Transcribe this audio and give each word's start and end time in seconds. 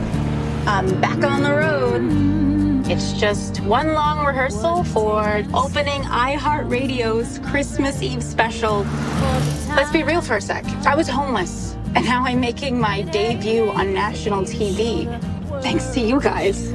up. 0.00 0.66
I'm 0.66 1.00
back 1.00 1.24
on 1.24 1.42
the 1.42 1.54
road. 1.54 2.86
It's 2.90 3.12
just 3.12 3.60
one 3.60 3.94
long 3.94 4.26
rehearsal 4.26 4.84
for 4.84 5.44
opening 5.54 6.02
iHeartRadio's 6.02 7.38
Christmas 7.50 8.02
Eve 8.02 8.22
special. 8.22 8.84
Let's 9.68 9.92
be 9.92 10.02
real 10.02 10.20
for 10.20 10.36
a 10.36 10.40
sec. 10.40 10.64
I 10.86 10.96
was 10.96 11.08
homeless, 11.08 11.76
and 11.94 12.04
now 12.04 12.24
I'm 12.24 12.40
making 12.40 12.80
my 12.80 13.02
debut 13.02 13.70
on 13.70 13.94
national 13.94 14.42
TV. 14.42 15.06
Thanks 15.62 15.86
to 15.94 16.00
you 16.00 16.20
guys. 16.20 16.72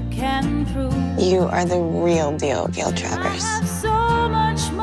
You 1.17 1.41
are 1.51 1.65
the 1.65 1.79
real 1.79 2.37
deal, 2.37 2.67
Gail 2.69 2.93
Travers. 2.93 3.43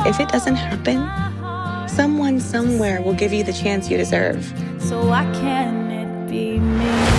If 0.06 0.20
it 0.20 0.28
doesn't 0.28 0.56
happen, 0.56 1.88
someone 1.88 2.40
somewhere 2.40 3.00
will 3.00 3.14
give 3.14 3.32
you 3.32 3.42
the 3.42 3.52
chance 3.52 3.88
you 3.90 3.96
deserve. 3.96 4.44
So 4.80 5.06
why 5.06 5.24
can't 5.32 5.92
it 5.92 6.30
be 6.30 6.58
me? 6.58 7.11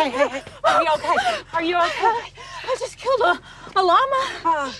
Hey, 0.00 0.08
hey, 0.08 0.28
hey, 0.28 0.28
hey. 0.28 0.42
Are 0.64 0.82
you 0.82 0.88
okay? 0.94 1.16
Are 1.52 1.62
you 1.62 1.76
okay? 1.76 2.06
Uh, 2.06 2.70
I 2.72 2.76
just 2.78 2.96
killed 2.96 3.20
a, 3.20 3.38
a 3.76 3.82
llama. 3.82 4.22
Oh, 4.46 4.74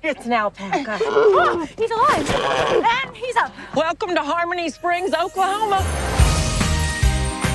it's 0.00 0.26
an 0.26 0.32
alpaca. 0.32 0.96
Oh, 1.02 1.66
he's 1.76 1.90
alive. 1.90 2.30
And 2.84 3.16
he's 3.16 3.34
up. 3.34 3.52
Welcome 3.74 4.14
to 4.14 4.22
Harmony 4.22 4.70
Springs, 4.70 5.12
Oklahoma. 5.12 5.78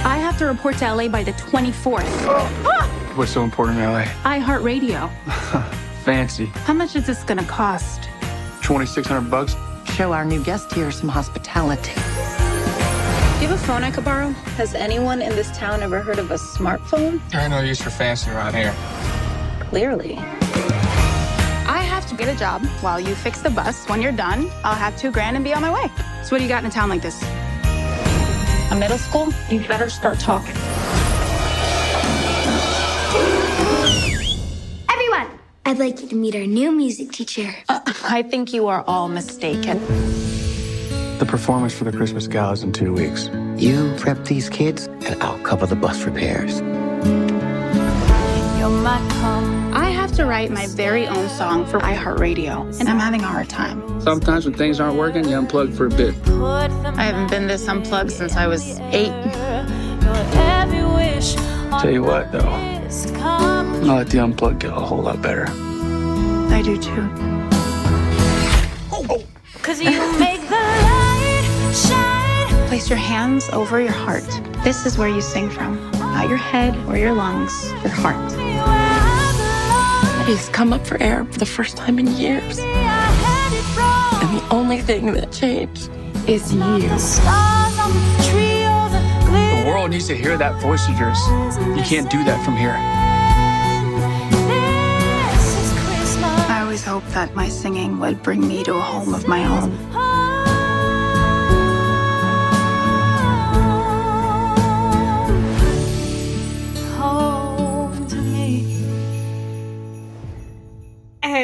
I 0.04 0.18
have 0.18 0.38
to 0.40 0.46
report 0.46 0.76
to 0.80 0.94
LA 0.94 1.08
by 1.08 1.24
the 1.24 1.32
24th. 1.32 2.04
Ah! 2.28 3.14
What's 3.16 3.32
so 3.32 3.44
important 3.44 3.80
in 3.80 3.86
LA? 3.86 4.04
iHeartRadio. 4.26 5.10
Fancy. 6.04 6.48
How 6.48 6.74
much 6.74 6.98
is 6.98 7.08
this 7.08 7.24
gonna 7.24 7.46
cost? 7.46 8.10
2600 8.62 9.32
bucks? 9.32 9.56
Show 9.94 10.12
our 10.12 10.26
new 10.26 10.44
guest 10.44 10.74
here 10.74 10.92
some 10.92 11.08
hospitality. 11.08 11.94
Do 13.46 13.52
you 13.52 13.58
have 13.58 13.64
a 13.64 13.68
phone 13.68 13.84
I 13.84 13.92
could 13.92 14.04
borrow? 14.04 14.30
Has 14.58 14.74
anyone 14.74 15.22
in 15.22 15.30
this 15.36 15.56
town 15.56 15.84
ever 15.84 16.02
heard 16.02 16.18
of 16.18 16.32
a 16.32 16.34
smartphone? 16.34 17.22
There 17.30 17.42
ain't 17.42 17.52
no 17.52 17.60
use 17.60 17.80
for 17.80 17.92
fancy 17.92 18.32
around 18.32 18.56
here. 18.56 18.74
Clearly. 19.70 20.18
I 20.18 21.86
have 21.88 22.08
to 22.08 22.16
get 22.16 22.28
a 22.28 22.36
job 22.36 22.66
while 22.82 23.00
you 23.00 23.14
fix 23.14 23.44
the 23.44 23.52
bus. 23.52 23.86
When 23.88 24.02
you're 24.02 24.12
done, 24.12 24.50
I'll 24.64 24.74
have 24.74 24.98
two 24.98 25.12
grand 25.12 25.36
and 25.36 25.46
be 25.46 25.54
on 25.54 25.62
my 25.62 25.72
way. 25.72 25.92
So 26.24 26.32
what 26.32 26.40
do 26.40 26.44
you 26.44 26.50
got 26.50 26.64
in 26.64 26.72
a 26.72 26.74
town 26.74 26.90
like 26.90 27.04
this? 27.04 27.22
A 28.72 28.76
middle 28.80 28.98
school? 28.98 29.32
You 29.48 29.60
better 29.68 29.92
start 29.92 30.20
talking. 30.20 30.56
Everyone, 34.90 35.40
I'd 35.68 35.78
like 35.78 36.02
you 36.02 36.08
to 36.08 36.16
meet 36.16 36.34
our 36.34 36.48
new 36.48 36.72
music 36.72 37.12
teacher. 37.12 37.54
Uh, 37.70 37.82
I 38.06 38.24
think 38.24 38.54
you 38.54 38.66
are 38.66 38.84
all 38.88 39.08
mistaken. 39.08 39.80
The 41.20 41.26
performance 41.26 41.74
for 41.74 41.86
the 41.86 41.94
Christmas 41.94 42.28
gala 42.28 42.52
is 42.54 42.64
in 42.64 42.74
two 42.74 42.92
weeks. 42.94 43.30
You 43.56 43.96
prep 43.98 44.26
these 44.26 44.50
kids, 44.50 44.88
and 44.88 45.22
I'll 45.24 45.40
cover 45.40 45.66
the 45.66 45.76
bus 45.76 46.04
repairs. 46.04 46.60
You're 48.60 48.70
my 48.70 49.00
come. 49.22 49.74
I 49.74 49.90
have 49.92 50.12
to 50.14 50.26
write 50.26 50.52
my 50.52 50.68
very 50.68 51.08
own 51.08 51.30
song 51.30 51.66
for 51.66 51.80
iHeartRadio, 51.80 52.80
and 52.82 52.90
I'm 52.90 53.00
having 53.00 53.22
a 53.22 53.28
hard 53.28 53.48
time. 53.48 54.02
Sometimes 54.02 54.46
when 54.46 54.56
things 54.56 54.82
aren't 54.82 54.98
working, 54.98 55.24
you 55.24 55.38
unplug 55.38 55.74
for 55.74 55.86
a 55.86 55.90
bit. 55.90 56.16
I 56.28 57.04
haven't 57.06 57.30
been 57.30 57.48
this 57.48 57.66
unplugged 57.68 58.12
since 58.12 58.36
I 58.36 58.48
was 58.48 58.78
eight. 58.92 59.14
Your 60.04 60.16
every 60.36 60.84
wish 60.84 61.36
Tell 61.82 61.92
you 61.92 62.04
what, 62.04 62.32
though. 62.34 62.40
I'll 62.40 63.96
let 63.96 64.10
the 64.10 64.18
unplug 64.18 64.60
get 64.60 64.72
a 64.72 64.76
whole 64.82 65.02
lot 65.02 65.22
better. 65.22 65.46
I 65.50 66.62
do 66.64 66.78
too. 66.78 67.10
Oh! 68.92 69.24
Cause 69.62 69.82
you 69.82 69.90
make 69.90 70.00
the 70.10 70.20
light 70.20 70.20
shine. 70.20 70.35
Place 72.76 72.90
your 72.90 73.00
hands 73.00 73.50
over 73.52 73.80
your 73.80 73.94
heart. 73.94 74.28
This 74.66 74.86
is 74.86 74.98
where 74.98 75.08
you 75.08 75.22
sing 75.22 75.50
from. 75.50 75.80
Not 75.94 76.28
your 76.28 76.38
head 76.38 76.76
or 76.90 76.98
your 76.98 77.14
lungs, 77.14 77.72
your 77.72 77.88
heart. 77.88 78.18
Where 78.34 78.62
I 78.66 80.18
belong. 80.18 80.28
He's 80.28 80.50
come 80.50 80.74
up 80.74 80.86
for 80.86 81.02
air 81.02 81.24
for 81.24 81.40
the 81.40 81.46
first 81.46 81.78
time 81.78 82.00
in 82.00 82.08
years. 82.08 82.60
I 82.60 82.66
had 82.66 83.54
it 83.54 83.78
wrong. 83.78 84.30
And 84.30 84.42
the 84.42 84.54
only 84.54 84.82
thing 84.82 85.14
that 85.14 85.32
changed 85.32 85.90
Is 86.28 86.54
you. 86.54 86.60
The 86.60 86.98
stars 86.98 87.80
on 87.80 87.94
the 87.94 88.24
tree 88.28 88.66
or 88.66 88.90
the 88.90 89.00
glitter. 89.26 89.64
The 89.64 89.70
world 89.70 89.92
needs 89.92 90.08
to 90.08 90.18
hear 90.18 90.38
that 90.38 90.62
voice 90.62 90.86
of 90.90 91.00
yours. 91.00 91.18
You 91.78 91.84
can't 91.84 92.12
do 92.12 92.26
that 92.26 92.44
from 92.44 92.58
here. 92.58 92.76
This 95.32 95.48
is 95.62 95.72
Christmas. 95.88 96.50
I 96.50 96.60
always 96.60 96.84
hoped 96.84 97.10
that 97.12 97.34
my 97.36 97.48
singing 97.48 98.00
would 98.02 98.22
bring 98.22 98.46
me 98.46 98.66
to 98.66 98.76
a 98.76 98.82
home 98.82 99.14
of 99.14 99.30
my 99.30 99.46
own. 99.46 99.95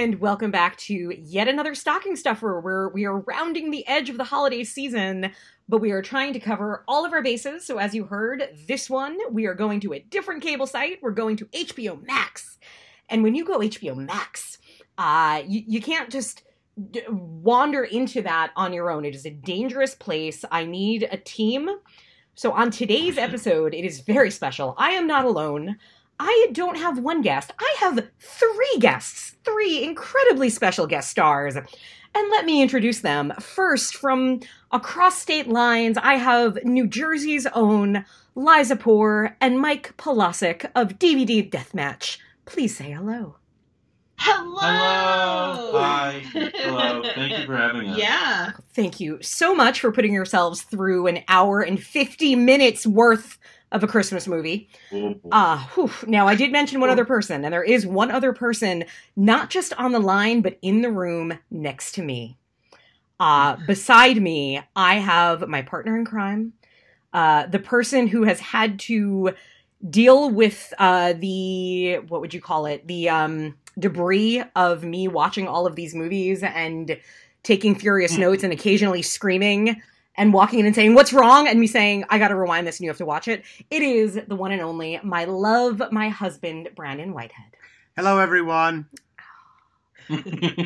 And 0.01 0.19
welcome 0.19 0.49
back 0.49 0.77
to 0.77 1.13
yet 1.15 1.47
another 1.47 1.75
stocking 1.75 2.15
stuffer 2.15 2.59
where 2.59 2.89
we 2.89 3.05
are 3.05 3.19
rounding 3.19 3.69
the 3.69 3.87
edge 3.87 4.09
of 4.09 4.17
the 4.17 4.23
holiday 4.23 4.63
season, 4.63 5.31
but 5.69 5.77
we 5.77 5.91
are 5.91 6.01
trying 6.01 6.33
to 6.33 6.39
cover 6.39 6.83
all 6.87 7.05
of 7.05 7.13
our 7.13 7.21
bases. 7.21 7.67
So, 7.67 7.77
as 7.77 7.93
you 7.93 8.05
heard, 8.05 8.49
this 8.67 8.89
one, 8.89 9.15
we 9.31 9.45
are 9.45 9.53
going 9.53 9.79
to 9.81 9.93
a 9.93 9.99
different 9.99 10.41
cable 10.41 10.65
site. 10.65 10.97
We're 11.03 11.11
going 11.11 11.37
to 11.37 11.45
HBO 11.45 12.03
Max. 12.03 12.57
And 13.09 13.21
when 13.21 13.35
you 13.35 13.45
go 13.45 13.59
HBO 13.59 13.95
Max, 13.95 14.57
uh, 14.97 15.43
you, 15.45 15.61
you 15.67 15.81
can't 15.81 16.09
just 16.09 16.41
d- 16.89 17.03
wander 17.07 17.83
into 17.83 18.23
that 18.23 18.53
on 18.55 18.73
your 18.73 18.89
own. 18.89 19.05
It 19.05 19.13
is 19.13 19.27
a 19.27 19.29
dangerous 19.29 19.93
place. 19.93 20.43
I 20.49 20.65
need 20.65 21.07
a 21.11 21.17
team. 21.17 21.69
So, 22.33 22.53
on 22.53 22.71
today's 22.71 23.19
episode, 23.19 23.75
it 23.75 23.85
is 23.85 23.99
very 23.99 24.31
special. 24.31 24.73
I 24.79 24.93
am 24.93 25.05
not 25.05 25.25
alone. 25.25 25.77
I 26.23 26.49
don't 26.51 26.77
have 26.77 26.99
one 26.99 27.23
guest. 27.23 27.51
I 27.59 27.75
have 27.79 28.07
three 28.19 28.77
guests, 28.77 29.35
three 29.43 29.83
incredibly 29.83 30.51
special 30.51 30.85
guest 30.85 31.09
stars. 31.09 31.55
And 31.55 32.29
let 32.29 32.45
me 32.45 32.61
introduce 32.61 32.99
them. 32.99 33.33
First, 33.39 33.95
from 33.95 34.41
across 34.71 35.17
state 35.17 35.47
lines, 35.47 35.97
I 35.97 36.15
have 36.17 36.63
New 36.63 36.85
Jersey's 36.85 37.47
own 37.55 38.05
Liza 38.35 38.75
Poor 38.75 39.35
and 39.41 39.59
Mike 39.59 39.97
Pielocik 39.97 40.69
of 40.75 40.99
DVD 40.99 41.49
Deathmatch. 41.49 42.19
Please 42.45 42.77
say 42.77 42.91
hello. 42.91 43.37
Hello. 44.19 45.79
Hi. 45.79 46.21
Hello. 46.33 47.01
Thank 47.15 47.39
you 47.39 47.45
for 47.47 47.57
having 47.57 47.89
us. 47.89 47.97
Yeah. 47.97 48.51
Thank 48.75 48.99
you 48.99 49.17
so 49.23 49.55
much 49.55 49.79
for 49.79 49.91
putting 49.91 50.13
yourselves 50.13 50.61
through 50.61 51.07
an 51.07 51.23
hour 51.27 51.61
and 51.61 51.81
50 51.81 52.35
minutes 52.35 52.85
worth 52.85 53.39
of 53.71 53.83
a 53.83 53.87
Christmas 53.87 54.27
movie. 54.27 54.69
Ah, 55.31 55.69
whew. 55.73 55.89
now 56.07 56.27
I 56.27 56.35
did 56.35 56.51
mention 56.51 56.79
one 56.79 56.89
other 56.89 57.05
person, 57.05 57.45
and 57.45 57.53
there 57.53 57.63
is 57.63 57.85
one 57.85 58.11
other 58.11 58.33
person, 58.33 58.83
not 59.15 59.49
just 59.49 59.73
on 59.73 59.91
the 59.91 59.99
line, 59.99 60.41
but 60.41 60.57
in 60.61 60.81
the 60.81 60.91
room 60.91 61.37
next 61.49 61.93
to 61.93 62.01
me. 62.01 62.37
Uh, 63.19 63.55
beside 63.67 64.21
me, 64.21 64.61
I 64.75 64.95
have 64.95 65.47
my 65.47 65.61
partner 65.61 65.95
in 65.97 66.05
crime, 66.05 66.53
uh, 67.13 67.45
the 67.47 67.59
person 67.59 68.07
who 68.07 68.23
has 68.23 68.39
had 68.39 68.79
to 68.79 69.33
deal 69.89 70.29
with 70.29 70.73
uh, 70.79 71.13
the 71.13 71.99
what 72.07 72.21
would 72.21 72.33
you 72.33 72.41
call 72.41 72.65
it? 72.65 72.87
The 72.87 73.09
um, 73.09 73.57
debris 73.77 74.43
of 74.55 74.83
me 74.83 75.07
watching 75.07 75.47
all 75.47 75.65
of 75.65 75.75
these 75.75 75.95
movies 75.95 76.43
and 76.43 76.97
taking 77.43 77.75
furious 77.75 78.17
notes 78.17 78.43
and 78.43 78.53
occasionally 78.53 79.01
screaming 79.01 79.81
and 80.15 80.33
walking 80.33 80.59
in 80.59 80.65
and 80.65 80.75
saying, 80.75 80.93
What's 80.93 81.13
wrong? 81.13 81.47
And 81.47 81.59
me 81.59 81.67
saying, 81.67 82.05
I 82.09 82.17
gotta 82.19 82.35
rewind 82.35 82.67
this 82.67 82.77
and 82.79 82.83
you 82.85 82.89
have 82.89 82.97
to 82.97 83.05
watch 83.05 83.27
it. 83.27 83.43
It 83.69 83.81
is 83.81 84.19
the 84.27 84.35
one 84.35 84.51
and 84.51 84.61
only, 84.61 84.99
my 85.03 85.25
love, 85.25 85.81
my 85.91 86.09
husband, 86.09 86.69
Branan 86.75 87.13
Whitehead. 87.13 87.55
Hello, 87.95 88.17
everyone. 88.19 88.87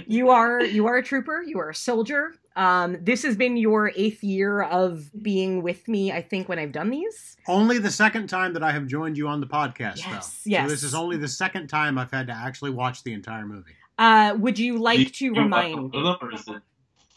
You 0.07 0.29
are 0.31 0.61
you 0.63 0.88
are 0.88 0.97
a 0.97 1.03
trooper, 1.03 1.44
you 1.44 1.59
are 1.59 1.69
a 1.69 1.75
soldier. 1.75 2.33
Um, 2.56 2.97
this 3.01 3.22
has 3.23 3.35
been 3.35 3.57
your 3.57 3.92
eighth 3.95 4.24
year 4.24 4.62
of 4.63 5.12
being 5.21 5.62
with 5.62 5.88
me, 5.88 6.12
I 6.12 6.21
think, 6.21 6.48
when 6.50 6.57
I've 6.57 6.71
done 6.71 6.89
these. 6.89 7.36
Only 7.48 7.77
the 7.77 7.91
second 7.91 8.27
time 8.27 8.53
that 8.53 8.63
I 8.63 8.71
have 8.71 8.88
joined 8.88 9.18
you 9.18 9.27
on 9.27 9.41
the 9.41 9.45
podcast, 9.48 9.98
Yes, 9.98 10.41
though. 10.45 10.50
yes. 10.50 10.63
So 10.63 10.69
this 10.69 10.83
is 10.83 10.95
only 10.95 11.18
the 11.18 11.27
second 11.27 11.68
time 11.68 11.98
I've 12.00 12.12
had 12.12 12.27
to 12.27 12.33
actually 12.33 12.71
watch 12.71 13.03
the 13.03 13.13
entire 13.13 13.45
movie. 13.45 13.74
Uh, 14.00 14.36
would 14.39 14.57
you 14.57 14.77
like 14.80 14.98
Do 15.00 15.06
to 15.06 15.25
you 15.25 15.31
watch 15.33 15.44
remind 15.44 15.94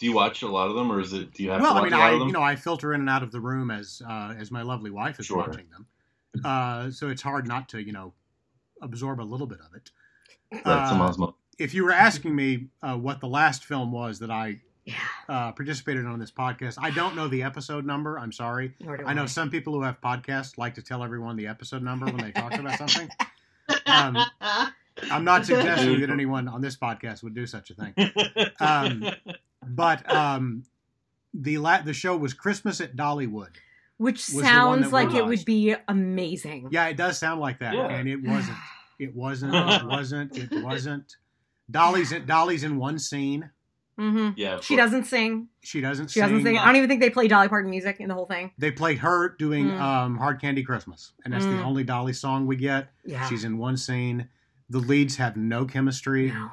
a 0.02 0.08
lot 0.12 0.30
of 0.30 0.34
them, 0.36 0.42
or 0.42 0.42
is 0.42 0.42
it- 0.42 0.42
do 0.42 0.42
you 0.42 0.42
watch 0.42 0.42
a 0.42 0.48
lot 0.48 0.68
of 0.68 0.74
them, 0.76 0.92
or 0.92 1.00
is 1.00 1.12
it? 1.12 1.32
Do 1.34 1.42
you 1.42 1.50
have 1.50 1.60
well, 1.60 1.72
to 1.74 1.78
I 1.78 1.82
watch 1.82 1.90
mean, 1.90 1.92
a 1.94 1.98
lot 1.98 2.10
I 2.10 2.12
of 2.12 2.18
them? 2.20 2.28
you 2.28 2.34
know 2.34 2.42
I 2.42 2.56
filter 2.56 2.94
in 2.94 3.00
and 3.00 3.10
out 3.10 3.22
of 3.22 3.32
the 3.32 3.40
room 3.40 3.70
as 3.70 4.00
uh, 4.08 4.34
as 4.38 4.50
my 4.50 4.62
lovely 4.62 4.90
wife 4.90 5.18
is 5.20 5.26
Sure. 5.26 5.38
watching 5.38 5.66
them, 5.70 5.86
uh, 6.44 6.90
so 6.90 7.08
it's 7.08 7.22
hard 7.22 7.46
not 7.48 7.68
to 7.70 7.82
you 7.82 7.92
know 7.92 8.12
absorb 8.80 9.20
a 9.20 9.22
little 9.22 9.46
bit 9.46 9.58
of 9.60 9.74
it. 9.74 9.90
Right, 10.52 10.88
some 10.88 11.00
Uh, 11.00 11.10
osmo- 11.10 11.34
if 11.58 11.74
you 11.74 11.84
were 11.84 11.92
asking 11.92 12.34
me 12.36 12.68
uh, 12.82 12.96
what 12.96 13.20
the 13.20 13.26
last 13.28 13.64
film 13.64 13.90
was 13.92 14.20
that 14.20 14.30
I 14.30 14.60
uh, 15.28 15.52
participated 15.52 16.04
in 16.04 16.08
on 16.10 16.18
this 16.20 16.30
podcast, 16.30 16.76
I 16.80 16.90
don't 16.90 17.14
know 17.16 17.26
the 17.28 17.42
episode 17.42 17.84
number. 17.84 18.18
I'm 18.18 18.32
sorry. 18.32 18.74
I 19.04 19.12
know 19.12 19.24
I. 19.24 19.26
some 19.26 19.50
people 19.50 19.74
who 19.74 19.82
have 19.82 20.00
podcasts 20.00 20.56
like 20.56 20.74
to 20.76 20.82
tell 20.82 21.02
everyone 21.02 21.36
the 21.36 21.46
episode 21.48 21.82
number 21.82 22.06
when 22.06 22.18
they 22.18 22.30
talk 22.32 22.54
about 22.54 22.78
something. 22.78 23.08
Um, 23.84 24.16
I'm 25.10 25.24
not 25.24 25.44
suggesting 25.44 26.00
that 26.00 26.08
anyone 26.08 26.48
on 26.48 26.62
this 26.62 26.74
podcast 26.76 27.22
would 27.22 27.34
do 27.34 27.46
such 27.46 27.70
a 27.70 27.74
thing. 27.74 27.94
Um, 28.60 29.04
but 29.74 30.10
um, 30.12 30.64
the 31.34 31.58
la- 31.58 31.82
the 31.82 31.92
show 31.92 32.16
was 32.16 32.34
Christmas 32.34 32.80
at 32.80 32.96
Dollywood. 32.96 33.50
Which 33.98 34.16
was 34.28 34.28
the 34.28 34.34
one 34.36 34.44
sounds 34.44 34.92
like 34.92 35.12
it 35.14 35.26
would 35.26 35.44
be 35.44 35.74
amazing. 35.88 36.68
Yeah, 36.70 36.86
it 36.86 36.96
does 36.96 37.18
sound 37.18 37.40
like 37.40 37.58
that, 37.60 37.74
Yeah. 37.74 37.88
and 37.88 38.08
it 38.08 38.22
wasn't. 38.22 38.56
It 38.98 39.14
wasn't. 39.14 39.54
It 39.82 39.86
wasn't. 39.86 40.36
It 40.38 40.62
wasn't. 40.62 41.16
Dolly's 41.70 42.12
in, 42.12 42.24
Dolly's 42.26 42.62
in 42.64 42.78
one 42.78 42.98
scene. 42.98 43.50
Mm-hmm. 43.98 44.30
Yeah. 44.36 44.60
She 44.60 44.76
course. 44.76 44.86
doesn't 44.86 45.04
sing. 45.06 45.48
She 45.60 45.80
doesn't. 45.80 46.10
She 46.10 46.20
doesn't 46.20 46.36
sing. 46.38 46.46
sing. 46.46 46.58
I 46.58 46.66
don't 46.66 46.76
even 46.76 46.88
think 46.88 47.00
they 47.00 47.10
play 47.10 47.26
Dolly 47.26 47.48
Parton 47.48 47.68
music 47.70 47.96
in 47.98 48.08
the 48.08 48.14
whole 48.14 48.26
thing. 48.26 48.52
They 48.56 48.70
play 48.70 48.94
her 48.94 49.30
doing 49.30 49.66
Mm. 49.66 49.80
um, 49.80 50.16
"Hard 50.18 50.40
Candy 50.40 50.62
Christmas," 50.62 51.12
and 51.24 51.34
that's 51.34 51.44
Mm. 51.44 51.56
the 51.58 51.62
only 51.64 51.82
Dolly 51.84 52.12
song 52.12 52.46
we 52.46 52.54
get. 52.56 52.90
Yeah. 53.04 53.28
She's 53.28 53.42
in 53.42 53.58
one 53.58 53.76
scene. 53.76 54.28
The 54.70 54.78
leads 54.78 55.16
have 55.16 55.36
no 55.36 55.64
chemistry. 55.64 56.30
No. 56.30 56.50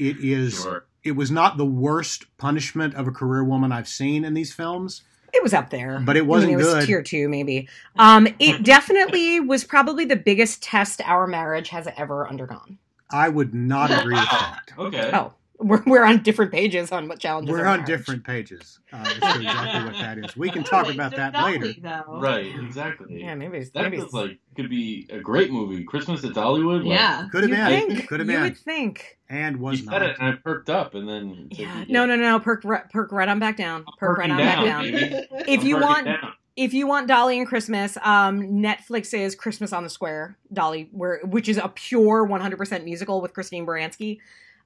It 0.00 0.18
is. 0.18 0.62
Sure. 0.62 0.84
It 1.02 1.12
was 1.12 1.30
not 1.30 1.56
the 1.56 1.64
worst 1.66 2.24
punishment 2.36 2.94
of 2.94 3.06
a 3.08 3.10
career 3.10 3.42
woman 3.44 3.72
I've 3.72 3.88
seen 3.88 4.24
in 4.24 4.34
these 4.34 4.52
films, 4.52 5.02
It 5.32 5.42
was 5.42 5.54
up 5.54 5.70
there. 5.70 6.00
but 6.04 6.16
it 6.16 6.26
wasn't 6.26 6.52
I 6.52 6.56
mean, 6.56 6.60
it 6.60 6.64
was 6.64 6.74
good. 6.74 6.86
tier 6.86 7.02
two, 7.02 7.28
maybe. 7.28 7.68
Um, 7.98 8.28
it 8.38 8.62
definitely 8.62 9.40
was 9.40 9.64
probably 9.64 10.04
the 10.04 10.16
biggest 10.16 10.62
test 10.62 11.00
our 11.04 11.26
marriage 11.26 11.68
has 11.70 11.88
ever 11.96 12.28
undergone. 12.28 12.78
I 13.10 13.28
would 13.28 13.54
not 13.54 13.90
agree 13.90 14.14
with 14.16 14.30
that. 14.30 14.70
Okay. 14.78 15.10
Oh, 15.12 15.32
we're, 15.60 15.82
we're 15.86 16.04
on 16.04 16.22
different 16.22 16.50
pages 16.52 16.90
on 16.92 17.06
what 17.08 17.18
challenges. 17.18 17.52
We're 17.52 17.60
our 17.60 17.66
on 17.66 17.78
marriage. 17.80 17.86
different 17.86 18.24
pages. 18.24 18.80
Uh, 18.92 18.96
as 19.06 19.16
exactly 19.36 19.84
what 19.84 19.92
that 20.00 20.18
is. 20.18 20.36
We 20.36 20.50
can 20.50 20.64
talk 20.64 20.92
about 20.92 21.12
that 21.16 21.34
later. 21.34 21.72
Though. 21.80 22.18
Right. 22.20 22.52
Exactly. 22.64 23.20
Yeah, 23.22 23.34
maybe. 23.34 23.58
it's- 23.58 23.70
That 23.70 23.84
maybe 23.84 23.98
feels 23.98 24.12
like 24.12 24.38
could 24.56 24.68
be 24.70 25.06
a 25.10 25.20
great 25.20 25.50
movie. 25.52 25.84
Christmas 25.84 26.24
at 26.24 26.32
Dollywood. 26.32 26.84
like, 26.84 26.98
Yeah. 26.98 27.28
Could 27.30 27.42
have 27.42 27.50
been. 27.50 27.88
think. 27.96 28.08
Could 28.08 28.20
have 28.20 28.28
You 28.28 28.40
would 28.40 28.56
think. 28.56 29.18
And 29.28 29.56
You 29.56 29.62
was 29.62 29.78
said 29.80 29.86
not. 29.90 30.02
it, 30.02 30.16
and 30.18 30.28
I 30.28 30.32
perked 30.36 30.70
up, 30.70 30.94
and 30.94 31.08
then 31.08 31.48
Yeah. 31.52 31.84
No, 31.88 32.04
no, 32.06 32.16
no. 32.16 32.40
Perk, 32.40 32.62
ri- 32.64 32.78
perk 32.92 33.12
right 33.12 33.28
on 33.28 33.38
back 33.38 33.56
down. 33.56 33.84
Perk 33.98 34.18
right 34.18 34.30
on 34.30 34.38
down, 34.38 34.64
back 34.64 34.64
down. 34.64 34.82
baby. 34.82 35.26
If 35.46 35.60
I'm 35.60 35.66
you 35.66 35.78
want, 35.78 36.04
down. 36.06 36.32
if 36.56 36.74
you 36.74 36.86
want 36.88 37.06
Dolly 37.06 37.38
and 37.38 37.46
Christmas, 37.46 37.96
um, 38.02 38.40
Netflix 38.42 39.14
is 39.14 39.34
Christmas 39.36 39.72
on 39.72 39.84
the 39.84 39.90
Square, 39.90 40.36
Dolly, 40.52 40.88
where 40.90 41.20
which 41.24 41.48
is 41.48 41.58
a 41.58 41.68
pure 41.68 42.26
100% 42.26 42.84
musical 42.84 43.20
with 43.20 43.32
Christine 43.34 43.64
Baranski. 43.66 44.18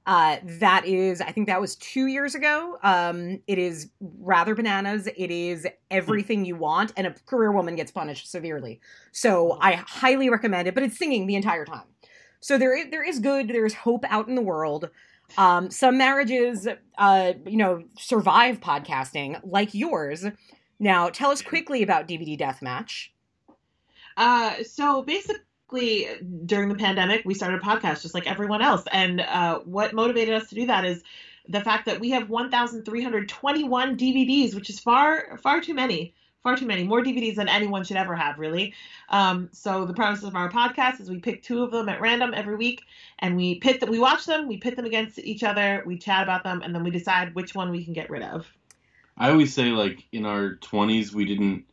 Uh, 0.05 0.37
that 0.43 0.85
is, 0.85 1.19
I 1.19 1.31
think 1.31 1.47
that 1.47 1.59
was 1.59 1.75
two 1.77 2.05
years 2.05 2.35
ago. 2.35 2.77
Um, 2.83 3.41
it 3.47 3.57
is 3.57 3.89
rather 4.19 4.53
bananas. 4.53 5.07
It 5.07 5.31
is 5.31 5.67
everything 5.89 6.45
you 6.45 6.55
want, 6.55 6.93
and 6.95 7.07
a 7.07 7.15
career 7.25 7.51
woman 7.51 7.75
gets 7.75 7.91
punished 7.91 8.29
severely. 8.29 8.79
So 9.11 9.57
I 9.61 9.73
highly 9.73 10.29
recommend 10.29 10.67
it. 10.67 10.75
But 10.75 10.83
it's 10.83 10.97
singing 10.97 11.25
the 11.25 11.35
entire 11.35 11.65
time, 11.65 11.87
so 12.39 12.57
there 12.57 12.77
is, 12.77 12.91
there 12.91 13.03
is 13.03 13.19
good. 13.19 13.47
There 13.47 13.65
is 13.65 13.73
hope 13.73 14.05
out 14.07 14.27
in 14.27 14.35
the 14.35 14.41
world. 14.41 14.89
Um, 15.37 15.71
some 15.71 15.97
marriages, 15.97 16.67
uh, 16.97 17.33
you 17.45 17.57
know, 17.57 17.83
survive 17.97 18.59
podcasting 18.59 19.39
like 19.43 19.73
yours. 19.73 20.25
Now, 20.79 21.09
tell 21.09 21.31
us 21.31 21.41
quickly 21.41 21.81
about 21.81 22.07
DVD 22.07 22.39
Deathmatch. 22.39 23.07
Uh, 24.17 24.63
so 24.63 25.01
basically, 25.01 25.41
during 25.69 26.69
the 26.69 26.75
pandemic, 26.75 27.23
we 27.25 27.33
started 27.33 27.61
a 27.61 27.63
podcast 27.63 28.01
just 28.01 28.13
like 28.13 28.27
everyone 28.27 28.61
else. 28.61 28.83
And 28.91 29.21
uh, 29.21 29.59
what 29.59 29.93
motivated 29.93 30.35
us 30.35 30.49
to 30.49 30.55
do 30.55 30.67
that 30.67 30.85
is 30.85 31.03
the 31.47 31.61
fact 31.61 31.85
that 31.85 31.99
we 31.99 32.11
have 32.11 32.29
1,321 32.29 33.97
DVDs, 33.97 34.55
which 34.55 34.69
is 34.69 34.79
far, 34.79 35.37
far 35.37 35.61
too 35.61 35.73
many. 35.73 36.13
Far 36.43 36.55
too 36.55 36.67
many. 36.67 36.83
More 36.83 37.01
DVDs 37.01 37.35
than 37.35 37.49
anyone 37.49 37.83
should 37.83 37.97
ever 37.97 38.15
have, 38.15 38.37
really. 38.37 38.75
Um, 39.09 39.49
so 39.51 39.85
the 39.85 39.95
premise 39.95 40.21
of 40.21 40.35
our 40.35 40.51
podcast 40.51 41.01
is 41.01 41.09
we 41.09 41.17
pick 41.17 41.41
two 41.41 41.63
of 41.63 41.71
them 41.71 41.89
at 41.89 41.99
random 41.99 42.35
every 42.35 42.55
week, 42.55 42.83
and 43.17 43.35
we 43.35 43.55
pit 43.55 43.79
them. 43.79 43.89
We 43.89 43.97
watch 43.97 44.25
them, 44.25 44.47
we 44.47 44.57
pit 44.57 44.75
them 44.75 44.85
against 44.85 45.17
each 45.17 45.43
other, 45.43 45.81
we 45.87 45.97
chat 45.97 46.21
about 46.21 46.43
them, 46.43 46.61
and 46.61 46.75
then 46.75 46.83
we 46.83 46.91
decide 46.91 47.33
which 47.33 47.55
one 47.55 47.71
we 47.71 47.83
can 47.83 47.93
get 47.93 48.11
rid 48.11 48.21
of. 48.21 48.45
I 49.17 49.31
always 49.31 49.55
say 49.55 49.69
like 49.69 50.05
in 50.11 50.27
our 50.27 50.55
twenties 50.55 51.15
we 51.15 51.25
didn't 51.25 51.65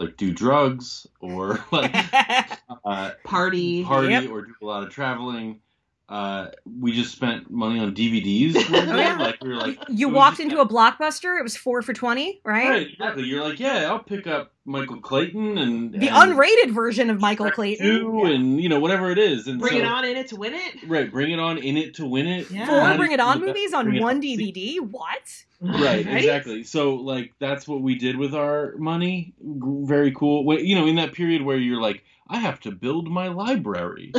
like 0.00 0.16
do 0.16 0.32
drugs 0.32 1.06
or 1.20 1.62
like 1.70 1.94
uh, 2.84 3.10
Party. 3.24 3.84
party 3.84 4.08
Yep. 4.08 4.30
or 4.30 4.42
do 4.46 4.54
a 4.62 4.64
lot 4.64 4.82
of 4.82 4.90
traveling. 4.90 5.60
Uh, 6.10 6.50
we 6.80 6.90
just 6.90 7.12
spent 7.12 7.48
money 7.52 7.78
on 7.78 7.94
DVDs. 7.94 8.56
Oh, 8.56 8.96
yeah. 8.96 9.16
Like 9.16 9.38
we 9.40 9.48
were 9.50 9.54
like 9.54 9.78
You 9.88 10.08
walked 10.08 10.38
just- 10.38 10.50
into 10.50 10.60
a 10.60 10.66
blockbuster. 10.68 11.38
It 11.38 11.44
was 11.44 11.56
four 11.56 11.82
for 11.82 11.92
twenty, 11.92 12.40
right? 12.44 12.68
Right, 12.68 12.86
exactly. 12.90 13.22
You're 13.22 13.44
like, 13.44 13.60
yeah, 13.60 13.86
I'll 13.88 14.00
pick 14.02 14.26
up 14.26 14.50
Michael 14.64 15.00
Clayton 15.00 15.56
and 15.56 15.92
The 15.94 16.08
and 16.08 16.32
unrated 16.32 16.72
version 16.74 17.10
of 17.10 17.20
Michael 17.20 17.46
Shrek 17.46 17.54
Clayton. 17.54 17.86
two 17.86 18.24
and 18.24 18.60
you 18.60 18.68
know 18.68 18.80
whatever 18.80 19.12
it 19.12 19.18
is. 19.18 19.46
And 19.46 19.60
Bring 19.60 19.74
so, 19.74 19.78
it 19.78 19.84
on 19.84 20.04
in 20.04 20.16
it 20.16 20.26
to 20.28 20.36
win 20.36 20.54
it. 20.54 20.88
Right, 20.88 21.08
bring 21.08 21.30
it 21.30 21.38
on 21.38 21.58
in 21.58 21.76
it 21.76 21.94
to 21.94 22.06
win 22.06 22.26
it. 22.26 22.50
Yeah. 22.50 22.66
Four 22.66 22.96
Bring 22.96 23.12
It 23.12 23.20
On 23.20 23.38
movies 23.40 23.72
on 23.72 24.00
one 24.00 24.16
On. 24.16 24.20
DVD. 24.22 24.80
What? 24.80 25.44
Right, 25.60 26.04
exactly. 26.06 26.64
So 26.64 26.94
like 26.96 27.34
that's 27.38 27.68
what 27.68 27.82
we 27.82 27.94
did 27.94 28.16
with 28.16 28.34
our 28.34 28.74
money. 28.78 29.32
Very 29.40 30.10
cool. 30.10 30.58
You 30.60 30.74
know, 30.74 30.86
in 30.88 30.96
that 30.96 31.12
period 31.12 31.42
where 31.42 31.56
you're 31.56 31.80
like, 31.80 32.02
I 32.30 32.38
have 32.38 32.60
to 32.60 32.70
build 32.70 33.08
my 33.10 33.28
library. 33.28 34.12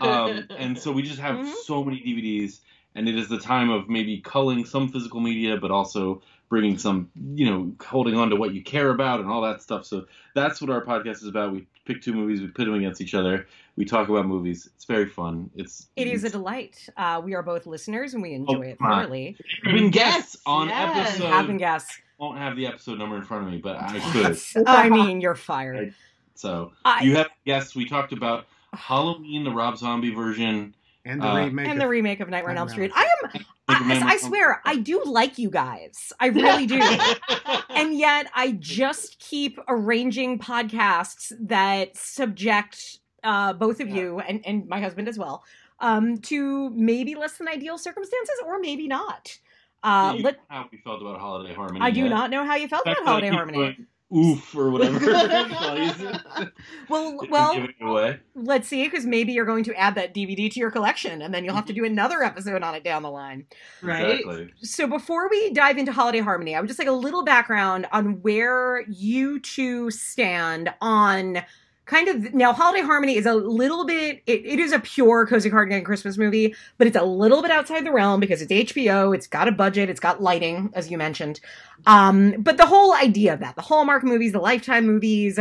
um, 0.00 0.46
and 0.56 0.78
so 0.78 0.90
we 0.92 1.02
just 1.02 1.20
have 1.20 1.36
Mhm. 1.36 1.52
so 1.64 1.84
many 1.84 2.00
DVDs, 2.00 2.60
and 2.94 3.08
it 3.08 3.16
is 3.16 3.28
the 3.28 3.38
time 3.38 3.70
of 3.70 3.88
maybe 3.88 4.18
culling 4.18 4.64
some 4.64 4.88
physical 4.88 5.20
media, 5.20 5.56
but 5.58 5.70
also 5.70 6.22
bringing 6.48 6.78
some, 6.78 7.08
you 7.34 7.48
know, 7.48 7.72
holding 7.84 8.16
on 8.16 8.30
to 8.30 8.34
what 8.36 8.52
you 8.52 8.62
care 8.62 8.90
about 8.90 9.20
and 9.20 9.30
all 9.30 9.42
that 9.42 9.62
stuff. 9.62 9.84
So 9.86 10.06
that's 10.34 10.60
what 10.60 10.68
our 10.68 10.84
podcast 10.84 11.16
is 11.22 11.26
about. 11.26 11.52
We 11.52 11.66
pick 11.84 12.02
two 12.02 12.12
movies, 12.12 12.40
we 12.40 12.48
pit 12.48 12.66
them 12.66 12.74
against 12.74 13.00
each 13.00 13.14
other, 13.14 13.46
we 13.76 13.84
talk 13.84 14.08
about 14.08 14.26
movies. 14.26 14.68
It's 14.74 14.84
very 14.84 15.06
fun. 15.06 15.50
It's 15.54 15.86
It 15.94 16.08
is 16.08 16.24
a 16.24 16.30
delight. 16.30 16.88
Uh, 16.96 17.20
we 17.24 17.34
are 17.34 17.42
both 17.44 17.66
listeners 17.66 18.14
and 18.14 18.22
we 18.22 18.32
enjoy 18.32 18.62
it 18.62 18.78
come 18.78 18.90
on. 18.90 19.02
thoroughly. 19.04 19.36
Been 19.64 19.90
guests 19.90 20.38
on 20.44 20.68
yes. 20.68 21.08
episode. 21.08 21.26
Have 21.28 21.48
and 21.50 21.58
guess. 21.58 21.86
won't 22.18 22.38
have 22.38 22.56
the 22.56 22.66
episode 22.66 22.98
number 22.98 23.16
in 23.16 23.22
front 23.22 23.46
of 23.46 23.52
me, 23.52 23.58
but 23.58 23.76
I 23.76 24.00
could. 24.12 24.66
I 24.66 24.88
mean, 24.88 25.20
you're 25.20 25.34
fired. 25.36 25.94
So 26.34 26.72
I- 26.84 27.02
you 27.02 27.16
have 27.16 27.28
guests. 27.44 27.74
We 27.74 27.86
talked 27.88 28.12
about 28.12 28.46
Halloween, 28.72 29.44
the 29.44 29.50
Rob 29.50 29.76
Zombie 29.76 30.14
version. 30.14 30.74
And 31.06 31.22
the 31.22 31.28
Uh, 31.28 31.36
remake. 31.46 31.66
and 31.66 31.78
of- 31.78 31.84
the 31.84 31.88
remake 31.88 32.20
of 32.20 32.28
Nightmare 32.28 32.50
on 32.50 32.58
Elm 32.58 32.68
Street. 32.68 32.92
I 32.94 33.08
am. 33.24 33.44
I, 33.68 34.02
I 34.04 34.16
swear, 34.18 34.60
I 34.66 34.76
do 34.76 35.02
like 35.04 35.38
you 35.38 35.48
guys. 35.48 36.12
I 36.20 36.26
really 36.26 36.66
do. 36.66 36.78
and 37.70 37.96
yet, 37.96 38.30
I 38.34 38.52
just 38.52 39.18
keep 39.18 39.58
arranging 39.68 40.38
podcasts 40.38 41.32
that 41.40 41.96
subject 41.96 42.98
uh, 43.22 43.52
both 43.54 43.80
of 43.80 43.88
you 43.88 44.20
and, 44.20 44.44
and 44.46 44.66
my 44.68 44.80
husband 44.80 45.08
as 45.08 45.18
well 45.18 45.44
um, 45.80 46.18
to 46.18 46.70
maybe 46.70 47.14
less 47.14 47.38
than 47.38 47.48
ideal 47.48 47.78
circumstances 47.78 48.34
or 48.46 48.58
maybe 48.58 48.86
not. 48.88 49.38
Uh, 49.82 50.14
you 50.16 50.22
let, 50.22 50.34
know 50.36 50.40
how 50.48 50.68
we 50.70 50.78
felt 50.78 51.00
about 51.00 51.18
Holiday 51.18 51.54
Harmony. 51.54 51.80
I 51.80 51.90
do 51.90 52.00
yet. 52.02 52.08
not 52.10 52.30
know 52.30 52.44
how 52.44 52.56
you 52.56 52.68
felt 52.68 52.86
In 52.86 52.92
about 52.92 53.04
Holiday 53.06 53.28
Harmony. 53.28 53.58
going, 53.58 53.86
Oof 54.16 54.56
or 54.56 54.70
whatever. 54.70 54.98
Well, 56.88 57.18
well, 57.30 57.54
give 57.54 57.64
it 57.64 57.76
away. 57.80 58.18
let's 58.34 58.66
see, 58.66 58.84
because 58.84 59.06
maybe 59.06 59.32
you're 59.32 59.44
going 59.44 59.62
to 59.64 59.74
add 59.74 59.94
that 59.94 60.12
DVD 60.12 60.50
to 60.50 60.58
your 60.58 60.72
collection, 60.72 61.22
and 61.22 61.32
then 61.32 61.44
you'll 61.44 61.54
have 61.54 61.66
to 61.66 61.72
do 61.72 61.82
mm-hmm. 61.82 61.92
another 61.92 62.24
episode 62.24 62.62
on 62.64 62.74
it 62.74 62.82
down 62.82 63.02
the 63.02 63.10
line. 63.10 63.46
right? 63.80 64.20
Exactly. 64.20 64.52
So 64.62 64.88
before 64.88 65.28
we 65.30 65.52
dive 65.52 65.78
into 65.78 65.92
Holiday 65.92 66.18
Harmony, 66.18 66.56
I 66.56 66.60
would 66.60 66.66
just 66.66 66.80
like 66.80 66.88
a 66.88 66.92
little 66.92 67.24
background 67.24 67.86
on 67.92 68.20
where 68.22 68.84
you 68.88 69.38
two 69.38 69.90
stand 69.92 70.74
on 70.80 71.42
kind 71.90 72.06
of 72.06 72.32
now 72.32 72.52
Holiday 72.52 72.82
Harmony 72.82 73.16
is 73.16 73.26
a 73.26 73.34
little 73.34 73.84
bit 73.84 74.22
it, 74.26 74.46
it 74.46 74.60
is 74.60 74.70
a 74.70 74.78
pure 74.78 75.26
cozy 75.26 75.50
cardigan 75.50 75.82
Christmas 75.82 76.16
movie, 76.16 76.54
but 76.78 76.86
it's 76.86 76.96
a 76.96 77.02
little 77.02 77.42
bit 77.42 77.50
outside 77.50 77.84
the 77.84 77.90
realm 77.90 78.20
because 78.20 78.40
it's 78.40 78.52
HBO, 78.52 79.12
it's 79.14 79.26
got 79.26 79.48
a 79.48 79.52
budget, 79.52 79.90
it's 79.90 79.98
got 79.98 80.22
lighting, 80.22 80.70
as 80.72 80.88
you 80.88 80.96
mentioned. 80.96 81.40
Um, 81.86 82.36
but 82.38 82.56
the 82.58 82.66
whole 82.66 82.94
idea 82.94 83.34
of 83.34 83.40
that, 83.40 83.56
the 83.56 83.62
Hallmark 83.62 84.04
movies, 84.04 84.30
the 84.32 84.38
Lifetime 84.38 84.86
movies, 84.86 85.40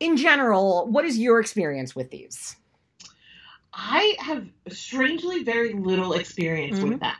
in 0.00 0.16
general, 0.16 0.86
what 0.86 1.04
is 1.04 1.18
your 1.18 1.40
experience 1.40 1.94
with 1.94 2.10
these? 2.10 2.56
I 3.74 4.16
have 4.18 4.46
strangely 4.70 5.44
very 5.44 5.74
little 5.74 6.14
experience 6.14 6.78
Mhm. 6.78 6.88
with 6.88 7.00
them 7.00 7.16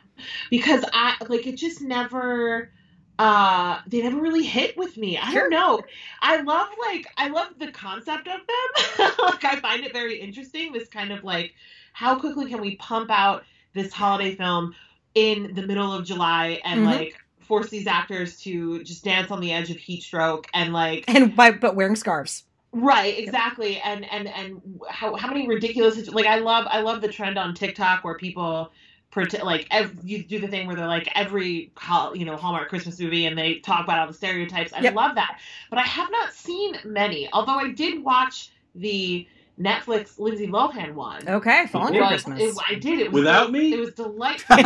because 0.49 0.83
I 0.93 1.15
like 1.29 1.45
it 1.45 1.57
just 1.57 1.81
never 1.81 2.71
uh 3.19 3.79
they 3.87 4.01
never 4.01 4.19
really 4.19 4.43
hit 4.43 4.75
with 4.77 4.97
me. 4.97 5.17
I 5.17 5.31
Sure. 5.31 5.41
don't 5.41 5.51
know. 5.51 5.83
I 6.21 6.41
love 6.41 6.69
like 6.87 7.07
I 7.17 7.29
love 7.29 7.49
the 7.59 7.71
concept 7.71 8.27
of 8.27 8.41
them. 8.41 9.11
like 9.23 9.45
I 9.45 9.59
find 9.59 9.83
it 9.85 9.93
very 9.93 10.19
interesting 10.19 10.73
this 10.73 10.89
kind 10.89 11.11
of 11.11 11.23
like 11.23 11.53
how 11.93 12.19
quickly 12.19 12.49
can 12.49 12.61
we 12.61 12.75
pump 12.77 13.11
out 13.11 13.43
this 13.73 13.93
holiday 13.93 14.35
film 14.35 14.73
in 15.15 15.53
the 15.53 15.65
middle 15.65 15.93
of 15.93 16.05
July 16.05 16.61
and 16.65 16.81
Mhm. 16.81 16.85
like 16.85 17.15
force 17.39 17.69
these 17.69 17.87
actors 17.87 18.37
to 18.41 18.83
just 18.83 19.03
dance 19.03 19.29
on 19.31 19.41
the 19.41 19.51
edge 19.53 19.69
of 19.69 19.77
heat 19.77 20.01
stroke 20.01 20.47
and 20.53 20.73
like 20.73 21.05
And 21.07 21.35
by 21.35 21.51
but 21.51 21.75
wearing 21.75 21.95
scarves. 21.95 22.43
Right, 22.75 23.19
exactly, 23.19 23.79
and 23.81 24.03
and 24.11 24.27
and 24.27 24.61
how 24.89 25.15
how 25.15 25.27
many 25.27 25.47
ridiculous 25.47 26.07
like 26.09 26.25
I 26.25 26.39
love 26.39 26.65
I 26.69 26.81
love 26.81 27.01
the 27.01 27.07
trend 27.07 27.37
on 27.37 27.53
TikTok 27.53 28.03
where 28.03 28.17
people 28.17 28.71
pretend 29.13 29.43
like 29.43 29.67
ev- 29.71 29.95
you 30.03 30.23
do 30.23 30.39
the 30.39 30.47
thing 30.47 30.65
where 30.67 30.75
they're 30.75 30.87
like 30.87 31.07
every 31.15 31.71
you 32.15 32.25
know 32.25 32.35
Hallmark 32.35 32.67
Christmas 32.69 32.99
movie 32.99 33.25
and 33.27 33.37
they 33.37 33.59
talk 33.59 33.83
about 33.83 33.99
all 33.99 34.07
the 34.07 34.13
stereotypes. 34.13 34.73
I 34.73 34.81
Yep. 34.81 34.95
love 34.95 35.15
that, 35.15 35.39
but 35.69 35.79
I 35.79 35.83
have 35.83 36.09
not 36.11 36.33
seen 36.33 36.75
many. 36.83 37.29
Although 37.31 37.53
I 37.59 37.71
did 37.71 38.03
watch 38.03 38.49
the 38.75 39.27
Netflix 39.61 40.17
Lindsay 40.17 40.47
Lohan 40.47 40.95
one. 40.95 41.29
Okay, 41.29 41.67
Falling 41.67 41.93
It 41.93 41.99
for 42.01 42.07
Christmas. 42.07 42.41
it- 42.41 42.55
I 42.67 42.73
did. 42.75 42.99
It 42.99 43.11
was 43.11 43.19
Without 43.21 43.43
del- 43.43 43.51
me? 43.51 43.73
It 43.73 43.79
was 43.79 43.93
delightful. 43.93 44.57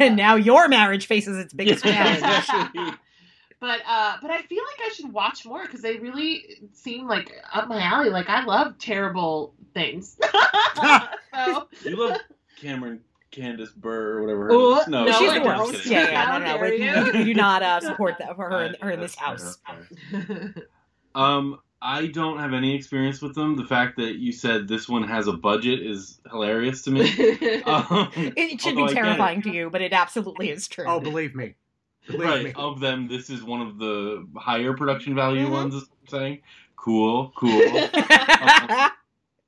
and 0.00 0.16
now 0.16 0.34
your 0.34 0.66
marriage 0.68 1.06
faces 1.06 1.38
its 1.38 1.52
biggest 1.54 1.84
challenge. 1.84 2.94
But 3.60 3.80
uh, 3.86 4.16
but 4.22 4.30
I 4.30 4.40
feel 4.40 4.62
like 4.64 4.88
I 4.90 4.94
should 4.94 5.12
watch 5.12 5.44
more 5.44 5.60
because 5.66 5.82
they 5.82 5.98
really 5.98 6.46
seem 6.72 7.06
like 7.06 7.30
up 7.52 7.68
my 7.68 7.78
alley. 7.82 8.08
Like 8.08 8.30
I 8.30 8.42
love 8.46 8.78
terrible 8.78 9.52
things. 9.74 10.16
so, 11.34 11.68
You 11.84 11.96
love 11.96 12.16
Cameron 12.60 13.00
Candace 13.30 13.70
Burr 13.70 14.18
or 14.18 14.20
whatever. 14.22 14.44
Her 14.46 14.52
Ooh, 14.52 14.70
name 14.72 14.78
is. 14.80 14.88
no, 14.88 15.04
no, 15.04 15.12
She's 15.18 15.30
I 15.30 15.38
the 15.38 15.44
don't. 15.44 15.72
worst. 15.72 15.86
Yeah, 15.86 16.10
yeah, 16.10 16.24
How 16.24 16.38
no, 16.38 16.44
no, 16.56 16.58
we, 16.62 16.70
we 17.18 17.24
do- 17.24 17.34
not 17.34 17.62
uh, 17.62 17.80
support 17.88 18.16
that 18.18 18.36
for 18.36 18.50
her, 18.50 18.62
in, 18.66 18.74
her 18.80 18.90
in 18.92 19.00
this 19.00 19.14
house. 19.14 19.58
fair. 20.10 20.54
Um, 21.14 21.58
I 21.82 22.08
don't 22.08 22.38
have 22.38 22.52
any 22.52 22.74
experience 22.74 23.22
with 23.22 23.34
them. 23.34 23.56
The 23.56 23.64
fact 23.64 23.96
that 23.96 24.16
you 24.16 24.32
said 24.32 24.68
this 24.68 24.88
one 24.88 25.02
has 25.04 25.26
a 25.28 25.32
budget 25.32 25.80
is 25.80 26.20
hilarious 26.30 26.82
to 26.82 26.90
me. 26.90 27.02
Um, 27.66 28.10
It 28.16 28.60
should 28.60 28.76
be 28.76 28.86
terrifying 28.88 29.42
to 29.42 29.50
you, 29.50 29.70
but 29.70 29.80
it 29.80 29.92
absolutely 29.92 30.50
is 30.50 30.68
true. 30.68 30.84
Oh, 30.86 31.00
believe 31.00 31.34
me. 31.34 31.54
Believe 32.06 32.20
right 32.22 32.44
me. 32.46 32.52
of 32.56 32.80
them 32.80 33.06
this 33.08 33.28
is 33.30 33.42
one 33.44 33.60
of 33.60 33.78
the 33.78 34.26
higher 34.36 34.72
production 34.74 35.14
value 35.14 35.46
Mhm. 35.46 35.50
ones 35.50 35.74
I'm 35.74 36.08
saying 36.08 36.40
cool 36.76 37.30
cool 37.36 37.50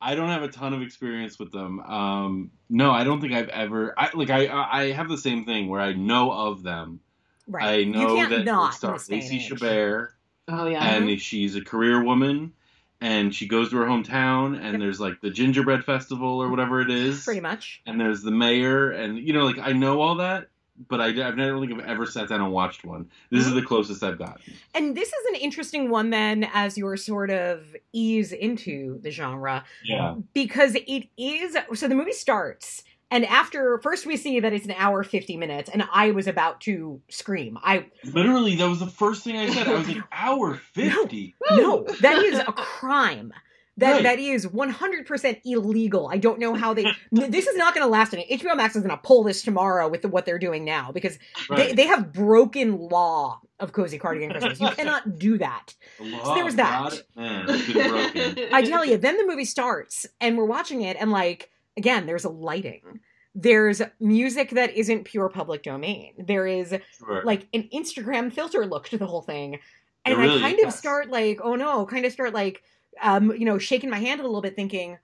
i 0.02 0.14
don't 0.14 0.28
have 0.28 0.42
a 0.42 0.48
ton 0.48 0.72
of 0.74 0.82
experience 0.82 1.38
with 1.38 1.52
them 1.52 1.80
um 1.80 2.50
no 2.68 2.90
i 2.90 3.04
don't 3.04 3.20
think 3.20 3.32
i've 3.32 3.48
ever 3.48 3.94
i 3.98 4.10
like 4.14 4.30
i 4.30 4.46
i 4.48 4.90
have 4.92 5.08
the 5.08 5.16
same 5.18 5.44
thing 5.44 5.68
where 5.68 5.80
i 5.80 5.92
know 5.92 6.30
of 6.32 6.62
them 6.62 7.00
right. 7.46 7.64
i 7.80 7.84
know 7.84 8.00
you 8.00 8.16
can't 8.16 8.30
that 8.30 8.44
not 8.44 8.64
it 8.64 8.66
in 8.68 8.72
stars 8.78 9.06
this 9.06 9.08
day 9.08 9.14
and 9.20 9.24
lacey 9.24 9.54
chabert 9.54 10.08
oh 10.48 10.66
yeah. 10.66 10.84
and 10.96 11.20
she's 11.20 11.54
a 11.56 11.60
career 11.62 12.02
woman 12.02 12.52
and 13.00 13.34
she 13.34 13.48
goes 13.48 13.70
to 13.70 13.76
her 13.78 13.86
hometown 13.86 14.54
and 14.56 14.72
Yep. 14.72 14.80
there's 14.80 15.00
like 15.00 15.20
the 15.20 15.30
gingerbread 15.30 15.84
festival 15.84 16.42
or 16.42 16.48
whatever 16.50 16.80
it 16.80 16.90
is 16.90 17.24
Pretty 17.24 17.40
much. 17.40 17.80
and 17.86 18.00
there's 18.00 18.22
the 18.22 18.30
mayor 18.30 18.90
and 18.90 19.18
you 19.18 19.32
know 19.32 19.44
like 19.44 19.58
i 19.58 19.72
know 19.72 20.00
all 20.00 20.16
that 20.16 20.48
but 20.88 21.00
I, 21.00 21.06
I've 21.26 21.36
never 21.36 21.60
think 21.60 21.72
I've 21.72 21.86
ever 21.86 22.06
sat 22.06 22.28
down 22.28 22.40
and 22.40 22.52
watched 22.52 22.84
one. 22.84 23.08
This 23.30 23.46
is 23.46 23.54
the 23.54 23.62
closest 23.62 24.02
I've 24.02 24.18
got. 24.18 24.40
And 24.74 24.96
this 24.96 25.08
is 25.08 25.26
an 25.30 25.34
interesting 25.36 25.90
one 25.90 26.10
then 26.10 26.48
as 26.52 26.76
you're 26.78 26.96
sort 26.96 27.30
of 27.30 27.62
ease 27.92 28.32
into 28.32 28.98
the 29.02 29.10
genre 29.10 29.64
Yeah. 29.84 30.14
because 30.34 30.74
it 30.74 31.08
is 31.16 31.56
so 31.74 31.88
the 31.88 31.94
movie 31.94 32.12
starts 32.12 32.82
and 33.10 33.26
after 33.26 33.78
first 33.82 34.06
we 34.06 34.16
see 34.16 34.40
that 34.40 34.54
it's 34.54 34.64
an 34.64 34.74
hour 34.78 35.02
50 35.04 35.36
minutes 35.36 35.68
and 35.68 35.84
I 35.92 36.12
was 36.12 36.26
about 36.26 36.60
to 36.62 37.00
scream. 37.10 37.58
I 37.62 37.86
Literally, 38.04 38.56
that 38.56 38.68
was 38.68 38.80
the 38.80 38.86
first 38.86 39.22
thing 39.24 39.36
I 39.36 39.50
said. 39.50 39.68
I 39.68 39.74
was 39.74 39.86
like, 39.88 39.98
hour 40.12 40.54
50. 40.72 41.34
no, 41.50 41.84
that 42.00 42.18
is 42.22 42.38
a 42.38 42.44
crime. 42.52 43.32
That 43.78 43.92
Right. 43.92 44.02
that 44.02 44.18
is 44.18 44.46
100% 44.46 45.40
illegal. 45.46 46.08
I 46.12 46.18
don't 46.18 46.38
know 46.38 46.54
how 46.54 46.74
they 46.74 46.86
this 47.12 47.46
is 47.46 47.56
not 47.56 47.74
going 47.74 47.84
to 47.86 47.90
last 47.90 48.12
any. 48.12 48.26
HBO 48.30 48.54
Max 48.56 48.76
is 48.76 48.82
going 48.82 48.94
to 48.94 49.02
pull 49.02 49.22
this 49.22 49.42
tomorrow 49.42 49.88
with 49.88 50.02
the, 50.02 50.08
what 50.08 50.26
they're 50.26 50.38
doing 50.38 50.64
now 50.64 50.92
because 50.92 51.18
they, 51.48 51.54
Right. 51.54 51.76
they 51.76 51.86
have 51.86 52.12
broken 52.12 52.76
law 52.78 53.40
of 53.60 53.72
cozy 53.72 53.98
cardigan 53.98 54.30
Christmas. 54.32 54.60
You 54.60 54.68
cannot 54.70 55.18
do 55.18 55.38
that. 55.38 55.74
Law 56.00 56.24
So 56.24 56.34
there 56.34 56.44
was 56.44 56.56
that. 56.56 57.02
Man, 57.16 57.46
it's 57.48 57.72
been 57.72 57.88
broken. 57.88 58.48
I 58.52 58.62
tell 58.62 58.84
you, 58.84 58.98
then 58.98 59.16
the 59.16 59.26
movie 59.26 59.44
starts 59.46 60.04
and 60.20 60.36
we're 60.36 60.44
watching 60.44 60.82
it, 60.82 60.96
and 61.00 61.10
like, 61.10 61.50
again, 61.76 62.04
there's 62.06 62.24
a 62.24 62.30
lighting. 62.30 63.00
There's 63.34 63.80
music 63.98 64.50
that 64.50 64.76
isn't 64.76 65.04
pure 65.04 65.30
public 65.30 65.62
domain. 65.62 66.12
There 66.18 66.46
is 66.46 66.74
Sure. 66.98 67.22
like 67.24 67.48
an 67.54 67.70
Instagram 67.74 68.30
filter 68.30 68.66
look 68.66 68.90
to 68.90 68.98
the 68.98 69.06
whole 69.06 69.22
thing. 69.22 69.58
And 70.04 70.18
really 70.18 70.36
I 70.36 70.40
kind 70.52 70.60
of 70.66 70.72
start 70.74 71.08
like, 71.08 71.38
oh 71.42 71.54
no, 71.54 71.86
kind 71.86 72.04
of 72.04 72.12
start 72.12 72.34
like, 72.34 72.62
um, 73.00 73.32
you 73.36 73.44
know, 73.44 73.58
shaking 73.58 73.90
my 73.90 73.98
hand 73.98 74.20
a 74.20 74.24
little 74.24 74.40
bit, 74.42 74.56
thinking, 74.56 74.98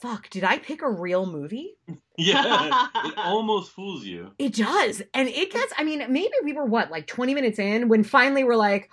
fuck, 0.00 0.30
did 0.30 0.44
I 0.44 0.58
pick 0.58 0.82
a 0.82 0.90
real 0.90 1.26
movie? 1.26 1.76
yeah, 2.18 2.88
it 3.04 3.14
almost 3.18 3.72
fools 3.72 4.04
you. 4.04 4.30
It 4.38 4.54
does. 4.54 5.02
And 5.14 5.28
it 5.28 5.52
gets, 5.52 5.72
I 5.76 5.84
mean, 5.84 6.04
maybe 6.10 6.32
we 6.42 6.52
were 6.52 6.64
what, 6.64 6.90
like 6.90 7.06
20 7.06 7.34
minutes 7.34 7.58
in 7.58 7.88
when 7.88 8.02
finally 8.02 8.44
we're 8.44 8.56
like, 8.56 8.90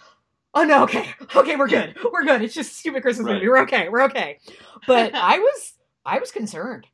oh 0.53 0.63
no, 0.63 0.83
okay, 0.83 1.09
okay, 1.35 1.55
we're 1.55 1.67
good. 1.67 1.95
We're 2.11 2.25
good. 2.25 2.41
It's 2.41 2.53
just 2.53 2.71
a 2.71 2.75
stupid 2.75 3.03
Christmas 3.03 3.25
Right. 3.25 3.33
movie. 3.35 3.47
We're 3.47 3.61
okay. 3.63 3.89
We're 3.89 4.03
okay. 4.03 4.39
But 4.85 5.13
I 5.15 5.39
was, 5.39 5.73
I 6.05 6.19
was 6.19 6.31
concerned. 6.31 6.87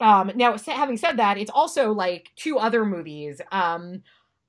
Um, 0.00 0.30
now, 0.36 0.56
having 0.58 0.96
said 0.96 1.16
that, 1.16 1.38
it's 1.38 1.50
also 1.50 1.92
like 1.92 2.30
two 2.36 2.58
other 2.58 2.84
movies. 2.84 3.40
Um, 3.50 4.02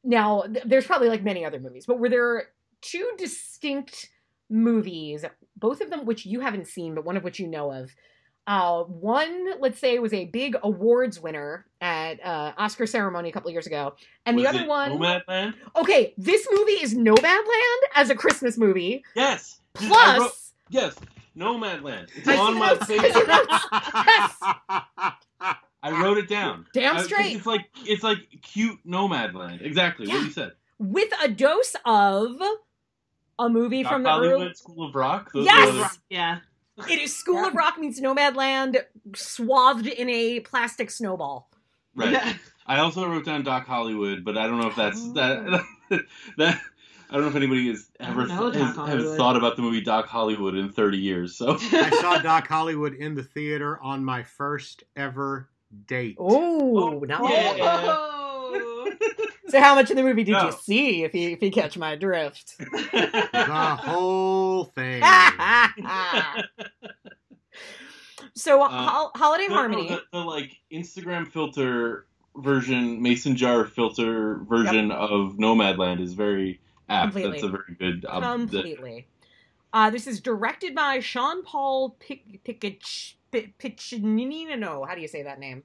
now, 0.04 0.42
th- 0.44 0.66
there's 0.66 0.86
probably 0.86 1.10
like 1.10 1.24
many 1.24 1.44
other 1.44 1.60
movies, 1.60 1.86
but 1.86 2.00
were 2.00 2.10
there 2.10 2.50
two 2.82 3.12
distinct 3.18 4.10
movies, 4.50 5.26
both 5.60 5.82
of 5.82 5.90
them 5.90 6.06
which 6.06 6.26
you 6.26 6.40
haven't 6.40 6.68
seen, 6.68 6.96
but 6.96 7.06
one 7.06 7.18
of 7.18 7.24
which 7.24 7.40
you 7.40 7.48
know 7.48 7.72
of? 7.72 7.92
Uh, 8.48 8.84
one, 8.84 9.60
let's 9.60 9.78
say, 9.78 10.00
was 10.00 10.12
a 10.12 10.26
big 10.26 10.56
awards 10.64 11.20
winner 11.20 11.66
at 11.82 12.24
uh, 12.26 12.52
Oscar 12.58 12.88
ceremony 12.88 13.30
a 13.30 13.32
couple 13.32 13.52
years 13.52 13.68
ago, 13.68 13.94
and 14.26 14.40
the 14.40 14.48
other 14.48 14.66
one. 14.66 14.94
Nomadland? 14.94 15.54
Okay, 15.76 16.14
this 16.18 16.48
movie 16.52 16.72
is 16.82 16.96
Nomadland 16.96 17.82
as 17.96 18.10
a 18.10 18.16
Christmas 18.16 18.58
movie. 18.58 19.04
Yes. 19.16 19.60
I 19.80 19.84
wrote- 19.84 20.16
Plus, 20.18 20.54
yes, 20.70 20.96
Nomadland. 21.38 22.08
It's 22.16 22.28
I 22.28 22.38
on 22.38 22.58
my 22.58 22.70
notes. 22.70 22.86
face. 22.88 23.02
yes, 23.04 24.36
I 25.82 26.02
wrote 26.02 26.18
it 26.18 26.28
down. 26.28 26.66
Damn 26.74 26.98
I- 26.98 27.02
straight. 27.04 27.36
It's 27.36 27.46
like 27.46 27.70
it's 27.86 28.04
like 28.04 28.18
cute 28.42 28.80
Nomadland. 28.86 29.62
Exactly 29.62 30.08
what 30.08 30.24
you 30.24 30.32
said. 30.32 30.54
with 30.80 31.10
a 31.24 31.28
dose 31.30 31.76
of 31.86 32.42
a 33.40 33.50
movie 33.50 33.84
Doc 33.84 33.92
from 33.94 34.04
the 34.04 34.10
Hollywood 34.10 34.42
early. 34.42 34.54
School 34.54 34.88
of 34.88 34.96
Rock. 34.96 35.32
Those 35.34 35.46
Yes! 35.46 35.70
are 35.70 35.90
the- 35.90 35.98
yeah. 36.10 36.40
It 36.90 37.00
is 37.00 37.16
School 37.18 37.44
of 37.46 37.56
Rock 37.56 37.78
meets 37.80 38.00
Nomadland, 38.00 38.78
swathed 39.16 39.88
in 39.88 40.10
a 40.10 40.40
plastic 40.42 40.92
snowball. 40.92 41.50
Right. 41.96 42.12
Yeah. 42.12 42.34
I 42.68 42.80
also 42.80 43.06
wrote 43.08 43.26
down 43.26 43.44
Doc 43.44 43.66
Hollywood, 43.66 44.24
but 44.24 44.38
I 44.38 44.46
don't 44.46 44.60
know 44.62 44.68
if 44.68 44.76
that's 44.76 45.12
that 45.14 45.64
that. 46.38 46.62
I 47.10 47.14
don't 47.14 47.24
know 47.24 47.30
if 47.30 47.36
anybody 47.36 47.68
has 47.70 47.90
ever 48.00 48.28
know 48.28 48.52
has, 48.52 48.76
has 48.76 49.16
thought 49.18 49.36
about 49.36 49.56
the 49.56 49.64
movie 49.64 49.82
Doc 49.82 50.06
Hollywood 50.06 50.54
in 50.56 50.70
30 50.72 50.98
years. 51.00 51.36
So 51.36 51.58
I 51.60 51.90
saw 52.00 52.20
Doc 52.20 52.48
Hollywood 52.48 52.94
in 52.94 53.16
the 53.16 53.24
theater 53.24 53.80
on 53.82 54.06
my 54.06 54.22
first 54.22 54.84
ever 54.96 55.50
date. 55.88 56.16
Oh, 56.20 57.00
not 57.00 57.24
bad. 57.24 58.19
So, 59.50 59.60
how 59.60 59.76
much 59.76 59.90
of 59.90 59.98
the 59.98 60.04
movie 60.04 60.24
did 60.24 60.34
No. 60.34 60.46
you 60.48 60.52
see? 60.52 61.04
If 61.04 61.14
you 61.16 61.30
if 61.32 61.42
you 61.42 61.52
catch 61.52 61.78
my 61.78 61.96
drift. 61.96 62.56
The 62.92 63.76
whole 63.82 64.66
thing. 64.66 65.02
so, 68.36 68.62
Uh, 68.64 68.70
Hol- 68.70 69.12
Holiday 69.16 69.48
No, 69.48 69.54
no, 69.56 69.60
Harmony. 69.60 69.88
the, 69.90 70.02
the 70.12 70.20
like 70.20 70.58
Instagram 70.72 71.28
filter 71.28 72.06
version, 72.38 73.02
mason 73.02 73.36
jar 73.36 73.66
filter 73.66 74.40
version 74.48 74.92
of 74.92 75.34
Nomadland 75.38 76.00
is 76.02 76.14
very 76.14 76.60
apt. 76.90 77.14
Completely. 77.14 77.32
That's 77.32 77.44
a 77.44 77.50
very 77.50 77.76
good. 77.78 78.06
Um, 78.08 78.46
the- 78.48 78.62
Completely. 78.62 79.08
Uh, 79.72 79.90
this 79.92 80.08
is 80.08 80.20
directed 80.20 80.74
by 80.74 81.00
Sean 81.00 81.44
Paul 81.44 81.96
Pic- 82.00 82.44
Picach- 82.44 83.14
Pi- 83.32 83.54
Piccinino. 83.60 84.88
How 84.88 84.96
do 84.96 85.02
you 85.02 85.08
say 85.08 85.22
that 85.24 85.40
name? 85.40 85.64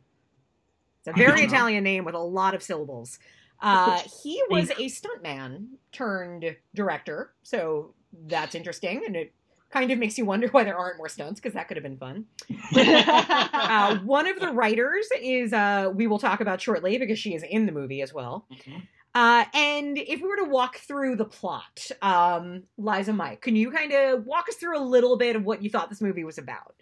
It's 1.00 1.08
a 1.08 1.12
very 1.12 1.28
don't 1.40 1.50
know. 1.50 1.56
Italian 1.56 1.84
name 1.84 2.04
with 2.04 2.14
a 2.14 2.18
lot 2.18 2.54
of 2.54 2.62
syllables. 2.62 3.18
Uh, 3.60 4.00
he 4.22 4.42
was 4.50 4.70
a 4.70 4.88
stuntman 4.88 5.66
turned 5.92 6.56
director, 6.74 7.32
so 7.42 7.94
that's 8.26 8.54
interesting, 8.54 9.02
and 9.06 9.16
it 9.16 9.32
kind 9.70 9.90
of 9.90 9.98
makes 9.98 10.16
you 10.18 10.24
wonder 10.24 10.46
why 10.48 10.62
there 10.64 10.76
aren't 10.78 10.98
more 10.98 11.08
stunts 11.08 11.40
because 11.40 11.54
that 11.54 11.66
could 11.66 11.76
have 11.76 11.82
been 11.82 11.96
fun. 11.98 12.26
Uh, 12.76 13.98
one 14.00 14.26
of 14.26 14.38
the 14.38 14.50
writers 14.50 15.06
is 15.20 15.52
uh, 15.52 15.90
we 15.94 16.06
will 16.06 16.18
talk 16.18 16.40
about 16.40 16.60
shortly 16.60 16.96
because 16.98 17.18
she 17.18 17.34
is 17.34 17.42
in 17.42 17.66
the 17.66 17.72
movie 17.72 18.02
as 18.02 18.12
well. 18.12 18.46
Mhm. 18.52 18.82
Uh, 19.14 19.44
and 19.54 19.96
if 19.98 20.20
we 20.20 20.28
were 20.28 20.36
to 20.36 20.44
walk 20.44 20.76
through 20.78 21.16
the 21.16 21.24
plot, 21.24 21.88
um, 22.02 22.64
Liza 22.78 23.12
Mike, 23.12 23.40
can 23.42 23.54
you 23.56 23.70
kind 23.70 23.92
of 23.92 24.26
walk 24.26 24.48
us 24.48 24.56
through 24.56 24.76
a 24.76 24.82
little 24.82 25.16
bit 25.16 25.36
of 25.36 25.44
what 25.44 25.62
you 25.62 25.70
thought 25.70 25.88
this 25.88 26.00
movie 26.00 26.24
was 26.24 26.38
about? 26.38 26.74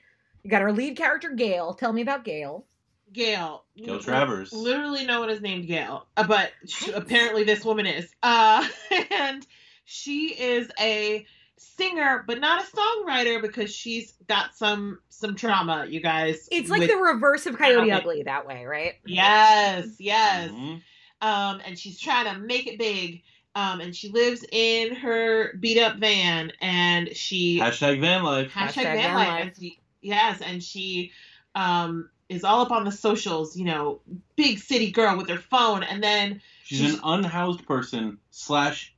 You 0.43 0.51
got 0.51 0.63
our 0.63 0.73
lead 0.73 0.97
character, 0.97 1.31
Gail. 1.31 1.75
Tell 1.75 1.93
me 1.93 2.03
about 2.03 2.25
Gail. 2.25 2.65
Gail. 3.13 3.65
Gail 3.77 3.99
Travers. 4.01 4.53
Literally, 4.53 5.05
no 5.07 5.21
one 5.21 5.31
is 5.31 5.41
named 5.41 5.67
Gail, 5.67 6.07
uh, 6.17 6.27
but 6.27 6.51
sh- 6.67 6.89
apparently 6.95 7.45
this 7.45 7.65
woman 7.65 7.87
is. 7.87 8.13
Uh, 8.23 8.67
and 9.11 9.47
she 9.85 10.29
is 10.29 10.69
a 10.81 11.27
singer, 11.57 12.25
but 12.27 12.41
not 12.41 12.63
a 12.65 12.67
songwriter 12.77 13.41
because 13.41 13.75
she's 13.75 14.13
got 14.29 14.55
some 14.55 14.99
some 15.09 15.35
trauma. 15.37 15.87
You 15.89 16.01
guys. 16.01 16.49
It's 16.51 16.71
like 16.71 16.81
with- 16.81 16.91
the 16.91 16.97
reverse 16.97 17.47
of 17.47 17.57
Coyote 17.59 17.83
Okay. 17.83 17.91
Ugly 17.93 18.23
that 18.25 18.47
way, 18.47 18.65
right? 18.65 18.95
Yes, 19.05 19.87
yes. 19.99 20.51
Mhm. 20.51 20.83
Um, 21.21 21.61
and 21.65 21.79
she's 21.79 22.01
trying 22.01 22.33
to 22.35 22.41
make 22.41 22.67
it 22.67 22.79
big. 22.79 23.23
Um, 23.55 23.81
and 23.83 23.95
she 23.95 24.09
lives 24.09 24.45
in 24.51 24.95
her 24.95 25.53
beat 25.61 25.79
up 25.79 25.97
van, 25.99 26.53
and 26.63 27.15
she 27.15 27.61
Hashtag 27.61 28.01
van 28.01 28.23
life. 28.23 28.51
hashtag, 28.51 28.69
Hashtag 28.69 28.83
van 28.83 28.97
van 28.97 29.15
life. 29.15 29.29
life. 29.29 29.43
And 29.45 29.57
she, 29.59 29.79
yes, 30.01 30.41
and 30.41 30.63
she 30.63 31.13
um 31.55 32.09
is 32.37 32.45
all 32.45 32.63
up 32.63 32.71
on 32.71 32.85
the 32.85 32.93
socials, 32.93 33.57
you 33.57 33.65
know, 33.65 34.01
big 34.37 34.59
city 34.59 34.91
girl 34.91 35.17
with 35.17 35.29
her 35.29 35.39
phone, 35.39 35.83
and 35.83 36.03
then 36.03 36.41
She's 36.65 36.95
an 36.95 37.01
unhoused 37.05 37.67
person 37.67 38.19
slash 38.31 38.95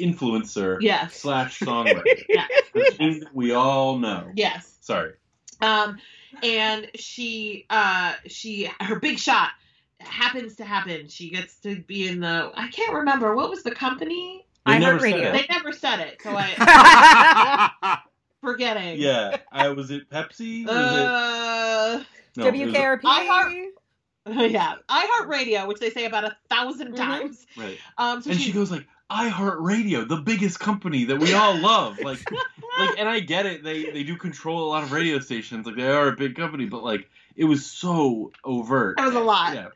influencer 0.00 0.78
Yes. 0.80 1.16
slash 1.16 1.58
songwriter. 1.60 2.02
Yeah. 2.28 2.46
The 2.74 2.90
thing 2.96 3.20
that 3.20 3.34
we 3.34 3.52
all 3.52 3.98
know. 3.98 4.30
Yes. 4.34 4.76
Sorry. 4.80 5.12
Um, 5.60 5.98
and 6.42 6.88
she, 6.96 7.66
uh, 7.70 8.14
she, 8.26 8.68
her 8.80 8.98
big 8.98 9.18
shot 9.18 9.50
happens 10.00 10.56
to 10.56 10.64
happen. 10.64 11.06
She 11.08 11.30
gets 11.30 11.56
to 11.60 11.76
be 11.76 12.08
in 12.08 12.20
the. 12.20 12.50
I 12.54 12.66
can't 12.68 12.92
remember 12.94 13.36
what 13.36 13.48
was 13.50 13.62
the 13.62 13.70
company. 13.70 14.44
They 14.66 14.78
never 14.80 14.98
said 14.98 15.12
iHeartRadio. 15.14 15.22
it. 15.22 15.32
They 15.32 15.46
never 15.54 15.72
said 15.72 16.00
it, 16.00 16.20
so 16.22 16.30
I 16.36 17.98
forgetting. 18.40 19.00
Yeah. 19.00 19.36
I 19.52 19.68
was 19.68 19.90
it 19.90 20.08
Pepsi? 20.10 20.66
Was 20.66 20.74
Uh, 20.76 21.98
it 22.00 22.06
no, 22.36 22.46
it 22.46 22.52
was- 22.52 22.74
WKRP. 22.74 23.02
iHeart- 23.02 24.50
yeah, 24.52 24.74
iHeartRadio, 24.88 25.66
which 25.66 25.78
they 25.80 25.90
say 25.90 26.04
about 26.04 26.24
a 26.24 26.36
1000 26.48 26.92
Mhm. 26.92 26.96
times. 26.96 27.46
Right. 27.56 27.78
Um, 27.98 28.22
so 28.22 28.30
and 28.30 28.38
she, 28.38 28.46
she 28.46 28.52
goes 28.52 28.70
like 28.70 28.86
iHeartRadio, 29.10 30.08
the 30.08 30.16
biggest 30.16 30.60
company 30.60 31.04
that 31.06 31.18
we 31.18 31.34
all 31.34 31.56
love. 31.58 31.98
Like 32.02 32.20
like 32.78 32.98
and 32.98 33.08
I 33.08 33.20
get 33.20 33.46
it, 33.46 33.62
they 33.64 33.90
they 33.90 34.02
do 34.04 34.16
control 34.16 34.64
a 34.64 34.68
lot 34.68 34.82
of 34.84 34.92
radio 34.92 35.18
stations, 35.18 35.66
like 35.66 35.76
they 35.76 35.88
are 35.88 36.08
a 36.08 36.16
big 36.16 36.36
company, 36.36 36.66
but 36.66 36.82
like 36.84 37.08
it 37.36 37.44
was 37.44 37.66
so 37.66 38.32
overt. 38.44 38.96
That 38.98 39.06
was 39.06 39.14
a 39.14 39.20
lot. 39.20 39.54
Yeah. 39.54 39.68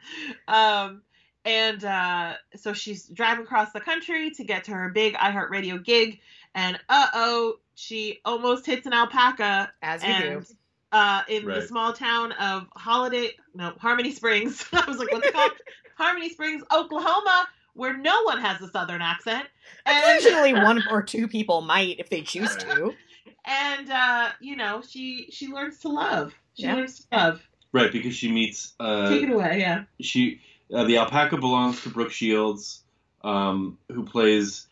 Um, 0.49 1.03
and 1.45 1.85
uh, 1.85 2.35
so 2.57 2.73
she's 2.73 3.07
driving 3.07 3.45
across 3.45 3.73
the 3.73 3.81
country 3.81 4.31
to 4.33 4.45
get 4.45 4.65
to 4.65 4.73
her 4.73 4.89
big 4.91 5.15
iHeartRadio 5.15 5.85
gig, 5.85 6.21
and 6.55 6.79
uh 6.89 7.07
oh, 7.15 7.55
she 7.75 8.21
almost 8.25 8.65
hits 8.67 8.87
an 8.87 8.93
alpaca. 8.93 9.73
As 9.83 10.03
you 10.03 10.09
and, 10.09 10.47
do. 10.47 10.55
Uh, 10.93 11.23
in 11.29 11.45
the 11.45 11.63
small 11.63 11.93
town 11.93 12.33
of 12.33 12.67
Holiday, 12.75 13.31
no, 13.55 13.73
Harmony 13.79 14.13
Springs. 14.13 14.65
I 14.73 14.85
was 14.89 14.99
like, 14.99 15.11
what's 15.13 15.27
it 15.27 15.33
called? 15.33 15.53
Harmony 15.99 16.29
Springs, 16.31 16.63
Oklahoma, 16.73 17.47
where 17.75 17.97
no 17.97 18.23
one 18.23 18.39
has 18.41 18.61
a 18.63 18.69
southern 18.69 19.03
accent. 19.03 19.47
And, 19.85 20.19
Occasionally, 20.19 20.55
one 20.63 20.85
or 20.91 21.03
two 21.03 21.27
people 21.29 21.61
might 21.63 21.99
if 21.99 22.09
they 22.09 22.23
choose 22.23 22.55
to. 22.57 22.95
and 23.45 23.91
uh, 23.91 24.29
you 24.41 24.57
know, 24.57 24.83
she 24.89 25.29
she 25.33 25.49
learns 25.49 25.81
to 25.81 25.89
love. 25.89 26.33
She 26.55 26.63
Yeah. 26.65 26.77
learns 26.77 27.01
to 27.01 27.17
love. 27.17 27.49
Right, 27.73 27.93
because 27.93 28.15
she 28.15 28.31
meets 28.31 28.75
uh 28.81 29.09
Take 29.09 29.25
it 29.25 29.31
away, 29.31 29.59
yeah. 29.61 29.85
she 30.01 30.41
uh, 30.73 30.85
the 30.85 30.99
alpaca 30.99 31.37
belongs 31.37 31.83
to 31.83 31.91
Brooke 31.91 32.13
Shields, 32.13 32.83
um, 33.23 33.79
who 33.93 34.05
plays 34.05 34.67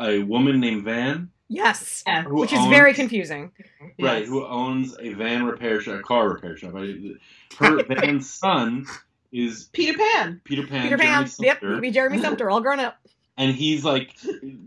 a 0.00 0.18
woman 0.20 0.60
named 0.60 0.84
Van. 0.84 1.30
Yes. 1.52 2.02
Yeah. 2.06 2.22
Who 2.22 2.36
Which 2.40 2.52
is 2.52 2.58
owns- 2.58 2.70
very 2.70 2.94
confusing. 2.94 3.52
Right, 3.80 4.20
Yes. 4.20 4.28
who 4.28 4.46
owns 4.46 4.96
a 4.98 5.12
van 5.12 5.44
repair 5.44 5.80
shop, 5.80 6.00
a 6.00 6.02
car 6.02 6.28
repair 6.30 6.56
shop. 6.56 6.72
Her 6.72 7.82
Van's 7.88 8.30
son 8.30 8.86
is 9.32 9.68
Peter 9.72 9.96
Pan. 9.98 10.40
Peter 10.44 10.66
Pan. 10.66 10.82
Peter 10.84 10.96
Jeremy 10.96 11.04
Pan. 11.04 11.20
Yep. 11.40 11.60
Sumpter, 11.60 11.80
Be 11.80 11.90
Jeremy 11.90 12.18
Sumpter, 12.20 12.50
all 12.50 12.60
grown 12.62 12.80
up. 12.80 12.96
and 13.36 13.54
he's 13.54 13.84
like, 13.84 14.14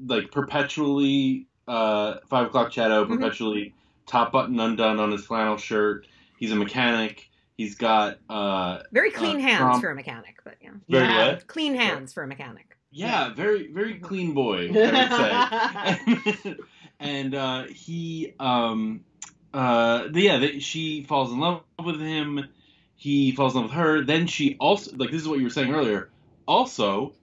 like 0.06 0.32
perpetually 0.32 1.48
uh, 1.68 2.18
five 2.30 2.48
o'clock 2.48 2.72
shadow, 2.72 3.06
Mhm. 3.06 3.16
perpetually 3.16 3.74
top 4.06 4.32
button 4.32 4.60
undone 4.60 5.00
on 5.00 5.12
his 5.12 5.26
flannel 5.26 5.58
shirt. 5.58 6.06
He's 6.38 6.52
a 6.52 6.56
mechanic. 6.56 7.30
He's 7.58 7.76
got 7.76 8.20
uh, 8.30 8.80
Very 8.92 9.10
clean 9.10 9.38
Uh, 9.38 9.42
hands 9.42 9.58
Trump. 9.60 9.82
for 9.82 9.90
a 9.90 9.96
mechanic, 9.96 10.36
but 10.44 10.56
yeah. 10.62 10.70
very 10.90 11.06
Yeah. 11.08 11.28
what? 11.34 11.48
Clean 11.48 11.74
hands 11.74 12.14
for 12.14 12.22
a 12.22 12.28
mechanic. 12.28 12.78
Yeah, 12.92 13.34
very 13.34 13.68
very 13.74 13.96
clean 13.96 14.34
boy, 14.34 14.70
I 14.74 16.00
would 16.08 16.44
say. 16.44 16.56
and 17.00 17.36
uh, 17.36 17.66
he, 17.66 18.34
um, 18.40 19.06
uh, 19.54 20.06
yeah, 20.14 20.38
they, 20.40 20.60
she 20.60 21.04
falls 21.04 21.32
in 21.32 21.40
love 21.40 21.64
with 21.84 22.00
him. 22.00 22.50
He 22.96 23.32
falls 23.34 23.56
in 23.56 23.62
love 23.62 23.72
with 23.72 23.78
her. 23.78 24.06
Then 24.06 24.28
she 24.28 24.58
also, 24.60 24.92
like 24.98 25.12
this 25.12 25.22
is 25.22 25.28
what 25.28 25.40
you 25.40 25.46
were 25.46 25.50
saying 25.52 25.74
earlier, 25.74 26.12
also 26.48 27.14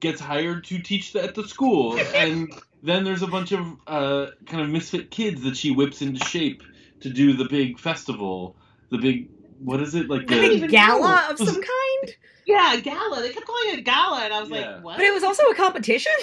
gets 0.00 0.20
hired 0.20 0.64
to 0.64 0.80
teach 0.80 1.14
at 1.16 1.34
the 1.34 1.44
school, 1.44 2.08
and 2.14 2.52
then 2.82 3.04
there's 3.04 3.22
a 3.22 3.28
bunch 3.28 3.52
of 3.52 3.66
uh, 3.86 4.26
kind 4.46 4.62
of 4.62 4.70
misfit 4.70 5.10
kids 5.10 5.42
that 5.42 5.56
she 5.56 5.70
whips 5.70 6.02
into 6.02 6.20
shape 6.20 6.62
to 7.00 7.10
do 7.10 7.34
the 7.34 7.46
big 7.46 7.78
festival, 7.78 8.56
the 8.90 8.98
big 8.98 9.30
what 9.58 9.80
is 9.82 9.94
it 9.94 10.08
like 10.10 10.28
The 10.28 10.36
the 10.58 10.68
big 10.68 10.68
gala 10.68 11.26
know. 11.28 11.30
of 11.30 11.38
some 11.40 11.56
kind. 11.56 12.16
Yeah, 12.46 12.76
gala. 12.82 13.20
They 13.22 13.30
kept 13.32 13.46
calling 13.46 13.78
it 13.78 13.84
gala, 13.84 14.22
and 14.24 14.34
I 14.34 14.40
was 14.40 14.50
Yeah. 14.50 14.58
like, 14.58 14.84
what? 14.84 14.96
But 14.96 15.04
it 15.06 15.14
was 15.14 15.24
also 15.24 15.44
a 15.44 15.54
competition. 15.54 16.12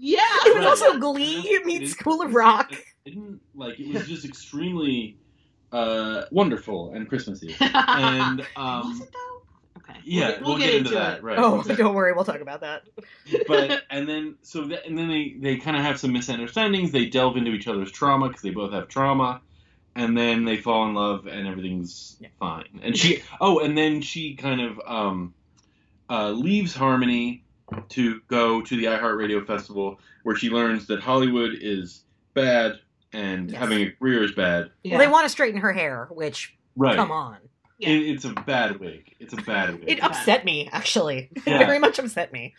yeah. 0.00 0.18
It 0.46 0.56
was 0.56 0.66
also 0.66 0.98
Glee 0.98 1.40
It 1.44 1.66
meets 1.66 1.90
is- 1.90 1.92
School 1.92 2.22
of 2.22 2.34
Rock. 2.34 2.72
It 3.04 3.10
didn't 3.10 3.40
like 3.54 3.78
it 3.78 3.94
was 3.94 4.08
just 4.08 4.24
extremely 4.24 5.16
uh, 5.72 6.24
wonderful 6.30 6.92
and 6.94 7.08
Christmassy. 7.08 7.54
And 7.60 8.38
was 8.38 8.46
um, 8.56 9.00
it 9.02 9.08
though? 9.12 9.42
Okay. 9.78 10.00
yeah, 10.04 10.38
we'll, 10.42 10.58
get, 10.58 10.74
into, 10.74 10.90
that. 10.90 11.18
it. 11.18 11.22
Right. 11.22 11.38
Oh, 11.38 11.62
don't 11.76 11.94
worry, 11.94 12.12
we'll 12.12 12.24
talk 12.24 12.40
about 12.40 12.60
that. 12.60 12.82
but 13.46 13.82
and 13.90 14.08
then 14.08 14.36
so 14.42 14.64
that, 14.64 14.86
and 14.86 14.98
then 14.98 15.08
they 15.08 15.36
they 15.38 15.56
kind 15.56 15.76
of 15.76 15.82
have 15.82 15.98
some 16.00 16.12
misunderstandings. 16.12 16.92
They 16.92 17.06
delve 17.06 17.36
into 17.36 17.52
each 17.52 17.68
other's 17.68 17.90
trauma 17.92 18.28
because 18.28 18.42
they 18.42 18.50
both 18.50 18.72
have 18.72 18.88
trauma, 18.88 19.40
and 19.94 20.16
then 20.16 20.44
they 20.44 20.56
fall 20.56 20.86
in 20.86 20.94
love 20.94 21.26
and 21.26 21.46
everything's 21.46 22.16
Yeah. 22.20 22.28
fine. 22.38 22.80
And 22.82 22.96
she 22.96 23.22
oh, 23.40 23.60
and 23.60 23.76
then 23.76 24.00
she 24.02 24.34
kind 24.34 24.60
of 24.60 24.80
um, 24.86 25.34
uh, 26.08 26.30
leaves 26.30 26.74
Harmony 26.74 27.44
to 27.90 28.20
go 28.28 28.60
to 28.62 28.76
the 28.76 28.84
iHeartRadio 28.84 29.46
festival 29.46 29.98
where 30.22 30.36
she 30.36 30.50
learns 30.50 30.86
that 30.86 31.00
Hollywood 31.00 31.52
is 31.60 32.04
bad 32.34 32.74
and 33.12 33.50
Yes. 33.50 33.58
having 33.58 33.82
a 33.86 33.90
career 33.92 34.22
is 34.22 34.32
bad. 34.32 34.70
Yeah. 34.84 34.92
Well, 34.92 35.00
they 35.06 35.10
want 35.12 35.24
to 35.24 35.28
straighten 35.28 35.60
her 35.60 35.72
hair, 35.72 36.08
which 36.10 36.56
Right. 36.76 36.96
come 36.96 37.10
on. 37.10 37.38
Yeah. 37.78 37.90
It, 37.90 38.02
it's 38.10 38.24
a 38.24 38.30
bad 38.32 38.78
wig. 38.78 39.14
It's 39.18 39.32
a 39.32 39.36
bad 39.38 39.80
wig. 39.80 39.84
It 39.88 40.02
upset 40.02 40.44
me, 40.44 40.68
actually. 40.72 41.28
It 41.34 41.42
Yeah. 41.46 41.58
very 41.58 41.78
much 41.78 41.98
upset 41.98 42.32
me. 42.32 42.54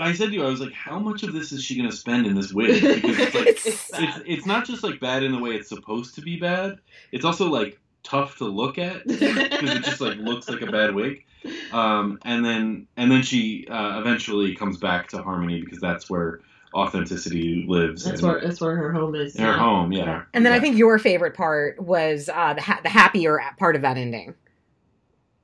I 0.00 0.14
said 0.14 0.28
to 0.30 0.34
you, 0.34 0.42
I 0.42 0.48
was 0.48 0.60
like, 0.60 0.72
how 0.72 0.98
much 0.98 1.22
of 1.22 1.34
this 1.34 1.52
is 1.52 1.62
she 1.62 1.76
going 1.76 1.90
to 1.90 1.94
spend 1.94 2.26
in 2.26 2.34
this 2.34 2.50
wig? 2.52 2.80
Because 2.82 3.18
it's 3.18 3.34
like, 3.34 3.46
It's- 3.46 3.66
It's 3.66 3.90
it's, 3.98 4.18
it's 4.26 4.46
not 4.46 4.64
just 4.66 4.82
like 4.82 4.98
bad 5.00 5.22
in 5.22 5.32
the 5.32 5.38
way 5.38 5.50
it's 5.50 5.68
supposed 5.68 6.14
to 6.14 6.22
be 6.22 6.38
bad. 6.38 6.78
It's 7.12 7.24
also 7.26 7.48
like 7.50 7.78
tough 8.02 8.38
to 8.38 8.44
look 8.44 8.78
at 8.78 9.06
because 9.06 9.70
it 9.70 9.84
just 9.84 10.00
like 10.00 10.16
looks 10.16 10.48
like 10.48 10.62
a 10.62 10.70
bad 10.72 10.94
wig. 10.94 11.24
Um, 11.72 12.18
and 12.24 12.44
then 12.44 12.86
and 12.96 13.10
then 13.10 13.22
she 13.22 13.66
uh, 13.68 14.00
eventually 14.00 14.54
comes 14.54 14.78
back 14.78 15.08
to 15.08 15.22
Harmony 15.22 15.60
because 15.60 15.80
that's 15.80 16.08
where 16.10 16.40
authenticity 16.74 17.64
lives. 17.68 18.04
That's 18.04 18.20
and 18.20 18.30
where 18.32 18.40
that's 18.40 18.60
where 18.60 18.76
her 18.76 18.92
home 18.92 19.14
is. 19.14 19.36
her 19.38 19.44
now. 19.52 19.58
home. 19.58 19.92
Yeah. 19.92 20.22
And 20.34 20.44
then 20.44 20.52
I 20.52 20.60
think 20.60 20.76
your 20.76 20.98
favorite 20.98 21.34
part 21.34 21.80
was 21.80 22.28
uh, 22.28 22.54
the 22.54 22.62
ha- 22.62 22.80
the 22.82 22.88
happier 22.88 23.40
part 23.58 23.76
of 23.76 23.82
that 23.82 23.96
ending, 23.96 24.34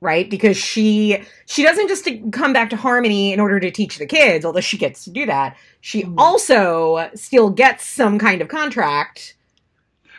right? 0.01 0.29
Because 0.29 0.57
she 0.57 1.23
she 1.45 1.63
doesn't 1.63 1.87
just 1.87 2.05
to 2.05 2.19
come 2.31 2.53
back 2.53 2.69
to 2.71 2.75
Harmony 2.77 3.33
in 3.33 3.39
order 3.39 3.59
to 3.59 3.71
teach 3.71 3.97
the 3.97 4.05
kids, 4.05 4.45
although 4.45 4.59
she 4.61 4.77
gets 4.77 5.03
to 5.05 5.09
do 5.11 5.25
that. 5.25 5.57
She 5.81 6.03
Mhm. 6.03 6.15
also 6.17 7.09
still 7.15 7.49
gets 7.49 7.85
some 7.85 8.19
kind 8.19 8.41
of 8.41 8.47
contract. 8.47 9.35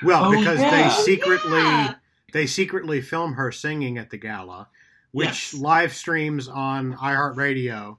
Well, 0.02 0.24
Oh, 0.26 0.30
because 0.38 0.60
yeah. 0.60 0.88
they 0.88 1.02
secretly 1.02 1.58
yeah. 1.58 1.94
they 2.32 2.46
secretly 2.46 3.00
film 3.00 3.34
her 3.34 3.52
singing 3.52 3.96
at 3.98 4.10
the 4.10 4.16
gala, 4.18 4.68
which 5.14 5.28
Yes. 5.28 5.54
live 5.54 5.94
streams 5.94 6.48
on 6.48 6.94
iHeartRadio, 6.94 7.96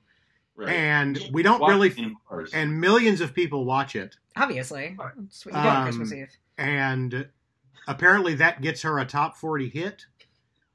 Right. 0.55 0.69
and 0.69 1.29
we 1.31 1.43
don't 1.43 1.59
Watch 1.61 1.69
really 1.69 2.15
and 2.53 2.79
millions 2.79 3.21
of 3.21 3.33
people 3.33 3.65
watch 3.65 3.95
it, 3.95 4.15
Obviously, 4.37 4.95
that's 5.17 5.45
what 5.45 5.55
you 5.55 5.61
do 5.61 5.67
on 5.67 5.77
Um, 5.77 5.83
Christmas 5.83 6.11
Eve. 6.13 6.37
and 6.57 7.27
apparently 7.87 8.35
that 8.35 8.61
gets 8.61 8.81
her 8.83 8.99
a 8.99 9.05
top 9.05 9.37
forty 9.37 9.69
hit. 9.69 10.05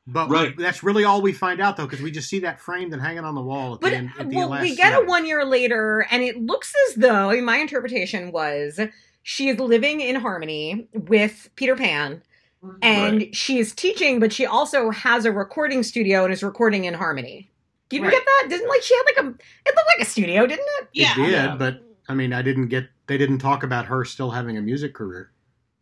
But 0.07 0.29
Right. 0.31 0.57
that's 0.57 0.83
really 0.83 1.05
all 1.05 1.23
we 1.23 1.33
find 1.33 1.61
out, 1.61 1.77
though, 1.77 1.85
because 1.87 2.01
we 2.01 2.11
just 2.11 2.29
see 2.29 2.41
that 2.41 2.59
framed 2.59 2.93
and 2.95 3.01
hanging 3.03 3.23
on 3.25 3.35
the 3.35 3.43
wall 3.43 3.75
at 3.75 3.81
But 3.81 3.91
the 3.91 3.97
end. 3.97 4.11
At 4.19 4.29
the 4.31 4.37
well, 4.37 4.49
last 4.49 4.63
we 4.63 4.75
get 4.75 4.95
a 4.95 5.05
one 5.05 5.25
year 5.27 5.45
later, 5.45 6.07
and 6.11 6.23
it 6.23 6.37
looks 6.41 6.75
as 6.89 6.97
though 6.97 7.31
I 7.31 7.35
mean, 7.37 7.45
my 7.45 7.59
interpretation 7.59 8.33
was 8.33 8.81
she 9.23 9.51
is 9.51 9.61
living 9.61 10.01
in 10.01 10.17
harmony 10.17 10.89
with 10.95 11.51
Peter 11.55 11.77
Pan, 11.77 12.23
and 12.83 13.35
she 13.35 13.59
is 13.59 13.75
teaching, 13.75 14.21
but 14.21 14.33
she 14.33 14.47
also 14.47 14.91
has 14.91 15.25
a 15.25 15.33
recording 15.33 15.83
studio 15.83 16.25
and 16.25 16.33
is 16.33 16.43
recording 16.43 16.85
in 16.85 16.95
harmony. 16.95 17.51
You 17.91 17.99
didn't 18.01 18.05
Right. 18.05 18.13
get 18.13 18.25
that? 18.25 18.47
Didn't 18.51 18.69
like 18.69 18.83
she 18.83 18.95
had 18.95 19.03
like 19.05 19.17
a 19.25 19.29
it 19.29 19.75
looked 19.77 19.89
like 19.99 20.07
a 20.07 20.11
studio, 20.11 20.47
didn't 20.47 20.67
it? 20.81 20.89
Yeah. 20.93 21.13
It 21.13 21.17
did, 21.17 21.31
Yeah. 21.33 21.57
but 21.57 21.81
I 22.09 22.15
mean, 22.15 22.33
I 22.33 22.43
didn't 22.43 22.69
get. 22.69 22.89
They 23.07 23.19
didn't 23.19 23.39
talk 23.39 23.63
about 23.65 23.87
her 23.87 24.05
still 24.05 24.31
having 24.31 24.57
a 24.57 24.61
music 24.63 24.95
career. 24.95 25.33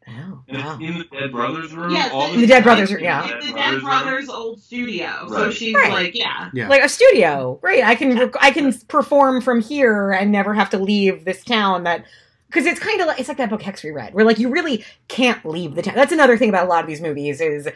Oh, 0.08 0.42
And 0.48 0.56
it's 0.56 0.80
in 0.80 0.98
the 0.98 1.04
Dead 1.12 1.32
Brothers 1.32 1.74
room. 1.74 1.90
Yes, 1.90 2.10
all 2.14 2.32
in 2.32 2.40
the 2.40 2.46
Dead 2.46 2.64
Brothers 2.64 2.90
room, 2.90 3.02
yeah. 3.04 3.26
It's 3.36 3.46
the 3.46 3.52
Dead 3.52 3.72
Dead. 3.72 3.82
Brothers' 3.82 4.30
old 4.30 4.58
studio. 4.62 5.10
So 5.28 5.50
she's 5.50 5.74
Right. 5.74 5.92
like, 5.92 6.14
yeah. 6.14 6.48
Yeah. 6.54 6.68
Like 6.68 6.82
a 6.82 6.88
studio, 6.88 7.58
right? 7.62 7.84
I 7.84 7.94
can 7.94 8.18
rec- 8.18 8.42
I 8.42 8.50
can 8.50 8.72
perform 8.88 9.42
from 9.42 9.60
here 9.60 10.12
and 10.12 10.32
never 10.32 10.54
have 10.54 10.70
to 10.70 10.78
leave 10.78 11.26
this 11.26 11.44
town. 11.44 11.84
That 11.84 12.06
because 12.48 12.66
it's 12.66 12.80
kind 12.80 13.00
of 13.00 13.06
like 13.06 13.18
it's 13.20 13.28
like 13.28 13.38
that 13.38 13.50
book 13.50 13.62
Hex 13.62 13.82
we 13.82 13.90
read, 13.90 14.14
where 14.14 14.24
like 14.24 14.38
you 14.38 14.48
really 14.50 14.84
can't 15.08 15.44
leave 15.44 15.74
the 15.74 15.82
town. 15.82 15.94
That's 15.94 16.12
another 16.12 16.36
thing 16.36 16.48
about 16.48 16.66
a 16.66 16.68
lot 16.68 16.82
of 16.82 16.88
these 16.88 17.00
movies 17.00 17.40
is, 17.40 17.68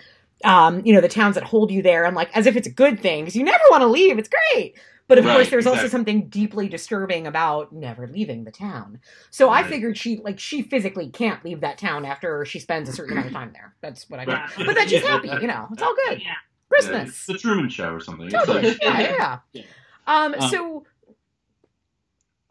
um, 0.45 0.83
you 0.85 0.93
know, 0.93 1.01
the 1.01 1.09
towns 1.09 1.35
that 1.37 1.45
hold 1.45 1.71
you 1.71 1.83
there, 1.83 2.05
and 2.05 2.17
like 2.17 2.31
as 2.37 2.47
if 2.47 2.57
it's 2.57 2.67
a 2.67 2.71
good 2.73 3.01
thing 3.01 3.23
because 3.25 3.37
you 3.37 3.45
never 3.45 3.63
want 3.71 3.83
to 3.83 3.87
leave. 3.87 4.19
It's 4.19 4.29
great. 4.53 4.75
But 5.09 5.19
of 5.19 5.25
Right, 5.27 5.35
course, 5.35 5.51
there's 5.51 5.67
also 5.67 5.89
something 5.89 6.29
deeply 6.29 6.69
disturbing 6.69 7.27
about 7.27 7.71
never 7.73 8.07
leaving 8.07 8.45
the 8.45 8.51
town. 8.53 9.01
So 9.31 9.51
I 9.51 9.63
figured 9.63 9.99
she 9.99 10.19
like 10.25 10.39
she 10.39 10.63
physically 10.63 11.11
can't 11.11 11.45
leave 11.45 11.61
that 11.61 11.77
town 11.77 12.05
after 12.07 12.45
she 12.47 12.59
spends 12.61 12.89
a 12.89 12.93
certain 12.93 13.13
amount 13.13 13.27
of 13.27 13.33
time 13.35 13.51
there. 13.53 13.75
That's 13.83 14.09
what 14.09 14.21
I 14.21 14.25
Right. 14.25 14.49
got. 14.57 14.65
But 14.67 14.75
then 14.75 14.89
she's 14.89 15.03
happy, 15.07 15.29
you 15.29 15.49
know. 15.49 15.67
It's 15.73 15.83
all 15.83 15.95
good. 16.07 16.21
Yeah. 16.23 16.29
Yeah, 16.29 16.35
Christmas. 16.71 17.09
it's 17.11 17.27
the 17.27 17.35
Truman 17.37 17.69
Show 17.69 17.93
or 17.93 18.01
something. 18.01 18.31
Totally. 18.31 18.63
like- 18.63 18.83
yeah, 18.83 19.01
yeah, 19.01 19.11
yeah. 19.19 19.39
Yeah. 19.53 19.63
Um, 20.07 20.35
Um, 20.39 20.49
so 20.49 20.85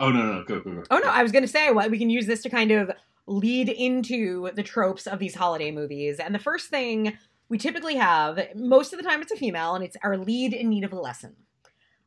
Oh 0.01 0.09
no, 0.11 0.23
no, 0.33 0.43
go, 0.43 0.59
go, 0.59 0.71
go. 0.71 0.83
Oh 0.91 0.97
no, 0.97 1.09
I 1.09 1.23
was 1.23 1.31
going 1.31 1.43
to 1.43 1.47
say 1.47 1.71
well, 1.71 1.89
we 1.89 1.97
can 1.99 2.09
use 2.09 2.25
this 2.27 2.41
to 2.43 2.49
kind 2.49 2.71
of 2.71 2.91
lead 3.27 3.69
into 3.69 4.49
the 4.55 4.63
tropes 4.63 5.05
of 5.07 5.19
these 5.19 5.35
holiday 5.35 5.71
movies. 5.71 6.19
And 6.19 6.33
the 6.35 6.39
first 6.39 6.69
thing 6.69 7.17
we 7.49 7.57
typically 7.57 7.95
have, 7.95 8.39
most 8.55 8.93
of 8.93 8.99
the 9.01 9.07
time 9.07 9.21
it's 9.21 9.31
a 9.31 9.35
female, 9.35 9.75
and 9.75 9.83
it's 9.83 9.95
our 10.03 10.17
lead 10.17 10.53
in 10.53 10.69
need 10.69 10.83
of 10.83 10.91
a 10.93 10.99
lesson. 10.99 11.35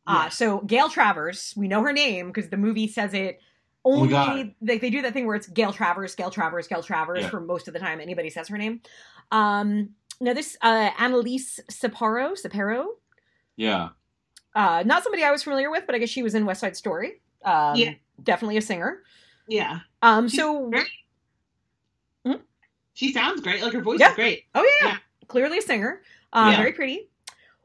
Uh, 0.06 0.28
so 0.28 0.60
Gail 0.60 0.88
Travers, 0.90 1.54
we 1.56 1.66
know 1.68 1.82
her 1.82 1.92
name 1.92 2.26
because 2.28 2.50
the 2.50 2.56
movie 2.58 2.88
says 2.88 3.14
it 3.14 3.40
Oh 3.86 3.92
only 3.92 4.08
God. 4.08 4.54
like 4.62 4.80
they 4.80 4.90
do 4.90 5.02
that 5.02 5.12
thing 5.12 5.26
where 5.26 5.36
it's 5.36 5.46
Gail 5.46 5.72
Travers, 5.72 6.14
Gail 6.14 6.30
Travers, 6.30 6.66
Gail 6.66 6.82
Travers 6.82 7.20
Yeah. 7.22 7.28
for 7.30 7.40
most 7.40 7.68
of 7.68 7.74
the 7.74 7.80
time 7.80 8.00
anybody 8.00 8.28
says 8.30 8.48
her 8.48 8.58
name. 8.58 8.80
Um, 9.30 9.90
now 10.20 10.32
this 10.34 10.56
uh, 10.62 10.90
Annalise 10.98 11.60
Saparo, 11.70 12.32
Saparo, 12.40 12.86
Yeah. 13.56 13.90
uh, 14.54 14.82
not 14.86 15.02
somebody 15.04 15.22
I 15.22 15.30
was 15.30 15.42
familiar 15.42 15.70
with, 15.70 15.84
but 15.86 15.94
I 15.94 15.98
guess 15.98 16.08
she 16.08 16.22
was 16.22 16.34
in 16.34 16.44
West 16.46 16.60
Side 16.60 16.76
Story. 16.76 17.20
Um, 17.44 17.76
Yeah. 17.76 17.94
definitely 18.22 18.56
a 18.56 18.62
singer. 18.62 19.02
Yeah. 19.48 19.80
Um, 20.02 20.28
She's 20.28 20.40
so 20.40 20.68
great. 20.70 20.86
She 22.94 23.12
sounds 23.12 23.40
great. 23.40 23.60
Like 23.60 23.72
her 23.72 23.82
voice 23.82 23.98
Yeah. 23.98 24.10
is 24.10 24.14
great. 24.14 24.44
Oh 24.54 24.62
yeah, 24.80 24.88
yeah. 24.92 24.96
clearly 25.26 25.58
a 25.58 25.62
singer. 25.62 26.02
Uh, 26.32 26.50
Yeah. 26.52 26.56
Very 26.58 26.72
pretty. 26.72 27.08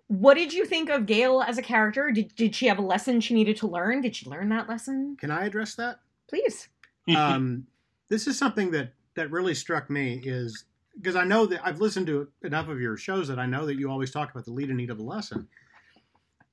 What 0.07 0.33
did 0.33 0.51
you 0.51 0.65
think 0.65 0.89
of 0.89 1.05
Gail 1.05 1.43
as 1.43 1.59
a 1.59 1.61
character? 1.61 2.09
Did 2.11 2.33
did 2.35 2.55
she 2.55 2.65
have 2.65 2.79
a 2.79 2.81
lesson 2.83 3.21
she 3.21 3.35
needed 3.35 3.55
to 3.57 3.67
learn? 3.67 4.01
Did 4.01 4.15
she 4.15 4.27
learn 4.27 4.49
that 4.49 4.67
lesson? 4.67 5.15
Can 5.19 5.29
I 5.29 5.45
address 5.45 5.75
that? 5.75 5.99
Please. 6.27 6.69
um, 7.15 7.65
this 8.07 8.25
is 8.25 8.37
something 8.37 8.71
that 8.71 8.93
that 9.13 9.29
really 9.29 9.53
struck 9.53 9.89
me 9.89 10.19
is 10.23 10.65
because 10.95 11.15
I 11.15 11.23
know 11.25 11.45
that 11.45 11.61
I've 11.63 11.79
listened 11.79 12.07
to 12.07 12.27
enough 12.43 12.67
of 12.67 12.79
your 12.81 12.97
shows 12.97 13.27
that 13.27 13.37
I 13.39 13.45
know 13.45 13.65
that 13.67 13.75
you 13.75 13.89
always 13.89 14.11
talk 14.11 14.31
about 14.31 14.45
the 14.45 14.51
lead 14.51 14.71
in 14.71 14.77
need 14.77 14.89
of 14.89 14.99
a 14.99 15.03
lesson. 15.03 15.47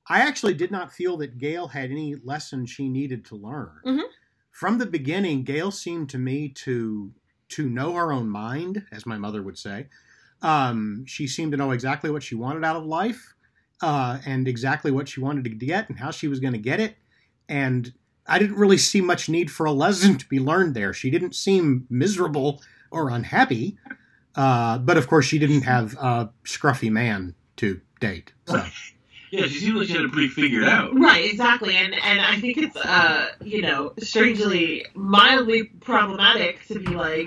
I 0.09 0.21
actually 0.21 0.55
did 0.55 0.71
not 0.71 0.93
feel 0.93 1.17
that 1.19 1.39
Gail 1.39 1.69
had 1.69 1.91
any 1.91 2.15
lesson 2.25 2.65
she 2.67 2.89
needed 2.89 3.25
to 3.27 3.37
learn. 3.37 3.73
Mhm. 3.85 4.05
From 4.51 4.79
the 4.79 4.87
beginning, 4.87 5.43
Gail 5.43 5.71
seemed 5.71 6.09
to 6.11 6.19
me 6.19 6.49
to 6.51 7.13
to 7.49 7.69
know 7.69 7.95
her 7.95 8.13
own 8.13 8.29
mind, 8.29 8.85
as 8.91 9.07
my 9.07 9.17
mother 9.17 9.41
would 9.41 9.57
say. 9.57 9.87
Um, 10.43 11.05
she 11.07 11.29
seemed 11.29 11.53
to 11.53 11.57
know 11.57 11.71
exactly 11.71 12.11
what 12.11 12.25
she 12.25 12.35
wanted 12.35 12.65
out 12.65 12.75
of 12.75 12.85
life, 12.85 13.35
uh, 13.81 14.19
and 14.27 14.49
exactly 14.49 14.91
what 14.91 15.09
she 15.09 15.21
wanted 15.21 15.45
to 15.45 15.51
get 15.51 15.89
and 15.89 15.99
how 15.99 16.11
she 16.11 16.27
was 16.27 16.41
going 16.41 16.55
to 16.55 16.59
get 16.59 16.81
it. 16.81 16.97
And 17.49 17.93
I 18.27 18.41
didn't 18.41 18.57
really 18.57 18.79
see 18.79 19.01
much 19.01 19.29
need 19.29 19.49
for 19.51 19.65
a 19.67 19.73
lesson 19.73 20.19
to 20.19 20.29
be 20.29 20.41
learned 20.41 20.75
there. 20.75 20.93
She 20.93 21.09
didn't 21.11 21.37
seem 21.37 21.87
miserable 21.89 22.63
or 22.91 23.11
unhappy, 23.11 23.79
uh, 24.35 24.79
but 24.79 24.97
of 24.97 25.07
course, 25.07 25.27
she 25.27 25.39
didn't 25.39 25.63
have 25.63 25.95
a 25.95 26.31
scruffy 26.45 26.91
man 26.91 27.35
to 27.57 27.81
date. 28.01 28.33
So. 28.47 28.65
Yeah, 29.31 29.47
she 29.47 29.59
seemed 29.59 29.77
like 29.77 29.89
she 29.89 29.95
had 29.95 30.03
it 30.03 30.13
pretty 30.13 30.29
figured 30.29 30.65
out. 30.65 30.99
Right, 30.99 31.25
exactly. 31.31 31.77
And 31.77 31.95
and 31.95 32.21
I 32.21 32.41
think 32.41 32.59
it's 32.59 32.77
uh, 32.77 33.31
you 33.45 33.63
know, 33.63 33.93
strangely 33.99 34.87
mildly 34.95 35.65
problematic 35.65 36.67
to 36.69 36.79
be 36.79 36.95
like, 36.95 37.27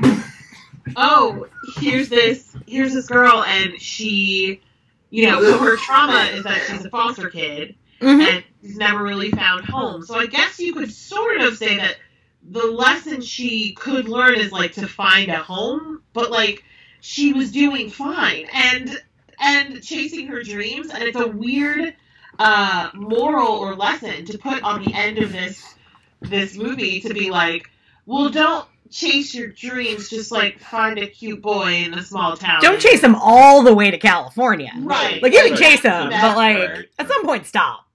oh, 0.95 1.47
here's 1.77 2.09
this 2.09 2.55
here's 2.67 2.93
this 2.93 3.07
girl 3.07 3.43
and 3.43 3.81
she 3.81 4.61
you 5.09 5.27
know, 5.27 5.41
so 5.41 5.57
her 5.57 5.75
trauma 5.75 6.29
is 6.33 6.43
that 6.43 6.61
she's 6.67 6.85
a 6.85 6.89
foster 6.89 7.29
kid 7.29 7.75
and 7.99 8.43
she's 8.61 8.77
never 8.77 9.03
really 9.03 9.31
found 9.31 9.65
home. 9.65 10.03
So 10.03 10.15
I 10.15 10.27
guess 10.27 10.59
you 10.59 10.73
could 10.73 10.91
sort 10.91 11.41
of 11.41 11.57
say 11.57 11.77
that 11.77 11.97
the 12.43 12.65
lesson 12.65 13.21
she 13.21 13.73
could 13.73 14.07
learn 14.07 14.35
is 14.35 14.51
like 14.51 14.73
to 14.73 14.87
find 14.87 15.29
a 15.29 15.37
home, 15.37 16.01
but 16.13 16.31
like 16.31 16.63
she 17.01 17.33
was 17.33 17.51
doing 17.51 17.89
fine 17.89 18.47
and 18.53 19.01
and 19.39 19.81
chasing 19.83 20.27
her 20.27 20.43
dreams 20.43 20.89
and 20.91 21.03
it's 21.03 21.19
a 21.19 21.27
weird 21.27 21.95
uh 22.39 22.89
moral 22.93 23.47
or 23.47 23.75
lesson 23.75 24.25
to 24.25 24.37
put 24.37 24.61
on 24.63 24.83
the 24.83 24.93
end 24.93 25.17
of 25.17 25.31
this 25.31 25.75
this 26.21 26.55
movie 26.57 26.99
to 27.01 27.13
be 27.13 27.29
like, 27.29 27.69
well 28.05 28.29
don't 28.29 28.65
chase 28.91 29.35
your 29.35 29.47
dreams, 29.47 30.09
just 30.09 30.31
like 30.31 30.59
find 30.59 30.97
a 30.97 31.05
cute 31.07 31.41
boy 31.41 31.71
in 31.73 31.93
a 31.93 32.01
small 32.03 32.35
town. 32.35 32.59
Don't 32.61 32.79
chase 32.81 33.01
them 33.01 33.15
all 33.15 33.61
the 33.61 33.73
way 33.73 33.91
to 33.91 33.97
California. 33.99 34.71
Right. 34.79 35.21
Like 35.21 35.31
you 35.33 35.39
can 35.41 35.51
Right. 35.51 35.59
chase 35.59 35.81
them, 35.81 36.09
Right. 36.09 36.21
but 36.21 36.35
like 36.35 36.89
at 36.97 37.07
some 37.07 37.23
point 37.25 37.45
stop. 37.45 37.85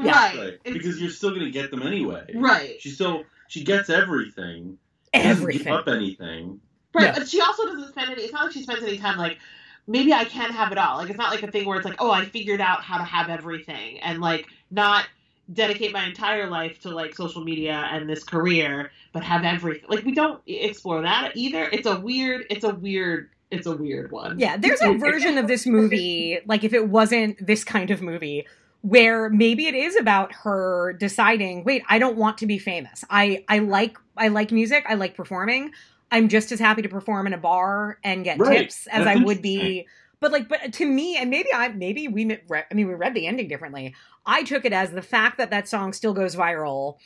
Yeah. 0.00 0.12
Right. 0.12 0.38
Right. 0.38 0.58
Because 0.64 1.00
you're 1.00 1.10
still 1.10 1.30
gonna 1.30 1.50
get 1.50 1.70
them 1.70 1.82
anyway. 1.82 2.24
Right. 2.34 2.80
She 2.80 2.90
still 2.90 3.24
she 3.48 3.64
gets 3.64 3.90
everything. 3.90 4.78
She 5.14 5.20
doesn't 5.22 5.42
Everything. 5.42 5.64
Give 5.64 5.72
up 5.74 5.88
anything. 5.88 6.60
Right, 6.94 7.04
Yeah. 7.06 7.14
but 7.18 7.28
she 7.28 7.40
also 7.40 7.64
doesn't 7.66 7.88
spend 7.88 8.10
any. 8.10 8.22
It's 8.22 8.32
not 8.32 8.44
like 8.44 8.52
she 8.52 8.62
spends 8.62 8.82
any 8.82 8.98
time 8.98 9.18
like 9.18 9.38
maybe 9.86 10.12
I 10.12 10.24
can 10.24 10.50
have 10.50 10.72
it 10.72 10.78
all. 10.78 10.98
Like 10.98 11.10
it's 11.10 11.18
not 11.18 11.30
like 11.30 11.42
a 11.42 11.50
thing 11.50 11.66
where 11.66 11.76
it's 11.76 11.84
like, 11.84 12.00
oh, 12.00 12.10
I 12.10 12.24
figured 12.24 12.60
out 12.60 12.82
how 12.82 12.98
to 12.98 13.04
have 13.04 13.28
everything, 13.28 14.00
and 14.00 14.20
like 14.20 14.46
not 14.70 15.06
dedicate 15.52 15.92
my 15.92 16.06
entire 16.06 16.48
life 16.48 16.80
to 16.80 16.90
like 16.90 17.14
social 17.14 17.44
media 17.44 17.88
and 17.92 18.08
this 18.08 18.24
career, 18.24 18.90
but 19.12 19.22
have 19.22 19.44
everything. 19.44 19.88
Like 19.88 20.04
we 20.04 20.14
don't 20.14 20.40
explore 20.46 21.02
that 21.02 21.32
either. 21.34 21.68
It's 21.72 21.86
a 21.86 22.00
weird. 22.00 22.46
It's 22.50 22.64
a 22.64 22.74
weird. 22.74 23.30
It's 23.50 23.66
a 23.66 23.76
weird 23.76 24.10
one. 24.10 24.38
Yeah, 24.38 24.56
there's 24.56 24.82
a 24.82 24.94
version 24.94 25.38
of 25.38 25.46
this 25.46 25.64
movie, 25.66 26.40
like 26.46 26.64
if 26.64 26.72
it 26.72 26.88
wasn't 26.88 27.46
this 27.46 27.62
kind 27.62 27.90
of 27.90 28.02
movie, 28.02 28.46
where 28.80 29.30
maybe 29.30 29.66
it 29.66 29.74
is 29.74 29.96
about 29.96 30.32
her 30.32 30.94
deciding, 30.98 31.62
wait, 31.62 31.84
I 31.88 31.98
don't 31.98 32.16
want 32.16 32.38
to 32.38 32.46
be 32.46 32.58
famous. 32.58 33.04
I 33.10 33.44
I 33.48 33.60
like 33.60 33.96
I 34.16 34.28
like 34.28 34.50
music, 34.50 34.84
I 34.88 34.94
like 34.94 35.14
performing. 35.14 35.70
I'm 36.10 36.28
just 36.28 36.52
as 36.52 36.60
happy 36.60 36.82
to 36.82 36.88
perform 36.88 37.26
in 37.26 37.32
a 37.32 37.38
bar 37.38 37.98
and 38.04 38.24
get 38.24 38.38
Right. 38.38 38.60
tips 38.60 38.86
as 38.86 39.04
That's 39.04 39.18
I 39.18 39.24
would 39.24 39.42
be. 39.42 39.86
But 40.20 40.32
like, 40.32 40.48
but 40.48 40.72
to 40.74 40.86
me, 40.86 41.16
and 41.16 41.28
maybe 41.28 41.48
I 41.52 41.68
maybe 41.68 42.08
we 42.08 42.24
I 42.50 42.74
mean 42.74 42.88
we 42.88 42.94
read 42.94 43.14
the 43.14 43.26
ending 43.26 43.48
differently. 43.48 43.94
I 44.24 44.42
took 44.42 44.64
it 44.64 44.72
as 44.72 44.90
the 44.90 45.02
fact 45.02 45.38
that 45.38 45.50
that 45.50 45.68
song 45.68 45.92
still 45.92 46.14
goes 46.14 46.34
viral. 46.34 46.96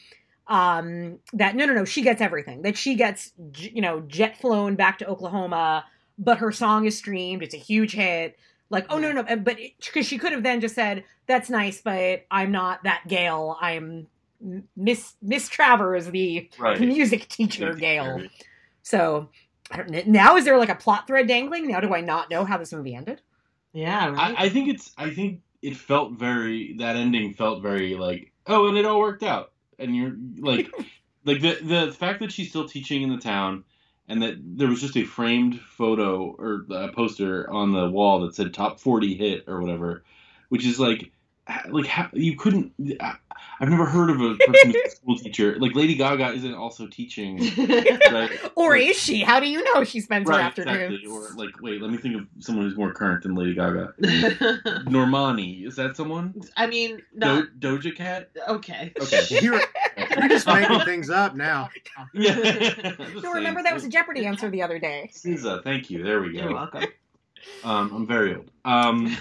Um, 0.47 1.19
that 1.35 1.57
no 1.57 1.67
no 1.67 1.75
no 1.75 1.85
she 1.85 2.01
gets 2.01 2.23
everything 2.23 2.63
that 2.63 2.77
she 2.79 2.95
gets 2.95 3.33
you 3.55 3.83
know 3.83 4.01
jet 4.01 4.41
flown 4.41 4.77
back 4.77 4.99
to 4.99 5.07
Oklahoma 5.07 5.85
but 6.19 6.39
her 6.39 6.51
song 6.53 6.85
is 6.85 6.99
streamed. 6.99 7.43
It's 7.43 7.55
a 7.55 7.59
huge 7.59 7.93
hit. 7.93 8.37
Like, 8.71 8.87
oh 8.91 8.99
no, 8.99 9.13
no, 9.13 9.23
but 9.37 9.57
because 9.85 10.07
she 10.07 10.19
could 10.19 10.33
have 10.33 10.43
then 10.43 10.61
just 10.61 10.75
said, 10.75 11.05
"That's 11.27 11.49
nice, 11.49 11.81
but 11.81 12.27
I'm 12.31 12.51
not 12.53 12.83
that 12.85 13.05
Gail. 13.09 13.57
I'm 13.61 14.09
Miss 14.77 15.15
Miss 15.23 15.49
Travers, 15.49 16.07
the 16.07 16.51
Right. 16.59 16.79
music 16.81 17.29
teacher, 17.29 17.73
Gail." 17.73 18.23
Right. 18.93 19.01
So 19.01 19.29
I 19.71 19.77
don't 19.77 19.91
kn- 19.91 20.11
now 20.13 20.37
is 20.37 20.45
there 20.45 20.59
like 20.59 20.69
a 20.69 20.75
plot 20.75 21.07
thread 21.07 21.27
dangling? 21.29 21.69
Now 21.69 21.81
do 21.81 21.95
I 21.95 22.01
not 22.01 22.31
know 22.31 22.45
how 22.45 22.59
this 22.59 22.73
movie 22.73 22.95
ended? 22.95 23.21
Yeah. 23.73 24.11
Right. 24.11 24.35
I, 24.39 24.45
I 24.45 24.49
think 24.49 24.69
it's 24.69 24.93
I 24.97 25.11
think 25.11 25.43
it 25.63 25.77
felt 25.77 26.13
very 26.13 26.75
that 26.79 26.97
ending 26.97 27.35
felt 27.35 27.63
very 27.63 27.95
like 27.95 28.33
oh 28.47 28.69
and 28.69 28.79
it 28.79 28.87
all 28.87 29.01
worked 29.01 29.23
out 29.23 29.53
and 29.79 29.95
you're 29.95 30.17
like 30.39 30.71
like 31.25 31.41
the 31.41 31.59
the 31.63 31.93
fact 31.93 32.21
that 32.21 32.33
she's 32.33 32.49
still 32.49 32.69
teaching 32.69 33.03
in 33.03 33.11
the 33.11 33.19
town 33.19 33.65
and 34.09 34.23
that 34.23 34.37
there 34.41 34.69
was 34.69 34.81
just 34.81 34.97
a 34.97 35.05
framed 35.05 35.61
photo 35.61 36.35
or 36.39 36.65
a 36.71 36.91
poster 36.93 37.51
on 37.51 37.73
the 37.73 37.91
wall 37.91 38.21
that 38.21 38.35
said 38.35 38.55
top 38.55 38.81
40 38.81 39.15
hit 39.15 39.45
or 39.47 39.61
whatever 39.61 40.03
which 40.49 40.65
is 40.65 40.81
like 40.81 41.13
like 41.71 41.87
how, 41.87 42.09
you 42.13 42.37
couldn't 42.37 42.73
I- 43.01 43.17
I've 43.61 43.69
never 43.71 43.85
heard 43.87 44.11
of 44.11 44.21
a 44.21 44.35
person 44.47 44.71
who's 44.73 44.77
a 44.87 44.91
school 44.97 45.17
teacher 45.19 45.57
like 45.59 45.75
Lady 45.75 45.95
Gaga 45.97 46.33
isn't 46.33 46.55
also 46.55 46.87
teaching 46.87 47.39
right 48.11 48.31
Or 48.57 48.71
Like- 48.77 48.83
is 48.91 48.97
she? 48.97 49.23
How 49.23 49.41
do 49.41 49.49
you 49.49 49.63
know 49.65 49.83
she 49.85 50.01
spends 50.01 50.29
her 50.29 50.37
Right, 50.37 50.45
afternoons? 50.45 50.95
exactly. 50.95 51.11
Or 51.11 51.29
like, 51.37 51.61
wait, 51.61 51.81
let 51.83 51.91
me 51.91 51.97
think 51.99 52.17
of 52.17 52.27
someone 52.39 52.67
who's 52.69 52.77
more 52.77 52.93
current 52.93 53.23
than 53.25 53.35
Lady 53.35 53.55
Gaga. 53.55 53.95
Normani, 54.87 55.67
is 55.67 55.77
that 55.77 55.97
someone? 55.97 56.35
I 56.57 56.67
mean, 56.67 57.03
no. 57.15 57.43
Do- 57.59 57.79
Doja 57.79 57.95
Cat? 57.97 58.31
Okay. 58.49 58.93
Okay. 59.01 59.23
You're, 59.41 59.61
you're 60.19 60.29
just 60.29 60.47
making 60.47 60.81
things 60.81 61.11
up 61.11 61.35
now. 61.35 61.69
yeah. 62.15 62.35
No, 63.23 63.33
remember 63.33 63.63
that 63.63 63.75
was 63.75 63.85
a 63.85 63.89
Jeopardy 63.89 64.27
answer 64.27 64.51
the 64.51 64.63
other 64.63 64.79
day. 64.79 65.11
SZA, 65.13 65.63
thank 65.65 65.91
you. 65.91 66.03
There 66.03 66.21
we 66.21 66.33
go. 66.33 66.41
You're 66.45 66.55
welcome. 66.55 66.85
Um, 67.65 67.93
I'm 67.95 68.07
very 68.07 68.35
old. 68.35 68.51
Um, 68.65 69.17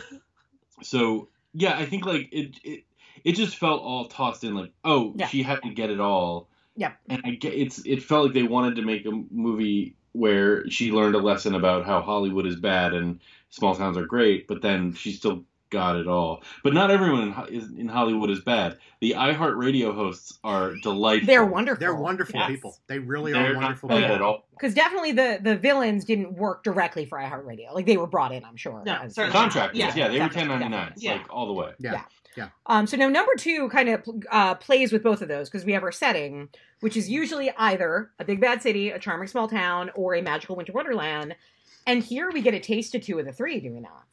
so 0.82 1.30
yeah, 1.54 1.78
I 1.78 1.86
think 1.86 2.06
like 2.06 2.30
it, 2.32 2.58
it, 2.63 2.84
it 3.28 3.36
just 3.36 3.58
felt 3.58 3.82
all 3.82 4.06
tossed 4.06 4.44
in. 4.44 4.56
Like, 4.56 4.72
oh, 4.86 5.13
Yeah. 5.16 5.28
she 5.28 5.44
had 5.44 5.62
to 5.63 5.70
get 5.70 5.90
it 5.90 6.00
all. 6.00 6.48
Yep. 6.78 6.98
And 7.10 7.22
I 7.26 7.32
get 7.32 7.54
it's. 7.54 7.80
It 7.86 8.04
felt 8.04 8.26
like 8.26 8.34
they 8.34 8.44
wanted 8.44 8.76
to 8.78 8.82
make 8.84 9.06
a 9.06 9.12
movie 9.32 9.96
where 10.13 10.68
she 10.70 10.92
learned 10.92 11.16
a 11.16 11.20
lesson 11.20 11.54
about 11.56 11.86
how 11.86 12.02
Hollywood 12.02 12.46
is 12.46 12.56
bad 12.56 12.94
and 12.94 13.20
small 13.50 13.76
towns 13.76 13.98
are 13.98 14.06
great, 14.06 14.48
but 14.48 14.62
then 14.62 14.94
she 14.94 15.12
still 15.12 15.44
got 15.70 15.96
it 15.98 16.08
all. 16.08 16.42
But 16.63 16.74
not 16.74 16.90
everyone 16.92 17.22
in, 17.50 17.56
is, 17.56 17.70
in 17.78 17.88
Hollywood 17.90 18.30
is 18.30 18.40
bad. 18.40 18.78
The 19.02 19.16
iHeartRadio 19.18 19.94
hosts 19.94 20.40
are 20.44 20.76
delightful. 20.82 21.28
They're 21.28 21.46
wonderful. 21.46 21.80
They're 21.80 21.94
wonderful 21.96 22.40
Yes. 22.40 22.48
people. 22.50 22.78
They 22.88 23.00
really 23.00 23.34
They're 23.34 23.48
are 23.52 23.54
not 23.54 23.62
wonderful 23.63 23.90
bad 23.90 24.02
people. 24.02 24.16
at 24.16 24.22
all. 24.22 24.48
Because 24.52 24.74
definitely 24.74 25.12
the 25.12 25.40
the 25.42 25.56
villains 25.58 26.06
didn't 26.06 26.34
work 26.34 26.63
directly 26.63 27.06
for 27.06 27.18
iHeartRadio. 27.20 27.74
Like 27.74 27.86
they 27.86 27.98
were 27.98 28.08
brought 28.08 28.32
in, 28.32 28.46
I'm 28.46 28.56
sure. 28.56 28.82
No, 28.86 28.96
as- 29.04 29.13
certainly. 29.16 29.38
Contractors, 29.38 29.78
yeah, 29.78 29.94
Yeah, 29.96 30.08
they 30.08 30.20
were 30.20 30.28
definitely, 30.30 30.66
1099s, 30.66 30.70
definitely. 30.96 31.10
like 31.10 31.34
all 31.34 31.48
the 31.48 31.54
way. 31.54 31.72
Yeah. 31.80 32.02
Um, 32.65 32.88
so 32.88 32.97
now 32.97 33.10
number 33.10 33.34
two 33.36 33.69
kind 33.69 33.89
of 33.89 34.04
uh, 34.32 34.56
plays 34.56 34.91
with 34.91 35.04
both 35.04 35.21
of 35.21 35.28
those 35.28 35.50
because 35.50 35.65
we 35.65 35.73
have 35.73 35.84
our 35.84 35.91
setting, 35.91 36.50
which 36.82 36.95
is 36.97 37.10
usually 37.10 37.52
either 37.58 38.12
a 38.19 38.26
big 38.26 38.39
bad 38.41 38.62
city, 38.62 38.89
a 38.89 39.00
charming 39.00 39.28
small 39.28 39.47
town, 39.47 39.91
or 39.95 40.15
a 40.15 40.21
magical 40.21 40.56
winter 40.56 40.71
wonderland. 40.73 41.36
And 41.86 42.04
here 42.04 42.30
we 42.32 42.41
get 42.41 42.54
a 42.54 42.60
taste 42.60 42.93
of 42.95 43.02
two 43.02 43.17
of 43.19 43.26
the 43.26 43.32
three, 43.34 43.60
do 43.60 43.71
we 43.73 43.80
not? 43.80 44.04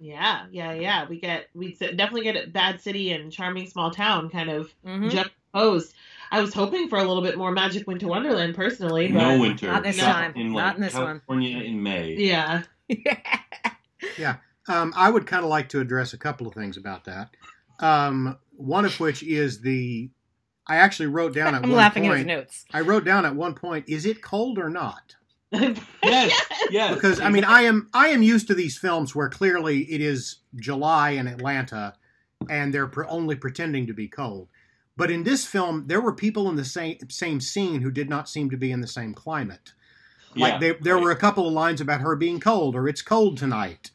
Yeah, 0.00 0.46
yeah, 0.50 0.72
yeah. 0.74 1.06
We 1.08 1.18
get 1.20 1.48
we 1.54 1.72
definitely 1.74 2.22
get 2.22 2.36
a 2.36 2.48
bad 2.48 2.80
city 2.80 3.10
and 3.12 3.32
charming 3.32 3.66
small 3.68 3.90
town 3.90 4.30
kind 4.30 4.48
of 4.48 4.72
Mhm. 4.86 5.10
ju- 5.10 5.24
proposed. 5.52 5.92
I 6.30 6.40
was 6.40 6.54
hoping 6.54 6.88
for 6.88 6.98
a 6.98 7.04
little 7.04 7.22
bit 7.22 7.36
more 7.36 7.50
Magic 7.52 7.86
Winter 7.88 8.06
Wonderland 8.06 8.54
personally, 8.54 9.08
but 9.10 9.18
No 9.18 9.40
winter. 9.40 9.66
Not 9.66 9.82
this 9.82 9.96
Shot 9.96 10.12
time. 10.12 10.32
In, 10.36 10.52
Not 10.52 10.76
in 10.76 10.82
this 10.82 10.94
one. 10.94 11.04
California 11.20 11.58
in 11.60 11.82
May. 11.82 12.14
Yeah. 12.14 12.62
Yeah. 14.16 14.36
Um, 14.68 14.92
I 14.96 15.10
would 15.10 15.26
kind 15.26 15.42
of 15.44 15.50
like 15.50 15.68
to 15.70 15.80
address 15.80 16.12
a 16.12 16.18
couple 16.18 16.46
of 16.46 16.54
things 16.54 16.76
about 16.76 17.04
that. 17.06 17.30
Um, 17.80 18.36
one 18.56 18.84
of 18.84 18.98
which 19.00 19.22
is 19.22 19.60
the. 19.60 20.10
I 20.66 20.76
actually 20.76 21.06
wrote 21.06 21.34
down 21.34 21.54
at 21.54 21.62
one 21.62 21.62
point 21.62 21.64
I'm 21.64 21.70
one 21.70 21.78
laughing 21.78 22.06
at 22.08 22.16
his 22.18 22.26
notes. 22.26 22.64
I 22.72 22.80
wrote 22.80 23.04
down 23.04 23.24
at 23.24 23.34
one 23.34 23.54
point, 23.54 23.88
is 23.88 24.04
it 24.04 24.22
cold 24.22 24.58
or 24.58 24.68
not? 24.68 25.14
Yes, 26.02 26.46
yes. 26.70 26.94
Because 26.94 27.20
I 27.20 27.30
mean, 27.30 27.44
I 27.44 27.62
am 27.62 27.88
I 27.94 28.08
am 28.08 28.22
used 28.22 28.46
to 28.48 28.54
these 28.54 28.76
films 28.78 29.14
where 29.14 29.28
clearly 29.30 29.80
it 29.90 30.00
is 30.00 30.36
July 30.56 31.10
in 31.10 31.26
Atlanta, 31.26 31.94
and 32.50 32.72
they're 32.72 32.86
pre- 32.86 33.06
only 33.08 33.34
pretending 33.34 33.86
to 33.86 33.94
be 33.94 34.08
cold. 34.08 34.48
But 34.96 35.10
in 35.10 35.22
this 35.24 35.46
film, 35.46 35.84
there 35.86 36.00
were 36.00 36.12
people 36.12 36.48
in 36.50 36.56
the 36.56 36.64
same 36.64 36.98
same 37.08 37.40
scene 37.40 37.80
who 37.80 37.90
did 37.90 38.08
not 38.10 38.28
seem 38.28 38.50
to 38.50 38.56
be 38.58 38.70
in 38.72 38.80
the 38.82 38.86
same 38.86 39.14
climate. 39.14 39.72
Like 40.36 40.54
Yeah, 40.54 40.58
they, 40.58 40.72
there 40.80 40.94
right. 40.96 41.04
were 41.04 41.10
a 41.12 41.16
couple 41.16 41.46
of 41.46 41.52
lines 41.54 41.80
about 41.80 42.02
her 42.02 42.14
being 42.16 42.40
cold 42.40 42.74
or 42.76 42.86
it's 42.88 43.00
cold 43.02 43.38
tonight. 43.38 43.90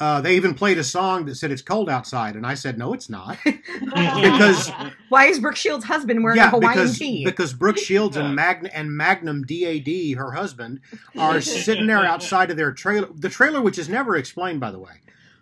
Uh, 0.00 0.20
they 0.20 0.36
even 0.36 0.54
played 0.54 0.78
a 0.78 0.84
song 0.84 1.24
that 1.26 1.34
said 1.34 1.50
it's 1.50 1.62
cold 1.62 1.90
outside, 1.90 2.36
and 2.36 2.46
I 2.46 2.54
said 2.54 2.78
no, 2.78 2.92
it's 2.94 3.10
not. 3.10 3.36
because 3.44 4.70
Why 5.08 5.26
is 5.26 5.40
Brooke 5.40 5.56
Shields' 5.56 5.84
husband 5.84 6.22
wearing 6.22 6.38
a 6.38 6.48
Hawaiian 6.50 6.74
because 6.74 6.98
tee? 6.98 7.24
because 7.24 7.52
Brooke 7.52 7.78
Shields 7.78 8.16
and 8.16 8.34
Magn 8.34 8.66
and 8.66 8.92
Magnum 8.96 9.42
DAD, 9.44 10.16
her 10.16 10.30
husband, 10.32 10.80
are 11.18 11.40
sitting 11.40 11.86
there 11.88 12.04
outside 12.04 12.50
of 12.52 12.56
their 12.56 12.72
trailer. 12.72 13.08
The 13.12 13.28
trailer, 13.28 13.60
which 13.60 13.76
is 13.76 13.88
never 13.88 14.16
explained, 14.16 14.60
by 14.60 14.70
the 14.70 14.78
way. 14.78 14.92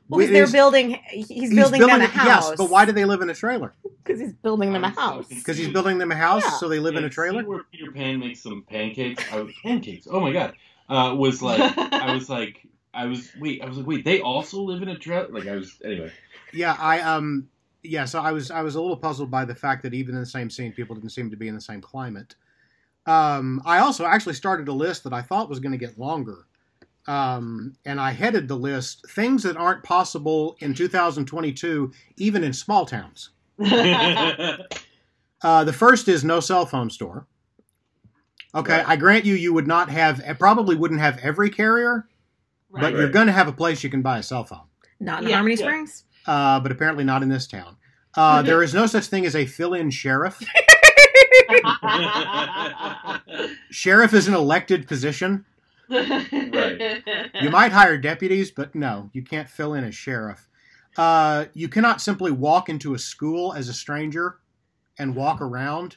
well, 0.08 0.20
because 0.20 0.32
they're 0.32 0.46
building. 0.46 0.98
He's, 1.10 1.28
he's 1.28 1.54
building, 1.54 1.82
them 1.82 2.00
a 2.00 2.06
house. 2.06 2.48
Yes, 2.48 2.54
but 2.56 2.70
why 2.70 2.86
do 2.86 2.92
they 2.92 3.04
live 3.04 3.20
in 3.20 3.28
a 3.28 3.34
trailer? 3.34 3.74
Because 4.02 4.20
he's 4.20 4.32
building 4.32 4.72
them 4.72 4.84
a 4.84 4.88
I'm 4.88 4.94
so 4.94 5.00
house. 5.00 5.28
Because 5.28 5.58
he's 5.58 5.68
building 5.68 5.98
them 5.98 6.12
a 6.12 6.16
house, 6.16 6.44
Yeah. 6.44 6.50
so 6.52 6.68
they 6.68 6.78
live 6.78 6.96
in 6.96 7.04
a 7.04 7.10
trailer. 7.10 7.40
scene 7.40 7.48
Where 7.48 7.64
Peter 7.70 7.92
Pan 7.92 8.20
makes 8.20 8.42
some 8.42 8.64
pancakes. 8.66 9.22
I 9.30 9.40
was, 9.42 9.52
pancakes. 9.62 10.08
Oh 10.10 10.20
my 10.20 10.32
god. 10.32 10.54
Uh, 10.88 11.14
was 11.14 11.42
like 11.42 11.76
I 11.76 12.14
was 12.14 12.30
like 12.30 12.66
I 12.96 13.06
was 13.06 13.30
wait 13.38 13.62
I 13.62 13.66
was 13.66 13.78
like 13.78 13.86
wait 13.86 14.04
they 14.04 14.20
also 14.20 14.60
live 14.60 14.82
in 14.82 14.88
a 14.88 14.98
trailer 14.98 15.28
like 15.28 15.46
I 15.46 15.56
was 15.56 15.78
anyway. 15.84 16.12
Yeah, 16.52 16.76
I 16.78 17.00
um, 17.00 17.48
yeah. 17.82 18.04
So 18.04 18.20
I 18.20 18.32
was 18.32 18.50
I 18.50 18.62
was 18.62 18.74
a 18.74 18.80
little 18.80 18.96
puzzled 18.96 19.30
by 19.30 19.44
the 19.44 19.54
fact 19.54 19.82
that 19.82 19.94
even 19.94 20.14
in 20.14 20.20
the 20.20 20.26
same 20.26 20.50
scene, 20.50 20.72
people 20.72 20.94
didn't 20.96 21.10
seem 21.10 21.30
to 21.30 21.36
be 21.36 21.48
in 21.48 21.54
the 21.54 21.60
same 21.60 21.80
climate. 21.80 22.34
Um, 23.06 23.62
I 23.64 23.78
also 23.78 24.04
actually 24.04 24.34
started 24.34 24.68
a 24.68 24.72
list 24.72 25.04
that 25.04 25.12
I 25.12 25.22
thought 25.22 25.48
was 25.48 25.60
going 25.60 25.72
to 25.72 25.78
get 25.78 25.98
longer. 25.98 26.46
Um, 27.06 27.76
and 27.84 28.00
I 28.00 28.10
headed 28.10 28.48
the 28.48 28.56
list 28.56 29.08
things 29.10 29.44
that 29.44 29.56
aren't 29.56 29.84
possible 29.84 30.56
in 30.58 30.74
2022, 30.74 31.92
even 32.16 32.42
in 32.42 32.52
small 32.52 32.84
towns. 32.84 33.30
Uh, 35.42 35.64
the 35.64 35.72
first 35.72 36.08
is 36.08 36.24
no 36.24 36.40
cell 36.40 36.66
phone 36.66 36.90
store. 36.90 37.26
Okay, 38.54 38.78
Right. 38.78 38.88
I 38.88 38.96
grant 38.96 39.24
you, 39.24 39.34
you 39.34 39.52
would 39.52 39.66
not 39.66 39.90
have, 39.90 40.20
probably 40.38 40.74
wouldn't 40.74 41.00
have 41.00 41.18
every 41.18 41.50
carrier, 41.50 42.08
but 42.76 42.82
Right. 42.84 42.94
you're 42.94 43.10
going 43.10 43.26
to 43.26 43.32
have 43.32 43.48
a 43.48 43.52
place 43.52 43.82
you 43.82 43.90
can 43.90 44.02
buy 44.02 44.18
a 44.18 44.22
cell 44.22 44.44
phone. 44.44 44.60
Not 45.00 45.22
in 45.22 45.28
Yeah, 45.28 45.36
Harmony 45.36 45.56
yeah. 45.56 45.62
Springs. 45.66 46.04
Uh, 46.26 46.60
but 46.60 46.70
apparently 46.72 47.04
not 47.04 47.22
in 47.22 47.28
this 47.28 47.46
town. 47.46 47.76
Uh, 48.14 48.42
there 48.42 48.62
is 48.62 48.72
no 48.74 48.86
such 48.86 49.06
thing 49.06 49.26
as 49.26 49.36
a 49.36 49.44
fill-in 49.46 49.90
sheriff. 49.90 50.40
Sheriff 53.70 54.14
is 54.14 54.28
an 54.28 54.34
elected 54.34 54.86
position. 54.86 55.44
Right. 55.88 57.02
You 57.40 57.50
might 57.50 57.72
hire 57.72 57.96
deputies, 57.98 58.50
but 58.50 58.74
no, 58.74 59.10
you 59.12 59.22
can't 59.22 59.48
fill 59.48 59.74
in 59.74 59.84
as 59.84 59.94
sheriff. 59.94 60.48
Uh, 60.96 61.44
you 61.54 61.68
cannot 61.68 62.00
simply 62.00 62.30
walk 62.32 62.68
into 62.68 62.94
a 62.94 62.98
school 62.98 63.52
as 63.52 63.68
a 63.68 63.74
stranger 63.74 64.38
and 64.98 65.14
walk 65.14 65.40
around. 65.40 65.96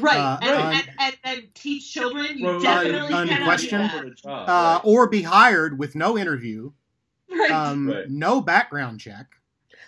Right. 0.00 0.16
Uh, 0.18 0.38
and, 0.42 0.50
un- 0.50 0.74
and, 0.74 0.90
and, 0.98 1.16
and 1.24 1.54
teach 1.54 1.92
children. 1.92 2.38
You 2.38 2.44
Well, 2.46 2.60
definitely 2.60 3.14
un- 3.14 3.28
cannot 3.28 3.40
unquestioned. 3.40 3.90
do 3.90 3.98
For 4.22 4.28
that. 4.28 4.30
a 4.30 4.30
uh, 4.30 4.72
right. 4.74 4.80
or 4.84 5.08
be 5.08 5.22
hired 5.22 5.78
with 5.78 5.94
no 5.94 6.16
interview, 6.18 6.72
Right. 7.30 7.50
um, 7.50 7.88
Right. 7.88 8.08
no 8.08 8.40
background 8.40 9.00
check, 9.00 9.26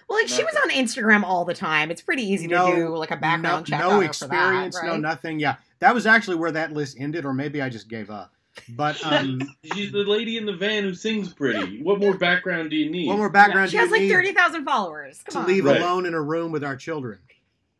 Well, 0.08 0.18
like 0.18 0.28
she 0.28 0.42
was 0.44 0.54
on 0.64 0.70
Instagram 0.70 1.22
all 1.22 1.44
the 1.44 1.54
time. 1.54 1.90
It's 1.90 2.02
pretty 2.02 2.22
easy 2.22 2.46
No- 2.46 2.70
to 2.70 2.76
do 2.76 2.88
like 2.96 3.10
a 3.10 3.16
background 3.16 3.68
no, 3.70 3.76
check. 3.76 3.80
no 3.80 3.90
on 3.90 4.00
her 4.02 4.06
experience, 4.06 4.78
for 4.78 4.86
that, 4.86 4.92
no 4.92 4.96
nothing. 4.98 5.38
Yeah, 5.40 5.56
that 5.78 5.94
was 5.94 6.06
actually 6.06 6.36
where 6.36 6.50
that 6.52 6.72
list 6.72 6.96
ended, 7.00 7.24
or 7.24 7.32
maybe 7.32 7.62
I 7.62 7.68
just 7.68 7.88
gave 7.88 8.10
up. 8.10 8.32
But 8.70 9.02
um, 9.10 9.40
She's 9.72 9.92
the 9.92 9.98
lady 10.04 10.36
in 10.36 10.44
the 10.44 10.52
van 10.56 10.82
who 10.82 10.92
sings 10.94 11.32
pretty. 11.32 11.82
What 11.82 12.00
more 12.00 12.14
background 12.18 12.70
do 12.70 12.76
you 12.76 12.90
need? 12.90 13.06
one 13.08 13.16
more 13.18 13.30
background 13.30 13.70
She 13.70 13.76
do 13.76 13.82
has 13.84 13.90
you 13.90 13.96
like 13.96 14.10
thirty 14.10 14.32
thousand 14.32 14.64
followers. 14.64 15.22
to 15.30 15.38
on. 15.38 15.46
leave 15.46 15.64
Right. 15.64 15.80
alone 15.80 16.04
in 16.06 16.14
a 16.14 16.20
room 16.20 16.50
with 16.52 16.64
our 16.64 16.76
children. 16.76 17.20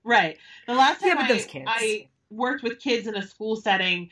Right. 0.05 0.39
The 0.67 0.75
last 0.75 1.01
time 1.01 1.09
Yeah, 1.09 1.15
time 1.17 1.27
but 1.27 1.35
those 1.35 1.45
I, 1.45 1.49
kids. 1.49 1.65
I 1.69 2.09
worked 2.31 2.63
with 2.63 2.79
kids 2.81 3.07
in 3.07 3.15
a 3.17 3.23
school 3.27 3.57
setting, 3.57 4.11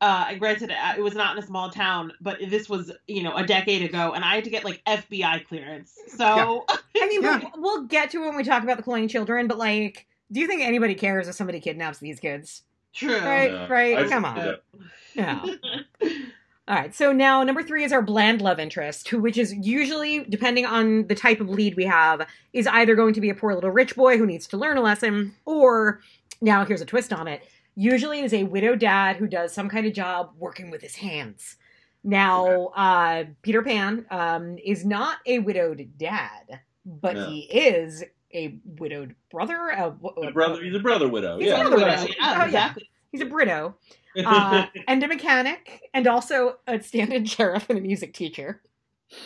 uh, 0.00 0.26
and 0.30 0.40
granted, 0.40 0.70
uh, 0.70 0.94
it 0.96 1.00
was 1.02 1.14
not 1.14 1.36
in 1.36 1.42
a 1.42 1.46
small 1.46 1.70
town, 1.70 2.12
but 2.20 2.38
this 2.48 2.68
was, 2.68 2.90
you 3.06 3.22
know, 3.22 3.36
a 3.36 3.46
decade 3.46 3.82
ago, 3.82 4.12
and 4.12 4.24
I 4.24 4.34
had 4.34 4.44
to 4.44 4.50
get 4.50 4.64
like 4.64 4.82
FBI 4.84 5.46
clearance. 5.46 5.96
So, 6.08 6.64
I 6.96 7.06
mean, 7.06 7.22
Yeah. 7.22 7.38
but 7.42 7.52
we'll 7.60 7.82
get 7.84 8.10
to 8.10 8.22
it 8.22 8.26
when 8.26 8.36
we 8.36 8.42
talk 8.44 8.62
about 8.64 8.76
the 8.78 8.82
cloning 8.82 9.08
children. 9.08 9.46
But 9.46 9.58
like, 9.58 10.06
do 10.32 10.40
you 10.40 10.46
think 10.48 10.62
anybody 10.62 10.94
cares 10.94 11.28
if 11.28 11.34
somebody 11.36 11.60
kidnaps 11.60 11.98
these 11.98 12.18
kids? 12.20 12.62
true. 12.94 13.16
Right, 13.20 13.50
No. 13.52 13.68
right. 13.68 13.98
I- 13.98 14.08
Come 14.08 14.24
on. 14.24 14.36
yeah. 14.36 14.54
Yeah. 15.14 15.44
All 16.68 16.76
right. 16.76 16.94
So 16.94 17.12
now 17.12 17.42
number 17.42 17.62
three 17.62 17.84
is 17.84 17.92
our 17.92 18.02
bland 18.02 18.40
love 18.40 18.58
interest, 18.60 19.08
who, 19.08 19.20
which 19.20 19.36
is 19.36 19.52
usually, 19.52 20.24
depending 20.24 20.64
on 20.64 21.06
the 21.08 21.14
type 21.14 21.40
of 21.40 21.48
lead 21.48 21.74
we 21.76 21.84
have, 21.84 22.26
is 22.52 22.66
either 22.68 22.94
going 22.94 23.14
to 23.14 23.20
be 23.20 23.30
a 23.30 23.34
poor 23.34 23.54
little 23.54 23.70
rich 23.70 23.96
boy 23.96 24.16
who 24.16 24.26
needs 24.26 24.46
to 24.48 24.56
learn 24.56 24.76
a 24.76 24.80
lesson, 24.80 25.34
or 25.44 26.00
now 26.42 26.64
here's 26.66 26.82
a 26.82 26.86
twist 26.86 27.12
on 27.12 27.26
it. 27.28 27.42
Usually 27.74 28.18
it 28.18 28.24
is 28.26 28.34
a 28.34 28.44
widowed 28.44 28.80
dad 28.80 29.16
who 29.16 29.26
does 29.26 29.52
some 29.54 29.70
kind 29.70 29.86
of 29.86 29.94
job 29.94 30.32
working 30.36 30.70
with 30.70 30.82
his 30.82 30.96
hands. 30.96 31.56
Now, 32.04 32.66
uh, 32.76 33.24
Peter 33.42 33.62
Pan 33.62 34.04
um, 34.10 34.58
is 34.62 34.84
not 34.84 35.18
a 35.24 35.38
widowed 35.38 35.92
dad, 35.96 36.60
but 36.84 37.14
No. 37.14 37.26
he 37.30 37.40
is 37.42 38.02
a 38.34 38.58
widowed 38.78 39.14
brother. 39.30 39.68
A, 39.70 39.94
A 40.26 40.32
brother, 40.32 40.62
he's 40.62 40.74
a 40.74 40.80
brother 40.80 41.08
widow. 41.08 41.38
He's 41.38 41.48
a 41.48 41.50
yeah. 41.52 41.60
brother 41.60 41.76
widow. 41.76 42.06
Yeah, 42.18 42.42
Oh, 42.42 42.46
yeah. 42.50 42.74
He's 43.12 43.20
a 43.20 43.26
Brito, 43.26 43.76
uh, 44.24 44.66
and 44.88 45.02
a 45.02 45.06
mechanic, 45.08 45.82
and 45.94 46.06
also 46.06 46.56
a 46.66 46.80
stand-in 46.82 47.24
sheriff 47.26 47.68
and 47.68 47.78
a 47.78 47.82
music 47.82 48.14
teacher, 48.14 48.62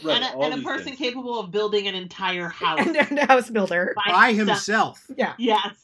Right, 0.04 0.20
and 0.20 0.42
a, 0.42 0.44
and 0.44 0.60
a 0.60 0.64
person 0.64 0.86
things. 0.86 0.98
capable 0.98 1.38
of 1.38 1.52
building 1.52 1.86
an 1.86 1.94
entire 1.94 2.48
house 2.48 2.80
and, 2.86 2.96
and 2.96 3.18
a 3.20 3.26
house 3.26 3.48
builder. 3.48 3.94
By 4.06 4.32
himself. 4.32 5.06
Yeah. 5.16 5.34
Yes. 5.38 5.76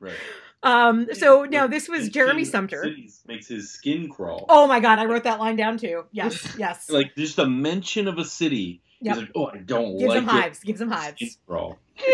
Right. 0.00 0.14
Um. 0.62 1.06
So 1.12 1.44
now 1.44 1.66
this 1.66 1.88
was 1.88 2.08
Jeremy 2.08 2.44
Sumpter. 2.44 2.82
cities 2.82 3.22
makes 3.26 3.46
his 3.46 3.70
skin 3.70 4.08
crawl. 4.08 4.44
Oh 4.48 4.66
my 4.66 4.80
God! 4.80 4.98
I 4.98 5.04
wrote 5.04 5.24
that 5.24 5.38
line 5.38 5.56
down 5.56 5.76
too. 5.78 6.04
Yes. 6.12 6.54
Yes. 6.58 6.90
Like 6.90 7.14
just 7.16 7.38
a 7.38 7.46
mention 7.46 8.08
of 8.08 8.18
a 8.18 8.24
city. 8.24 8.82
Yep. 9.00 9.14
He's 9.14 9.22
like, 9.24 9.32
oh, 9.36 9.46
I 9.46 9.58
don't 9.58 9.96
Gives 9.98 10.08
like 10.08 10.18
him 10.18 10.28
it. 10.28 10.32
hives. 10.32 10.58
Gives 10.60 10.80
him 10.80 10.88
Skin 10.88 10.98
hives. 10.98 11.38
crawl. 11.46 11.78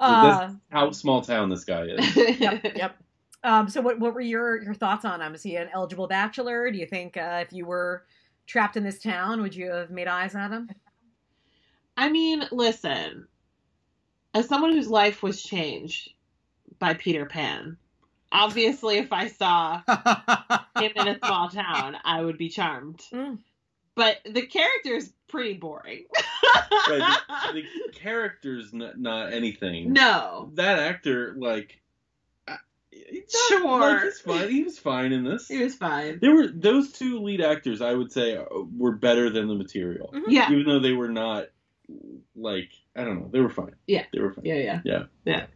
uh, 0.00 0.38
That's 0.38 0.54
how 0.70 0.90
small 0.92 1.20
town 1.20 1.50
this 1.50 1.64
guy 1.64 1.82
is. 1.84 2.16
yep. 2.40 2.64
Yep. 2.76 2.96
Um. 3.42 3.68
So 3.68 3.82
what 3.82 3.98
what 4.00 4.14
were 4.14 4.22
your 4.22 4.62
your 4.62 4.74
thoughts 4.74 5.04
on 5.04 5.20
him? 5.20 5.34
Is 5.34 5.42
he 5.42 5.56
an 5.56 5.68
eligible 5.74 6.06
bachelor? 6.08 6.70
Do 6.70 6.78
you 6.78 6.86
think 6.86 7.16
uh, 7.18 7.44
if 7.46 7.52
you 7.52 7.66
were 7.66 8.04
trapped 8.46 8.76
in 8.78 8.84
this 8.84 8.98
town, 8.98 9.42
would 9.42 9.54
you 9.54 9.70
have 9.70 9.90
made 9.90 10.08
eyes 10.08 10.34
at 10.34 10.50
him? 10.50 10.70
I 11.96 12.08
mean, 12.10 12.44
listen, 12.50 13.28
as 14.34 14.48
someone 14.48 14.72
whose 14.72 14.88
life 14.88 15.22
was 15.22 15.42
changed 15.42 16.10
by 16.78 16.94
Peter 16.94 17.24
Pan, 17.26 17.76
obviously, 18.32 18.98
if 18.98 19.12
I 19.12 19.28
saw 19.28 19.80
him 20.76 20.92
in 20.96 21.08
a 21.08 21.18
small 21.24 21.48
town, 21.48 21.96
I 22.04 22.22
would 22.22 22.38
be 22.38 22.48
charmed. 22.48 23.00
Mm. 23.12 23.38
But 23.96 24.16
the 24.28 24.42
character 24.44 24.96
is 24.96 25.12
pretty 25.28 25.54
boring. 25.54 26.06
right. 26.90 27.16
The, 27.52 27.62
the 27.86 27.92
character's 27.92 28.72
not, 28.72 28.98
not 28.98 29.32
anything. 29.32 29.92
no. 29.92 30.50
That 30.54 30.80
actor, 30.80 31.36
like, 31.38 31.80
not- 32.48 32.58
Sure. 33.48 33.78
like, 33.80 34.02
he's 34.02 34.18
fine. 34.20 34.48
He 34.50 34.62
was 34.64 34.78
fine 34.80 35.12
in 35.12 35.22
this. 35.22 35.46
He 35.46 35.62
was 35.62 35.76
fine. 35.76 36.18
There 36.20 36.34
were 36.34 36.48
those 36.48 36.90
two 36.90 37.20
lead 37.20 37.40
actors. 37.40 37.80
I 37.80 37.92
would 37.94 38.10
say 38.10 38.36
uh, 38.36 38.44
were 38.76 38.92
better 38.96 39.30
than 39.30 39.46
the 39.46 39.54
material, 39.54 40.10
Mhm. 40.12 40.22
Yeah. 40.26 40.50
even 40.50 40.64
though 40.66 40.80
they 40.80 40.92
were 40.92 41.08
not 41.08 41.46
like 42.34 42.72
I 42.96 43.04
don't 43.04 43.20
know. 43.20 43.28
They 43.32 43.40
were 43.40 43.50
fine. 43.50 43.74
Yeah. 43.86 44.04
they 44.12 44.20
were 44.20 44.32
fine. 44.32 44.44
Yeah, 44.44 44.80
yeah. 44.84 45.04
yeah, 45.24 45.46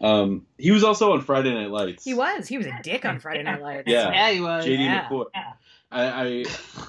Um, 0.00 0.46
he 0.58 0.70
was 0.70 0.82
also 0.84 1.12
on 1.12 1.20
Friday 1.20 1.54
Night 1.54 1.70
Lights. 1.70 2.04
He 2.04 2.14
was. 2.14 2.48
He 2.48 2.58
was 2.58 2.66
a 2.66 2.78
dick 2.82 3.04
on 3.04 3.20
Friday 3.20 3.42
Night 3.42 3.62
Lights. 3.62 3.84
Yeah. 3.86 4.10
Yeah, 4.12 4.30
he 4.30 4.40
was. 4.40 4.64
JD 4.64 4.78
Yeah. 4.84 5.08
McCoy. 5.08 5.24
I, 5.90 6.02
I, 6.02 6.44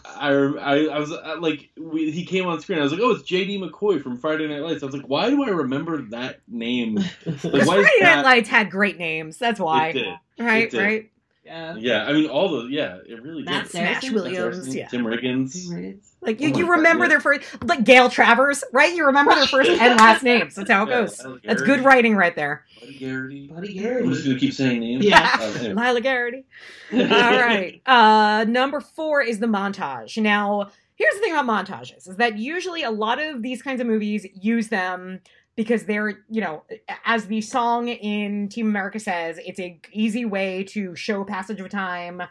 I, 0.06 0.30
I, 0.32 0.86
I 0.88 1.00
was 1.00 1.12
uh, 1.12 1.38
like, 1.40 1.70
we, 1.78 2.12
he 2.12 2.26
came 2.26 2.46
on 2.48 2.60
screen. 2.60 2.80
I 2.80 2.84
was 2.84 2.92
like, 2.92 3.02
oh, 3.02 3.12
it's 3.12 3.30
JD 3.30 3.60
McCoy 3.62 4.02
from 4.04 4.18
Friday 4.18 4.48
Night 4.48 4.62
Lights. 4.62 4.84
I 4.84 4.88
was 4.88 4.96
like, 4.96 5.08
why 5.08 5.30
do 5.30 5.42
I 5.44 5.50
remember 5.50 6.02
that 6.10 6.42
name? 6.50 6.96
Like, 6.96 7.06
Because 7.24 7.44
why 7.44 7.64
Friday 7.64 7.82
Night 7.84 8.00
that? 8.02 8.26
Lights 8.26 8.50
had 8.50 8.70
great 8.70 8.98
names. 8.98 9.38
That's 9.38 9.60
why. 9.60 9.90
It 9.90 9.94
did. 9.94 10.14
Right. 10.40 10.64
It 10.64 10.72
did. 10.72 10.82
Right. 10.82 11.12
Yeah. 11.44 11.76
Yeah, 11.78 12.06
I 12.06 12.14
mean 12.14 12.30
all 12.30 12.50
the 12.50 12.68
yeah, 12.70 12.98
it 13.08 13.22
really 13.24 13.44
Matt 13.44 13.64
did. 13.64 13.72
Saracen? 13.72 14.02
Smash 14.02 14.12
Williams, 14.14 14.56
Saracen, 14.56 14.74
yeah. 14.74 14.88
Tim 14.88 15.04
Riggins. 15.06 16.00
Like 16.22 16.42
you, 16.42 16.50
Oh 16.54 16.58
you 16.58 16.66
my 16.66 16.70
God, 16.72 16.78
remember 16.78 17.06
yeah. 17.06 17.10
their 17.10 17.20
first, 17.22 17.64
like 17.64 17.84
Gail 17.86 18.10
Travers, 18.10 18.64
right? 18.74 18.94
You 18.94 19.06
remember 19.06 19.34
their 19.36 19.48
first 19.48 19.70
and 19.70 19.98
last 20.00 20.22
names. 20.22 20.56
That's 20.56 20.70
how 20.70 20.84
it 20.84 20.90
Yeah, 20.90 21.02
goes. 21.02 21.24
Lila 21.24 21.40
That's 21.46 21.62
good 21.62 21.84
writing 21.86 22.16
right 22.16 22.36
there. 22.36 22.66
Buddy 22.80 22.98
Garrity. 23.00 23.48
Buddy 23.48 23.78
I'm 23.78 23.84
Garrity. 23.84 24.10
just 24.10 24.26
gonna 24.26 24.40
keep 24.40 24.54
saying 24.54 24.82
names. 24.82 25.06
Yeah. 25.06 25.30
Uh, 25.40 25.44
anyway. 25.60 25.74
Lila 25.82 26.02
Garrity. 26.02 26.46
All 26.94 27.00
right. 27.00 27.82
Uh, 27.86 28.46
number 28.48 28.82
four 28.82 29.22
is 29.22 29.40
the 29.40 29.48
montage. 29.48 30.22
Now, 30.22 30.70
here's 30.96 31.14
the 31.16 31.22
thing 31.22 31.34
about 31.34 31.46
montages: 31.68 32.08
is 32.10 32.18
that 32.18 32.38
usually 32.38 32.84
a 32.84 32.92
lot 32.92 33.20
of 33.20 33.42
these 33.42 33.62
kinds 33.62 33.80
of 33.80 33.88
movies 33.88 34.28
use 34.34 34.68
them 34.68 35.22
because 35.60 35.84
they're, 35.84 36.24
you 36.30 36.40
know, 36.40 36.64
as 37.04 37.26
the 37.26 37.42
song 37.42 37.90
in 37.90 38.48
Team 38.48 38.68
America 38.70 38.98
says, 38.98 39.38
it's 39.46 39.60
a 39.60 39.78
easy 39.92 40.24
way 40.24 40.64
to 40.64 40.96
show 40.96 41.26
passage 41.26 41.60
of 41.60 41.68
time, 41.68 42.22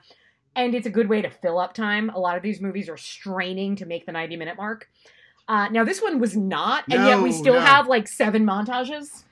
and 0.56 0.74
it's 0.74 0.86
a 0.86 0.90
good 0.90 1.10
way 1.10 1.20
to 1.20 1.28
fill 1.28 1.58
up 1.58 1.74
time. 1.74 2.08
A 2.08 2.18
lot 2.18 2.38
of 2.38 2.42
these 2.42 2.58
movies 2.58 2.88
are 2.88 2.96
straining 2.96 3.76
to 3.76 3.84
make 3.84 4.06
the 4.06 4.12
90 4.12 4.36
minute 4.36 4.56
mark. 4.56 4.88
Uh, 5.46 5.68
now, 5.68 5.84
this 5.84 6.00
one 6.00 6.20
was 6.20 6.38
not, 6.38 6.84
and 6.90 7.04
yet 7.04 7.20
we 7.22 7.30
still 7.30 7.52
no. 7.52 7.60
have 7.60 7.86
like 7.86 8.08
seven 8.08 8.46
montages. 8.46 9.24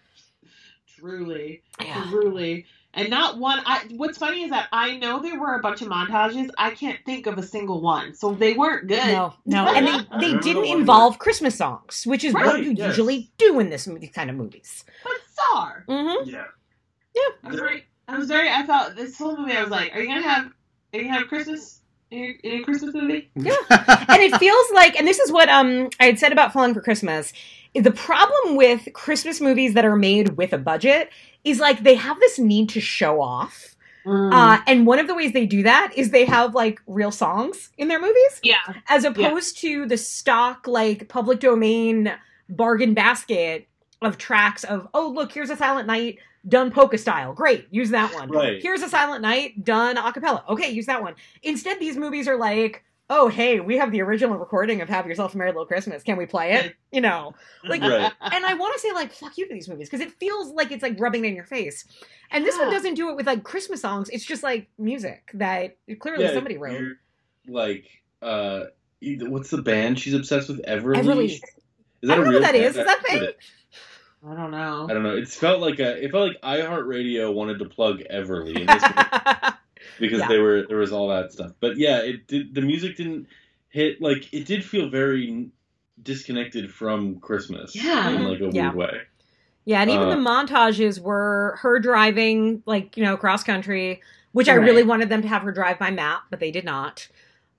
Truly, 0.98 1.62
Yeah. 1.80 2.04
truly, 2.10 2.66
and 2.96 3.10
not 3.10 3.38
one. 3.38 3.60
I. 3.64 3.84
What's 3.96 4.18
funny 4.18 4.42
is 4.44 4.50
that 4.50 4.68
I 4.72 4.96
know 4.96 5.20
there 5.22 5.38
were 5.38 5.54
a 5.54 5.60
bunch 5.60 5.82
of 5.82 5.88
montages. 5.88 6.50
I 6.58 6.70
can't 6.70 6.98
think 7.04 7.26
of 7.26 7.38
a 7.38 7.42
single 7.42 7.80
one, 7.80 8.14
so 8.14 8.32
they 8.32 8.54
weren't 8.54 8.88
good. 8.88 9.06
No, 9.06 9.34
no, 9.44 9.66
and 9.74 9.86
they, 9.86 10.18
they 10.20 10.38
didn't 10.40 10.62
the 10.62 10.70
one 10.70 10.78
involve 10.80 11.18
Christmas 11.18 11.56
songs, 11.56 12.04
which 12.06 12.24
is 12.24 12.34
what 12.34 12.62
you 12.62 12.72
yes. 12.72 12.88
usually 12.88 13.30
do 13.38 13.60
in 13.60 13.70
this 13.70 13.84
these 13.84 14.10
kind 14.10 14.30
of 14.30 14.36
movies. 14.36 14.84
but 15.04 15.12
Czar. 15.34 15.84
Mm-hmm. 15.88 16.30
Yeah. 16.30 16.44
I 17.44 17.48
was 17.48 17.60
very. 17.60 17.84
I 18.08 18.18
was 18.18 18.28
very. 18.28 18.48
I 18.50 18.64
felt 18.66 18.96
this 18.96 19.18
whole 19.18 19.36
movie. 19.36 19.52
I 19.52 19.62
was 19.62 19.70
like, 19.70 19.94
are 19.94 20.00
you 20.00 20.08
gonna 20.08 20.22
have? 20.22 20.46
Are 20.92 20.98
you 20.98 21.04
gonna 21.04 21.18
have 21.18 21.28
Christmas 21.28 21.80
in 22.10 22.38
your, 22.42 22.64
Christmas 22.64 22.94
movie? 22.94 23.30
Yeah. 23.34 23.54
and 24.08 24.22
it 24.22 24.36
feels 24.38 24.66
like, 24.74 24.96
and 24.96 25.06
this 25.06 25.18
is 25.18 25.32
what 25.32 25.48
um 25.48 25.90
I 26.00 26.06
had 26.06 26.18
said 26.18 26.32
about 26.32 26.52
Falling 26.52 26.74
for 26.74 26.80
Christmas. 26.80 27.32
is 27.74 27.84
The 27.84 27.90
problem 27.90 28.56
with 28.56 28.88
Christmas 28.92 29.40
movies 29.40 29.74
that 29.74 29.84
are 29.84 29.96
made 29.96 30.36
with 30.36 30.52
a 30.52 30.58
budget 30.58 31.10
is 31.46 31.60
like 31.60 31.82
they 31.82 31.94
have 31.94 32.18
this 32.20 32.38
need 32.38 32.68
to 32.70 32.80
show 32.80 33.22
off. 33.22 33.74
Mm. 34.04 34.32
Uh, 34.32 34.62
and 34.68 34.86
one 34.86 34.98
of 34.98 35.06
the 35.08 35.14
ways 35.14 35.32
they 35.32 35.46
do 35.46 35.62
that 35.64 35.92
is 35.96 36.10
they 36.10 36.24
have 36.26 36.54
like 36.54 36.80
real 36.86 37.10
songs 37.10 37.70
in 37.78 37.88
their 37.88 38.00
movies. 38.00 38.40
yeah. 38.42 38.58
as 38.88 39.04
opposed 39.04 39.58
to 39.58 39.86
the 39.86 39.96
stock 39.96 40.66
like 40.68 41.08
public 41.08 41.40
domain 41.40 42.12
bargain 42.48 42.94
basket 42.94 43.66
of 44.02 44.16
tracks 44.18 44.62
of 44.62 44.86
oh 44.94 45.08
look 45.08 45.32
here's 45.32 45.50
a 45.50 45.56
silent 45.56 45.88
night 45.88 46.18
done 46.46 46.70
polka 46.70 46.96
style 46.96 47.32
great 47.32 47.66
use 47.72 47.90
that 47.90 48.14
one 48.14 48.30
Right. 48.30 48.62
here's 48.62 48.82
a 48.82 48.88
silent 48.88 49.22
night 49.22 49.64
done 49.64 49.96
a 49.98 50.12
cappella 50.12 50.44
okay 50.48 50.70
use 50.70 50.86
that 50.86 51.02
one 51.02 51.14
instead 51.42 51.80
these 51.80 51.96
movies 51.96 52.28
are 52.28 52.36
like 52.36 52.84
oh 53.08 53.28
hey 53.28 53.60
we 53.60 53.76
have 53.76 53.92
the 53.92 54.00
original 54.02 54.36
recording 54.36 54.80
of 54.80 54.88
have 54.88 55.06
yourself 55.06 55.34
a 55.34 55.38
merry 55.38 55.50
little 55.50 55.64
christmas 55.66 56.02
can 56.02 56.16
we 56.16 56.26
play 56.26 56.54
it 56.54 56.74
you 56.92 57.00
know 57.00 57.32
like 57.68 57.80
Right. 57.80 58.12
and 58.20 58.44
I 58.44 58.54
want 58.54 58.74
to 58.74 58.80
say 58.80 58.92
like 58.92 59.12
fuck 59.12 59.38
you 59.38 59.46
to 59.46 59.54
these 59.54 59.68
movies 59.68 59.88
because 59.88 60.04
it 60.04 60.12
feels 60.18 60.50
like 60.52 60.72
it's 60.72 60.82
like 60.82 60.98
rubbing 60.98 61.24
it 61.24 61.28
in 61.28 61.34
your 61.36 61.44
face. 61.46 61.84
And 62.30 62.44
this 62.44 62.56
one 62.58 62.70
doesn't 62.70 62.94
do 62.94 63.10
it 63.10 63.16
with 63.16 63.26
like 63.26 63.44
Christmas 63.44 63.80
songs. 63.80 64.08
It's 64.08 64.24
just 64.24 64.42
like 64.42 64.68
music 64.78 65.30
that 65.34 65.76
clearly 66.00 66.24
Yeah, 66.24 66.32
somebody 66.34 66.58
wrote. 66.58 66.96
Like, 67.46 67.86
uh, 68.22 68.64
what's 69.00 69.50
the 69.50 69.62
band 69.62 70.00
she's 70.00 70.14
obsessed 70.14 70.48
with? 70.48 70.64
Everly. 70.64 70.96
Everly. 70.96 71.24
Is 71.26 71.40
I 72.04 72.06
that 72.08 72.16
don't 72.16 72.18
a 72.18 72.24
know 72.24 72.30
real 72.30 72.40
what 72.40 72.42
that 72.46 72.52
band? 72.52 72.64
is. 72.64 72.76
Is 72.76 72.84
that 72.84 72.98
I 72.98 73.08
thing? 73.08 73.28
I 74.28 74.34
don't 74.34 74.50
know. 74.50 74.86
I 74.90 74.94
don't 74.94 75.02
know. 75.04 75.16
It 75.16 75.28
felt 75.28 75.60
like 75.60 75.78
a. 75.78 76.02
It 76.04 76.10
felt 76.10 76.28
like 76.28 76.40
iHeartRadio 76.42 77.32
wanted 77.32 77.58
to 77.60 77.66
plug 77.66 78.00
Everly 78.12 78.58
in 78.58 78.66
this 78.66 78.82
movie 78.82 79.55
because 79.98 80.20
Yeah. 80.20 80.28
they 80.28 80.38
were 80.38 80.66
there 80.68 80.78
was 80.78 80.92
all 80.92 81.08
that 81.08 81.32
stuff. 81.32 81.52
But 81.60 81.76
yeah, 81.78 81.98
it 81.98 82.26
did. 82.26 82.54
The 82.54 82.60
music 82.62 82.96
didn't 82.96 83.26
hit 83.68 84.00
like 84.00 84.32
it 84.32 84.46
did 84.46 84.64
feel 84.64 84.88
very 84.88 85.50
disconnected 86.02 86.72
from 86.72 87.20
Christmas. 87.20 87.74
Yeah. 87.74 88.10
in 88.10 88.24
like 88.24 88.40
a 88.40 88.50
Yeah. 88.52 88.64
weird 88.72 88.74
way. 88.76 89.00
Yeah, 89.64 89.80
and 89.82 89.90
even 89.90 90.06
Uh, 90.08 90.10
the 90.10 90.16
montages 90.16 91.00
were 91.00 91.58
her 91.60 91.80
driving, 91.80 92.62
like, 92.66 92.96
you 92.96 93.02
know, 93.02 93.16
cross 93.16 93.42
country, 93.42 94.00
which 94.30 94.48
I 94.48 94.54
really 94.54 94.84
wanted 94.84 95.08
them 95.08 95.22
to 95.22 95.28
have 95.28 95.42
her 95.42 95.50
drive 95.50 95.78
by 95.80 95.90
map, 95.90 96.20
but 96.30 96.38
they 96.38 96.52
did 96.52 96.64
not. 96.64 97.08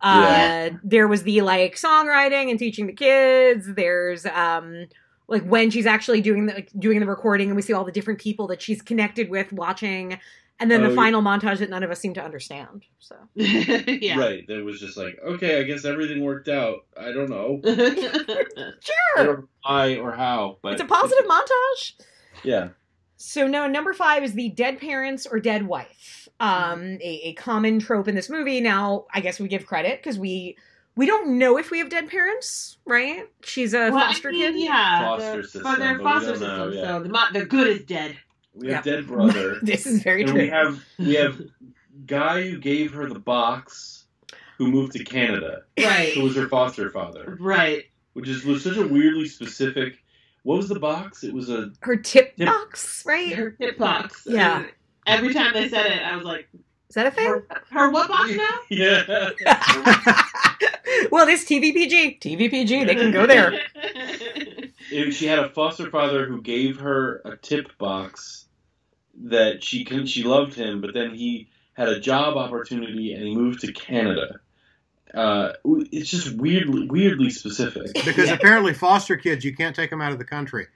Yeah. 0.02 0.70
Uh, 0.72 0.78
there 0.84 1.08
was 1.08 1.24
the 1.24 1.42
like 1.42 1.76
songwriting 1.76 2.50
and 2.50 2.58
teaching 2.60 2.88
the 2.88 2.94
kids. 2.94 3.74
There's 3.74 4.26
um 4.28 4.86
like 5.28 5.44
when 5.44 5.70
she's 5.72 5.86
actually 5.88 6.22
doing 6.22 6.46
the 6.46 6.54
like, 6.54 6.70
doing 6.80 7.00
the 7.02 7.06
recording 7.08 7.48
and 7.50 7.56
we 7.58 7.62
see 7.62 7.74
all 7.74 7.84
the 7.84 7.92
different 7.92 8.20
people 8.22 8.48
that 8.48 8.62
she's 8.62 8.82
connected 8.82 9.30
with 9.30 9.52
watching 9.52 10.18
and 10.60 10.70
then 10.72 10.82
Oh, 10.82 10.86
the 10.86 10.90
yeah. 10.90 10.96
final 10.96 11.22
montage 11.22 11.60
that 11.60 11.70
none 11.70 11.84
of 11.84 11.92
us 11.92 12.00
seem 12.00 12.14
to 12.16 12.24
understand. 12.24 12.84
So 13.00 13.16
yeah. 13.36 14.18
Right. 14.20 14.46
There 14.48 14.64
was 14.64 14.80
just 14.80 14.98
like, 14.98 15.18
okay, 15.26 15.60
I 15.60 15.64
guess 15.64 15.86
everything 15.86 16.24
worked 16.24 16.48
out. 16.50 16.86
I 17.00 17.12
don't 17.12 17.30
know. 17.30 17.62
I 17.66 17.76
sure. 18.82 18.96
don't 19.18 19.26
know 19.42 19.48
why 19.64 19.96
or 19.98 20.12
how, 20.14 20.58
but 20.62 20.74
It's 20.74 20.82
a 20.82 20.86
positive 20.86 21.26
montage. 21.26 21.94
Yeah. 22.44 22.70
So 23.18 23.48
no, 23.48 23.68
number 23.68 23.94
five 23.94 24.24
is 24.24 24.34
the 24.34 24.50
dead 24.50 24.80
parents 24.80 25.26
or 25.26 25.40
dead 25.40 25.68
wife. 25.68 26.28
Um, 26.40 27.00
a, 27.02 27.22
a 27.30 27.34
common 27.34 27.80
trope 27.80 28.08
in 28.08 28.14
this 28.14 28.30
movie. 28.30 28.62
Now, 28.62 29.06
I 29.12 29.22
guess 29.22 29.40
we 29.40 29.48
give 29.48 29.66
credit 29.66 30.00
because 30.04 30.20
we 30.20 30.56
we 30.96 31.06
don't 31.08 31.38
know 31.40 31.58
if 31.58 31.72
we 31.72 31.80
have 31.80 31.90
dead 31.90 32.10
parents, 32.10 32.78
right? 32.86 33.24
She's 33.44 33.74
a 33.74 33.90
Well, 33.90 33.98
I 33.98 34.08
foster 34.14 34.32
mean, 34.32 34.54
kid. 34.54 34.60
Yeah. 34.64 35.00
Foster 35.18 35.38
the- 35.38 35.44
system, 35.44 35.62
For 35.74 35.80
their 35.80 35.96
but 35.98 36.04
foster 36.04 36.32
don't 36.34 36.42
know, 36.42 36.70
yeah. 36.70 36.82
So 36.88 37.04
the, 37.04 37.40
the 37.40 37.46
good 37.46 37.68
is 37.68 37.84
dead. 37.86 38.18
We 38.58 38.70
have 38.72 38.86
Yeah. 38.86 38.94
dead 38.96 39.08
brother. 39.08 39.58
This 39.62 39.86
is 39.86 40.04
very 40.04 40.22
and 40.24 40.32
true. 40.32 40.42
we 40.42 40.50
have 40.50 40.84
we 41.00 41.14
have 41.16 41.42
guy 42.06 42.42
who 42.50 42.58
gave 42.60 42.94
her 42.94 43.08
the 43.08 43.20
box 43.20 44.06
who 44.58 44.68
moved 44.72 44.94
to 44.94 45.04
Canada. 45.04 45.64
Right. 45.80 46.14
Who 46.14 46.24
was 46.24 46.36
her 46.36 46.48
foster 46.50 46.90
father. 46.90 47.38
Right. 47.40 47.86
Which 48.14 48.28
is 48.28 48.44
was 48.46 48.64
such 48.64 48.78
a 48.78 48.88
weirdly 48.88 49.28
specific 49.28 50.04
what 50.44 50.58
was 50.58 50.70
the 50.70 50.80
box? 50.80 51.24
It 51.26 51.34
was 51.34 51.50
a 51.50 51.72
Her 51.82 51.98
tip 51.98 52.38
Tip- 52.38 52.48
box, 52.48 53.04
right? 53.06 53.34
Her 53.34 53.52
tip 53.52 53.78
box. 53.78 54.24
Yeah. 54.26 54.60
And 54.60 54.68
every 55.06 55.34
time 55.34 55.52
they 55.54 55.68
said 55.68 55.88
it, 55.88 56.02
I 56.02 56.16
was 56.16 56.26
like, 56.26 56.48
Is 56.90 56.96
that 56.96 57.08
a 57.08 57.12
thing? 57.12 57.28
her, 57.28 57.46
her 57.72 57.90
what 57.92 58.08
box 58.08 58.32
now? 58.32 58.48
Yeah. 58.70 59.32
well, 61.12 61.26
this 61.26 61.44
TVPG, 61.46 62.20
TVPG, 62.22 62.88
they 62.88 62.96
can 62.96 63.12
go 63.12 63.26
there. 63.28 63.60
If 64.90 65.16
she 65.16 65.26
had 65.26 65.40
a 65.40 65.50
foster 65.50 65.90
father 65.92 66.26
who 66.28 66.42
gave 66.42 66.80
her 66.80 67.22
a 67.26 67.36
tip 67.36 67.78
box 67.78 68.46
that 69.26 69.64
she 69.64 69.84
can 69.84 70.06
she 70.06 70.24
loved 70.24 70.54
him, 70.54 70.82
but 70.82 70.94
then 70.94 71.14
he 71.16 71.50
had 71.74 71.90
a 71.90 72.00
job 72.00 72.38
opportunity 72.38 73.14
and 73.14 73.24
he 73.24 73.36
moved 73.36 73.62
to 73.62 73.72
Canada. 73.74 74.40
Uh, 75.14 75.54
it's 75.92 76.10
just 76.10 76.32
weirdly 76.36 76.88
weirdly 76.88 77.30
specific. 77.30 77.94
because 78.06 78.30
apparently 78.30 78.74
foster 78.74 79.16
kids 79.18 79.44
you 79.46 79.56
can't 79.56 79.76
take 79.76 79.90
them 79.90 80.02
out 80.02 80.12
of 80.12 80.18
the 80.20 80.26
country. 80.26 80.68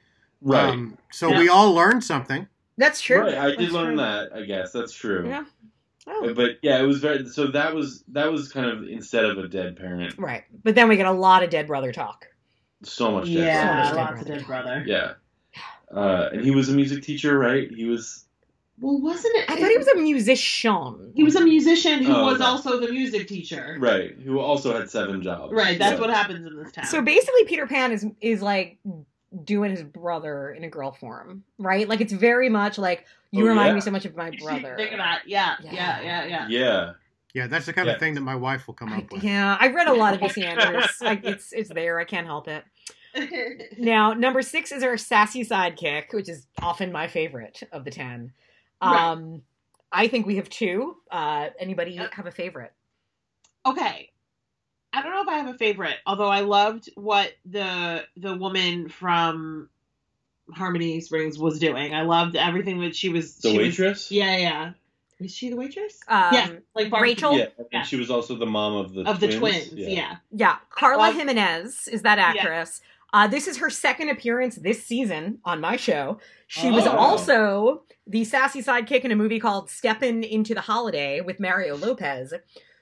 Right. 0.42 0.70
Um, 0.70 0.98
so 1.12 1.30
Yeah. 1.30 1.40
we 1.40 1.50
all 1.50 1.74
learned 1.74 2.04
something. 2.04 2.48
That's 2.78 3.02
true. 3.02 3.20
Right, 3.20 3.36
I 3.36 3.48
did 3.52 3.60
That's 3.60 3.72
learn 3.74 3.88
true. 3.90 3.98
that. 3.98 4.34
I 4.34 4.42
guess 4.44 4.72
that's 4.72 4.94
true. 4.94 5.28
Yeah. 5.28 5.44
Oh. 6.08 6.34
But 6.34 6.58
yeah, 6.64 6.80
it 6.82 6.88
was 6.88 7.00
very. 7.00 7.28
So 7.28 7.48
that 7.52 7.76
was 7.76 8.04
that 8.08 8.32
was 8.32 8.52
kind 8.52 8.66
of 8.66 8.88
instead 8.88 9.26
of 9.26 9.38
a 9.38 9.48
dead 9.48 9.78
parent, 9.78 10.16
Right. 10.18 10.44
But 10.64 10.74
then 10.76 10.88
we 10.90 10.96
get 10.98 11.06
a 11.06 11.12
lot 11.12 11.44
of 11.44 11.50
dead 11.52 11.68
brother 11.68 11.92
talk. 11.92 12.26
so 12.84 13.12
much 13.12 13.26
dead 13.26 13.34
Yeah, 13.34 13.84
Dead 13.84 13.94
brother. 13.94 14.12
lots 14.16 14.22
of 14.22 14.28
dead 14.28 14.46
brother. 14.48 14.84
Yeah. 14.88 15.14
Uh, 15.94 16.30
and 16.32 16.44
he 16.44 16.52
was 16.52 16.70
a 16.70 16.74
music 16.74 17.04
teacher, 17.04 17.38
right? 17.38 17.70
He 17.70 17.86
was. 17.86 18.26
Well, 18.82 19.00
wasn't 19.00 19.36
it? 19.38 19.46
I 19.50 19.56
thought 19.58 19.70
he 19.70 19.78
was 19.78 19.88
a 19.88 19.96
musician. 19.98 21.12
He 21.16 21.24
was 21.24 21.36
a 21.36 21.42
musician 21.42 22.04
who 22.04 22.14
Oh, 22.14 22.26
was 22.26 22.36
okay. 22.36 22.44
also 22.46 22.80
the 22.80 22.92
music 22.92 23.28
teacher. 23.28 23.78
Right, 23.80 24.16
who 24.24 24.40
also 24.40 24.76
had 24.78 24.90
seven 24.90 25.22
jobs. 25.22 25.54
Right, 25.54 25.78
that's 25.78 25.94
Yeah. 25.94 26.00
what 26.00 26.10
happens 26.10 26.46
in 26.48 26.58
this 26.58 26.72
town. 26.72 26.86
So 26.86 27.02
basically, 27.02 27.46
Peter 27.46 27.68
Pan 27.68 27.92
is 27.92 28.06
is 28.22 28.42
like 28.42 28.80
doing 29.46 29.72
his 29.72 29.84
brother 29.84 30.52
in 30.52 30.64
a 30.64 30.70
girl 30.70 30.92
form, 30.92 31.44
right? 31.58 31.88
Like 31.88 32.02
it's 32.02 32.12
very 32.12 32.50
much 32.50 32.78
like 32.78 33.06
you 33.32 33.46
Oh, 33.46 33.50
remind 33.50 33.68
yeah. 33.70 33.74
me 33.76 33.82
so 33.82 33.92
much 33.92 34.06
of 34.06 34.16
my 34.16 34.32
brother. 34.32 34.76
Think 34.76 34.92
of 34.92 34.98
that. 34.98 35.22
Yeah, 35.26 35.56
Yeah. 35.64 35.72
yeah, 35.72 36.02
yeah, 36.02 36.26
yeah. 36.26 36.48
Yeah. 36.50 36.92
Yeah, 37.34 37.48
that's 37.48 37.66
the 37.68 37.72
kind 37.74 37.88
Yeah. 37.88 37.94
of 37.94 38.00
thing 38.00 38.16
that 38.16 38.22
my 38.22 38.36
wife 38.36 38.68
will 38.68 38.74
come 38.74 38.92
I- 38.92 38.98
up 38.98 39.12
with. 39.14 39.24
yeah, 39.24 39.56
I 39.60 39.68
read 39.68 39.88
a 39.88 39.94
lot 39.94 40.14
of 40.16 40.20
V.C. 40.22 40.44
Andrews. 40.44 41.00
like 41.02 41.24
it's 41.24 41.54
it's 41.54 41.70
there. 41.70 42.00
I 42.00 42.04
can't 42.06 42.26
help 42.28 42.48
it. 42.48 42.64
Now, 43.78 44.14
number 44.14 44.42
six 44.42 44.72
is 44.72 44.84
our 44.84 44.98
sassy 44.98 45.44
sidekick, 45.46 46.14
which 46.14 46.28
is 46.30 46.48
often 46.62 46.92
my 46.92 47.08
favorite 47.08 47.62
of 47.72 47.84
the 47.86 47.92
ten. 47.92 48.32
Right. 48.82 49.12
Um, 49.12 49.42
I 49.92 50.08
think 50.08 50.26
we 50.26 50.38
have 50.38 50.50
two. 50.50 50.98
Uh, 51.10 51.50
anybody 51.60 51.96
have 51.96 52.26
a 52.26 52.32
favorite? 52.32 52.74
okay. 53.66 54.10
I 54.94 55.02
don't 55.02 55.12
know 55.14 55.22
if 55.22 55.28
I 55.30 55.38
have 55.38 55.48
a 55.48 55.58
favorite, 55.58 55.96
although 56.06 56.28
I 56.28 56.42
loved 56.42 56.90
what 56.96 57.32
the 57.46 58.04
the 58.18 58.36
woman 58.36 58.90
from 58.90 59.70
Harmony 60.54 61.00
Springs 61.00 61.38
was 61.40 61.60
doing. 61.60 61.94
I 61.96 62.02
loved 62.02 62.36
everything 62.36 62.82
that 62.82 62.94
she 62.96 63.08
was. 63.10 63.36
The 63.36 63.52
she 63.52 63.58
was- 63.58 63.68
waitress. 63.80 64.12
yeah, 64.12 64.36
yeah. 64.38 64.72
Is 65.22 65.34
she 65.34 65.50
the 65.50 65.56
waitress? 65.56 66.00
Um, 66.08 66.34
yeah, 66.34 66.50
like 66.76 66.90
Barb- 66.90 67.04
Rachel? 67.04 67.38
Yeah, 67.38 67.46
and 67.58 67.68
Yeah. 67.72 67.84
she 67.84 67.96
was 67.96 68.10
also 68.10 68.36
the 68.36 68.46
mom 68.48 68.74
of 68.76 68.94
the 68.94 69.02
of 69.02 69.20
twins. 69.20 69.34
the 69.34 69.40
twins. 69.40 69.74
Yeah. 69.74 70.16
Yeah, 70.32 70.58
Carla 70.72 71.10
Um, 71.10 71.16
Jimenez 71.16 71.88
is 71.88 72.02
that 72.02 72.18
actress. 72.20 72.82
Uh, 73.14 73.28
this 73.28 73.48
is 73.48 73.58
her 73.58 73.70
second 73.70 74.10
appearance 74.10 74.56
this 74.56 74.84
season 74.84 75.38
on 75.46 75.62
my 75.62 75.76
show. 75.78 76.20
She 76.48 76.72
was 76.72 76.86
Oh. 76.88 76.98
also 76.98 77.84
the 78.12 78.26
sassy 78.26 78.62
sidekick 78.62 79.02
in 79.02 79.12
a 79.12 79.16
movie 79.16 79.40
called 79.40 79.70
Steppin' 79.70 80.24
into 80.24 80.54
the 80.54 80.62
Holiday 80.62 81.22
with 81.22 81.40
Mario 81.40 81.78
Lopez, 81.78 82.34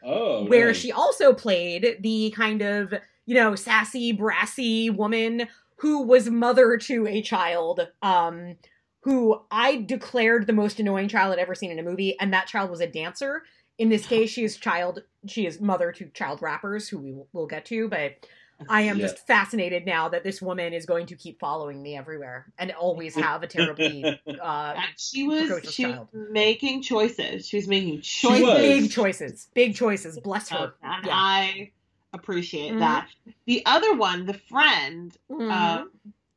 Oh, 0.03 0.45
where 0.45 0.67
nice. 0.67 0.77
she 0.77 0.91
also 0.91 1.33
played 1.33 1.97
the 2.01 2.33
kind 2.35 2.61
of, 2.61 2.93
you 3.25 3.35
know, 3.35 3.53
sassy, 3.55 4.11
brassy 4.13 4.89
woman 4.89 5.47
who 5.77 6.01
was 6.03 6.29
mother 6.29 6.77
to 6.77 7.05
a 7.07 7.21
child 7.21 7.87
um, 8.01 8.55
who 9.01 9.41
I 9.51 9.77
declared 9.77 10.47
the 10.47 10.53
most 10.53 10.79
annoying 10.79 11.09
child 11.09 11.33
I'd 11.33 11.39
ever 11.39 11.55
seen 11.55 11.71
in 11.71 11.79
a 11.79 11.83
movie, 11.83 12.17
and 12.19 12.33
that 12.33 12.47
child 12.47 12.69
was 12.69 12.81
a 12.81 12.87
dancer. 12.87 13.43
In 13.77 13.89
this 13.89 14.05
case, 14.07 14.29
she 14.29 14.43
is 14.43 14.57
child. 14.57 15.03
She 15.27 15.45
is 15.45 15.61
mother 15.61 15.91
to 15.93 16.07
child 16.07 16.41
rappers, 16.41 16.89
who 16.89 16.97
we 16.97 17.13
will 17.13 17.27
we'll 17.33 17.47
get 17.47 17.65
to. 17.65 17.87
But 17.87 18.25
I 18.67 18.81
am 18.81 18.97
Yeah. 18.97 19.05
just 19.07 19.25
fascinated 19.25 19.85
now 19.85 20.09
that 20.09 20.23
this 20.23 20.41
woman 20.41 20.73
is 20.73 20.85
going 20.85 21.05
to 21.07 21.15
keep 21.15 21.39
following 21.39 21.81
me 21.81 21.95
everywhere 21.95 22.51
and 22.57 22.71
always 22.71 23.15
have 23.15 23.43
a 23.43 23.47
terribly 23.47 24.19
uh, 24.41 24.75
she 24.97 25.23
was 25.23 25.47
precocious 25.47 25.73
she 25.73 25.85
was 25.85 26.07
making 26.13 26.81
choices. 26.81 27.47
She 27.47 27.57
was 27.57 27.67
making 27.67 28.01
choices, 28.01 28.41
was. 28.41 28.51
choices. 28.51 28.81
big 28.81 28.91
choices, 28.91 29.47
big 29.53 29.75
choices. 29.75 30.19
Bless 30.19 30.49
her. 30.49 30.73
and 30.83 31.05
Yeah. 31.05 31.13
I 31.15 31.71
appreciate 32.13 32.73
Mhm. 32.73 32.79
that. 32.79 33.07
The 33.45 33.65
other 33.65 33.93
one, 33.95 34.25
the 34.25 34.33
friend, 34.33 35.15
Mhm. 35.31 35.51
um, 35.51 35.91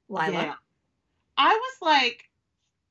Lila. 0.09 0.31
yeah, 0.33 0.55
I 1.37 1.55
was 1.55 1.75
like, 1.81 2.29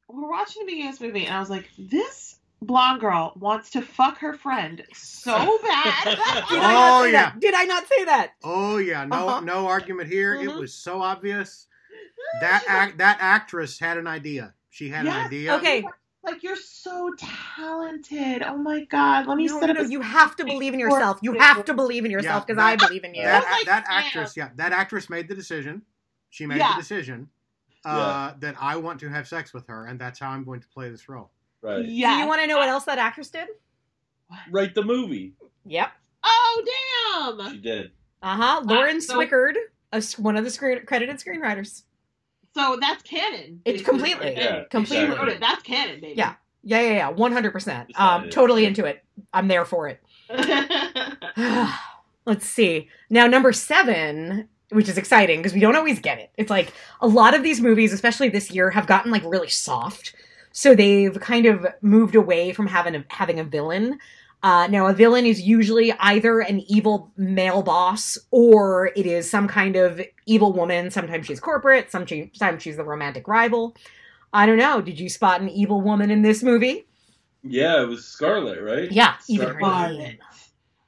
we're 0.10 0.30
watching 0.30 0.64
the 0.64 0.66
beginning 0.66 0.88
of 0.90 0.94
this 0.96 1.02
movie, 1.02 1.26
and 1.26 1.36
I 1.36 1.40
was 1.40 1.50
like, 1.50 1.70
this 1.78 2.36
blonde 2.62 3.02
girl 3.02 3.34
wants 3.40 3.70
to 3.72 3.82
fuck 3.82 4.18
her 4.20 4.34
friend 4.34 4.84
so 4.94 5.32
bad. 5.64 6.04
Did 6.50 6.60
I 6.60 6.74
Oh, 6.74 7.00
not 7.00 7.04
say 7.04 7.12
yeah. 7.12 7.22
that? 7.32 7.40
Did 7.40 7.54
I 7.54 7.64
not 7.66 7.88
say 7.88 8.06
that? 8.06 8.34
Oh 8.44 8.78
yeah, 8.78 9.06
no 9.06 9.28
Uh-huh. 9.28 9.40
no 9.42 9.68
argument 9.68 10.10
here. 10.10 10.36
It 10.36 10.50
Mhm. 10.50 10.60
was 10.60 10.74
so 10.74 11.02
obvious. 11.02 11.68
That 12.42 12.64
act 12.68 12.98
that 13.00 13.18
actress 13.20 13.78
had 13.80 13.98
an 13.98 14.08
idea. 14.08 14.54
She 14.70 14.90
had 14.90 15.06
an 15.06 15.12
idea. 15.14 15.56
Okay. 15.56 15.84
like 16.24 16.44
you're 16.44 16.56
so 16.56 17.12
talented. 17.18 18.44
Oh 18.44 18.56
my 18.56 18.86
god, 18.86 19.26
let 19.26 19.38
me 19.38 19.48
No, 19.48 19.60
set 19.60 19.66
no, 19.68 19.72
up. 19.74 19.78
no, 19.80 19.84
a 19.86 19.88
you 19.90 20.02
have 20.02 20.36
to 20.36 20.46
believe 20.46 20.74
in 20.76 20.80
yourself. 20.80 21.18
You 21.24 21.34
have 21.34 21.66
to 21.66 21.74
believe 21.74 22.06
in 22.06 22.12
yourself 22.12 22.46
because 22.46 22.58
that- 22.58 22.66
I 22.68 22.76
believe 22.76 23.04
in 23.04 23.16
you. 23.16 23.24
That 23.24 23.44
Oh 23.46 23.64
that 23.66 23.86
actress, 23.90 24.38
yeah, 24.38 24.50
that 24.56 24.72
actress 24.72 25.10
made 25.10 25.28
the 25.28 25.34
decision. 25.36 25.82
She 26.30 26.46
made 26.46 26.60
Yeah. 26.60 26.74
the 26.76 26.82
decision 26.82 27.30
uh, 27.84 28.34
that 28.40 28.56
I 28.62 28.76
want 28.78 29.00
to 29.00 29.10
have 29.10 29.28
sex 29.28 29.52
with 29.54 29.66
her, 29.68 29.88
and 29.88 30.00
that's 30.00 30.20
how 30.20 30.30
I'm 30.30 30.44
going 30.46 30.60
to 30.62 30.68
play 30.70 30.90
this 30.92 31.10
role. 31.10 31.32
Right. 31.62 31.86
Yeah. 31.86 32.16
Do 32.16 32.22
you 32.22 32.28
want 32.28 32.42
to 32.42 32.48
know 32.48 32.58
what 32.58 32.70
else 32.70 32.86
that 32.86 32.98
actress 32.98 33.30
did? 33.30 33.48
Write 34.50 34.76
the 34.76 34.84
movie. 34.84 35.34
Yep. 35.66 35.92
Oh 36.24 37.36
damn! 37.38 37.52
She 37.52 37.58
did. 37.60 37.92
Uh 38.22 38.36
huh. 38.36 38.62
Lauren 38.66 39.02
so- 39.02 39.16
Swickard, 39.18 39.56
a 39.92 39.98
s 39.98 40.18
one 40.18 40.38
of 40.38 40.44
the 40.44 40.50
screen- 40.50 40.86
credited 40.86 41.18
screenwriters. 41.18 41.84
So 42.54 42.78
that's 42.82 43.02
canon. 43.04 43.62
It's 43.66 43.82
completely, 43.82 44.34
Yeah, 44.36 44.64
completely. 44.70 45.08
She 45.08 45.12
wrote 45.20 45.30
it. 45.30 45.40
That's 45.40 45.64
canon, 45.64 46.02
baby. 46.02 46.16
Yeah. 46.18 46.36
Yeah, 46.64 46.82
yeah, 46.82 46.92
yeah. 46.92 47.10
One 47.10 47.32
hundred 47.32 47.52
percent. 47.54 47.92
Um, 47.96 48.30
totally 48.30 48.66
into 48.66 48.86
it. 48.86 49.04
I'm 49.34 49.48
there 49.48 49.66
for 49.66 49.88
it. 49.88 50.00
Let's 52.26 52.46
see. 52.46 52.88
Now, 53.10 53.26
number 53.28 53.52
seven, 53.52 54.48
which 54.70 54.88
is 54.88 54.98
exciting 54.98 55.40
because 55.40 55.54
we 55.54 55.60
don't 55.60 55.76
always 55.76 56.00
get 56.00 56.20
it. 56.20 56.30
It's 56.38 56.50
like 56.52 56.72
a 57.02 57.08
lot 57.08 57.34
of 57.34 57.42
these 57.42 57.60
movies, 57.62 57.94
especially 57.94 58.30
this 58.30 58.52
year, 58.52 58.70
have 58.70 58.86
gotten 58.86 59.12
like 59.12 59.24
really 59.26 59.50
soft. 59.50 60.14
So 60.52 60.76
they've 60.76 61.18
kind 61.20 61.46
of 61.46 61.66
moved 61.82 62.16
away 62.16 62.52
from 62.52 62.68
having 62.68 62.96
a, 62.96 63.06
having 63.10 63.40
a 63.40 63.44
villain. 63.44 64.00
Uh, 64.44 64.68
now, 64.68 64.88
a 64.88 64.94
villain 64.94 65.26
is 65.26 65.40
usually 65.42 65.94
either 66.00 66.40
an 66.40 66.62
evil 66.68 67.12
male 67.16 67.62
boss 67.62 68.18
or 68.32 68.92
it 68.96 69.06
is 69.06 69.30
some 69.30 69.48
kind 69.48 69.76
of 69.76 70.02
evil 70.26 70.52
woman. 70.52 70.90
Sometimes 70.90 71.28
she's 71.28 71.40
corporate, 71.40 71.92
sometimes 71.92 72.64
she's 72.64 72.78
the 72.78 72.84
romantic 72.84 73.28
rival. 73.28 73.76
I 74.34 74.46
don't 74.46 74.58
know. 74.58 74.82
Did 74.82 75.00
you 75.00 75.10
spot 75.10 75.42
an 75.42 75.50
evil 75.50 75.82
woman 75.82 76.10
in 76.10 76.22
this 76.24 76.42
movie? 76.42 76.86
Yeah, 77.44 77.82
it 77.84 77.86
was 77.88 78.06
Scarlet, 78.06 78.62
right? 78.62 78.92
Yeah, 78.92 79.16
even 79.28 79.48
her 79.50 79.60
name. 79.60 80.18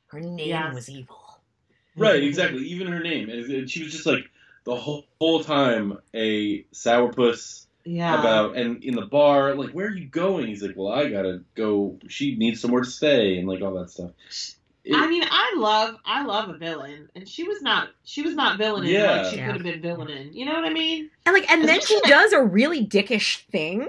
Her 0.07 0.19
name 0.19 0.47
Yes. 0.49 0.73
was 0.73 0.89
evil. 0.89 1.19
Right, 1.95 2.23
exactly. 2.23 2.63
Even 2.65 2.87
her 2.87 2.99
name, 3.01 3.29
and 3.29 3.43
and 3.51 3.69
she 3.69 3.83
was 3.83 3.91
just 3.91 4.05
like 4.05 4.23
the 4.63 4.75
whole, 4.75 5.05
whole 5.19 5.43
time 5.43 5.97
a 6.13 6.63
sourpuss 6.73 7.67
yeah. 7.85 8.19
about, 8.19 8.55
and 8.55 8.83
in 8.83 8.95
the 8.95 9.05
bar, 9.05 9.55
like, 9.55 9.71
where 9.71 9.87
are 9.87 9.95
you 9.95 10.07
going? 10.07 10.47
He's 10.47 10.61
like, 10.63 10.75
well, 10.75 10.91
I 10.91 11.09
gotta 11.09 11.41
go. 11.55 11.97
She 12.07 12.35
needs 12.35 12.59
somewhere 12.61 12.81
to 12.83 12.89
stay, 12.89 13.37
and 13.37 13.47
like 13.47 13.61
all 13.61 13.73
that 13.75 13.89
stuff. 13.89 14.11
It- 14.85 14.95
I 14.95 15.07
mean, 15.07 15.23
I 15.29 15.55
love, 15.57 15.95
I 16.05 16.25
love 16.25 16.49
a 16.49 16.57
villain, 16.57 17.09
and 17.15 17.27
she 17.27 17.43
was 17.43 17.61
not, 17.61 17.89
she 18.03 18.21
was 18.21 18.35
not 18.35 18.57
villain 18.57 18.83
Yeah. 18.85 19.21
like 19.21 19.31
she 19.31 19.37
Yeah. 19.37 19.45
could 19.47 19.55
have 19.55 19.63
been 19.63 19.81
villain 19.81 20.09
in. 20.09 20.33
You 20.33 20.45
know 20.45 20.53
what 20.53 20.65
I 20.65 20.73
mean? 20.73 21.09
And 21.25 21.33
like, 21.33 21.49
and 21.49 21.63
then 21.67 21.79
she 21.79 21.95
Especially- 21.95 22.09
does 22.09 22.33
a 22.33 22.43
really 22.43 22.85
dickish 22.85 23.45
thing 23.47 23.87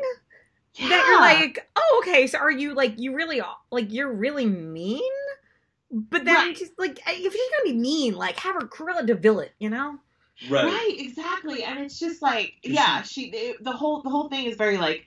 Yeah. 0.76 0.88
that 0.90 1.06
you're 1.08 1.20
like, 1.20 1.68
oh, 1.74 2.02
okay. 2.04 2.26
So 2.28 2.38
are 2.38 2.50
you 2.50 2.74
like, 2.74 2.94
you 2.98 3.14
really 3.14 3.40
like, 3.72 3.92
you're 3.92 4.12
really 4.12 4.46
mean? 4.46 5.02
But 5.90 6.24
then, 6.24 6.34
Right. 6.34 6.56
just 6.56 6.72
like, 6.78 6.98
if 7.08 7.34
you're 7.34 7.58
gonna 7.58 7.72
be 7.74 7.78
mean, 7.78 8.14
like, 8.14 8.38
have 8.40 8.54
her 8.54 8.66
Cruella 8.68 9.04
de 9.04 9.14
Vil 9.16 9.40
it, 9.40 9.52
you 9.58 9.70
know? 9.70 9.98
Right. 10.50 10.64
right, 10.64 10.94
exactly, 10.98 11.62
and 11.64 11.78
it's 11.78 11.98
just 11.98 12.22
like, 12.22 12.54
yeah, 12.62 13.02
she, 13.02 13.30
it- 13.30 13.62
the 13.64 13.72
whole, 13.72 14.02
the 14.02 14.10
whole 14.10 14.28
thing 14.28 14.46
is 14.46 14.56
very 14.56 14.78
like 14.78 15.06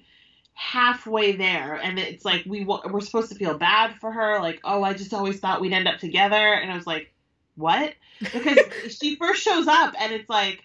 halfway 0.53 1.33
there, 1.33 1.75
and 1.75 1.99
it's 1.99 2.25
like 2.25 2.43
we 2.47 2.63
we're 2.63 3.01
supposed 3.01 3.29
to 3.29 3.35
feel 3.35 3.57
bad 3.57 3.95
for 3.99 4.11
her, 4.11 4.39
like, 4.39 4.59
oh, 4.63 4.83
I 4.83 4.93
just 4.93 5.13
always 5.13 5.39
thought 5.39 5.61
we'd 5.61 5.73
end 5.73 5.87
up 5.87 5.99
together, 5.99 6.35
and 6.53 6.71
I 6.71 6.75
was 6.75 6.87
like, 6.87 7.13
what? 7.55 7.93
Because 8.19 8.57
she 8.99 9.15
first 9.15 9.41
shows 9.43 9.67
up, 9.67 9.93
and 9.99 10.11
it's 10.13 10.29
like 10.29 10.63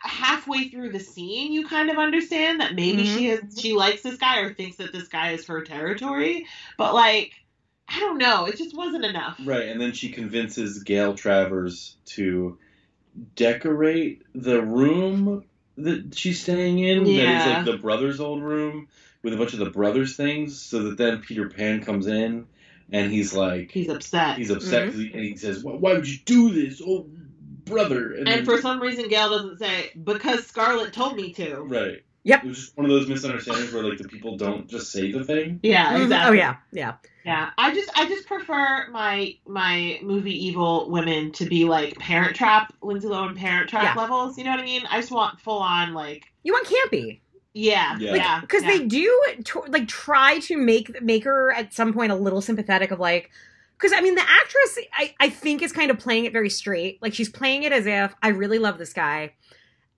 halfway 0.00 0.68
through 0.68 0.90
the 0.92 1.00
scene 1.00 1.52
you 1.52 1.66
kind 1.66 1.90
of 1.90 1.96
understand 1.98 2.60
that 2.60 2.74
maybe 2.74 3.02
Mhm. 3.02 3.14
she 3.14 3.24
has 3.26 3.40
she 3.58 3.72
likes 3.72 4.02
this 4.02 4.18
guy 4.18 4.40
or 4.40 4.52
thinks 4.54 4.76
that 4.76 4.92
this 4.92 5.08
guy 5.08 5.30
is 5.32 5.46
her 5.46 5.62
territory 5.62 6.46
but 6.76 6.94
like 6.94 7.32
i 7.88 7.98
don't 7.98 8.18
know 8.18 8.44
it 8.44 8.56
just 8.56 8.76
wasn't 8.76 9.04
enough 9.04 9.40
Right, 9.44 9.68
and 9.68 9.80
then 9.80 9.92
she 9.92 10.10
convinces 10.10 10.82
Gail 10.84 11.14
Travers 11.14 11.96
to 12.06 12.56
decorate 13.34 14.22
the 14.34 14.62
room 14.62 15.44
that 15.76 16.16
she's 16.16 16.40
staying 16.42 16.78
in. 16.78 17.06
Yeah. 17.06 17.40
is 17.40 17.46
like 17.46 17.64
the 17.64 17.78
brother's 17.82 18.20
old 18.20 18.42
room 18.42 18.88
with 19.22 19.34
a 19.34 19.36
bunch 19.36 19.52
of 19.52 19.58
the 19.58 19.70
brothers' 19.70 20.16
things, 20.16 20.60
so 20.60 20.84
that 20.84 20.98
then 20.98 21.20
Peter 21.20 21.48
Pan 21.48 21.82
comes 21.82 22.06
in 22.06 22.46
and 22.92 23.10
he's 23.10 23.34
like, 23.34 23.70
he's 23.72 23.88
upset 23.88 24.38
he's 24.38 24.50
upset 24.50 24.82
mm-hmm. 24.82 24.90
'cause 24.90 25.00
he, 25.00 25.12
and 25.12 25.22
he 25.22 25.36
says, 25.36 25.64
why, 25.64 25.72
"Why 25.74 25.92
would 25.94 26.08
you 26.08 26.18
do 26.24 26.50
this, 26.50 26.80
oh 26.86 27.06
brother?" 27.64 28.12
and 28.12 28.26
then- 28.26 28.44
for 28.44 28.60
some 28.60 28.80
reason 28.80 29.08
gail 29.08 29.30
doesn't 29.30 29.58
say 29.58 29.90
because 30.02 30.46
scarlett 30.46 30.92
told 30.92 31.16
me 31.16 31.32
to 31.34 31.56
right, 31.62 32.02
Yep. 32.26 32.44
it 32.44 32.48
was 32.48 32.56
just 32.58 32.76
one 32.76 32.84
of 32.86 32.90
those 32.90 33.06
misunderstandings 33.08 33.72
where 33.72 33.84
like 33.84 33.98
the 33.98 34.08
people 34.08 34.36
don't 34.36 34.68
just 34.68 34.90
say 34.92 35.12
the 35.12 35.22
thing. 35.24 35.60
yeah 35.62 35.92
Mhm. 35.96 36.02
exactly 36.02 36.28
Oh 36.28 36.40
yeah, 36.40 36.56
yeah. 36.72 36.94
yeah 37.24 37.50
i 37.56 37.72
just 37.72 37.88
i 37.96 38.06
just 38.06 38.26
prefer 38.26 38.88
my 38.90 39.34
my 39.46 39.98
movie 40.02 40.46
evil 40.46 40.90
women 40.90 41.30
to 41.32 41.44
be 41.46 41.64
like 41.64 41.96
parent 41.98 42.34
trap 42.36 42.72
lindsay 42.82 43.06
lohan 43.08 43.36
parent 43.36 43.70
trap 43.70 43.94
Yeah. 43.94 44.02
levels 44.02 44.36
you 44.38 44.44
know 44.44 44.50
what 44.50 44.60
i 44.60 44.64
mean 44.64 44.82
i 44.90 44.98
just 45.00 45.12
want 45.12 45.40
full 45.40 45.58
on 45.60 45.94
like 45.94 46.24
You 46.42 46.52
want 46.52 46.66
campy. 46.66 47.20
yeah 47.54 47.96
Yeah. 47.98 48.14
yeah 48.16 48.40
because 48.40 48.62
yeah. 48.64 48.70
they 48.78 48.84
do 48.86 49.22
t- 49.44 49.60
like 49.68 49.86
try 49.88 50.40
to 50.40 50.56
make 50.56 51.00
make 51.02 51.24
her 51.24 51.52
at 51.52 51.72
some 51.72 51.92
point 51.92 52.10
a 52.12 52.16
little 52.16 52.40
sympathetic 52.40 52.90
of 52.90 52.98
like 52.98 53.30
because 53.78 53.92
i 53.96 54.00
mean 54.00 54.14
the 54.16 54.22
actress 54.28 54.78
I, 54.98 55.14
I 55.20 55.28
think 55.28 55.62
is 55.62 55.70
kind 55.72 55.90
of 55.92 55.98
playing 56.00 56.24
it 56.24 56.32
very 56.32 56.50
straight 56.50 57.00
like 57.02 57.14
she's 57.14 57.28
playing 57.28 57.62
it 57.62 57.72
as 57.72 57.86
if 57.86 58.14
i 58.22 58.28
really 58.28 58.58
love 58.58 58.78
this 58.78 58.92
guy 58.92 59.32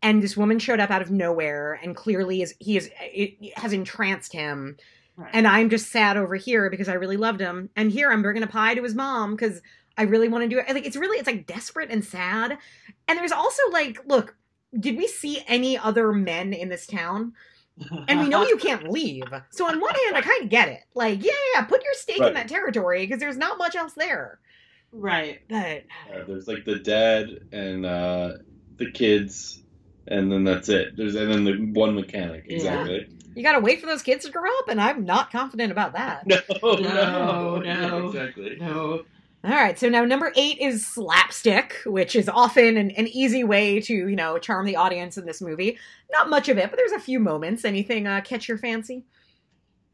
and 0.03 0.23
this 0.23 0.37
woman 0.37 0.59
showed 0.59 0.81
up 0.81 0.91
out 0.91 1.03
of 1.03 1.11
nowhere 1.11 1.79
and 1.83 1.97
clearly 1.97 2.43
is 2.43 2.55
he 2.61 2.77
is 2.77 2.91
it 3.01 3.57
has 3.59 3.73
entranced 3.73 4.33
him 4.33 4.77
Right. 5.17 5.31
and 5.33 5.49
i'm 5.49 5.69
just 5.69 5.91
sad 5.91 6.17
over 6.17 6.37
here 6.37 6.71
because 6.71 6.89
i 6.89 6.93
really 6.95 7.17
loved 7.17 7.41
him 7.41 7.71
and 7.75 7.91
here 7.91 8.13
i'm 8.13 8.23
bringing 8.23 8.45
a 8.45 8.47
pie 8.47 8.75
to 8.77 8.83
his 8.85 8.95
mom 8.95 9.35
because 9.35 9.61
i 9.97 10.03
really 10.03 10.29
want 10.29 10.45
to 10.45 10.49
do 10.49 10.61
it 10.61 10.73
like 10.73 10.87
it's 10.87 10.97
really 10.97 11.19
it's 11.19 11.27
like 11.27 11.45
desperate 11.47 11.91
and 11.91 12.05
sad 12.05 12.57
and 13.09 13.19
there's 13.19 13.33
also 13.33 13.63
like 13.73 13.99
look 14.07 14.37
did 14.79 14.97
we 14.97 15.09
see 15.09 15.43
any 15.49 15.77
other 15.77 16.13
men 16.13 16.53
in 16.53 16.69
this 16.69 16.87
town 16.87 17.33
and 18.09 18.21
we 18.21 18.29
know 18.29 18.43
you 18.45 18.57
can't 18.57 18.91
leave. 18.91 19.23
So 19.51 19.65
on 19.69 19.81
one 19.81 19.95
hand, 19.95 20.17
I 20.17 20.21
kind 20.21 20.43
of 20.43 20.49
get 20.51 20.69
it. 20.69 20.81
Like, 20.97 21.23
yeah, 21.25 21.31
yeah, 21.55 21.63
put 21.63 21.85
your 21.85 21.95
stake 21.95 22.19
Right. 22.19 22.27
in 22.31 22.35
that 22.35 22.49
territory 22.49 23.07
because 23.07 23.21
there's 23.21 23.37
not 23.37 23.57
much 23.57 23.77
else 23.77 23.93
there. 23.93 24.41
right 24.91 25.41
But 25.49 25.85
Uh, 26.13 26.25
there's 26.27 26.49
like 26.49 26.65
the 26.65 26.81
dad 26.81 27.29
and 27.53 27.87
uh, 27.87 28.33
the 28.79 28.91
kids, 28.91 29.63
and 30.11 30.31
then 30.33 30.45
that's 30.45 30.69
it. 30.69 30.97
There's 30.97 31.15
and 31.15 31.31
then 31.33 31.45
the 31.45 31.81
one 31.81 31.95
mechanic. 31.95 32.45
Yeah. 32.49 32.57
Exactly. 32.57 33.09
you 33.35 33.43
got 33.43 33.53
to 33.53 33.61
wait 33.61 33.81
for 33.81 33.87
those 33.87 34.03
kids 34.03 34.25
to 34.27 34.31
grow 34.31 34.51
up, 34.61 34.69
and 34.69 34.81
I'm 34.81 35.05
not 35.05 35.31
confident 35.31 35.71
about 35.73 35.93
that. 35.95 36.27
No, 36.63 36.75
No, 36.77 37.57
no, 37.61 37.89
no. 37.99 38.07
exactly. 38.09 38.57
no 38.61 39.05
All 39.45 39.51
right, 39.51 39.79
so 39.79 39.89
now 39.89 40.05
number 40.05 40.33
eight 40.37 40.59
is 40.59 40.85
slapstick, 40.87 41.75
which 41.87 42.17
is 42.17 42.29
often 42.29 42.77
an, 42.77 42.91
an 42.93 43.07
easy 43.09 43.45
way 43.45 43.81
to 43.83 43.95
you 43.95 44.17
know 44.17 44.39
charm 44.39 44.67
the 44.67 44.77
audience 44.77 45.17
in 45.17 45.27
this 45.27 45.41
movie. 45.41 45.79
Not 46.11 46.29
much 46.29 46.49
of 46.49 46.59
it, 46.59 46.71
but 46.71 46.77
there's 46.77 46.93
a 46.93 46.99
few 47.01 47.21
moments. 47.21 47.65
Anything 47.65 48.07
uh, 48.07 48.21
catch 48.23 48.49
your 48.49 48.59
fancy? 48.59 49.05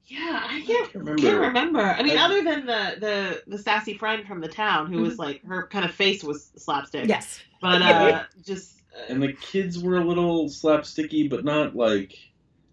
Yeah, 0.07 0.43
I 0.45 0.61
can't, 0.67 0.67
can't 0.67 0.95
remember. 0.95 1.23
can't 1.23 1.41
remember. 1.41 1.81
I 1.81 2.03
mean, 2.03 2.19
I- 2.19 2.25
other 2.27 2.43
than 2.43 2.67
the, 2.67 2.97
the 3.01 3.43
the 3.47 3.59
sassy 3.59 3.95
friend 3.95 4.27
from 4.27 4.41
the 4.41 4.49
town 4.49 4.93
who 4.93 5.01
was 5.01 5.19
like 5.19 5.43
her 5.47 5.67
kind 5.69 5.85
of 5.85 5.93
face 5.93 6.23
was 6.23 6.51
slapstick. 6.57 7.09
Yes. 7.09 7.41
But 7.63 7.81
uh, 7.83 8.25
just 8.45 8.83
and 9.09 9.23
the 9.23 9.33
kids 9.33 9.79
were 9.79 9.97
a 9.99 10.05
little 10.05 10.47
slapsticky, 10.47 11.29
but 11.29 11.45
not 11.45 11.75
like. 11.77 12.17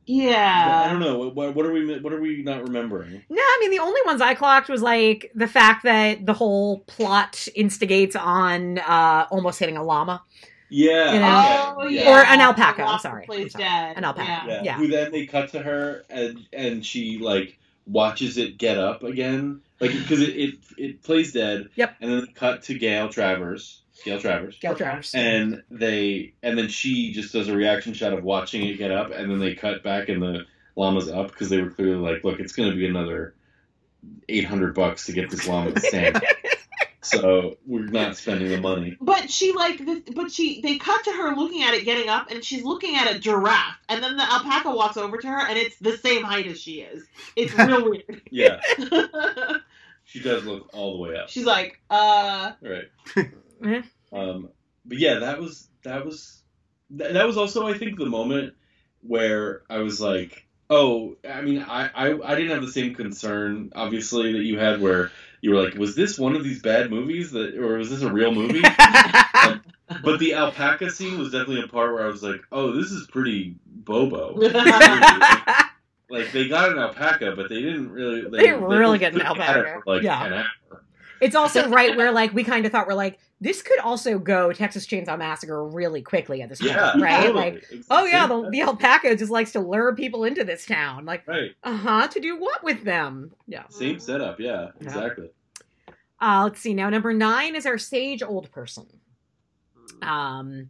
Yeah. 0.08 0.84
I 0.86 0.92
don't 0.92 1.00
know. 1.00 1.30
What, 1.30 1.56
what 1.56 1.66
are 1.66 1.72
we? 1.72 2.00
What 2.00 2.12
are 2.12 2.20
we 2.20 2.42
not 2.44 2.64
remembering? 2.64 3.24
No, 3.30 3.42
I 3.42 3.58
mean 3.62 3.72
the 3.72 3.80
only 3.80 4.02
ones 4.06 4.20
I 4.20 4.34
clocked 4.34 4.68
was 4.68 4.82
like 4.82 5.32
the 5.36 5.48
fact 5.48 5.84
that 5.84 6.26
the 6.26 6.34
whole 6.34 6.80
plot 6.80 7.48
instigates 7.56 8.16
on 8.16 8.80
uh 8.80 9.28
almost 9.32 9.60
hitting 9.60 9.78
a 9.78 9.84
llama. 9.84 10.24
Yeah. 10.70 11.14
You 11.14 11.20
know? 11.20 11.76
Oh, 11.80 11.88
yeah. 11.88 12.10
Or 12.10 12.26
an 12.26 12.40
alpaca, 12.40 12.84
I'm 12.84 13.00
sorry, 13.00 13.26
Plays 13.26 13.54
I'm 13.56 13.62
sorry. 13.62 13.64
dead. 13.66 13.98
An 13.98 14.04
alpaca. 14.06 14.44
Yeah. 14.48 14.62
Yeah. 14.64 14.78
Who 14.78 14.88
then 14.88 15.12
they 15.12 15.26
cut 15.26 15.50
to 15.52 15.62
her 15.62 16.04
and 16.10 16.46
and 16.52 16.86
she 16.86 17.18
like 17.20 17.58
watches 17.86 18.38
it 18.38 18.58
get 18.58 18.78
up 18.78 19.04
again, 19.04 19.62
like 19.80 19.92
because 19.92 20.22
it, 20.22 20.30
it 20.36 20.56
it 20.78 21.04
plays 21.04 21.32
dead. 21.34 21.70
Yep. 21.76 21.96
And 22.02 22.12
then 22.12 22.28
cut 22.34 22.64
to 22.64 22.78
Gail 22.78 23.10
Travers. 23.10 23.81
Gail 24.04 24.20
Travers. 24.20 24.58
Gail 24.60 24.76
Travers. 24.76 25.14
And 25.16 25.64
they 25.70 26.34
and 26.44 26.58
then 26.58 26.68
she 26.70 27.12
just 27.12 27.34
does 27.34 27.48
a 27.48 27.56
reaction 27.56 27.94
shot 27.94 28.14
of 28.14 28.24
watching 28.24 28.66
it 28.66 28.78
get 28.78 28.92
up, 28.92 29.12
and 29.12 29.30
then 29.32 29.40
they 29.40 29.56
cut 29.56 29.84
back 29.84 30.10
and 30.10 30.22
the 30.22 30.46
llama's 30.76 31.10
up 31.10 31.32
because 31.32 31.50
they 31.50 31.62
were 31.62 31.70
clearly 31.70 31.96
like, 32.14 32.24
look, 32.24 32.40
it's 32.40 32.54
going 32.54 32.70
to 32.72 32.76
be 32.76 32.88
another 32.88 33.34
eight 34.30 34.46
hundred 34.46 34.74
bucks 34.74 35.06
to 35.06 35.12
get 35.14 35.30
this 35.30 35.48
llama 35.48 35.72
to 35.74 35.80
stand. 35.82 36.22
so 37.02 37.58
we're 37.68 37.86
not 37.86 38.16
spending 38.16 38.50
the 38.50 38.60
money. 38.60 38.96
But 39.02 39.30
she 39.30 39.54
like, 39.54 39.82
but 40.16 40.32
she 40.32 40.62
they 40.62 40.78
cut 40.78 41.04
to 41.06 41.12
her 41.12 41.36
looking 41.36 41.64
at 41.64 41.74
it 41.74 41.84
getting 41.86 42.10
up, 42.10 42.32
and 42.32 42.44
she's 42.44 42.64
looking 42.64 42.96
at 42.96 43.14
a 43.14 43.20
giraffe, 43.20 43.78
and 43.90 44.02
then 44.04 44.18
the 44.18 44.24
alpaca 44.24 44.72
walks 44.72 44.98
over 44.98 45.18
to 45.18 45.28
her, 45.28 45.48
and 45.48 45.58
it's 45.58 45.78
the 45.80 45.98
same 45.98 46.24
height 46.24 46.48
as 46.48 46.60
she 46.60 46.82
is. 46.82 47.04
It's 47.36 47.54
real 47.58 47.84
weird. 47.90 48.22
Yeah, 48.32 48.60
she 50.06 50.20
does 50.22 50.46
look 50.46 50.70
all 50.74 50.94
the 50.94 51.00
way 51.00 51.16
up. 51.18 51.30
she's 51.30 51.46
like, 51.46 51.80
uh, 51.90 52.54
Right. 52.62 52.90
Eh. 53.64 53.82
Um, 54.12 54.50
but 54.86 54.98
yeah, 54.98 55.20
that 55.20 55.40
was 55.40 55.68
that 55.84 56.06
was 56.06 56.42
that, 56.92 57.14
that 57.14 57.28
was 57.28 57.38
also 57.38 57.68
I 57.68 57.78
think 57.78 57.98
the 57.98 58.06
moment 58.06 58.54
where 59.02 59.64
I 59.70 59.80
was 59.80 60.00
like, 60.00 60.46
oh, 60.70 61.16
I 61.28 61.42
mean, 61.42 61.60
I, 61.60 61.90
I 61.94 62.32
I 62.32 62.36
didn't 62.36 62.52
have 62.52 62.66
the 62.66 62.72
same 62.72 62.96
concern 62.96 63.72
obviously 63.76 64.34
that 64.34 64.44
you 64.44 64.60
had 64.60 64.82
where 64.82 65.12
you 65.42 65.52
were 65.52 65.64
like, 65.64 65.76
was 65.76 65.96
this 65.96 66.20
one 66.20 66.36
of 66.36 66.44
these 66.44 66.62
bad 66.62 66.90
movies 66.90 67.32
that 67.32 67.56
or 67.58 67.78
was 67.78 67.90
this 67.90 68.02
a 68.02 68.12
real 68.12 68.34
movie? 68.34 68.64
Um, 69.42 69.64
but 70.04 70.20
the 70.20 70.36
alpaca 70.36 70.92
scene 70.92 71.18
was 71.18 71.32
definitely 71.32 71.64
a 71.64 71.68
part 71.68 71.94
where 71.94 72.04
I 72.04 72.08
was 72.08 72.22
like, 72.22 72.42
oh, 72.52 72.74
this 72.74 72.92
is 72.92 73.08
pretty 73.08 73.56
bobo. 73.66 74.36
like 76.12 76.32
they 76.32 76.48
got 76.48 76.72
an 76.72 76.78
alpaca, 76.78 77.34
but 77.36 77.50
they 77.50 77.62
didn't 77.62 77.92
really. 77.92 78.22
They 78.22 78.44
didn't 78.44 78.64
really 78.64 79.00
get 79.00 79.14
an 79.14 79.20
looked 79.20 79.40
at 79.40 79.58
it 79.58 79.66
alpaca. 79.66 79.90
like 79.90 80.04
Yeah. 80.04 80.46
It's 81.22 81.36
also 81.36 81.70
right 81.70 81.96
where 81.96 82.12
like 82.12 82.34
we 82.34 82.44
kind 82.44 82.66
of 82.66 82.72
thought 82.72 82.88
we're 82.88 82.94
like 82.96 83.20
this 83.40 83.62
could 83.62 83.80
also 83.80 84.20
go 84.20 84.52
Texas 84.54 84.86
Chainsaw 84.86 85.18
Massacre 85.18 85.64
really 85.66 86.02
quickly 86.02 86.42
at 86.42 86.50
this 86.50 86.60
point, 86.60 86.74
Yeah, 86.74 87.00
right? 87.00 87.26
totally. 87.26 87.34
Like, 87.34 87.64
It's 87.72 87.88
oh 87.90 88.06
yeah, 88.06 88.28
the, 88.28 88.50
the 88.50 88.62
alpaca 88.62 89.16
just 89.16 89.32
likes 89.32 89.52
to 89.54 89.60
lure 89.60 89.96
people 89.96 90.26
into 90.26 90.44
this 90.44 90.66
town. 90.66 91.06
Like, 91.06 91.28
Right. 91.28 91.56
uh 91.64 91.76
huh, 91.78 92.08
to 92.10 92.20
do 92.20 92.38
what 92.40 92.64
with 92.64 92.84
them? 92.84 93.32
Yeah. 93.48 93.64
Same 93.70 94.00
setup, 94.00 94.40
yeah, 94.40 94.70
exactly. 94.80 95.30
Uh, 96.20 96.42
let's 96.44 96.60
see. 96.60 96.74
Now, 96.76 96.90
number 96.90 97.14
nine 97.14 97.56
is 97.56 97.66
our 97.66 97.80
sage 97.80 98.22
old 98.22 98.52
person. 98.52 98.86
Um, 100.04 100.70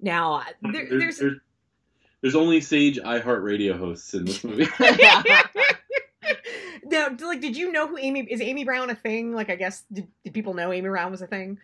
now 0.00 0.42
there, 0.62 0.72
There's, 0.72 0.90
there's 0.90 1.18
there's, 1.18 1.38
there's 2.20 2.34
only 2.34 2.60
Sage 2.60 2.98
iHeartRadio 2.98 3.78
hosts 3.78 4.12
in 4.14 4.24
this 4.24 4.42
movie. 4.42 4.66
now, 6.90 7.08
like, 7.26 7.40
did 7.40 7.56
you 7.56 7.72
know 7.72 7.86
who 7.86 7.96
Amy 7.98 8.20
is? 8.20 8.40
Amy 8.40 8.64
Brown 8.64 8.90
a 8.90 8.94
thing? 8.94 9.32
Like, 9.32 9.50
I 9.50 9.56
guess 9.56 9.84
did, 9.92 10.08
did 10.24 10.34
people 10.34 10.54
know 10.54 10.72
Amy 10.72 10.88
Brown 10.88 11.10
was 11.10 11.22
a 11.22 11.26
thing? 11.26 11.58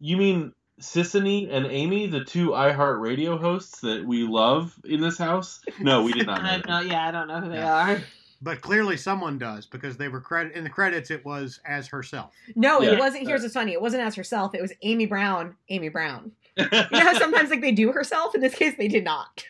you 0.00 0.16
mean 0.16 0.52
Sissany 0.80 1.52
and 1.52 1.66
Amy, 1.66 2.06
the 2.06 2.24
two 2.24 2.50
iHeartRadio 2.50 3.40
hosts 3.40 3.80
that 3.80 4.04
we 4.04 4.22
love 4.22 4.74
in 4.84 5.00
this 5.00 5.18
house? 5.18 5.60
No, 5.80 6.02
we 6.02 6.12
did 6.12 6.26
not 6.26 6.42
know. 6.66 6.74
I 6.76 6.82
know, 6.82 6.88
yeah, 6.88 7.08
I 7.08 7.10
don't 7.10 7.26
know 7.28 7.40
who 7.40 7.48
they 7.50 7.62
are. 7.62 8.00
But 8.40 8.60
clearly 8.60 8.96
someone 8.96 9.36
does 9.38 9.66
because 9.66 9.96
they 9.96 10.06
were 10.06 10.20
credit 10.20 10.52
in 10.54 10.62
the 10.62 10.70
credits. 10.70 11.10
It 11.10 11.24
was 11.24 11.58
as 11.66 11.88
herself. 11.88 12.32
No, 12.54 12.80
Yeah. 12.80 12.92
it 12.92 12.98
wasn't. 13.00 13.26
Here's 13.26 13.42
what's 13.42 13.54
funny. 13.54 13.72
It 13.72 13.80
wasn't 13.82 14.04
as 14.04 14.14
herself. 14.14 14.54
It 14.54 14.62
was 14.62 14.72
Amy 14.82 15.06
Brown. 15.06 15.56
Amy 15.70 15.88
Brown. 15.88 16.30
You 16.56 16.64
know 16.72 17.00
how 17.00 17.14
sometimes 17.18 17.50
like 17.50 17.60
they 17.60 17.72
do 17.72 17.90
herself. 17.92 18.34
In 18.36 18.40
this 18.40 18.54
case, 18.54 18.74
they 18.78 18.86
did 18.88 19.02
not. 19.04 19.44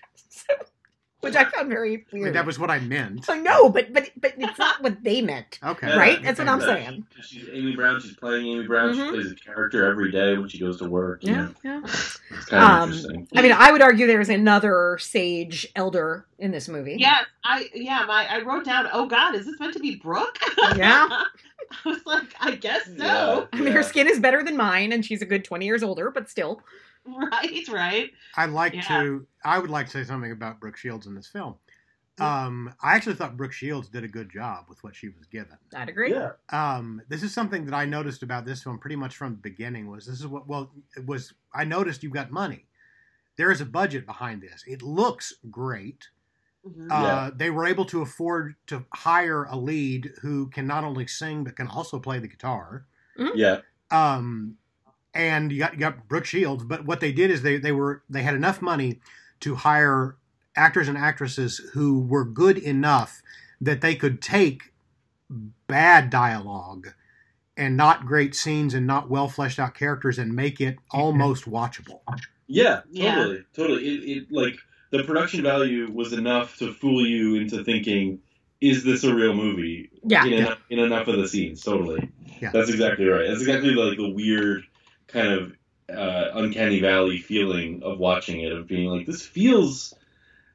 So, 1.20 1.26
which 1.28 1.34
I 1.36 1.44
found 1.50 1.68
very 1.68 2.06
I 2.12 2.14
mean, 2.14 2.22
weird. 2.22 2.34
that 2.36 2.46
was 2.46 2.60
what 2.60 2.70
I 2.70 2.78
meant. 2.78 3.28
I 3.28 3.38
know, 3.38 3.68
but 3.70 3.92
but 3.92 4.08
but 4.20 4.34
it's 4.38 4.56
not 4.58 4.80
what 4.82 5.02
they 5.02 5.20
meant. 5.20 5.58
Okay. 5.64 5.96
Right? 5.96 6.22
That's 6.22 6.38
what 6.38 6.46
I'm 6.48 6.60
Yeah. 6.60 6.66
saying. 6.66 7.06
She's 7.22 7.48
Amy 7.52 7.74
Brown. 7.74 8.00
She's 8.00 8.14
playing 8.14 8.46
Amy 8.46 8.66
Brown. 8.68 8.94
Mhm. 8.94 9.06
She 9.06 9.10
plays 9.10 9.32
a 9.32 9.34
character 9.34 9.84
every 9.90 10.12
day 10.12 10.36
when 10.38 10.48
she 10.48 10.58
goes 10.60 10.78
to 10.78 10.88
work. 10.88 11.24
you 11.24 11.32
Yeah, 11.32 11.42
know. 11.42 11.54
yeah. 11.64 11.80
It's 11.84 12.18
kind 12.46 12.62
of 12.64 12.70
Um, 12.70 12.88
interesting. 12.90 13.28
I 13.34 13.42
mean, 13.42 13.52
I 13.52 13.72
would 13.72 13.82
argue 13.82 14.06
there's 14.06 14.28
another 14.28 14.96
sage 15.00 15.66
elder 15.74 16.24
in 16.38 16.52
this 16.52 16.68
movie. 16.68 16.96
Yes, 17.00 17.24
I 17.42 17.68
yeah, 17.74 18.04
my 18.06 18.26
I 18.30 18.42
wrote 18.42 18.64
down. 18.64 18.88
Oh 18.92 19.06
God, 19.06 19.34
is 19.34 19.44
this 19.44 19.58
meant 19.58 19.72
to 19.74 19.80
be 19.80 19.96
Brooke? 19.96 20.38
Yeah. 20.76 21.08
I 21.84 21.88
was 21.88 21.98
like, 22.06 22.32
I 22.40 22.54
guess 22.54 22.86
so. 22.86 22.92
Yeah. 22.96 23.44
I 23.52 23.60
mean, 23.60 23.72
her 23.74 23.82
skin 23.82 24.06
is 24.08 24.20
better 24.20 24.42
than 24.44 24.56
mine, 24.56 24.92
and 24.92 25.04
she's 25.04 25.20
a 25.20 25.26
good 25.26 25.44
20 25.44 25.66
years 25.66 25.82
older, 25.82 26.10
but 26.10 26.30
still. 26.30 26.62
Right, 27.07 27.68
right. 27.68 28.11
I'd 28.36 28.51
like 28.51 28.74
Yeah. 28.74 28.82
to. 28.88 29.26
I 29.44 29.59
would 29.59 29.70
like 29.70 29.86
to 29.86 29.92
say 29.92 30.05
something 30.05 30.30
about 30.32 30.61
Brooke 30.61 30.76
Shields 30.76 31.07
in 31.07 31.14
this 31.14 31.26
film. 31.26 31.55
Um, 32.20 32.74
I 32.82 32.96
actually 32.96 33.14
thought 33.14 33.36
Brooke 33.36 33.53
Shields 33.53 33.88
did 33.88 34.03
a 34.03 34.09
good 34.09 34.28
job 34.28 34.64
with 34.68 34.82
what 34.82 34.96
she 34.96 35.09
was 35.09 35.26
given. 35.30 35.57
I'd 35.76 35.88
agree. 35.88 36.11
Yeah. 36.11 36.32
Um, 36.51 37.01
this 37.09 37.22
is 37.22 37.32
something 37.32 37.64
that 37.66 37.74
I 37.74 37.84
noticed 37.84 38.24
about 38.24 38.44
this 38.44 38.61
film 38.64 38.78
pretty 38.80 38.96
much 38.96 39.16
from 39.16 39.32
the 39.34 39.40
beginning. 39.40 39.88
Was 39.88 40.05
this 40.07 40.18
is 40.18 40.26
what? 40.26 40.49
Well, 40.49 40.72
it 40.96 41.07
was 41.07 41.32
I 41.55 41.64
noticed 41.64 42.03
you've 42.03 42.12
got 42.12 42.32
money. 42.32 42.66
There 43.36 43.53
is 43.53 43.61
a 43.61 43.64
budget 43.66 44.05
behind 44.05 44.42
this. 44.42 44.64
It 44.66 44.82
looks 44.82 45.32
great. 45.49 46.09
Mhm. 46.66 46.90
Uh, 46.90 47.03
Yeah. 47.03 47.30
They 47.34 47.51
were 47.51 47.66
able 47.66 47.84
to 47.86 48.03
afford 48.03 48.57
to 48.66 48.84
hire 48.92 49.44
a 49.44 49.57
lead 49.57 50.12
who 50.20 50.49
can 50.49 50.66
not 50.66 50.82
only 50.82 51.07
sing 51.07 51.44
but 51.44 51.55
can 51.55 51.68
also 51.68 52.01
play 52.01 52.18
the 52.18 52.26
guitar. 52.28 52.84
Yeah. 53.36 53.61
Um, 53.92 54.59
and 55.14 55.50
you 55.52 55.59
got 55.59 55.74
you 55.74 55.80
got 55.80 56.09
Brooke 56.09 56.24
Shields. 56.26 56.64
But 56.64 56.84
what 56.84 57.00
they 57.00 57.12
did 57.12 57.30
is 57.30 57.42
they 57.42 57.59
they 57.59 57.72
were 57.72 58.02
they 58.09 58.22
had 58.22 58.34
enough 58.34 58.61
money 58.62 59.00
to 59.40 59.54
hire 59.56 60.16
actors 60.56 60.88
and 60.88 60.98
actresses 60.98 61.59
who 61.72 62.00
were 62.00 62.24
good 62.24 62.59
enough 62.59 63.22
that 63.61 63.80
they 63.80 63.94
could 63.94 64.20
take 64.20 64.72
bad 65.66 66.11
dialogue 66.11 66.88
and 67.56 67.76
not 67.76 68.06
great 68.06 68.34
scenes 68.34 68.74
and 68.74 68.86
not 68.86 69.11
well 69.11 69.28
fleshed 69.28 69.59
out 69.59 69.74
characters 69.74 70.18
and 70.18 70.34
make 70.34 70.61
it 70.61 70.76
almost 70.90 71.44
watchable. 71.50 72.00
Yeah, 72.46 72.80
Yeah. 72.90 73.14
totally, 73.16 73.44
totally. 73.54 73.84
It, 73.88 74.16
it 74.18 74.32
like 74.32 74.56
the 74.90 75.02
production 75.04 75.42
value 75.42 75.90
was 75.92 76.12
enough 76.12 76.56
to 76.59 76.72
fool 76.72 77.06
you 77.06 77.36
into 77.36 77.62
thinking, 77.62 78.20
"Is 78.61 78.84
this 78.84 79.04
a 79.04 79.14
real 79.14 79.34
movie?" 79.34 79.90
Yeah. 80.04 80.24
in, 80.24 80.32
enough, 80.32 80.59
in 80.70 80.78
enough 80.78 81.09
of 81.09 81.16
the 81.18 81.28
scenes. 81.28 81.62
Totally. 81.62 82.09
Yeah. 82.40 82.50
That's 82.52 82.70
exactly 82.70 83.04
right. 83.06 83.26
That's 83.28 83.40
exactly 83.40 83.74
like 83.74 83.98
the 83.98 84.09
weird 84.09 84.64
kind 85.09 85.28
of 85.28 85.52
uh, 85.94 86.30
uncanny 86.34 86.80
valley 86.80 87.18
feeling 87.18 87.82
of 87.82 87.98
watching 87.98 88.40
it, 88.40 88.52
of 88.52 88.66
being 88.66 88.88
like, 88.88 89.06
this 89.06 89.22
feels 89.22 89.94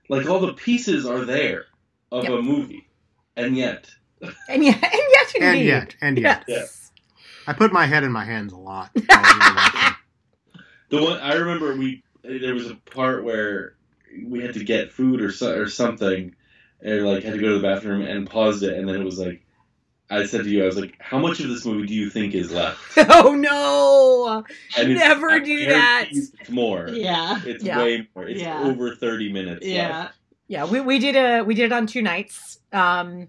like 0.09 0.29
all 0.29 0.39
the 0.39 0.53
pieces 0.53 1.05
are 1.05 1.25
there 1.25 1.65
of 2.11 2.23
Yep. 2.25 2.33
a 2.33 2.41
movie, 2.41 2.87
and 3.35 3.57
yet, 3.57 3.89
And 4.47 4.63
yet, 4.63 4.83
and 4.83 4.93
yet, 4.93 5.35
indeed. 5.35 5.41
And 5.41 5.65
yet, 5.65 5.95
and 6.01 6.17
yet, 6.19 6.43
Yes. 6.47 6.91
I 7.47 7.53
put 7.53 7.73
my 7.73 7.85
head 7.87 8.03
in 8.03 8.11
my 8.11 8.23
hands 8.23 8.53
a 8.53 8.57
lot. 8.57 8.91
while 8.93 9.01
we 9.23 9.39
were 9.39 9.55
watching. 9.55 9.79
The 10.89 11.01
one 11.01 11.17
I 11.19 11.33
remember, 11.33 11.75
we 11.75 12.03
there 12.23 12.53
was 12.53 12.69
a 12.69 12.75
part 12.75 13.23
where 13.23 13.75
we 14.23 14.41
had 14.43 14.53
to 14.53 14.63
get 14.63 14.91
food 14.91 15.21
or 15.21 15.31
so, 15.31 15.57
or 15.59 15.67
something, 15.67 16.35
and 16.81 17.05
like 17.07 17.23
had 17.23 17.33
to 17.33 17.39
go 17.39 17.49
to 17.49 17.55
the 17.59 17.67
bathroom 17.67 18.03
and 18.03 18.29
paused 18.29 18.61
it, 18.61 18.77
and 18.77 18.87
then 18.87 18.97
it 19.01 19.03
was 19.03 19.17
like, 19.17 19.43
I 20.17 20.25
said 20.25 20.43
to 20.43 20.49
you, 20.49 20.63
I 20.63 20.65
was 20.65 20.77
like, 20.77 20.95
how 20.99 21.17
much 21.19 21.39
of 21.39 21.49
this 21.49 21.65
movie 21.65 21.87
do 21.87 21.93
you 21.93 22.09
think 22.09 22.33
is 22.35 22.51
left? 22.51 22.79
Oh 23.09 23.33
no! 23.35 24.43
And 24.77 24.95
Never 24.95 25.29
I 25.31 25.39
do 25.39 25.65
that. 25.67 26.07
It's 26.11 26.49
more. 26.49 26.89
Yeah. 26.89 27.39
It's 27.45 27.63
Yeah. 27.63 27.77
way 27.77 28.07
more. 28.15 28.27
It's 28.27 28.41
Yeah. 28.41 28.63
over 28.63 28.95
thirty 28.95 29.31
minutes. 29.31 29.65
Yeah. 29.65 29.99
left. 30.03 30.15
Yeah, 30.47 30.65
we, 30.65 30.81
we 30.81 30.99
did 30.99 31.15
a 31.15 31.41
we 31.43 31.55
did 31.55 31.65
it 31.65 31.71
on 31.73 31.87
two 31.87 32.01
nights. 32.01 32.59
Um 32.71 33.27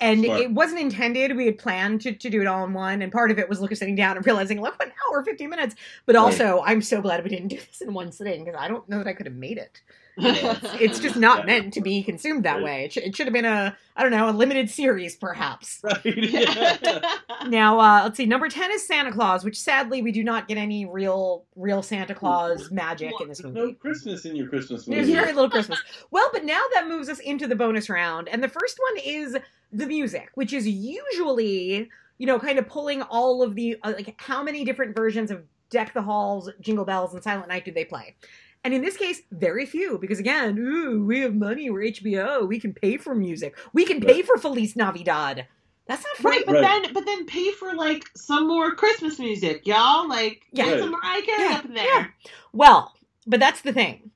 and 0.00 0.24
Smart. 0.24 0.40
it 0.40 0.52
wasn't 0.52 0.80
intended. 0.80 1.36
We 1.36 1.46
had 1.46 1.58
planned 1.58 2.02
to, 2.02 2.12
to 2.12 2.30
do 2.30 2.40
it 2.40 2.46
all 2.46 2.64
in 2.64 2.72
one, 2.72 3.02
and 3.02 3.10
part 3.10 3.32
of 3.32 3.38
it 3.40 3.48
was 3.48 3.60
Lucas 3.60 3.80
sitting 3.80 3.96
down 3.96 4.16
and 4.16 4.24
realizing, 4.24 4.60
look, 4.60 4.80
an 4.80 4.92
hour, 5.10 5.24
fifteen 5.24 5.50
minutes. 5.50 5.74
But 6.06 6.14
Right. 6.14 6.20
also, 6.22 6.62
I'm 6.64 6.82
so 6.82 7.00
glad 7.02 7.22
we 7.24 7.30
didn't 7.30 7.48
do 7.48 7.56
this 7.56 7.80
in 7.80 7.92
one 7.92 8.12
sitting 8.12 8.44
because 8.44 8.58
I 8.60 8.68
don't 8.68 8.88
know 8.88 8.98
that 8.98 9.08
I 9.08 9.12
could 9.12 9.26
have 9.26 9.34
made 9.34 9.58
it. 9.58 9.80
It's 10.20 10.98
just 10.98 11.16
not 11.16 11.46
meant 11.46 11.72
to 11.74 11.80
be 11.80 12.02
consumed 12.02 12.44
that 12.44 12.56
Right. 12.56 12.64
way. 12.64 12.84
It, 12.86 12.92
sh- 12.92 12.96
it 12.98 13.16
should 13.16 13.26
have 13.26 13.32
been 13.34 13.44
a, 13.44 13.76
I 13.96 14.02
don't 14.02 14.10
know, 14.12 14.28
a 14.28 14.32
limited 14.32 14.68
series, 14.70 15.16
perhaps. 15.16 15.80
Right. 15.84 16.00
Yeah. 16.04 17.00
Now, 17.46 17.78
uh, 17.78 18.00
let's 18.04 18.16
see. 18.16 18.26
Number 18.26 18.48
ten 18.48 18.70
is 18.72 18.86
Santa 18.86 19.12
Claus, 19.12 19.44
which 19.44 19.58
sadly 19.58 20.02
we 20.02 20.10
do 20.12 20.22
not 20.24 20.48
get 20.48 20.58
any 20.58 20.84
real, 20.84 21.44
real 21.56 21.82
Santa 21.82 22.14
Claus 22.14 22.70
magic 22.70 23.12
in 23.20 23.28
this 23.28 23.42
movie. 23.42 23.58
no 23.60 23.72
Christmas 23.74 24.24
in 24.24 24.34
your 24.36 24.48
Christmas 24.48 24.86
movie. 24.86 25.00
There's 25.02 25.14
very 25.14 25.32
little 25.32 25.48
Christmas. 25.56 25.80
Well, 26.10 26.28
but 26.32 26.44
now 26.44 26.60
that 26.74 26.88
moves 26.88 27.08
us 27.08 27.20
into 27.20 27.46
the 27.46 27.54
bonus 27.54 27.88
round, 27.88 28.28
and 28.28 28.42
the 28.42 28.48
first 28.48 28.78
one 28.90 29.02
is 29.04 29.36
the 29.72 29.86
music, 29.86 30.30
which 30.34 30.52
is 30.52 30.66
usually, 30.66 31.88
you 32.18 32.26
know, 32.26 32.38
kind 32.38 32.58
of 32.58 32.66
pulling 32.68 33.02
all 33.02 33.42
of 33.42 33.54
the 33.54 33.76
uh, 33.82 33.92
like 33.96 34.20
how 34.20 34.42
many 34.42 34.64
different 34.64 34.94
versions 34.96 35.30
of 35.30 35.42
Deck 35.70 35.94
the 35.94 36.02
Halls, 36.02 36.50
Jingle 36.60 36.84
Bells, 36.84 37.14
and 37.14 37.22
Silent 37.22 37.48
Night 37.48 37.64
do 37.64 37.70
they 37.72 37.84
play? 37.84 38.16
And 38.64 38.74
in 38.74 38.82
this 38.82 38.96
case, 38.96 39.22
very 39.30 39.64
few, 39.66 39.98
because 39.98 40.18
again, 40.18 40.58
ooh, 40.58 41.04
we 41.04 41.20
have 41.20 41.34
money, 41.34 41.70
we're 41.70 41.84
HBO, 41.92 42.46
we 42.46 42.58
can 42.60 42.74
pay 42.74 42.96
for 42.96 43.14
music, 43.14 43.56
we 43.72 43.84
can 43.84 44.00
pay 44.00 44.16
Right. 44.16 44.26
for 44.26 44.36
Feliz 44.36 44.74
Navidad. 44.76 45.46
That's 45.86 46.04
not 46.04 46.16
free. 46.16 46.30
Right, 46.38 46.46
but 46.46 46.54
Right. 46.56 46.82
then 46.82 46.92
but 46.92 47.06
then 47.06 47.24
pay 47.24 47.50
for 47.52 47.72
like 47.74 48.04
some 48.14 48.46
more 48.46 48.74
Christmas 48.74 49.18
music, 49.18 49.66
y'all. 49.66 50.06
Like 50.08 50.42
Yeah. 50.52 50.64
get 50.64 50.70
Right. 50.72 50.80
some 50.80 50.90
Mariah 50.90 51.22
Carey 51.22 51.42
Yeah, 51.50 51.56
up 51.56 51.64
in 51.64 51.74
there. 51.74 51.84
yeah. 51.86 52.06
Well, 52.52 52.94
but 53.26 53.40
that's 53.40 53.62
the 53.62 53.72
thing. 53.72 54.10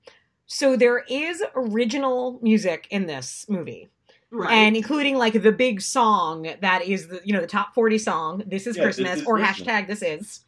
So 0.46 0.76
there 0.76 1.04
is 1.08 1.42
original 1.54 2.38
music 2.42 2.86
in 2.90 3.06
this 3.06 3.46
movie. 3.48 3.88
Right. 4.30 4.52
And 4.52 4.76
including 4.76 5.16
like 5.16 5.40
the 5.42 5.52
big 5.52 5.80
song 5.80 6.46
that 6.60 6.82
is 6.82 7.08
the 7.08 7.20
you 7.24 7.32
know 7.32 7.40
the 7.40 7.46
top 7.46 7.74
40 7.74 7.96
song, 7.98 8.42
This 8.46 8.66
is 8.66 8.76
Yeah, 8.76 8.84
This 8.86 8.96
Christmas, 8.96 9.20
Is 9.20 9.26
or 9.26 9.36
Christmas. 9.38 9.66
hashtag 9.68 9.86
this 9.86 10.02
is. 10.02 10.40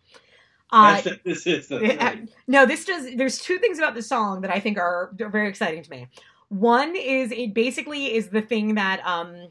Uh, 0.75 1.01
this 1.25 1.47
is 1.47 1.71
Uh, 1.71 2.17
no, 2.49 2.67
this 2.67 2.85
does. 2.85 3.15
There's 3.17 3.39
two 3.39 3.59
things 3.59 3.79
about 3.79 3.95
this 3.95 4.09
song 4.09 4.41
that 4.41 4.51
I 4.51 4.59
think 4.59 4.77
are 4.77 5.15
are 5.21 5.29
very 5.29 5.49
exciting 5.49 5.83
to 5.83 5.91
me. 5.91 6.09
One 6.49 6.95
is 6.97 7.33
it 7.33 7.55
basically 7.55 8.15
is 8.15 8.29
the 8.29 8.43
thing 8.43 8.75
that 8.75 9.01
um, 9.07 9.49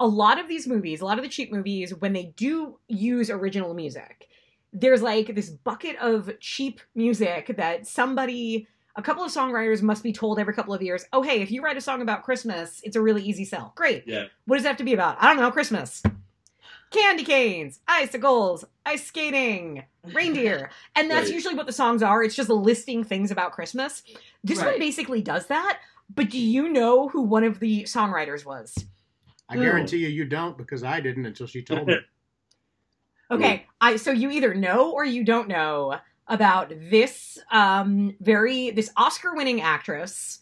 a 0.00 0.06
lot 0.06 0.40
of 0.40 0.48
these 0.48 0.66
movies, 0.66 1.00
a 1.00 1.04
lot 1.04 1.18
of 1.18 1.24
the 1.24 1.30
cheap 1.30 1.52
movies, 1.52 1.94
when 1.94 2.12
they 2.12 2.32
do 2.36 2.78
use 2.88 3.30
original 3.30 3.74
music, 3.74 4.28
there's 4.72 5.02
like 5.02 5.34
this 5.34 5.50
bucket 5.50 5.96
of 5.98 6.30
cheap 6.40 6.80
music 6.94 7.54
that 7.56 7.86
somebody, 7.86 8.66
a 8.96 9.02
couple 9.02 9.22
of 9.22 9.30
songwriters 9.30 9.82
must 9.82 10.02
be 10.02 10.12
told 10.12 10.38
every 10.38 10.54
couple 10.54 10.74
of 10.74 10.82
years, 10.82 11.04
oh 11.12 11.22
hey, 11.22 11.40
if 11.40 11.50
you 11.50 11.62
write 11.62 11.76
a 11.76 11.80
song 11.80 12.02
about 12.02 12.24
Christmas, 12.24 12.80
it's 12.82 12.96
a 12.96 13.00
really 13.00 13.22
easy 13.22 13.44
sell. 13.44 13.72
Great. 13.76 14.04
Yeah. 14.06 14.24
What 14.46 14.56
does 14.56 14.64
that 14.64 14.70
have 14.70 14.76
to 14.78 14.84
be 14.84 14.94
about? 14.94 15.16
I 15.20 15.28
don't 15.28 15.42
know. 15.42 15.50
Christmas. 15.50 16.02
Candy 16.94 17.24
canes, 17.24 17.80
icicles, 17.88 18.64
ice 18.86 19.04
skating, 19.04 19.84
reindeer. 20.12 20.70
And 20.96 21.10
that's 21.10 21.26
Right. 21.26 21.34
usually 21.34 21.54
what 21.56 21.66
the 21.66 21.72
songs 21.72 22.02
are. 22.02 22.22
It's 22.22 22.36
just 22.36 22.48
listing 22.48 23.02
things 23.02 23.30
about 23.32 23.52
Christmas. 23.52 24.02
This 24.44 24.62
one 24.62 24.78
basically 24.78 25.20
does 25.20 25.46
that. 25.46 25.80
But 26.14 26.30
do 26.30 26.38
you 26.38 26.68
know 26.68 27.08
who 27.08 27.22
one 27.22 27.42
of 27.44 27.58
the 27.58 27.82
songwriters 27.82 28.44
was? 28.44 28.86
I 29.48 29.56
guarantee 29.56 29.98
you, 29.98 30.08
you 30.08 30.24
don't 30.24 30.56
because 30.56 30.84
I 30.84 31.00
didn't 31.00 31.26
until 31.26 31.46
she 31.46 31.62
told 31.62 31.88
me. 31.88 31.96
Okay, 33.30 33.66
I 33.80 33.96
so 33.96 34.10
you 34.10 34.30
either 34.30 34.54
know 34.54 34.92
or 34.92 35.04
you 35.04 35.24
don't 35.24 35.48
know 35.48 35.98
about 36.28 36.68
this 36.68 37.38
um 37.50 38.14
very 38.20 38.70
this 38.70 38.90
Oscar-winning 38.98 39.62
actress 39.62 40.40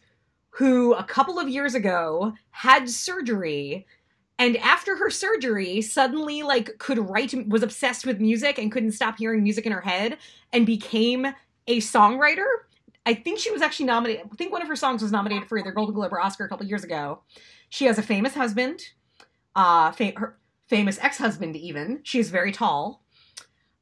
who 0.51 0.93
a 0.95 1.05
couple 1.05 1.39
of 1.39 1.49
years 1.49 1.75
ago 1.77 2.35
had 2.51 2.91
surgery 2.91 3.87
and 4.39 4.57
after 4.59 4.97
her 4.97 5.11
surgery 5.11 5.81
suddenly 5.83 6.43
like 6.43 6.79
could 6.79 6.99
write 6.99 7.35
was 7.49 7.63
obsessed 7.63 8.07
with 8.07 8.21
music 8.21 8.59
and 8.59 8.73
couldn't 8.73 8.93
stop 8.93 9.19
hearing 9.19 9.43
music 9.43 9.67
in 9.67 9.73
her 9.73 9.81
head 9.81 10.19
and 10.53 10.67
became 10.67 11.27
a 11.67 11.79
songwriter. 11.81 12.45
I 13.05 13.15
think 13.15 13.39
she 13.39 13.51
was 13.51 13.63
actually 13.63 13.87
nominated. 13.87 14.27
I 14.33 14.37
think 14.37 14.53
one 14.53 14.63
of 14.63 14.69
her 14.69 14.77
songs 14.77 15.03
was 15.03 15.11
nominated 15.13 15.49
for 15.49 15.59
either 15.59 15.73
Golden 15.73 15.95
Globe 15.95 16.13
or 16.13 16.21
Oscar 16.21 16.45
a 16.45 16.49
couple 16.49 16.67
years 16.67 16.85
ago. 16.85 17.21
She 17.69 17.87
has 17.87 17.99
a 17.99 18.03
famous 18.03 18.35
husband, 18.35 18.81
uh, 19.57 19.91
fa- 19.93 20.13
her 20.17 20.39
famous 20.69 20.99
ex-husband 21.01 21.57
even. 21.57 22.01
She 22.05 22.19
is 22.19 22.31
very 22.31 22.53
tall. 22.53 23.03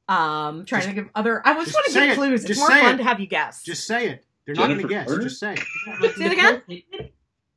Um, 0.09 0.65
trying 0.65 0.89
to 0.89 0.93
give 0.93 1.09
other. 1.15 1.41
I 1.47 1.53
was 1.53 1.67
just 1.67 1.77
want 1.77 1.87
to 1.87 1.93
say 1.93 2.01
give 2.01 2.11
it. 2.13 2.17
clues. 2.17 2.41
It's 2.41 2.49
Just 2.49 2.61
more 2.61 2.69
fun 2.71 2.95
it. 2.95 2.99
to 2.99 3.05
have 3.05 3.21
you 3.21 3.27
guess. 3.29 3.63
Just 3.63 3.87
say 3.87 4.09
it. 4.09 4.25
They're 4.45 4.55
not 4.57 4.67
going 4.67 4.79
to 4.81 4.89
Jennifer 4.89 4.89
guess. 4.89 5.07
Garner? 5.09 5.23
Just 5.23 5.39
say 5.39 5.53
it. 5.55 6.17
Say 6.17 6.25
it 6.25 6.33
again. 6.33 6.63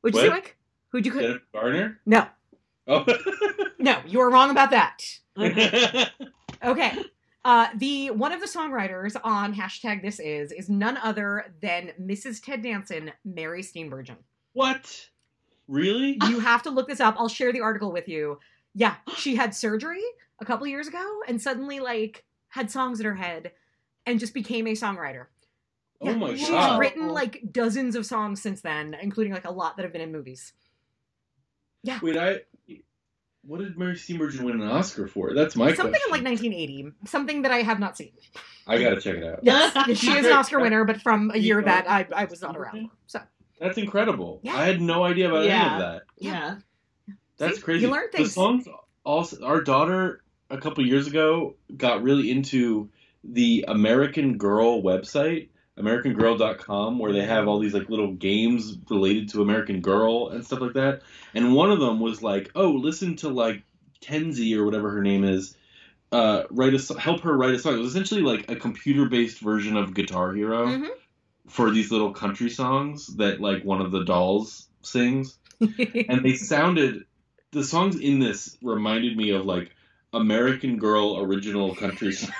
Would 0.02 0.14
you 0.14 0.20
say 0.20 0.28
like? 0.28 0.56
Who'd 0.90 1.04
you? 1.06 1.12
Could? 1.12 1.22
Jennifer 1.22 1.44
Garner? 1.52 2.00
No, 2.06 2.26
Oh. 2.86 3.04
no, 3.78 4.00
you 4.06 4.20
are 4.20 4.30
wrong 4.30 4.50
about 4.50 4.70
that. 4.70 5.02
Okay. 6.62 6.92
Uh, 7.44 7.68
the 7.76 8.10
one 8.10 8.32
of 8.32 8.40
the 8.40 8.46
songwriters 8.46 9.16
on 9.22 9.54
hashtag 9.54 10.00
this 10.00 10.18
is 10.18 10.50
is 10.50 10.70
none 10.70 10.96
other 10.96 11.52
than 11.60 11.92
Mrs. 12.00 12.42
Ted 12.42 12.62
Danson, 12.62 13.12
Mary 13.24 13.62
Steenburgen. 13.62 14.16
what? 14.54 15.08
Really? 15.68 16.18
You 16.28 16.40
have 16.40 16.62
to 16.62 16.70
look 16.70 16.88
this 16.88 17.00
up. 17.00 17.16
I'll 17.18 17.28
share 17.28 17.52
the 17.52 17.60
article 17.60 17.92
with 17.92 18.08
you. 18.08 18.38
Yeah, 18.74 18.94
she 19.16 19.34
had 19.36 19.54
surgery 19.54 20.02
a 20.40 20.44
couple 20.44 20.66
years 20.66 20.88
ago 20.88 21.20
and 21.28 21.40
suddenly 21.40 21.80
like 21.80 22.24
had 22.48 22.70
songs 22.70 22.98
in 23.00 23.06
her 23.06 23.14
head 23.14 23.52
and 24.06 24.18
just 24.20 24.32
became 24.34 24.66
a 24.66 24.72
songwriter. 24.72 25.26
Oh 26.00 26.14
my 26.14 26.34
She's 26.34 26.48
god. 26.48 26.70
She's 26.70 26.78
written 26.78 27.08
like 27.08 27.42
dozens 27.50 27.94
of 27.94 28.06
songs 28.06 28.40
since 28.42 28.60
then, 28.62 28.94
including 29.00 29.32
like 29.34 29.44
a 29.46 29.50
lot 29.52 29.76
that 29.76 29.82
have 29.84 29.92
been 29.92 30.02
in 30.02 30.12
movies. 30.12 30.52
Yeah. 31.82 31.98
Wait, 32.02 32.16
I. 32.16 32.40
What 33.46 33.60
did 33.60 33.76
Mary 33.78 33.94
Steenburgen 33.94 34.40
win 34.42 34.60
an 34.60 34.68
Oscar 34.68 35.06
for? 35.06 35.34
That's 35.34 35.54
my 35.56 35.74
Something 35.74 35.92
question. 35.92 36.06
in 36.06 36.24
like 36.24 36.40
1980, 36.40 36.92
something 37.06 37.42
that 37.42 37.52
I 37.52 37.58
have 37.62 37.78
not 37.78 37.96
seen. 37.96 38.12
I 38.66 38.78
gotta 38.82 39.00
check 39.00 39.16
it 39.16 39.24
out. 39.24 39.40
Yes, 39.42 39.98
she 39.98 40.10
is 40.12 40.24
an 40.26 40.32
Oscar 40.32 40.60
winner, 40.60 40.84
but 40.84 41.02
from 41.02 41.30
a 41.32 41.36
year 41.38 41.60
that 41.62 41.88
I, 41.88 42.06
I 42.14 42.24
was 42.24 42.40
not 42.40 42.56
around. 42.56 42.88
So 43.06 43.20
That's 43.60 43.76
incredible. 43.78 44.40
Yeah. 44.42 44.56
I 44.56 44.64
had 44.64 44.80
no 44.80 45.04
idea 45.04 45.28
about 45.28 45.44
any 45.44 45.74
of 45.74 45.78
that. 45.80 46.02
Yeah. 46.16 46.56
That's 47.36 47.56
See? 47.56 47.62
crazy. 47.62 47.84
You 47.86 47.90
learn 47.92 48.06
The 48.12 48.18
things. 48.18 48.32
songs 48.32 48.66
also 49.04 49.44
our 49.44 49.60
daughter 49.62 50.22
a 50.50 50.56
couple 50.58 50.86
years 50.86 51.06
ago 51.06 51.56
got 51.76 52.02
really 52.02 52.30
into 52.30 52.88
the 53.24 53.64
American 53.68 54.38
Girl 54.38 54.82
website, 54.82 55.48
americangirl.com 55.78 56.98
where 56.98 57.12
they 57.12 57.24
have 57.24 57.48
all 57.48 57.58
these 57.58 57.74
like 57.74 57.88
little 57.88 58.12
games 58.12 58.76
related 58.90 59.28
to 59.30 59.42
American 59.42 59.80
Girl 59.80 60.28
and 60.28 60.44
stuff 60.44 60.60
like 60.60 60.74
that. 60.74 61.02
And 61.34 61.54
one 61.54 61.70
of 61.70 61.80
them 61.80 62.00
was 62.00 62.22
like, 62.22 62.50
"Oh, 62.54 62.70
listen 62.70 63.16
to 63.16 63.28
like 63.28 63.62
Kenzie 64.00 64.54
or 64.56 64.64
whatever 64.64 64.90
her 64.90 65.02
name 65.02 65.24
is, 65.24 65.56
uh, 66.12 66.44
write 66.50 66.74
a 66.74 66.98
help 67.00 67.22
her 67.22 67.36
write 67.36 67.54
a 67.54 67.58
song." 67.58 67.74
It 67.74 67.78
was 67.78 67.88
essentially 67.88 68.22
like 68.22 68.50
a 68.50 68.56
computer-based 68.56 69.40
version 69.40 69.76
of 69.76 69.94
Guitar 69.94 70.32
Hero 70.32 70.66
Mhm. 70.66 70.88
for 71.48 71.70
these 71.70 71.90
little 71.90 72.12
country 72.12 72.50
songs 72.50 73.08
that 73.16 73.40
like 73.40 73.64
one 73.64 73.80
of 73.80 73.90
the 73.90 74.04
dolls 74.04 74.68
sings 74.82 75.38
and 75.60 76.24
they 76.24 76.34
sounded 76.34 77.04
the 77.52 77.64
songs 77.64 77.96
in 77.98 78.18
this 78.18 78.56
reminded 78.62 79.16
me 79.16 79.30
of 79.30 79.44
like 79.46 79.70
American 80.12 80.76
Girl 80.78 81.18
original 81.18 81.74
country 81.74 82.12
songs 82.12 82.32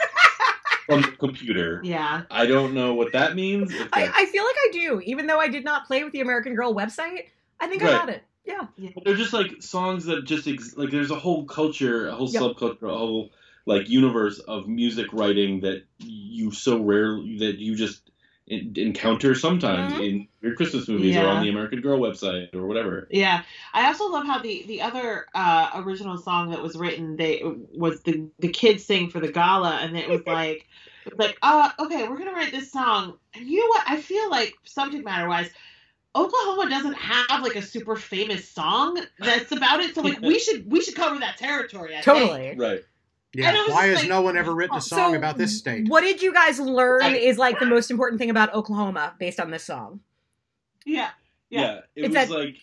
from 0.86 1.02
the 1.02 1.08
computer. 1.12 1.80
Yeah. 1.84 2.22
I 2.30 2.46
don't 2.46 2.74
know 2.74 2.94
what 2.94 3.12
that 3.12 3.34
means. 3.34 3.72
I, 3.92 4.10
I 4.14 4.26
feel 4.26 4.44
like 4.44 4.56
I 4.56 4.68
do, 4.72 5.00
even 5.04 5.26
though 5.26 5.38
I 5.40 5.48
did 5.48 5.64
not 5.64 5.86
play 5.86 6.04
with 6.04 6.12
the 6.12 6.20
American 6.20 6.54
Girl 6.54 6.74
website. 6.74 7.26
I 7.60 7.66
think 7.68 7.82
I 7.82 7.86
Right. 7.86 7.92
got 7.98 8.08
it. 8.10 8.22
Yeah. 8.46 8.66
they're 9.04 9.14
just 9.16 9.32
like 9.32 9.62
songs 9.62 10.04
that 10.04 10.24
just 10.26 10.46
ex- 10.46 10.76
like 10.76 10.90
there's 10.90 11.10
a 11.10 11.14
whole 11.18 11.46
culture, 11.46 12.08
a 12.08 12.14
whole 12.14 12.28
Yep. 12.30 12.42
subculture, 12.42 12.92
a 12.92 12.96
whole 12.98 13.30
like 13.66 13.88
universe 13.88 14.38
of 14.40 14.68
music 14.68 15.06
writing 15.14 15.60
that 15.60 15.84
you 15.98 16.50
so 16.50 16.78
rarely 16.82 17.38
that 17.38 17.56
you 17.58 17.74
just 17.74 18.02
en- 18.06 18.13
encounter 18.46 19.34
sometimes 19.34 19.94
Mhm. 19.94 20.00
in 20.06 20.28
your 20.42 20.54
Christmas 20.54 20.86
movies 20.88 21.16
or 21.16 21.28
on 21.28 21.42
the 21.42 21.48
American 21.48 21.80
Girl 21.80 21.98
website 21.98 22.54
or 22.54 22.66
whatever. 22.66 23.08
Yeah, 23.10 23.42
I 23.72 23.86
also 23.86 24.08
love 24.10 24.26
how 24.26 24.38
the 24.38 24.64
the 24.66 24.82
other 24.82 25.26
uh, 25.34 25.70
original 25.76 26.18
song 26.18 26.50
that 26.50 26.62
was 26.62 26.76
written 26.76 27.16
they 27.16 27.42
was 27.44 28.02
the 28.02 28.28
the 28.38 28.48
kids 28.48 28.84
sing 28.84 29.08
for 29.08 29.20
the 29.20 29.32
gala, 29.32 29.78
and 29.80 29.96
it 29.96 30.08
was 30.08 30.20
like 30.26 30.68
like 31.16 31.38
uh 31.42 31.70
okay 31.78 32.06
we're 32.08 32.18
gonna 32.18 32.32
write 32.32 32.52
this 32.52 32.70
song, 32.70 33.18
and 33.34 33.46
you 33.46 33.60
know 33.60 33.68
what 33.68 33.84
I 33.86 34.00
feel 34.00 34.28
like 34.30 34.54
subject 34.64 35.04
matter 35.04 35.28
wise. 35.28 35.50
Oklahoma 36.16 36.70
doesn't 36.70 36.94
have 36.94 37.42
like 37.42 37.56
a 37.56 37.62
super 37.62 37.96
famous 37.96 38.48
song 38.48 39.00
that's 39.18 39.50
about 39.50 39.80
it, 39.80 39.94
so 39.94 40.02
like 40.02 40.20
we 40.20 40.38
should 40.44 40.70
we 40.70 40.80
should 40.80 40.94
cover 40.94 41.18
that 41.18 41.38
territory. 41.38 41.96
I 41.96 42.02
think. 42.02 42.04
Totally. 42.04 42.54
Right. 42.56 42.84
Yeah. 43.34 43.48
And 43.48 43.56
I 43.58 43.62
was 43.62 43.70
Why 43.72 43.86
has 43.86 44.00
like- 44.00 44.08
no 44.08 44.22
one 44.22 44.36
ever 44.36 44.52
oh, 44.52 44.54
written 44.54 44.76
a 44.76 44.80
song 44.80 45.12
So, 45.12 45.18
about 45.18 45.36
this 45.38 45.58
state? 45.58 45.88
What 45.88 46.02
did 46.02 46.22
you 46.22 46.32
guys 46.32 46.60
learn 46.60 47.14
is 47.14 47.36
like 47.38 47.58
the 47.58 47.66
most 47.66 47.90
important 47.90 48.20
thing 48.20 48.30
about 48.30 48.54
Oklahoma 48.54 49.14
based 49.18 49.40
on 49.40 49.50
this 49.50 49.64
song? 49.64 50.00
Yeah, 50.86 51.10
Yeah, 51.50 51.60
Yeah. 51.60 51.72
it 51.76 51.84
It's 51.96 52.08
was 52.08 52.14
that- 52.14 52.30
like 52.30 52.56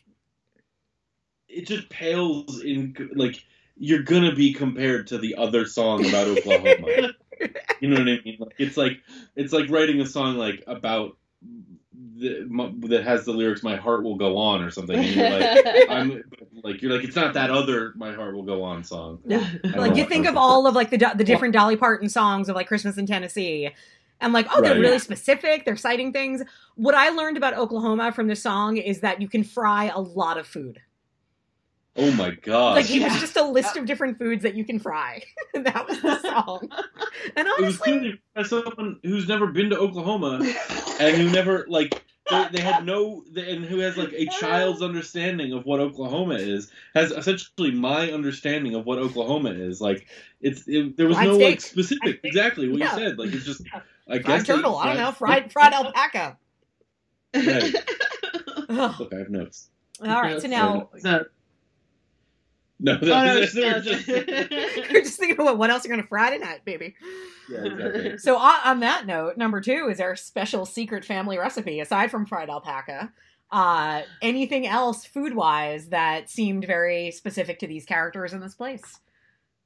it 1.49 1.67
just 1.67 1.89
pales 1.89 2.61
in 2.63 2.95
like 3.15 3.43
you're 3.76 4.03
gonna 4.03 4.34
be 4.34 4.53
compared 4.53 5.07
to 5.07 5.17
the 5.17 5.36
other 5.36 5.65
song 5.65 6.05
about 6.07 6.28
Oklahoma. 6.38 7.13
you 7.82 7.89
know 7.89 7.97
what 7.99 8.07
I 8.07 8.19
mean? 8.24 8.38
Like, 8.39 8.53
it's 8.57 8.78
like 8.78 9.01
it's 9.36 9.51
like 9.51 9.69
writing 9.69 9.99
a 10.01 10.05
song 10.05 10.38
like 10.38 10.63
about 10.67 11.17
the, 12.22 12.45
my, 12.49 12.72
that 12.88 13.03
has 13.03 13.26
the 13.26 13.32
lyrics 13.34 13.63
"My 13.63 13.76
heart 13.76 14.03
will 14.03 14.15
go 14.15 14.38
on" 14.38 14.61
or 14.63 14.69
something. 14.72 14.97
And 14.97 15.07
you're 15.07 15.30
like, 15.30 15.65
I'm 15.89 16.24
like 16.63 16.82
you're 16.82 16.93
like 16.93 17.03
it's 17.03 17.15
not 17.15 17.34
that 17.34 17.49
other 17.49 17.93
"My 17.95 18.13
heart 18.13 18.36
will 18.36 18.43
go 18.43 18.63
on" 18.63 18.84
song. 18.84 19.19
Like 19.76 19.95
you 19.95 20.05
think 20.05 20.28
of 20.28 20.38
all 20.38 20.67
of 20.67 20.76
like 20.76 20.89
the 20.89 20.97
the 21.15 21.24
different 21.24 21.53
Dolly 21.53 21.76
Parton 21.76 22.07
songs 22.09 22.47
of 22.49 22.55
like 22.55 22.67
Christmas 22.67 22.97
in 22.97 23.05
Tennessee, 23.05 23.69
and 24.19 24.34
like 24.34 24.47
oh 24.53 24.61
they're 24.61 24.74
Right. 24.74 24.80
really 24.82 24.99
specific. 24.99 25.65
They're 25.65 25.76
citing 25.76 26.13
things. 26.13 26.41
What 26.76 26.95
I 26.95 27.09
learned 27.09 27.38
about 27.38 27.55
Oklahoma 27.57 28.11
from 28.11 28.28
this 28.28 28.41
song 28.41 28.78
is 28.78 29.01
that 29.01 29.22
you 29.22 29.28
can 29.28 29.43
fry 29.43 29.86
a 29.93 29.99
lot 29.99 30.38
of 30.38 30.47
food. 30.47 30.80
Oh 31.98 32.10
my 32.12 32.32
god! 32.32 32.78
Like 32.78 32.89
it 32.89 33.04
was 33.04 33.20
just 33.20 33.36
a 33.36 33.44
list 33.44 33.76
of 33.76 33.86
different 33.86 34.18
foods 34.18 34.44
that 34.44 34.56
you 34.56 34.64
can 34.64 34.80
fry. 34.80 35.22
that 35.54 35.88
was 35.88 36.02
the 36.02 36.20
song. 36.22 36.70
And 37.36 37.48
it 37.48 37.62
was 37.66 37.82
honestly, 37.82 38.22
by 38.34 38.44
someone 38.44 39.00
who's 39.04 39.28
never 39.28 39.48
been 39.48 39.70
to 39.72 39.78
Oklahoma 39.78 40.39
and 41.02 41.18
who 41.18 41.30
never 41.30 41.66
like 41.68 42.02
they, 42.30 42.48
they 42.54 42.62
had 42.62 42.86
no 42.86 43.26
and 43.36 43.66
who 43.66 43.80
has 43.80 43.98
like 43.98 44.14
a 44.14 44.26
child's 44.39 44.82
understanding 44.82 45.52
of 45.52 45.66
what 45.66 45.82
Oklahoma 45.82 46.36
is 46.36 46.72
has 46.96 47.12
essentially 47.12 47.72
my 47.72 48.10
understanding 48.12 48.74
of 48.74 48.86
what 48.86 48.98
Oklahoma 48.98 49.50
is 49.52 49.82
like 49.82 50.08
it's 50.39 50.64
it, 50.68 50.96
there 50.96 51.08
was 51.08 51.18
Fried 51.18 51.28
no 51.28 51.34
steak. 51.36 51.46
like 51.50 51.62
specific 51.62 52.20
exactly 52.24 52.70
what 52.70 52.80
Yeah. 52.80 52.94
you 52.96 53.00
said 53.04 53.20
like 53.20 53.34
it's 53.34 53.44
just 53.46 53.64
I 54.08 54.20
fried 54.20 54.24
guess 54.26 54.48
they- 54.48 54.54
turtle. 54.56 54.78
I 54.78 54.86
don't 54.88 54.98
know. 54.98 55.12
Fried 55.12 55.52
fried 55.52 55.74
alpaca. 55.74 56.38
Right. 57.36 57.76
Ugh. 58.70 58.96
Look, 59.00 59.14
I 59.14 59.18
have 59.18 59.30
notes. 59.30 59.70
All 60.02 60.08
right, 60.22 60.42
so 60.42 60.48
now 60.48 60.89
So, 61.00 61.26
No, 62.84 62.97
oh, 62.99 63.05
no, 63.05 63.39
that's 63.39 63.53
no, 63.55 63.79
just, 63.79 64.07
you're 64.91 65.03
just 65.03 65.19
thinking 65.19 65.39
about 65.39 65.57
what 65.59 65.69
else 65.69 65.86
you're 65.86 65.93
going 65.93 66.01
to 66.03 66.07
Friday 66.09 66.39
night, 66.39 66.65
baby. 66.65 66.95
yeah, 67.49 67.63
exactly. 67.65 68.17
So 68.17 68.38
on, 68.38 68.55
on 68.65 68.79
that 68.79 69.05
note, 69.05 69.38
number 69.38 69.61
two 69.61 69.88
is 69.91 69.99
our 69.99 70.15
special 70.15 70.65
secret 70.65 71.05
family 71.05 71.38
recipe. 71.38 71.79
Aside 71.79 72.09
from 72.09 72.25
fried 72.25 72.49
alpaca, 72.49 73.11
uh, 73.51 74.01
anything 74.21 74.65
else 74.65 75.05
food 75.05 75.36
wise 75.36 75.89
that 75.89 76.27
seemed 76.29 76.65
very 76.65 77.11
specific 77.11 77.59
to 77.59 77.67
these 77.67 77.86
characters 77.86 78.34
in 78.34 78.39
this 78.39 78.55
place? 78.55 78.99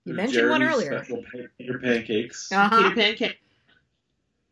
You 0.03 0.13
mentioned 0.13 0.49
one 0.49 0.61
earlier. 0.61 0.97
Special 1.03 1.23
pan- 1.31 1.49
Peter 1.57 1.79
pancakes, 1.79 2.51
Uh-huh. 2.51 2.77
Peter 2.89 2.95
Pancake. 2.95 3.39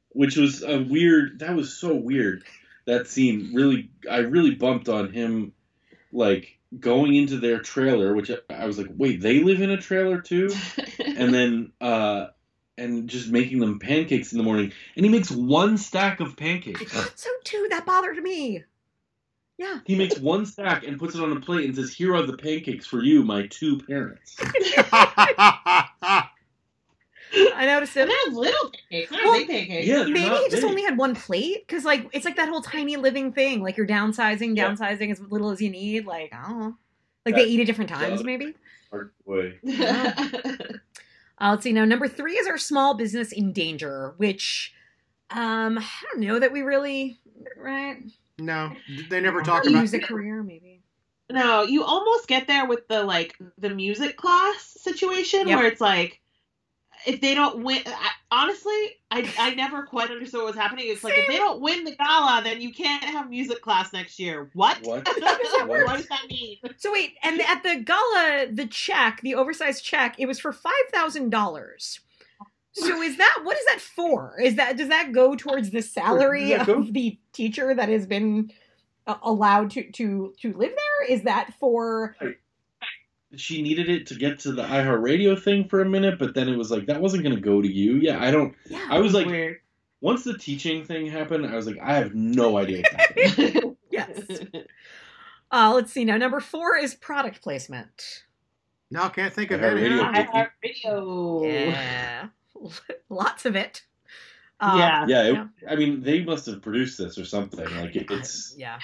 which 0.09 0.38
was 0.38 0.64
a 0.64 0.82
weird. 0.82 1.39
That 1.39 1.55
was 1.55 1.74
so 1.78 1.95
weird. 1.95 2.43
That 2.86 3.07
scene 3.07 3.51
really, 3.53 3.89
I 4.09 4.20
really 4.20 4.55
bumped 4.55 4.88
on 4.89 5.11
him, 5.11 5.53
like 6.11 6.57
going 6.80 7.16
into 7.16 7.38
their 7.38 7.60
trailer, 7.60 8.14
which 8.16 8.32
I- 8.32 8.38
I 8.54 8.66
was 8.66 8.78
like, 8.78 8.88
wait, 8.96 9.22
they 9.22 9.40
live 9.44 9.62
in 9.62 9.70
a 9.70 9.78
trailer 9.78 10.22
too, 10.22 10.50
and 11.06 11.34
then 11.34 11.72
uh, 11.82 12.28
and 12.78 13.08
just 13.10 13.30
making 13.30 13.60
them 13.60 13.80
pancakes 13.80 14.32
in 14.32 14.38
the 14.38 14.44
morning, 14.44 14.74
and 14.96 15.06
he 15.06 15.12
makes 15.12 15.30
one 15.32 15.78
stack 15.78 16.20
of 16.20 16.36
pancakes. 16.38 16.94
So 17.16 17.30
too, 17.44 17.68
that 17.70 17.86
bothered 17.86 18.18
me. 18.18 18.64
Yeah. 19.58 19.80
He 19.86 19.96
makes 19.96 20.18
one 20.18 20.46
stack 20.48 20.84
and 20.84 20.98
puts 20.98 21.14
it 21.16 21.22
on 21.22 21.32
a 21.32 21.40
plate 21.40 21.66
and 21.66 21.76
says, 21.76 21.94
"Here 21.94 22.16
are 22.16 22.24
the 22.24 22.36
pancakes 22.38 22.88
for 22.88 23.04
you, 23.04 23.24
my 23.24 23.48
two 23.48 23.78
parents." 23.80 24.36
I 27.56 27.66
noticed 27.66 27.96
it. 27.98 28.02
And 28.02 28.12
they're 28.12 28.40
little 28.40 28.72
pancakes, 28.90 29.12
not 29.12 29.24
Well, 29.24 29.34
big 29.40 29.48
pancakes. 29.50 29.88
Yeah, 29.88 30.04
Maybe 30.04 30.30
not 30.30 30.38
he 30.44 30.50
just 30.50 30.62
big. 30.62 30.66
only 30.70 30.84
had 30.84 30.98
one 30.98 31.16
plate 31.16 31.66
because, 31.68 31.84
like, 31.86 32.08
it's 32.14 32.26
like 32.26 32.36
that 32.36 32.50
whole 32.50 32.62
tiny 32.62 32.96
living 32.98 33.32
thing. 33.34 33.62
Like 33.64 33.78
you're 33.78 33.88
downsizing, 33.88 34.56
Yeah. 34.56 34.70
downsizing 34.72 35.12
as 35.12 35.20
little 35.20 35.50
as 35.50 35.62
you 35.62 35.70
need. 35.70 36.06
Like 36.06 36.34
I 36.34 36.48
don't 36.48 36.60
know. 36.60 36.76
Like 37.26 37.36
That- 37.36 37.42
they 37.46 37.48
eat 37.50 37.60
at 37.62 37.66
different 37.68 37.90
times, 37.90 38.22
Yeah. 38.22 38.26
maybe. 38.26 38.54
Hard 38.92 39.12
way. 39.26 39.60
Uh, 41.42 41.50
let's 41.52 41.64
see. 41.64 41.74
Now, 41.74 41.84
number 41.84 42.08
three 42.08 42.34
is 42.38 42.48
our 42.48 42.60
small 42.60 42.94
business 42.94 43.32
in 43.32 43.52
danger, 43.52 44.14
which 44.18 44.74
um, 45.32 45.78
I 45.80 45.86
don't 46.12 46.22
know 46.22 46.40
that 46.40 46.52
we 46.54 46.62
really 46.62 47.20
right 47.58 47.98
no, 48.38 48.72
they 49.10 49.20
never 49.20 49.42
talk 49.42 49.64
about. 49.66 49.80
music 49.80 50.04
career, 50.04 50.44
maybe. 50.44 50.84
no, 51.32 51.64
you 51.64 51.84
almost 51.84 52.28
get 52.28 52.48
there 52.48 52.66
with 52.68 52.88
the 52.88 53.04
like 53.04 53.36
the 53.58 53.70
music 53.72 54.16
class 54.16 54.78
situation 54.80 55.48
Yep. 55.48 55.58
where 55.58 55.68
it's 55.68 55.82
like 55.82 56.22
if 57.06 57.22
they 57.22 57.34
don't 57.36 57.64
win 57.64 57.82
I, 57.86 58.10
honestly 58.32 58.72
I, 59.12 59.32
I 59.38 59.54
never 59.56 59.84
quite 59.84 60.10
understood 60.10 60.39
what 60.41 60.47
was 60.47 60.56
happening 60.56 60.86
it's 60.88 61.04
like 61.04 61.18
if 61.18 61.28
they 61.28 61.38
don't 61.38 61.62
win 61.62 61.84
the 61.84 61.95
gala 61.95 62.41
then 62.43 62.62
you 62.62 62.74
can't 62.74 63.04
have 63.04 63.30
music 63.30 63.62
class 63.62 63.93
next 63.93 64.20
year 64.20 64.49
what 64.54 64.78
What? 64.84 65.08
what 65.08 65.08
What? 65.68 65.97
does 65.97 66.08
that 66.08 66.26
mean 66.30 66.58
So 66.78 66.91
wait, 66.91 67.16
and 67.24 67.41
at 67.41 67.64
the 67.64 67.76
gala, 67.84 68.47
the 68.51 68.66
check, 68.68 69.22
the 69.22 69.36
oversized 69.36 69.84
check, 69.84 70.16
it 70.20 70.26
was 70.26 70.39
for 70.39 70.51
five 70.51 70.74
thousand 70.91 71.30
dollars. 71.30 71.99
So 72.74 73.01
is 73.04 73.18
that 73.18 73.39
what 73.43 73.56
is 73.58 73.66
that 73.66 73.80
for? 73.82 74.36
Is 74.41 74.56
that 74.56 74.78
does 74.78 74.89
that 74.89 75.12
go 75.12 75.36
towards 75.36 75.70
the 75.70 75.82
salary 75.82 76.49
Does 76.49 76.58
that 76.60 76.68
go- 76.68 76.80
of 76.80 76.93
the 76.93 77.20
teacher 77.32 77.74
that 77.76 77.88
has 77.89 78.08
been 78.08 78.51
uh, 79.06 79.16
allowed 79.22 79.70
to 79.72 79.91
to 79.91 80.34
to 80.41 80.54
live 80.54 80.72
there? 80.72 81.12
Is 81.16 81.24
that 81.24 81.54
for 81.60 82.16
She 83.36 83.62
needed 83.62 83.90
it 83.90 84.08
to 84.08 84.16
get 84.16 84.40
to 84.42 84.52
the 84.52 84.64
iHeartRadio 84.64 85.42
thing 85.42 85.68
for 85.68 85.82
a 85.82 85.90
minute, 85.90 86.20
but 86.20 86.36
then 86.36 86.50
it 86.50 86.58
was 86.58 86.70
like 86.70 86.86
that 86.88 87.02
wasn't 87.02 87.24
going 87.24 87.36
to 87.36 87.42
go 87.42 87.62
to 87.62 87.68
you. 87.68 87.96
Yeah, 87.96 88.24
I 88.24 88.32
don't. 88.32 88.56
yeah? 88.66 88.88
I 88.90 89.00
was 89.00 89.14
like, 89.14 89.26
weird 89.26 89.58
once 90.04 90.26
the 90.26 90.38
teaching 90.38 90.84
thing 90.84 91.08
happened, 91.08 91.48
I 91.48 91.56
was 91.56 91.66
like, 91.66 91.80
I 91.82 91.94
have 91.94 92.14
no 92.14 92.58
idea 92.58 92.84
what's 93.16 93.76
yes. 93.90 94.20
Uh, 95.50 95.72
let's 95.72 95.92
see. 95.94 96.04
Now, 96.04 96.18
number 96.18 96.40
four 96.40 96.76
is 96.78 96.96
product 96.96 97.44
placement. 97.44 98.24
No, 98.90 99.04
I 99.04 99.10
can't 99.10 99.32
think 99.32 99.52
of 99.52 99.62
iHeartRadio. 99.62 100.04
any. 100.04 100.28
I 100.34 100.48
radio 100.64 101.46
Yeah, 101.46 102.28
lots 103.10 103.46
of 103.46 103.56
it. 103.56 103.84
Uh, 104.60 104.76
yeah 104.80 105.06
Yeah, 105.08 105.24
it, 105.24 105.34
Yeah. 105.34 105.48
I 105.70 105.76
mean, 105.76 106.02
they 106.02 106.24
must 106.24 106.48
have 106.48 106.64
produced 106.64 106.98
this 106.98 107.20
or 107.20 107.26
something. 107.26 107.66
Like 107.78 107.96
it, 107.96 108.10
it's, 108.10 108.56
yeah. 108.58 108.80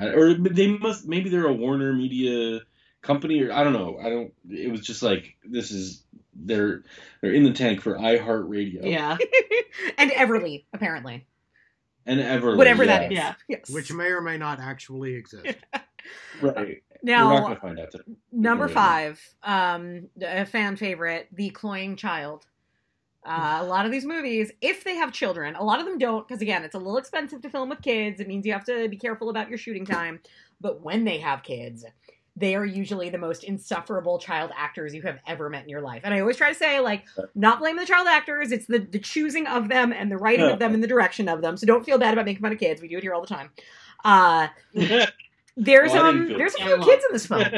Or 0.00 0.32
they 0.32 0.68
must. 0.68 1.06
Maybe 1.06 1.28
they're 1.28 1.48
a 1.48 1.52
Warner 1.52 1.92
Media 1.92 2.60
company, 3.06 3.42
or 3.42 3.52
I 3.52 3.64
don't 3.64 3.72
know. 3.72 3.98
I 4.02 4.10
don't. 4.10 4.32
It 4.50 4.70
was 4.70 4.80
just 4.80 5.02
like 5.02 5.36
this 5.44 5.70
is 5.70 6.02
they're 6.34 6.82
they're 7.20 7.32
in 7.32 7.44
the 7.44 7.52
tank 7.52 7.80
for 7.80 7.94
iHeartRadio 7.94 8.90
yeah 8.90 9.16
and 9.98 10.10
Everly, 10.10 10.64
apparently, 10.72 11.26
and 12.04 12.20
Everly, 12.20 12.56
whatever 12.56 12.84
yeah. 12.84 12.98
that 12.98 13.12
is. 13.12 13.16
Yeah. 13.16 13.34
Yes. 13.48 13.70
Which 13.70 13.92
may 13.92 14.08
or 14.08 14.20
may 14.20 14.38
not 14.38 14.60
actually 14.60 15.14
exist. 15.14 15.56
Right. 16.40 16.84
now, 17.02 17.26
We're 17.26 17.40
not 17.40 17.42
gonna 17.42 17.56
find 17.56 17.80
out 17.80 17.90
today. 17.90 18.04
Number 18.30 18.68
five, 18.68 19.20
um, 19.42 20.08
a 20.22 20.46
fan 20.46 20.76
favorite, 20.76 21.26
The 21.32 21.50
Cloying 21.50 21.96
Child. 21.96 22.46
Uh, 23.24 23.58
a 23.60 23.64
lot 23.64 23.86
of 23.86 23.90
these 23.90 24.04
movies, 24.04 24.52
if 24.60 24.84
they 24.84 24.94
have 24.94 25.12
children, 25.12 25.56
a 25.56 25.64
lot 25.64 25.80
of 25.80 25.86
them 25.86 25.98
don't, 25.98 26.26
because 26.26 26.40
again, 26.40 26.62
it's 26.62 26.76
a 26.76 26.78
little 26.78 26.96
expensive 26.96 27.42
to 27.42 27.50
film 27.50 27.70
with 27.70 27.82
kids. 27.82 28.20
It 28.20 28.28
means 28.28 28.46
you 28.46 28.52
have 28.52 28.64
to 28.66 28.88
be 28.88 28.96
careful 28.96 29.30
about 29.30 29.48
your 29.48 29.58
shooting 29.58 29.84
time. 29.84 30.20
But 30.60 30.82
when 30.82 31.04
they 31.04 31.18
have 31.18 31.42
kids, 31.42 31.84
they 32.38 32.54
are 32.54 32.64
usually 32.66 33.08
the 33.08 33.16
most 33.18 33.44
insufferable 33.44 34.18
child 34.18 34.50
actors 34.56 34.94
you 34.94 35.00
have 35.02 35.18
ever 35.26 35.48
met 35.48 35.62
in 35.64 35.70
your 35.70 35.80
life. 35.80 36.02
And 36.04 36.12
I 36.12 36.20
always 36.20 36.36
try 36.36 36.48
to 36.50 36.54
say, 36.54 36.80
like, 36.80 37.04
not 37.34 37.60
blame 37.60 37.76
the 37.76 37.86
child 37.86 38.06
actors. 38.08 38.52
It's 38.52 38.66
the 38.66 38.78
the 38.78 38.98
choosing 38.98 39.46
of 39.46 39.68
them 39.68 39.92
and 39.92 40.12
the 40.12 40.18
writing 40.18 40.46
of 40.50 40.58
them 40.58 40.74
and 40.74 40.82
the 40.82 40.88
direction 40.88 41.28
of 41.28 41.40
them. 41.40 41.56
So 41.56 41.66
don't 41.66 41.84
feel 41.84 41.98
bad 41.98 42.12
about 42.12 42.26
making 42.26 42.42
fun 42.42 42.52
of 42.52 42.58
kids. 42.58 42.82
We 42.82 42.88
do 42.88 42.98
it 42.98 43.02
here 43.02 43.14
all 43.14 43.22
the 43.22 43.26
time. 43.26 43.50
Uh, 44.04 44.48
there's 45.56 45.92
Well, 45.92 46.04
um 46.06 46.28
there's 46.28 46.54
a 46.54 46.58
bad. 46.58 46.66
few 46.66 46.84
kids 46.84 47.04
in 47.08 47.12
this 47.12 47.26
film. 47.26 47.44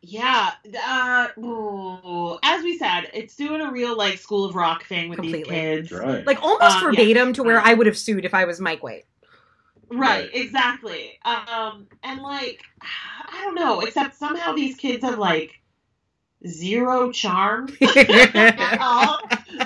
Yeah, 0.00 0.52
uh, 0.86 1.26
ooh, 1.40 2.38
as 2.44 2.62
we 2.62 2.78
said, 2.78 3.10
it's 3.12 3.34
doing 3.34 3.60
a 3.60 3.70
real 3.72 3.96
like 3.96 4.18
School 4.18 4.44
of 4.44 4.54
Rock 4.54 4.84
thing 4.84 5.08
with 5.08 5.16
Completely. 5.18 5.50
these 5.50 5.88
kids. 5.88 5.92
right. 5.92 6.24
like 6.24 6.40
almost 6.40 6.76
yeah. 6.76 6.80
verbatim 6.84 7.32
to 7.32 7.42
where 7.42 7.60
I 7.60 7.74
would 7.74 7.86
have 7.86 7.98
sued 7.98 8.24
if 8.24 8.32
I 8.32 8.44
was 8.44 8.60
Mike 8.60 8.80
White. 8.82 9.06
Right, 9.90 9.98
Right. 10.24 10.30
exactly. 10.34 11.18
Um, 11.24 11.86
and 12.02 12.20
like, 12.20 12.62
I 12.82 13.40
don't 13.44 13.54
know, 13.54 13.80
except 13.80 14.16
somehow 14.16 14.52
these 14.54 14.76
kids 14.76 15.02
have 15.04 15.18
like 15.18 15.60
zero 16.46 17.10
charm 17.10 17.68
at 17.82 18.78
all. 18.80 19.20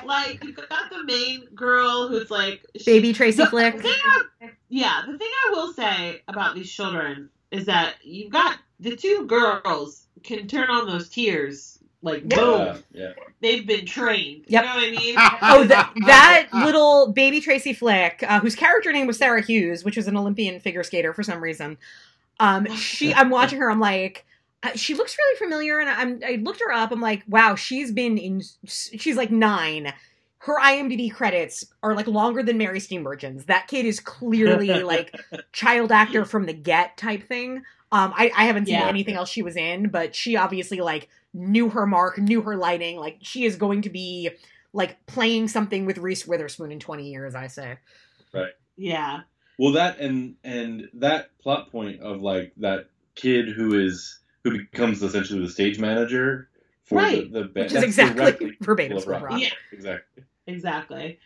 Like, 0.05 0.43
you've 0.45 0.57
got 0.57 0.91
the 0.91 1.05
main 1.05 1.47
girl 1.55 2.09
who's 2.09 2.31
like 2.31 2.65
she- 2.77 2.85
Baby 2.85 3.13
Tracy 3.13 3.43
the 3.43 3.47
Flick. 3.51 3.81
thing 3.81 3.93
I- 4.05 4.51
yeah, 4.69 5.03
the 5.07 5.19
thing 5.19 5.29
I 5.47 5.51
will 5.53 5.73
say 5.73 6.23
about 6.29 6.55
these 6.55 6.71
children 6.73 7.29
is 7.51 7.67
that 7.67 7.97
you've 8.03 8.33
got 8.33 8.57
the 8.81 8.97
two 8.97 9.27
girls 9.27 10.07
can 10.23 10.49
turn 10.49 10.71
on 10.71 10.87
those 10.87 11.09
tears 11.11 11.72
like 12.03 12.29
boom. 12.29 12.61
yeah, 12.61 12.77
yeah. 12.93 13.13
They've 13.41 13.67
been 13.67 13.87
trained. 13.87 14.45
Yep. 14.49 14.63
You 14.65 14.69
know 14.69 14.75
what 14.75 14.85
I 14.85 14.91
mean? 14.91 15.15
Oh, 15.43 15.65
that 15.65 15.93
that 16.07 16.49
little 16.53 17.13
baby 17.13 17.41
Tracy 17.41 17.73
Flick, 17.73 18.23
uh, 18.27 18.41
whose 18.41 18.55
character 18.57 18.93
name 18.93 19.07
was 19.07 19.19
Sarah 19.19 19.43
Hughes, 19.43 19.85
which 19.85 19.97
was 19.97 20.07
an 20.09 20.17
Olympian 20.17 20.61
figure 20.61 20.83
skater 20.83 21.13
for 21.13 21.23
some 21.23 21.43
reason. 21.43 21.79
Um, 22.41 22.67
she, 22.77 23.15
I'm 23.15 23.31
watching 23.31 23.59
her. 23.61 23.71
I'm 23.71 23.81
like, 23.81 24.25
uh, 24.63 24.71
she 24.75 24.95
looks 24.95 25.17
really 25.19 25.39
familiar, 25.39 25.79
and 25.81 25.89
I'm. 25.89 26.21
I 26.27 26.37
looked 26.43 26.61
her 26.61 26.73
up. 26.73 26.91
I'm 26.93 27.01
like, 27.01 27.23
wow, 27.29 27.55
she's 27.55 27.91
been 27.93 28.19
in. 28.19 28.43
She's 28.67 29.17
like 29.17 29.31
nine. 29.31 29.93
Her 30.39 30.59
IMDb 30.59 31.13
credits 31.13 31.65
are 31.85 31.95
like 31.95 32.09
longer 32.09 32.43
than 32.43 32.59
Mary 32.59 32.81
Steenburgen's. 32.81 33.45
That 33.45 33.69
kid 33.69 33.87
is 33.87 34.01
clearly 34.01 34.83
like 34.83 35.15
child 35.53 35.93
actor 35.93 36.25
from 36.25 36.47
the 36.47 36.53
Get 36.53 36.97
type 36.97 37.29
thing. 37.29 37.59
Um, 37.93 38.13
I, 38.17 38.33
I 38.37 38.47
haven't 38.47 38.67
seen 38.67 38.75
Yeah. 38.75 38.89
anything 38.89 39.15
else 39.15 39.29
she 39.29 39.43
was 39.43 39.55
in, 39.55 39.89
but 39.91 40.17
she 40.17 40.35
obviously 40.37 40.81
like 40.81 41.09
knew 41.35 41.69
her 41.71 41.87
mark, 41.87 42.19
knew 42.19 42.43
her 42.43 42.57
lighting. 42.57 42.97
Like 42.97 43.19
she 43.23 43.45
is 43.45 43.57
going 43.57 43.83
to 43.83 43.91
be 43.91 44.31
like 44.73 45.05
playing 45.07 45.49
something 45.49 45.87
with 45.87 45.99
Reese 45.99 46.27
Witherspoon 46.27 46.73
in 46.73 46.81
20 46.81 47.09
years, 47.11 47.35
I 47.35 47.47
say. 47.47 47.79
Right. 48.33 48.53
Yeah. 48.77 49.21
Well, 49.59 49.73
that 49.73 49.99
and 50.01 50.37
and 50.43 50.89
that 50.95 51.39
plot 51.39 51.71
point 51.71 52.01
of 52.01 52.23
like 52.23 52.53
that 52.59 52.87
kid 53.15 53.49
who 53.49 53.79
is 53.79 54.19
who 54.45 54.59
becomes 54.59 55.03
essentially 55.03 55.41
the 55.41 55.51
stage 55.51 55.79
manager 55.79 56.49
for 56.85 56.97
Right. 56.99 57.33
the, 57.33 57.41
the 57.41 57.49
band. 57.49 57.67
Which 57.67 57.75
is 57.75 57.83
exactly 57.85 58.57
verbatim 58.61 58.99
School 58.99 59.15
of 59.15 59.21
School 59.21 59.29
of 59.29 59.33
Rock. 59.33 59.41
Yeah. 59.41 59.49
Exactly. 59.73 60.25
Exactly. 60.47 61.19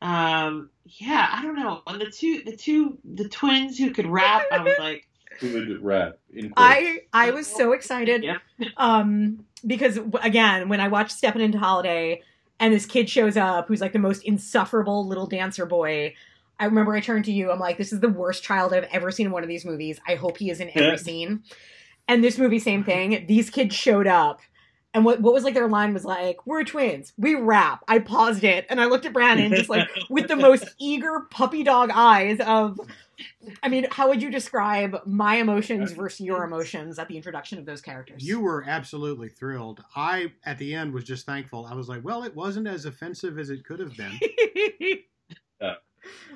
Um, 0.00 0.70
yeah, 0.86 1.28
I 1.32 1.42
don't 1.42 1.56
know. 1.56 1.82
And 1.86 2.00
the 2.00 2.10
two, 2.10 2.42
the 2.44 2.56
two, 2.56 2.98
the 3.04 3.28
twins 3.28 3.78
who 3.78 3.90
could 3.90 4.06
rap, 4.06 4.42
I 4.52 4.58
was 4.62 4.74
like, 4.78 5.08
Who 5.40 5.52
would 5.52 5.82
rap. 5.82 6.18
I 6.56 7.00
I 7.12 7.30
was 7.30 7.46
so 7.46 7.72
excited 7.72 8.22
yeah. 8.24 8.38
um 8.76 9.44
because 9.66 9.98
again, 10.22 10.68
when 10.68 10.80
I 10.80 10.88
watched 10.88 11.12
Stepping 11.12 11.42
into 11.42 11.58
Holiday 11.58 12.22
and 12.60 12.72
this 12.72 12.86
kid 12.86 13.08
shows 13.08 13.36
up 13.36 13.68
who's 13.68 13.80
like 13.80 13.92
the 13.92 13.98
most 13.98 14.22
insufferable 14.24 15.06
little 15.06 15.26
dancer 15.26 15.66
boy, 15.66 16.14
I 16.60 16.66
remember 16.66 16.94
I 16.94 17.00
turned 17.00 17.24
to 17.26 17.32
you. 17.32 17.50
I'm 17.50 17.58
like, 17.58 17.78
this 17.78 17.92
is 17.92 18.00
the 18.00 18.08
worst 18.08 18.42
child 18.42 18.72
I've 18.72 18.88
ever 18.92 19.10
seen 19.10 19.26
in 19.26 19.32
one 19.32 19.42
of 19.42 19.48
these 19.48 19.64
movies. 19.64 20.00
I 20.06 20.14
hope 20.14 20.38
he 20.38 20.50
is 20.50 20.60
in 20.60 20.68
every 20.68 20.82
Yeah. 20.82 20.96
scene. 20.96 21.42
And 22.06 22.22
this 22.22 22.38
movie, 22.38 22.58
same 22.58 22.84
thing. 22.84 23.24
These 23.26 23.48
kids 23.50 23.74
showed 23.74 24.06
up, 24.06 24.40
And 24.94 25.04
what, 25.04 25.20
what 25.20 25.34
was 25.34 25.44
like 25.44 25.54
their 25.54 25.68
line 25.68 25.92
was 25.92 26.04
like, 26.04 26.46
"We're 26.46 26.64
twins, 26.64 27.12
we 27.18 27.34
rap." 27.34 27.84
I 27.88 27.98
paused 27.98 28.44
it 28.44 28.64
and 28.70 28.80
I 28.80 28.86
looked 28.86 29.04
at 29.04 29.12
Branan 29.12 29.54
just 29.54 29.68
like 29.68 29.88
with 30.08 30.28
the 30.28 30.36
most 30.36 30.64
eager 30.78 31.26
puppy 31.30 31.62
dog 31.64 31.90
eyes 31.92 32.38
of. 32.40 32.78
I 33.62 33.68
mean, 33.68 33.86
how 33.92 34.08
would 34.08 34.20
you 34.20 34.30
describe 34.30 35.00
my 35.06 35.36
emotions 35.36 35.92
versus 35.92 36.20
your 36.20 36.42
emotions 36.42 36.98
at 36.98 37.06
the 37.06 37.16
introduction 37.16 37.58
of 37.58 37.64
those 37.64 37.80
characters? 37.80 38.26
You 38.26 38.40
were 38.40 38.64
absolutely 38.66 39.28
thrilled. 39.28 39.84
I, 39.94 40.32
at 40.44 40.58
the 40.58 40.74
end, 40.74 40.92
was 40.92 41.04
just 41.04 41.24
thankful. 41.24 41.64
I 41.64 41.74
was 41.74 41.88
like, 41.88 42.04
well, 42.04 42.24
it 42.24 42.34
wasn't 42.34 42.66
as 42.66 42.86
offensive 42.86 43.38
as 43.38 43.50
it 43.50 43.64
could 43.64 43.78
have 43.80 43.96
been. 43.96 44.18
Yeah, 45.60 45.74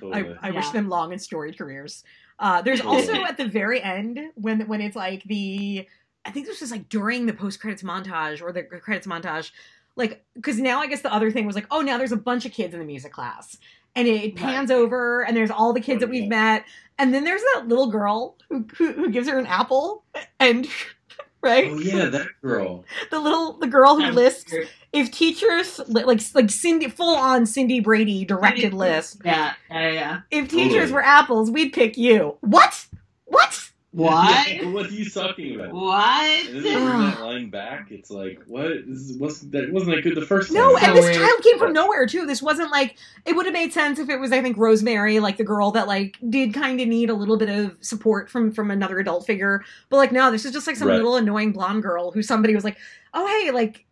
totally. 0.01 0.37
I, 0.41 0.49
I 0.49 0.51
wish 0.53 0.71
them 0.71 0.89
long 0.89 1.13
and 1.13 1.21
storied 1.21 1.59
careers. 1.59 2.05
Uh, 2.39 2.63
there's 2.63 2.81
also 2.81 3.13
at 3.25 3.37
the 3.37 3.47
very 3.47 3.83
end 3.83 4.21
when 4.35 4.67
when 4.69 4.81
it's 4.81 4.97
like 4.97 5.25
the 5.25 5.87
I 6.29 6.31
think 6.31 6.47
this 6.47 6.61
was 6.61 6.71
like 6.71 6.89
during 6.89 7.27
the 7.27 7.33
post 7.33 7.61
credits 7.61 7.83
montage 7.83 8.43
or 8.43 8.53
the 8.53 8.63
credits 8.63 9.07
montage, 9.07 9.51
like 9.97 10.25
because 10.35 10.59
now 10.59 10.81
I 10.81 10.87
guess 10.87 11.01
the 11.01 11.13
other 11.13 11.31
thing 11.31 11.47
was 11.47 11.57
like 11.57 11.67
oh 11.71 11.81
now 11.81 11.99
there's 11.99 12.13
a 12.13 12.17
bunch 12.17 12.45
of 12.47 12.53
kids 12.53 12.75
in 12.75 12.81
the 12.81 12.87
music 12.87 13.13
class 13.13 13.57
and 13.97 14.07
it, 14.07 14.37
pans 14.37 14.71
over 14.71 15.25
and 15.25 15.37
there's 15.37 15.51
all 15.51 15.73
the 15.73 15.81
kids 15.81 16.01
that 16.01 16.09
we've 16.11 16.29
met 16.29 16.65
and 16.99 17.13
then 17.13 17.25
there's 17.25 17.43
that 17.55 17.67
little 17.67 17.91
girl 17.91 18.37
who 18.49 18.65
who, 18.77 18.93
who 18.93 19.11
gives 19.11 19.29
her 19.29 19.39
an 19.39 19.47
apple 19.47 20.05
and 20.39 20.69
right 21.41 21.69
Oh 21.71 21.79
yeah, 21.81 22.07
that 22.07 22.29
girl. 22.43 22.85
the 23.11 23.19
little 23.19 23.55
the 23.55 23.67
girl 23.67 23.99
who 23.99 24.11
lists 24.13 24.55
if 24.93 25.11
teachers 25.11 25.81
like 25.89 26.21
like 26.35 26.51
Cindy 26.51 26.89
full 26.89 27.17
on 27.17 27.45
Cindy 27.47 27.81
Brady 27.81 28.25
directed 28.25 28.73
list 28.75 29.23
Yeah, 29.25 29.55
yeah, 29.71 29.91
yeah. 29.91 30.21
if 30.31 30.49
teachers 30.49 30.75
Totally. 30.75 30.93
were 30.93 31.03
apples, 31.05 31.51
we'd 31.51 31.73
pick 31.73 31.97
you. 31.97 32.37
What? 32.41 32.87
What? 33.25 33.68
What? 33.93 34.65
what 34.67 34.87
are 34.87 34.91
you 34.91 35.09
talking 35.09 35.55
about? 35.55 35.73
What? 35.73 36.47
And 36.47 36.57
then 36.57 36.63
they 36.63 36.75
bring 36.75 37.01
that 37.01 37.21
line 37.23 37.49
back. 37.49 37.91
It's 37.91 38.11
like, 38.11 38.39
what? 38.47 38.87
This 38.87 39.17
wasn't 39.19 39.53
that 39.53 39.73
wasn't 39.73 39.97
that 39.97 40.03
good 40.03 40.15
the 40.15 40.27
first 40.27 40.53
No, 40.53 40.61
time? 40.61 40.83
No, 40.83 40.89
and 40.89 40.97
this 40.99 41.17
child 41.17 41.43
came 41.43 41.59
from 41.59 41.73
nowhere 41.73 42.07
too. 42.07 42.27
This 42.27 42.43
wasn't 42.43 42.71
like 42.71 42.97
it 43.25 43.35
would 43.35 43.47
have 43.47 43.55
made 43.55 43.73
sense 43.73 43.99
if 43.99 44.11
it 44.11 44.19
was, 44.21 44.31
I 44.31 44.43
think, 44.43 44.59
Rosemary, 44.59 45.21
like 45.21 45.39
the 45.39 45.45
girl 45.45 45.71
that 45.71 45.89
like 45.89 46.19
did 46.29 46.53
kind 46.53 46.79
of 46.83 46.87
need 46.87 47.09
a 47.09 47.15
little 47.15 47.39
bit 47.39 47.49
of 47.49 47.77
support 47.81 48.29
from 48.29 48.53
from 48.53 48.71
another 48.71 48.99
adult 48.99 49.25
figure. 49.25 49.65
But 49.89 49.97
like, 49.97 50.13
no, 50.13 50.31
this 50.31 50.45
is 50.45 50.53
just 50.53 50.67
like 50.67 50.77
some 50.77 50.89
Right. 50.89 50.97
little 50.97 51.17
annoying 51.17 51.53
blonde 51.53 51.83
girl 51.83 52.11
who 52.11 52.23
somebody 52.23 52.55
was 52.55 52.65
like, 52.65 52.77
oh 53.15 53.27
hey, 53.43 53.51
like 53.53 53.87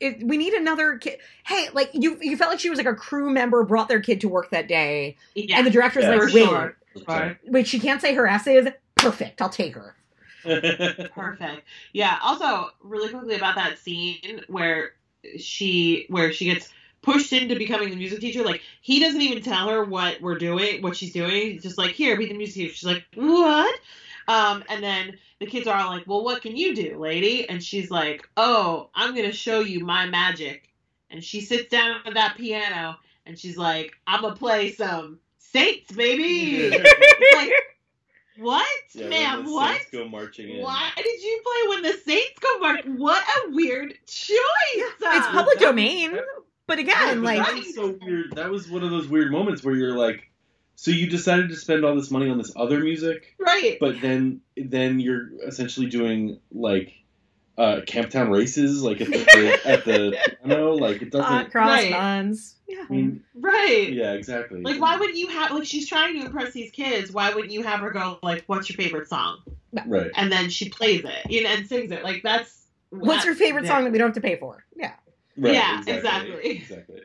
it, 0.00 0.26
we 0.26 0.38
need 0.38 0.54
another 0.54 0.96
kid. 0.96 1.18
Hey, 1.44 1.68
like 1.74 1.90
you 1.92 2.16
you 2.22 2.38
felt 2.38 2.50
like 2.50 2.60
she 2.60 2.70
was 2.70 2.78
like 2.78 2.86
a 2.86 2.94
crew 2.94 3.28
member 3.30 3.62
brought 3.64 3.88
their 3.88 4.00
kid 4.00 4.22
to 4.22 4.30
work 4.30 4.48
that 4.50 4.66
day, 4.66 5.14
Yeah, 5.34 5.58
and 5.58 5.66
the 5.66 5.70
director's 5.70 6.04
Yeah, 6.04 6.14
like, 6.16 6.32
wait, 6.32 6.48
sure. 6.48 6.76
Right. 7.06 7.36
wait, 7.44 7.66
she 7.66 7.78
can't 7.78 8.00
say 8.00 8.14
her 8.14 8.26
S 8.26 8.46
is 8.46 8.68
perfect. 8.96 9.40
I'll 9.40 9.48
take 9.48 9.74
her. 9.74 9.94
Perfect. 11.14 11.62
Yeah. 11.92 12.18
Also, 12.22 12.70
really 12.82 13.10
quickly 13.10 13.36
about 13.36 13.56
that 13.56 13.78
scene 13.78 14.42
where 14.48 14.92
she 15.38 16.06
where 16.08 16.32
she 16.32 16.46
gets 16.46 16.68
pushed 17.02 17.32
into 17.32 17.56
becoming 17.56 17.90
the 17.90 17.96
music 17.96 18.20
teacher. 18.20 18.44
Like 18.44 18.62
he 18.80 19.00
doesn't 19.00 19.20
even 19.20 19.42
tell 19.42 19.68
her 19.68 19.84
what 19.84 20.20
we're 20.20 20.38
doing, 20.38 20.82
what 20.82 20.96
she's 20.96 21.12
doing. 21.12 21.52
He's 21.52 21.62
just 21.62 21.78
like, 21.78 21.92
"Here, 21.92 22.16
be 22.16 22.26
the 22.26 22.34
music 22.34 22.54
teacher." 22.54 22.74
She's 22.74 22.88
like, 22.88 23.04
"What?" 23.14 23.80
Um, 24.28 24.64
and 24.68 24.82
then 24.82 25.18
the 25.38 25.46
kids 25.46 25.66
are 25.66 25.78
all 25.78 25.90
like, 25.90 26.06
"Well, 26.06 26.24
what 26.24 26.42
can 26.42 26.56
you 26.56 26.74
do, 26.74 26.98
lady?" 26.98 27.48
And 27.48 27.62
she's 27.62 27.90
like, 27.90 28.28
"Oh, 28.36 28.90
I'm 28.94 29.14
gonna 29.14 29.32
show 29.32 29.60
you 29.60 29.84
my 29.84 30.06
magic." 30.06 30.68
And 31.10 31.22
she 31.22 31.40
sits 31.40 31.68
down 31.70 32.00
at 32.04 32.14
that 32.14 32.36
piano 32.36 32.96
and 33.24 33.38
she's 33.38 33.56
like, 33.56 33.92
"I'm 34.06 34.22
gonna 34.22 34.36
play 34.36 34.72
some 34.72 35.20
Saints, 35.38 35.92
baby." 35.92 36.70
like, 37.34 37.52
what, 38.38 38.66
Yeah, 38.92 39.08
ma'am? 39.08 39.44
What? 39.44 39.76
Saints 39.76 39.90
go 39.90 40.08
marching 40.08 40.50
in. 40.50 40.62
Why 40.62 40.90
did 40.96 41.22
you 41.22 41.42
play 41.42 41.68
when 41.68 41.82
the 41.82 41.98
Saints 41.98 42.38
go 42.40 42.58
mark? 42.58 42.80
What 42.84 43.22
a 43.22 43.50
weird 43.50 43.94
choice! 44.06 44.38
It's 44.74 45.02
uh. 45.02 45.32
public 45.32 45.58
domain, 45.58 46.18
but 46.66 46.78
Yeah, 46.78 46.84
again, 46.84 47.22
but 47.22 47.24
like 47.24 47.46
that 47.46 47.54
was 47.54 47.74
so 47.74 47.98
weird. 48.00 48.36
That 48.36 48.50
was 48.50 48.68
one 48.68 48.82
of 48.82 48.90
those 48.90 49.08
weird 49.08 49.30
moments 49.30 49.62
where 49.62 49.74
you're 49.74 49.96
like, 49.96 50.30
so 50.74 50.90
you 50.90 51.08
decided 51.08 51.48
to 51.50 51.56
spend 51.56 51.84
all 51.84 51.94
this 51.94 52.10
money 52.10 52.28
on 52.28 52.38
this 52.38 52.52
other 52.56 52.80
music, 52.80 53.34
right? 53.38 53.78
but 53.80 54.00
then 54.00 54.40
then 54.56 55.00
you're 55.00 55.30
essentially 55.46 55.86
doing 55.86 56.38
like 56.52 56.92
uh 57.58 57.80
Camptown 57.86 58.30
races, 58.30 58.82
like 58.82 59.00
at 59.00 59.08
the 59.08 59.60
at 59.64 59.84
the 59.84 60.16
piano, 60.44 60.74
like 60.74 61.02
it 61.02 61.10
doesn't. 61.10 61.26
hot 61.26 61.50
cross 61.50 61.68
Right. 61.68 61.90
buns. 61.90 62.56
Yeah. 62.68 62.84
I 62.88 62.92
mean, 62.92 63.22
Right. 63.34 63.92
yeah, 63.92 64.12
exactly. 64.12 64.60
Like, 64.62 64.80
why 64.80 64.96
wouldn't 64.96 65.16
you 65.18 65.28
have 65.28 65.52
like 65.52 65.64
she's 65.66 65.88
trying 65.88 66.18
to 66.20 66.26
impress 66.26 66.52
these 66.52 66.70
kids? 66.70 67.12
Why 67.12 67.30
wouldn't 67.32 67.52
you 67.52 67.62
have 67.62 67.80
her 67.80 67.90
go 67.90 68.18
like, 68.22 68.44
"What's 68.46 68.68
your 68.68 68.76
favorite 68.76 69.08
song?" 69.08 69.38
Right. 69.86 70.10
And 70.16 70.30
then 70.32 70.50
she 70.50 70.68
plays 70.68 71.04
it, 71.04 71.30
you 71.30 71.42
know, 71.44 71.50
and 71.50 71.66
sings 71.66 71.90
it. 71.92 72.02
Like 72.04 72.22
that's 72.22 72.66
What's 72.90 73.24
your 73.24 73.34
favorite 73.34 73.66
song 73.66 73.84
that 73.84 73.92
we 73.92 73.98
don't 73.98 74.08
have 74.08 74.14
to 74.14 74.20
pay 74.20 74.36
for? 74.36 74.64
Yeah. 74.76 74.92
Right, 75.36 75.54
Yeah, 75.54 75.80
exactly. 75.80 76.00
exactly. 76.02 76.50
Exactly. 76.56 77.00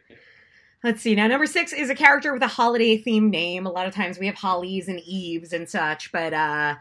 Let's 0.84 1.02
see. 1.02 1.14
Now, 1.16 1.28
number 1.28 1.46
six 1.46 1.74
is 1.74 1.90
a 1.92 1.96
character 1.96 2.34
with 2.34 2.42
a 2.42 2.48
holiday 2.48 3.02
themed 3.02 3.30
name. 3.30 3.68
A 3.68 3.72
lot 3.72 3.86
of 3.88 3.94
times 3.94 4.18
we 4.18 4.26
have 4.26 4.36
Hollies 4.36 4.88
and 4.88 5.00
Eves 5.02 5.54
and 5.54 5.70
such, 5.70 6.12
but 6.12 6.34
uh, 6.34 6.76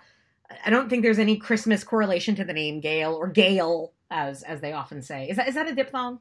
I 0.64 0.70
don't 0.70 0.88
think 0.88 1.02
there's 1.02 1.18
any 1.18 1.36
Christmas 1.36 1.84
correlation 1.84 2.34
to 2.36 2.44
the 2.44 2.52
name 2.52 2.80
Gail 2.80 3.14
or 3.14 3.28
Gale, 3.28 3.92
as 4.10 4.42
as 4.42 4.60
they 4.60 4.72
often 4.72 5.02
say. 5.02 5.28
Is 5.28 5.36
that 5.36 5.48
is 5.48 5.54
that 5.54 5.68
a 5.68 5.74
diphthong? 5.74 6.20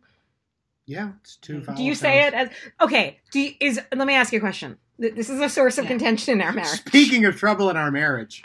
Yeah, 0.86 1.12
it's 1.22 1.36
two 1.36 1.62
vowel 1.62 1.78
Do 1.78 1.84
you 1.84 1.94
say 1.96 2.26
it 2.28 2.34
as 2.34 2.50
okay? 2.82 3.20
Do 3.32 3.40
you, 3.40 3.54
is 3.60 3.80
let 3.96 4.08
me 4.08 4.14
ask 4.14 4.34
you 4.34 4.38
a 4.40 4.42
question. 4.42 4.78
This 4.98 5.30
is 5.30 5.40
a 5.40 5.48
source 5.50 5.78
of 5.78 5.86
Yeah. 5.86 5.92
contention 5.92 6.34
in 6.34 6.42
our 6.42 6.52
marriage. 6.52 6.80
Speaking 6.82 7.26
of 7.26 7.36
trouble 7.38 7.70
in 7.70 7.78
our 7.78 7.92
marriage, 7.92 8.44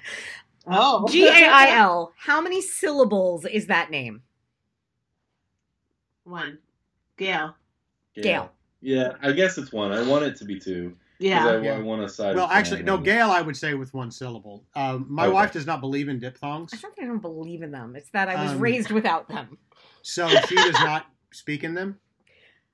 Oh, 0.66 1.06
G 1.10 1.26
A 1.26 1.30
I 1.32 1.76
L. 1.78 2.12
How 2.16 2.40
many 2.40 2.60
syllables 2.60 3.44
is 3.44 3.66
that 3.66 3.90
name? 3.90 4.22
One, 6.24 6.58
Gail. 7.16 7.54
Gail. 8.14 8.50
Yeah, 8.80 9.12
I 9.22 9.32
guess 9.32 9.58
it's 9.58 9.72
one. 9.72 9.92
I 9.92 10.02
want 10.06 10.24
it 10.24 10.36
to 10.36 10.44
be 10.44 10.58
two. 10.58 10.96
'Cause 11.18 11.26
Yeah. 11.26 11.46
I, 11.46 11.60
Yeah. 11.60 11.74
I 11.76 11.78
want 11.80 12.02
to 12.02 12.08
side. 12.08 12.34
well, 12.36 12.48
actually, 12.50 12.82
no, 12.82 12.96
Gail. 12.96 13.28
Gail, 13.28 13.30
I 13.30 13.40
would 13.40 13.56
say 13.56 13.74
with 13.74 13.92
one 13.94 14.10
syllable. 14.10 14.64
Um, 14.74 15.06
my 15.08 15.26
Okay. 15.26 15.32
wife 15.34 15.52
does 15.52 15.66
not 15.66 15.80
believe 15.80 16.08
in 16.08 16.18
diphthongs, 16.18 16.72
It's 16.72 16.82
not 16.82 16.94
that 16.96 17.02
I 17.02 17.06
don't 17.06 17.20
believe 17.22 17.62
in 17.62 17.70
them. 17.70 17.94
It's 17.96 18.10
that 18.10 18.28
I 18.28 18.42
was 18.42 18.52
Um, 18.52 18.60
raised 18.60 18.90
without 18.90 19.28
them. 19.28 19.58
so 20.02 20.28
she 20.48 20.56
does 20.56 20.78
not 20.80 21.06
speak 21.32 21.64
in 21.64 21.74
them. 21.74 21.98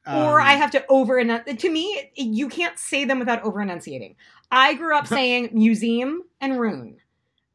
or 0.06 0.40
Um, 0.40 0.46
I 0.46 0.52
have 0.54 0.70
to 0.70 0.84
over 0.88 1.18
enunciate. 1.18 1.58
To 1.58 1.70
me, 1.70 2.10
you 2.16 2.48
can't 2.48 2.78
say 2.78 3.04
them 3.04 3.18
without 3.18 3.42
over 3.42 3.60
enunciating. 3.60 4.16
I 4.50 4.72
grew 4.74 4.96
up 4.96 5.06
saying 5.06 5.50
museum 5.52 6.22
and 6.40 6.58
rune, 6.58 6.96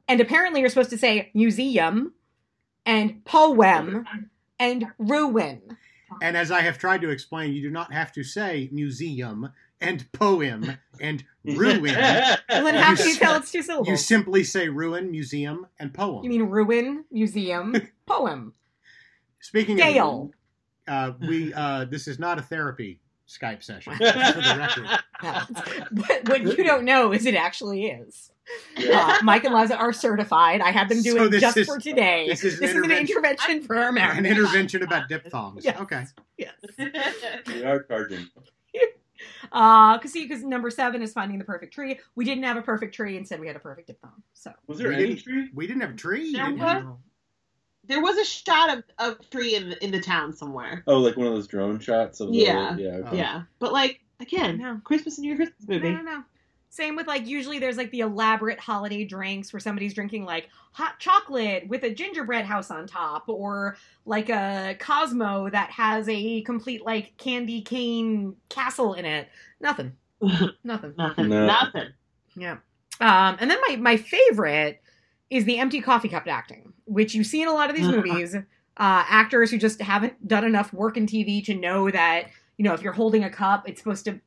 and 0.08 0.22
apparently 0.22 0.60
you're 0.60 0.70
supposed 0.70 0.92
to 0.92 0.98
say 0.98 1.32
museum 1.34 2.14
and 2.86 3.26
poem 3.26 4.06
and 4.60 4.86
ruin. 5.00 5.76
And 6.22 6.38
as 6.38 6.52
I 6.52 6.62
have 6.62 6.78
tried 6.78 7.02
to 7.02 7.10
explain, 7.10 7.52
you 7.52 7.64
do 7.64 7.72
not 7.72 7.92
have 7.92 8.12
to 8.14 8.24
say 8.24 8.70
museum 8.72 9.50
and 9.82 10.10
poem 10.12 10.78
and 11.00 11.24
ruin. 11.46 11.84
Well, 11.96 12.38
then 12.50 12.76
how 12.76 12.92
You 12.92 12.98
can 12.98 13.06
you 13.08 13.12
s- 13.14 13.18
tell 13.20 13.36
it's 13.36 13.52
two 13.52 13.62
syllables? 13.62 13.88
You 13.88 13.98
simply 13.98 14.44
say 14.44 14.70
ruin, 14.70 15.12
museum, 15.12 15.68
and 15.80 15.94
poem. 15.94 16.24
You 16.24 16.30
mean 16.30 16.44
ruin, 16.44 17.06
museum, 17.12 17.76
poem. 18.06 18.54
Speaking 19.40 19.78
Gail. 19.78 20.32
of, 20.88 20.94
uh, 20.94 21.14
we 21.28 21.54
uh, 21.54 21.86
this 21.86 22.08
is 22.08 22.18
not 22.20 22.40
a 22.40 22.42
therapy 22.42 23.00
Skype 23.28 23.64
session. 23.64 23.94
for 23.98 24.04
the 24.04 24.56
record. 24.58 24.88
but 25.92 26.30
what 26.30 26.42
you 26.58 26.64
don't 26.64 26.86
know 26.86 27.12
is 27.12 27.26
it 27.26 27.36
actually 27.36 27.86
is. 27.88 28.32
Uh, 28.92 29.18
Mike 29.24 29.44
and 29.44 29.54
Liza 29.56 29.76
are 29.76 29.92
certified. 29.92 30.62
I 30.62 30.70
had 30.72 30.88
them 30.90 31.02
do 31.02 31.14
So 31.18 31.24
it 31.26 31.40
just 31.40 31.58
is- 31.58 31.66
for 31.68 31.80
today. 31.80 32.28
this 32.30 32.44
is 32.44 32.60
an 32.60 32.66
an 32.66 32.70
intervention. 32.76 33.08
intervention 33.18 33.62
for 33.64 33.76
our 33.78 33.92
marriage. 33.92 34.20
An 34.20 34.26
intervention 34.28 34.84
about 34.84 35.10
diphthongs. 35.10 35.66
Yes. 35.66 35.80
Okay. 35.82 36.04
Yes. 36.38 36.54
we 37.48 37.64
are 37.64 37.82
charging. 37.84 38.28
Uh, 39.52 39.98
cause 40.00 40.12
see, 40.12 40.24
because 40.28 40.44
number 40.44 40.70
seven 40.70 41.02
is 41.02 41.14
finding 41.14 41.38
the 41.38 41.46
perfect 41.46 41.74
tree. 41.74 42.00
We 42.16 42.26
didn't 42.26 42.44
have 42.44 42.58
a 42.58 42.62
perfect 42.62 42.96
tree, 42.96 43.18
instead 43.18 43.40
we 43.40 43.48
had 43.48 43.56
a 43.56 43.60
perfect 43.60 43.88
diphthong. 43.88 44.22
So 44.34 44.52
Was 44.68 44.78
there 44.80 44.90
We 44.90 44.96
any 44.96 45.16
tree? 45.16 45.50
We 45.54 45.68
didn't 45.68 45.82
have 45.82 45.92
a 45.92 45.96
tree. 45.96 46.34
There 46.34 46.52
was- 46.54 46.84
There 47.88 48.02
was 48.02 48.18
a 48.18 48.26
shot 48.26 48.76
of 48.78 48.84
of 48.98 49.20
a 49.20 49.24
tree 49.26 49.56
in 49.56 49.70
the, 49.70 49.84
in 49.84 49.92
the 49.92 50.02
town 50.02 50.34
somewhere. 50.34 50.84
Oh, 50.88 50.98
like 51.00 51.18
one 51.18 51.28
of 51.28 51.34
those 51.34 51.48
drone 51.48 51.80
shots 51.80 52.20
of 52.20 52.30
the 52.32 52.38
Yeah. 52.38 52.76
yeah. 52.78 52.90
Okay. 52.96 53.18
Yeah, 53.18 53.44
but 53.60 53.72
like 53.74 54.02
again, 54.20 54.58
No. 54.58 54.82
Christmas 54.84 55.18
and 55.20 55.26
your 55.28 55.36
Christmas 55.36 55.68
movie. 55.68 55.92
no, 55.92 55.98
no, 55.98 56.02
no. 56.02 56.24
Same 56.76 56.98
with 56.98 57.08
like 57.08 57.26
usually 57.26 57.58
there's 57.58 57.78
like 57.78 57.90
the 57.92 58.02
elaborate 58.02 58.60
holiday 58.60 59.06
drinks 59.06 59.54
where 59.54 59.62
somebody's 59.62 59.94
drinking 59.94 60.26
like 60.26 60.50
hot 60.74 61.00
chocolate 61.00 61.66
with 61.70 61.84
a 61.84 61.90
gingerbread 61.90 62.44
house 62.44 62.70
on 62.70 62.86
top, 62.86 63.30
or 63.30 63.78
like 64.06 64.28
a 64.28 64.76
Cosmo 64.78 65.50
that 65.52 65.70
has 65.70 66.10
a 66.10 66.42
complete 66.42 66.86
like 66.86 67.16
candy 67.16 67.62
cane 67.62 68.36
castle 68.50 68.94
in 68.94 69.06
it. 69.06 69.30
Nothing. 69.62 69.94
Nothing. 70.66 70.94
Nothing. 70.98 71.30
No. 71.30 71.46
Nothing. 71.46 71.88
Yeah. 72.36 72.58
Um, 73.00 73.38
and 73.40 73.50
then 73.50 73.60
my 73.70 73.78
my 73.78 73.96
favorite 73.96 74.82
is 75.30 75.46
the 75.46 75.60
empty 75.60 75.80
coffee 75.80 76.10
cup 76.10 76.28
acting, 76.28 76.74
which 76.84 77.16
you 77.16 77.24
see 77.24 77.42
in 77.42 77.48
a 77.48 77.54
lot 77.54 77.70
of 77.70 77.78
these 77.78 77.88
movies. 77.96 78.36
Uh, 78.36 78.42
actors 79.08 79.50
who 79.50 79.58
just 79.58 79.82
haven't 79.82 80.28
done 80.28 80.44
enough 80.44 80.74
work 80.74 80.98
in 80.98 81.08
TV 81.08 81.42
to 81.46 81.54
know 81.54 81.90
that 81.90 82.26
you 82.58 82.66
know 82.66 82.74
if 82.74 82.82
you're 82.82 82.92
holding 82.92 83.24
a 83.24 83.30
cup, 83.30 83.64
it's 83.66 83.80
supposed 83.80 84.04
to, 84.04 84.20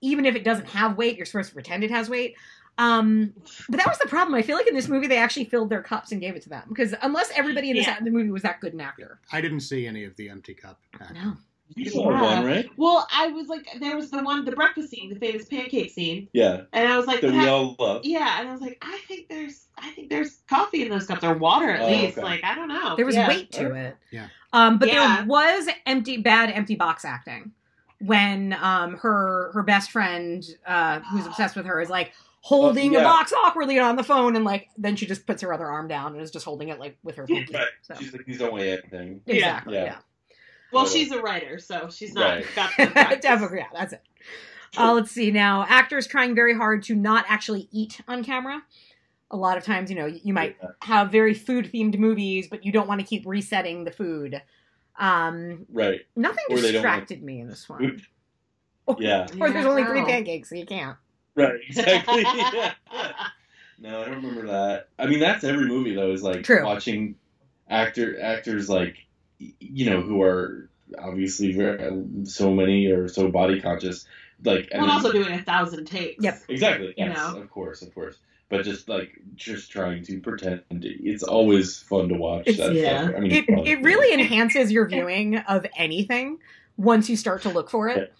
even 0.00 0.26
if 0.26 0.34
it 0.34 0.44
doesn't 0.44 0.68
have 0.68 0.96
weight, 0.96 1.16
you're 1.16 1.26
supposed 1.26 1.48
to 1.48 1.54
pretend 1.54 1.84
it 1.84 1.90
has 1.90 2.08
weight. 2.10 2.34
Um, 2.78 3.32
but 3.70 3.78
that 3.78 3.86
was 3.88 3.98
the 3.98 4.06
problem. 4.08 4.34
I 4.34 4.42
feel 4.42 4.56
like 4.56 4.66
in 4.66 4.74
this 4.74 4.88
movie 4.88 5.06
they 5.06 5.16
actually 5.16 5.46
filled 5.46 5.70
their 5.70 5.82
cups 5.82 6.12
and 6.12 6.20
gave 6.20 6.36
it 6.36 6.42
to 6.42 6.50
them 6.50 6.64
because 6.68 6.94
unless 7.02 7.30
everybody 7.34 7.70
in 7.70 7.76
this 7.76 7.86
Yeah. 7.86 7.98
the 8.00 8.10
movie 8.10 8.30
was 8.30 8.42
that 8.42 8.60
good 8.60 8.74
an 8.74 8.80
actor, 8.82 9.18
I 9.32 9.40
didn't 9.40 9.60
see 9.60 9.86
any 9.86 10.04
of 10.04 10.14
the 10.16 10.28
empty 10.28 10.52
cup. 10.54 10.78
acting. 11.00 11.22
no. 11.22 11.36
You 11.74 11.90
saw 11.90 12.12
one, 12.12 12.44
right? 12.44 12.70
Well, 12.76 13.08
I 13.12 13.26
was 13.28 13.48
like, 13.48 13.66
there 13.80 13.96
was 13.96 14.10
the 14.12 14.22
one, 14.22 14.44
the 14.44 14.52
breakfast 14.52 14.90
scene, 14.90 15.12
the 15.12 15.18
famous 15.18 15.46
pancake 15.46 15.90
scene, 15.90 16.28
Yeah. 16.32 16.60
and 16.72 16.86
I 16.88 16.96
was 16.96 17.08
like, 17.08 17.22
That 17.22 17.32
we 17.32 17.48
all 17.48 17.74
love. 17.80 18.04
yeah, 18.04 18.38
and 18.38 18.48
I 18.48 18.52
was 18.52 18.60
like, 18.60 18.78
I 18.82 18.98
think 19.08 19.28
there's, 19.28 19.66
I 19.76 19.90
think 19.90 20.08
there's 20.08 20.42
coffee 20.48 20.82
in 20.82 20.90
those 20.90 21.08
cups 21.08 21.24
or 21.24 21.34
water 21.34 21.70
at 21.70 21.80
Oh, 21.80 21.86
least. 21.90 22.18
okay. 22.18 22.24
Like, 22.24 22.44
I 22.44 22.54
don't 22.54 22.68
know. 22.68 22.94
There 22.94 23.04
was 23.04 23.16
Yeah. 23.16 23.26
weight 23.26 23.50
to 23.52 23.74
it. 23.74 23.96
Yeah. 24.12 24.28
Um, 24.52 24.78
but 24.78 24.86
Yeah. 24.88 25.16
there 25.16 25.26
was 25.26 25.68
empty, 25.86 26.18
bad, 26.18 26.50
empty 26.50 26.76
box 26.76 27.04
acting 27.04 27.50
when 28.00 28.52
um 28.60 28.96
her 28.98 29.50
her 29.52 29.62
best 29.62 29.90
friend 29.90 30.44
uh 30.66 31.00
who's 31.00 31.26
obsessed 31.26 31.56
with 31.56 31.66
her 31.66 31.80
is 31.80 31.88
like 31.90 32.12
holding 32.42 32.94
Oh, 32.94 33.00
a 33.00 33.02
box 33.02 33.32
awkwardly 33.32 33.78
on 33.78 33.96
the 33.96 34.04
phone 34.04 34.36
and 34.36 34.44
like 34.44 34.68
then 34.78 34.94
she 34.96 35.06
just 35.06 35.26
puts 35.26 35.42
her 35.42 35.52
other 35.52 35.66
arm 35.66 35.88
down 35.88 36.12
and 36.12 36.20
is 36.22 36.30
just 36.30 36.44
holding 36.44 36.68
it 36.68 36.78
like 36.78 36.96
with 37.02 37.16
her 37.16 37.26
pinky. 37.26 37.54
Right. 37.54 37.66
So 37.82 37.94
She's 37.98 38.12
like, 38.12 38.24
these 38.26 38.38
don't 38.38 38.52
weigh 38.52 38.72
anything. 38.72 39.20
exactly, 39.26 39.74
Yeah. 39.74 39.84
yeah. 39.84 39.96
Well, 40.72 40.84
Totally. 40.84 41.04
she's 41.04 41.12
a 41.12 41.22
writer, 41.22 41.58
so 41.58 41.88
she's 41.90 42.12
not 42.12 42.24
Right. 42.36 42.46
got 42.54 42.70
the. 42.76 43.18
Definitely, 43.22 43.58
yeah, 43.58 43.66
that's 43.72 43.92
it. 43.94 44.02
Uh, 44.76 44.92
let's 44.92 45.10
see 45.12 45.30
now. 45.30 45.64
Actors 45.68 46.06
trying 46.06 46.34
very 46.34 46.54
hard 46.54 46.82
to 46.84 46.94
not 46.94 47.24
actually 47.28 47.68
eat 47.72 48.00
on 48.08 48.22
camera. 48.24 48.60
A 49.30 49.36
lot 49.36 49.56
of 49.56 49.64
times, 49.64 49.90
you 49.90 49.96
know, 49.96 50.06
you 50.06 50.34
might 50.34 50.56
have 50.82 51.10
very 51.10 51.34
food 51.34 51.70
themed 51.72 51.96
movies, 51.98 52.46
but 52.48 52.64
you 52.64 52.72
don't 52.72 52.86
want 52.88 53.00
to 53.00 53.06
keep 53.06 53.24
resetting 53.26 53.84
the 53.84 53.90
food. 53.92 54.42
Um, 54.98 55.66
Right. 55.72 56.00
nothing 56.16 56.44
Or 56.50 56.56
they 56.56 56.62
don't 56.62 56.72
distracted 56.72 57.22
me 57.22 57.40
in 57.40 57.48
this 57.48 57.68
one. 57.68 58.02
Yeah. 58.98 59.26
Or 59.40 59.50
there's 59.50 59.66
only 59.66 59.84
three 59.84 60.04
pancakes, 60.04 60.48
so 60.50 60.54
you 60.54 60.64
can't. 60.64 60.96
Right. 61.34 61.58
Exactly. 61.68 62.22
Yeah. 62.22 62.72
No, 63.78 64.00
I 64.00 64.06
don't 64.06 64.22
remember 64.24 64.46
that. 64.46 64.88
I 64.98 65.04
mean, 65.06 65.20
that's 65.20 65.44
every 65.44 65.66
movie 65.66 65.94
though. 65.94 66.10
Is 66.12 66.22
like 66.22 66.44
True. 66.44 66.64
watching 66.64 67.16
actor 67.68 68.18
actors 68.22 68.70
like 68.70 68.96
you 69.38 69.90
know 69.90 70.00
who 70.00 70.22
are 70.22 70.70
obviously 70.98 71.52
very 71.52 72.24
so 72.24 72.54
many 72.54 72.86
or 72.86 73.06
so 73.08 73.28
body 73.28 73.60
conscious. 73.60 74.06
Like 74.42 74.68
and 74.72 74.80
Well, 74.80 74.86
then- 74.88 74.96
also 74.96 75.12
doing 75.12 75.30
a 75.38 75.42
thousand 75.42 75.84
takes. 75.84 76.24
Yep. 76.24 76.42
exactly. 76.48 76.86
you 76.88 76.94
Yes, 76.96 77.16
know. 77.18 77.38
of 77.38 77.50
course, 77.50 77.82
of 77.82 77.94
course. 77.94 78.16
But 78.48 78.64
just 78.64 78.88
like 78.88 79.10
just 79.34 79.72
trying 79.72 80.04
to 80.04 80.20
pretend, 80.20 80.62
it's 80.70 81.24
always 81.24 81.78
fun 81.82 82.08
to 82.10 82.14
watch. 82.14 82.44
It's- 82.46 82.58
that 82.64 82.74
yeah. 82.76 83.02
stuff. 83.04 83.14
I 83.16 83.20
mean, 83.20 83.32
It, 83.32 83.46
fun. 83.46 83.66
it 83.66 83.82
really 83.82 84.14
enhances 84.14 84.70
your 84.70 84.86
viewing 84.86 85.38
of 85.38 85.66
anything 85.76 86.38
once 86.76 87.08
you 87.10 87.16
start 87.16 87.42
to 87.42 87.48
look 87.48 87.70
for 87.70 87.88
it. 87.88 88.12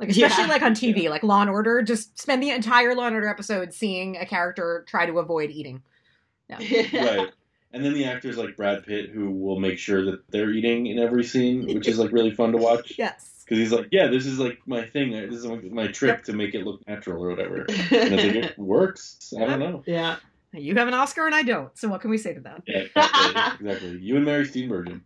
Like 0.00 0.08
especially 0.08 0.44
Yeah. 0.44 0.48
like 0.50 0.62
on 0.62 0.72
TV, 0.72 1.08
like 1.10 1.22
Law 1.22 1.42
and 1.42 1.50
Order, 1.50 1.82
just 1.82 2.18
spend 2.18 2.42
the 2.42 2.50
entire 2.50 2.94
Law 2.94 3.06
and 3.06 3.14
Order 3.14 3.28
episode 3.28 3.72
seeing 3.74 4.16
a 4.16 4.26
character 4.26 4.84
try 4.88 5.06
to 5.06 5.18
avoid 5.18 5.50
eating. 5.50 5.82
right. 6.50 7.28
And 7.72 7.84
then 7.84 7.94
the 7.94 8.06
actors 8.06 8.36
like 8.36 8.56
Brad 8.56 8.84
Pitt 8.84 9.10
who 9.10 9.30
will 9.30 9.60
make 9.60 9.78
sure 9.78 10.04
that 10.06 10.28
they're 10.30 10.50
eating 10.50 10.86
in 10.86 10.98
every 10.98 11.22
scene, 11.22 11.66
which 11.72 11.86
is 11.86 11.98
like 11.98 12.10
really 12.10 12.32
fun 12.32 12.50
to 12.52 12.58
watch. 12.58 12.94
Yes. 12.98 13.39
Because 13.50 13.62
he's 13.64 13.72
like, 13.72 13.88
yeah, 13.90 14.06
this 14.06 14.26
is 14.26 14.38
like 14.38 14.60
my 14.66 14.86
thing. 14.86 15.10
This 15.10 15.44
is 15.44 15.46
my 15.72 15.88
trick 15.88 16.22
to 16.26 16.32
make 16.32 16.54
it 16.54 16.64
look 16.64 16.86
natural 16.86 17.24
or 17.24 17.30
whatever. 17.30 17.62
And 17.62 17.68
it's 17.68 17.90
like 18.24 18.34
it 18.36 18.58
works. 18.58 19.34
I 19.36 19.44
don't 19.44 19.58
know. 19.58 19.82
yeah. 19.86 20.16
You 20.52 20.76
have 20.76 20.86
an 20.86 20.94
Oscar 20.94 21.26
and 21.26 21.34
I 21.34 21.42
don't, 21.42 21.76
so 21.76 21.88
what 21.88 22.00
can 22.00 22.10
we 22.10 22.18
say 22.18 22.34
to 22.34 22.40
that? 22.40 22.62
Yeah, 22.66 22.78
exactly. 22.78 23.66
exactly. 23.68 23.98
You 23.98 24.16
and 24.16 24.24
Mary 24.24 24.44
Steenburgen. 24.44 25.00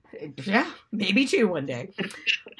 Yeah, 0.45 0.71
maybe 0.93 1.27
two 1.27 1.49
one 1.49 1.65
day. 1.67 1.91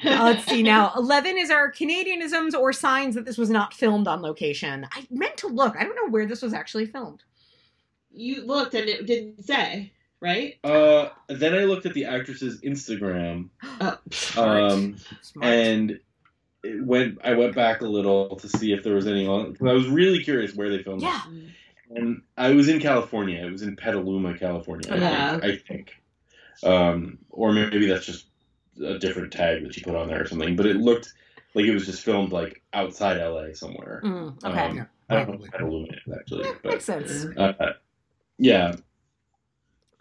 Uh, 0.03 0.23
let's 0.23 0.45
see 0.45 0.61
now. 0.63 0.91
11 0.97 1.37
is 1.37 1.49
our 1.51 1.71
Canadianisms 1.71 2.53
or 2.53 2.73
signs 2.73 3.13
that 3.15 3.25
this 3.25 3.37
was 3.39 3.49
not 3.51 3.73
filmed 3.73 4.07
on 4.07 4.21
location. 4.21 4.87
I 4.91 5.07
meant 5.11 5.37
to 5.37 5.47
look. 5.47 5.75
I 5.77 5.83
don't 5.83 5.95
know 5.95 6.11
where 6.11 6.27
this 6.27 6.43
was 6.43 6.53
actually 6.53 6.85
filmed. 6.85 7.23
You 8.11 8.45
looked 8.45 8.73
and 8.75 8.87
it 8.87 9.05
didn't 9.07 9.43
say, 9.43 9.91
right? 10.21 10.55
Uh, 10.63 11.09
then 11.27 11.53
I 11.53 11.65
looked 11.65 11.85
at 11.85 11.93
the 11.93 12.05
actress's 12.05 12.61
Instagram, 12.61 13.49
Oh, 13.81 13.97
um, 14.37 14.95
Smart. 15.21 15.45
and 15.53 15.99
it 16.63 16.83
went. 16.85 17.19
I 17.23 17.33
went 17.35 17.55
back 17.55 17.81
a 17.81 17.85
little 17.87 18.35
to 18.37 18.47
see 18.49 18.73
if 18.73 18.83
there 18.83 18.95
was 18.95 19.07
any 19.07 19.27
on. 19.27 19.51
Because 19.51 19.67
I 19.67 19.73
was 19.73 19.87
really 19.87 20.23
curious 20.23 20.55
where 20.55 20.69
they 20.69 20.81
filmed. 20.83 21.03
it. 21.03 21.05
yeah. 21.05 21.23
And 21.95 22.21
I 22.37 22.49
was 22.51 22.67
in 22.67 22.79
California. 22.79 23.45
It 23.45 23.51
was 23.51 23.61
in 23.61 23.75
Petaluma, 23.75 24.37
California. 24.37 24.91
I 24.91 24.97
Yeah. 24.97 25.39
think. 25.39 25.43
I 25.43 25.57
think. 25.73 25.91
Um, 26.63 27.17
or 27.29 27.51
maybe 27.51 27.85
that's 27.87 28.05
just 28.07 28.25
a 28.83 28.97
different 28.97 29.31
tag 29.31 29.63
that 29.63 29.73
she 29.75 29.81
put 29.81 29.95
on 29.95 30.07
there 30.07 30.23
or 30.23 30.25
something. 30.25 30.55
But 30.55 30.65
it 30.65 30.77
looked 30.77 31.13
like 31.53 31.65
it 31.65 31.73
was 31.73 31.85
just 31.85 32.01
filmed 32.01 32.31
like 32.31 32.63
outside 32.73 33.17
LA 33.21 33.53
somewhere. 33.53 34.01
Mm, 34.03 34.43
okay. 34.43 34.59
Um, 34.59 34.75
Yeah, 34.77 34.85
I 35.09 35.15
don't 35.15 35.27
know 35.29 35.37
probably. 35.37 35.45
if 35.45 35.51
Petaluma 35.51 35.87
is 35.93 36.13
actually, 36.19 36.43
Yeah, 36.45 36.51
but 36.63 36.71
makes 36.71 36.85
sense. 36.85 37.25
uh, 37.37 37.73
yeah. 38.39 38.75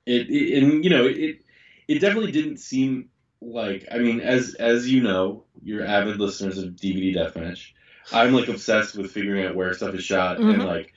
It, 0.07 0.29
it 0.31 0.63
and 0.63 0.85
you 0.85 0.91
know 0.91 1.07
it 1.07 1.41
it 1.89 1.99
definitely 2.01 2.33
didn't 2.33 2.59
seem 2.59 3.09
like 3.41 3.87
I 3.91 3.99
mean 3.99 4.21
as 4.21 4.55
as 4.55 4.89
you 4.91 5.03
know 5.03 5.45
you're 5.63 5.85
avid 5.85 6.19
listeners 6.19 6.59
of 6.59 6.77
DVD 6.77 7.15
Deathmatch. 7.15 7.73
I'm 8.13 8.33
like 8.35 8.49
obsessed 8.49 8.97
with 8.97 9.11
figuring 9.13 9.47
out 9.47 9.55
where 9.55 9.73
stuff 9.73 9.95
is 9.95 10.05
shot 10.05 10.39
and 10.39 10.47
Mhm. 10.61 10.65
like 10.67 10.93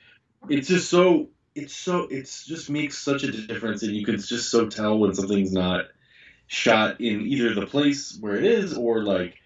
it's 0.48 0.68
just 0.68 0.90
so 0.90 1.30
it's 1.54 1.74
so 1.74 2.06
it's 2.10 2.44
just 2.46 2.68
makes 2.70 2.98
such 2.98 3.22
a 3.24 3.32
difference 3.32 3.82
and 3.82 3.94
you 3.96 4.04
can 4.04 4.18
just 4.18 4.50
so 4.50 4.68
tell 4.68 4.98
when 4.98 5.14
something's 5.14 5.52
not 5.52 5.86
shot 6.46 7.00
in 7.00 7.22
either 7.22 7.54
the 7.54 7.66
place 7.66 8.16
where 8.20 8.36
it 8.36 8.44
is 8.44 8.76
or 8.76 9.02
like 9.02 9.36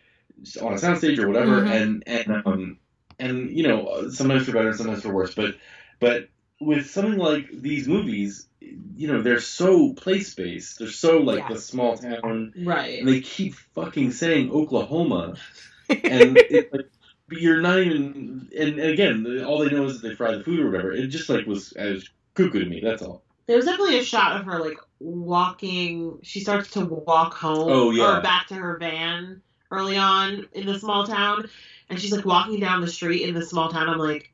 on 0.61 0.73
a 0.73 0.77
soundstage 0.77 1.19
or 1.19 1.29
whatever 1.29 1.63
Mhm. 1.63 1.71
and 1.71 2.05
and 2.07 2.47
um 2.47 2.79
and 3.19 3.51
you 3.51 3.63
know 3.67 4.09
sometimes 4.11 4.47
for 4.47 4.53
better 4.53 4.73
sometimes 4.73 5.03
for 5.03 5.13
worse 5.13 5.35
but 5.35 5.55
but 6.01 6.29
with 6.65 6.89
something 6.91 7.19
like 7.19 7.49
these 7.53 7.89
movies 7.89 8.47
you 8.61 9.09
know 9.09 9.21
they're 9.23 9.41
so 9.41 9.93
place 9.95 10.35
based 10.35 10.79
they're 10.79 10.89
so 10.89 11.19
like 11.19 11.49
the 11.49 11.59
small 11.61 11.97
town 11.97 12.53
Right. 12.65 13.01
and 13.01 13.09
they 13.09 13.21
keep 13.21 13.55
fucking 13.75 14.13
saying 14.13 14.51
Oklahoma 14.51 15.35
and 15.89 16.37
it's 16.39 16.73
like 16.73 16.89
but 17.29 17.41
you're 17.41 17.61
not 17.61 17.79
even 17.81 18.49
and, 18.59 18.79
and 18.79 18.81
again 18.81 19.43
all 19.45 19.59
they 19.59 19.71
know 19.71 19.85
is 19.87 20.01
that 20.01 20.09
they 20.09 20.15
fry 20.15 20.37
the 20.37 20.45
food 20.45 20.61
or 20.61 20.71
whatever 20.71 20.93
it 20.93 21.07
just 21.09 21.29
like 21.29 21.47
was 21.47 21.73
as 21.73 22.09
cuckoo 22.35 22.61
to 22.65 22.67
me 22.67 22.81
that's 22.83 23.03
all 23.03 23.23
There 23.47 23.57
was 23.57 23.67
definitely 23.67 23.99
a 23.99 24.05
shot 24.05 24.39
of 24.41 24.47
her 24.47 24.59
like 24.61 24.79
walking. 25.01 26.19
She 26.23 26.41
starts 26.41 26.71
to 26.73 26.85
walk 26.85 27.35
home 27.35 27.69
Oh, 27.71 27.91
yeah. 27.91 28.19
or 28.19 28.23
back 28.23 28.47
to 28.49 28.55
her 28.55 28.77
van 28.79 29.43
early 29.71 29.97
on 29.97 30.47
in 30.53 30.67
the 30.67 30.79
small 30.79 31.07
town, 31.07 31.49
and 31.89 31.99
she's 32.01 32.13
like 32.13 32.25
walking 32.25 32.61
down 32.61 32.81
the 32.81 32.87
street 32.89 33.23
in 33.23 33.35
the 33.35 33.45
small 33.45 33.71
town. 33.71 33.89
I'm 33.89 33.99
like, 33.99 34.32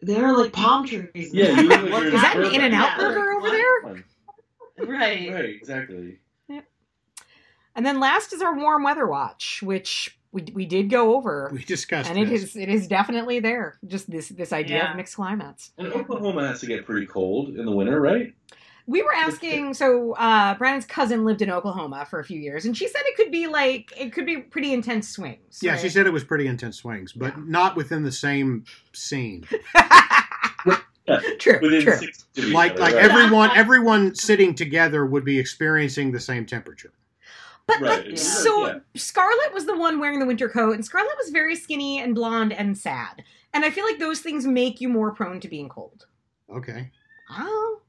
there 0.00 0.24
are 0.26 0.36
like 0.36 0.52
palm 0.52 0.86
trees. 0.86 1.30
yeah 1.32 1.60
you 1.60 1.68
look 1.68 1.90
like 1.90 2.04
Is 2.04 2.12
that 2.12 2.36
an 2.36 2.54
In-N-Out 2.54 2.90
Yeah. 2.90 2.96
burger 2.98 3.32
over 3.32 3.50
there? 3.50 4.04
Right. 4.86 5.32
right 5.32 5.44
exactly 5.44 6.18
And 7.74 7.86
then 7.86 8.00
last 8.00 8.32
is 8.32 8.42
our 8.42 8.56
warm 8.56 8.82
weather 8.82 9.06
watch, 9.06 9.60
which 9.62 10.18
we, 10.32 10.42
we 10.52 10.66
did 10.66 10.90
go 10.90 11.14
over. 11.16 11.48
We 11.52 11.62
discussed 11.62 12.10
and 12.10 12.18
it 12.18 12.28
this. 12.28 12.42
is 12.42 12.56
it 12.56 12.68
is 12.68 12.86
definitely 12.88 13.38
there. 13.40 13.78
Just 13.86 14.10
this 14.10 14.28
this 14.28 14.52
idea 14.52 14.78
Yeah. 14.78 14.90
of 14.90 14.96
mixed 14.96 15.14
climates. 15.16 15.70
and 15.78 15.88
Oklahoma 15.92 16.46
has 16.48 16.60
to 16.60 16.66
get 16.66 16.84
pretty 16.84 17.06
cold 17.06 17.50
in 17.56 17.64
the 17.64 17.70
winter 17.72 18.00
right 18.00 18.32
We 18.88 19.02
were 19.02 19.12
asking, 19.14 19.74
so 19.74 20.14
uh, 20.14 20.54
Branan's 20.54 20.86
cousin 20.86 21.26
lived 21.26 21.42
in 21.42 21.50
Oklahoma 21.50 22.06
for 22.08 22.20
a 22.20 22.24
few 22.24 22.40
years, 22.40 22.64
and 22.64 22.74
she 22.74 22.88
said 22.88 23.02
it 23.04 23.16
could 23.16 23.30
be 23.30 23.46
like 23.46 23.92
it 23.94 24.14
could 24.14 24.24
be 24.24 24.38
pretty 24.38 24.72
intense 24.72 25.10
swings. 25.10 25.58
Yeah, 25.60 25.72
right? 25.72 25.80
she 25.80 25.90
said 25.90 26.06
it 26.06 26.12
was 26.12 26.24
pretty 26.24 26.46
intense 26.46 26.78
swings, 26.78 27.12
but 27.12 27.38
not 27.46 27.76
within 27.76 28.02
the 28.02 28.10
same 28.10 28.64
scene. 28.94 29.46
true, 31.38 31.58
within 31.60 31.82
true. 31.82 31.96
six 31.96 32.24
feet 32.34 32.44
of 32.44 32.48
each 32.48 32.54
Like 32.54 32.72
other, 32.72 32.80
like 32.80 32.94
right. 32.94 33.04
everyone 33.04 33.50
everyone 33.54 34.14
sitting 34.14 34.54
together 34.54 35.04
would 35.04 35.24
be 35.24 35.38
experiencing 35.38 36.10
the 36.12 36.20
same 36.20 36.46
temperature. 36.46 36.92
But 37.66 37.82
Right, 37.82 38.06
like, 38.06 38.10
yeah. 38.12 38.16
so 38.16 38.66
Yeah. 38.68 38.78
Scarlett 38.96 39.52
was 39.52 39.66
the 39.66 39.76
one 39.76 40.00
wearing 40.00 40.18
the 40.18 40.26
winter 40.26 40.48
coat, 40.48 40.72
and 40.74 40.82
Scarlett 40.84 41.12
was 41.18 41.28
very 41.28 41.56
skinny 41.56 42.00
and 42.00 42.14
blonde 42.14 42.54
and 42.54 42.76
sad. 42.76 43.22
And 43.52 43.66
I 43.66 43.70
feel 43.70 43.84
like 43.84 43.98
those 43.98 44.20
things 44.20 44.46
make 44.46 44.80
you 44.80 44.88
more 44.88 45.12
prone 45.12 45.40
to 45.40 45.48
being 45.48 45.68
cold. 45.68 46.06
Okay. 46.50 46.90
Oh. 47.30 47.82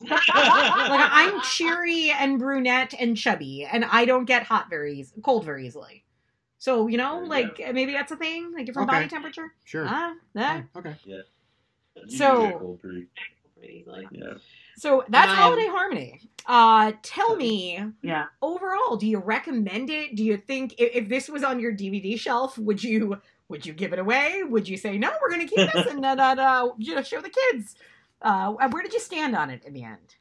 Like 0.00 0.20
I'm 0.28 1.40
cheery 1.42 2.10
and 2.10 2.38
brunette 2.38 2.94
and 2.98 3.16
chubby, 3.16 3.64
and 3.70 3.84
I 3.84 4.04
don't 4.04 4.24
get 4.24 4.42
hot 4.44 4.68
very 4.70 5.00
eas- 5.00 5.12
cold 5.22 5.44
very 5.44 5.66
easily. 5.66 6.04
So 6.58 6.86
you 6.88 6.98
know, 6.98 7.14
There 7.16 7.22
you 7.24 7.28
like 7.28 7.74
maybe 7.74 7.92
that's 7.92 8.12
a 8.12 8.16
thing, 8.16 8.52
like 8.52 8.66
different 8.66 8.88
Okay. 8.88 8.98
body 8.98 9.08
temperature. 9.08 9.52
Sure. 9.64 9.86
Ah, 9.88 10.14
that. 10.34 10.64
Okay. 10.76 10.94
You 11.04 11.22
So- 12.08 12.36
do 12.42 12.42
get 12.50 12.58
cold 12.58 12.80
pretty- 12.82 13.06
Pretty, 13.58 13.82
like, 13.88 14.06
yeah 14.12 14.34
So 14.76 15.04
that's 15.08 15.30
Um, 15.32 15.36
Holiday 15.36 15.66
Harmony. 15.66 16.20
Uh, 16.46 16.92
tell 17.02 17.34
me, 17.34 17.82
yeah. 18.02 18.26
overall, 18.40 18.96
do 18.96 19.04
you 19.08 19.18
recommend 19.18 19.90
it? 19.90 20.14
Do 20.14 20.22
you 20.24 20.36
think 20.36 20.74
if, 20.78 20.94
if 20.94 21.08
this 21.08 21.28
was 21.28 21.42
on 21.42 21.58
your 21.58 21.72
DVD 21.72 22.16
shelf, 22.16 22.56
would 22.56 22.84
you 22.84 23.20
would 23.48 23.66
you 23.66 23.72
give 23.72 23.92
it 23.92 23.98
away? 23.98 24.42
Would 24.44 24.68
you 24.68 24.76
say 24.76 24.96
no, 24.96 25.10
we're 25.20 25.30
going 25.30 25.40
to 25.48 25.52
keep 25.52 25.72
this 25.72 25.86
and 25.88 26.04
uh, 26.04 26.10
uh, 26.18 26.36
uh, 26.40 26.68
you 26.78 26.94
know 26.94 27.02
show 27.02 27.20
the 27.20 27.30
kids? 27.30 27.74
Uh, 28.22 28.52
where 28.52 28.82
did 28.82 28.92
you 28.92 29.00
stand 29.00 29.36
on 29.36 29.50
it 29.50 29.64
in 29.64 29.72
the 29.72 29.84
end? 29.84 30.16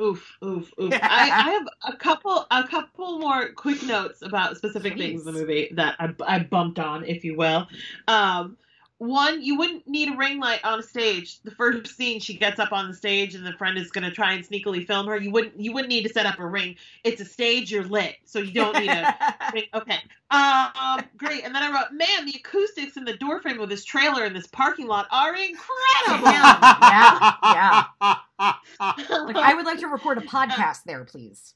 Oof, 0.00 0.38
oof, 0.44 0.72
oof. 0.80 0.92
I, 1.02 1.30
I 1.30 1.50
have 1.50 1.68
a 1.86 1.96
couple, 1.96 2.46
a 2.50 2.66
couple 2.66 3.18
more 3.18 3.52
quick 3.52 3.82
notes 3.82 4.22
about 4.22 4.56
specific 4.56 4.96
things 4.96 5.26
in 5.26 5.32
the 5.32 5.38
movie 5.38 5.70
that 5.74 5.96
I, 5.98 6.14
I 6.26 6.38
bumped 6.38 6.78
on, 6.78 7.04
if 7.04 7.24
you 7.24 7.36
will. 7.36 7.68
Um, 8.08 8.56
one, 9.00 9.42
you 9.42 9.56
wouldn't 9.56 9.88
need 9.88 10.12
a 10.12 10.16
ring 10.16 10.38
light 10.40 10.62
on 10.62 10.78
a 10.78 10.82
stage. 10.82 11.40
The 11.40 11.52
first 11.52 11.96
scene, 11.96 12.20
she 12.20 12.36
gets 12.36 12.60
up 12.60 12.70
on 12.70 12.86
the 12.86 12.94
stage, 12.94 13.34
and 13.34 13.46
the 13.46 13.54
friend 13.54 13.78
is 13.78 13.90
going 13.90 14.04
to 14.04 14.10
try 14.10 14.34
and 14.34 14.46
sneakily 14.46 14.86
film 14.86 15.06
her. 15.06 15.16
You 15.16 15.30
wouldn't, 15.30 15.58
you 15.58 15.72
wouldn't 15.72 15.88
need 15.88 16.02
to 16.02 16.10
set 16.12 16.26
up 16.26 16.38
a 16.38 16.46
ring. 16.46 16.76
It's 17.02 17.18
a 17.18 17.24
stage. 17.24 17.72
You're 17.72 17.84
lit, 17.84 18.16
so 18.26 18.40
you 18.40 18.52
don't 18.52 18.78
need 18.78 18.90
a 18.90 19.16
ring. 19.54 19.64
Okay, 19.72 20.00
um, 20.30 21.02
great. 21.16 21.44
And 21.44 21.54
then 21.54 21.62
I 21.62 21.72
wrote, 21.72 21.92
man, 21.92 22.26
the 22.26 22.34
acoustics 22.36 22.98
in 22.98 23.06
the 23.06 23.16
door 23.16 23.40
frame 23.40 23.58
of 23.58 23.70
this 23.70 23.84
trailer 23.84 24.26
in 24.26 24.34
this 24.34 24.46
parking 24.46 24.86
lot 24.86 25.06
are 25.10 25.34
incredible. 25.34 26.30
yeah, 26.30 27.34
yeah. 27.42 27.84
Like, 28.80 29.36
I 29.36 29.54
would 29.54 29.64
like 29.64 29.78
to 29.80 29.86
record 29.86 30.18
a 30.18 30.22
podcast 30.22 30.84
there, 30.84 31.04
please. 31.04 31.54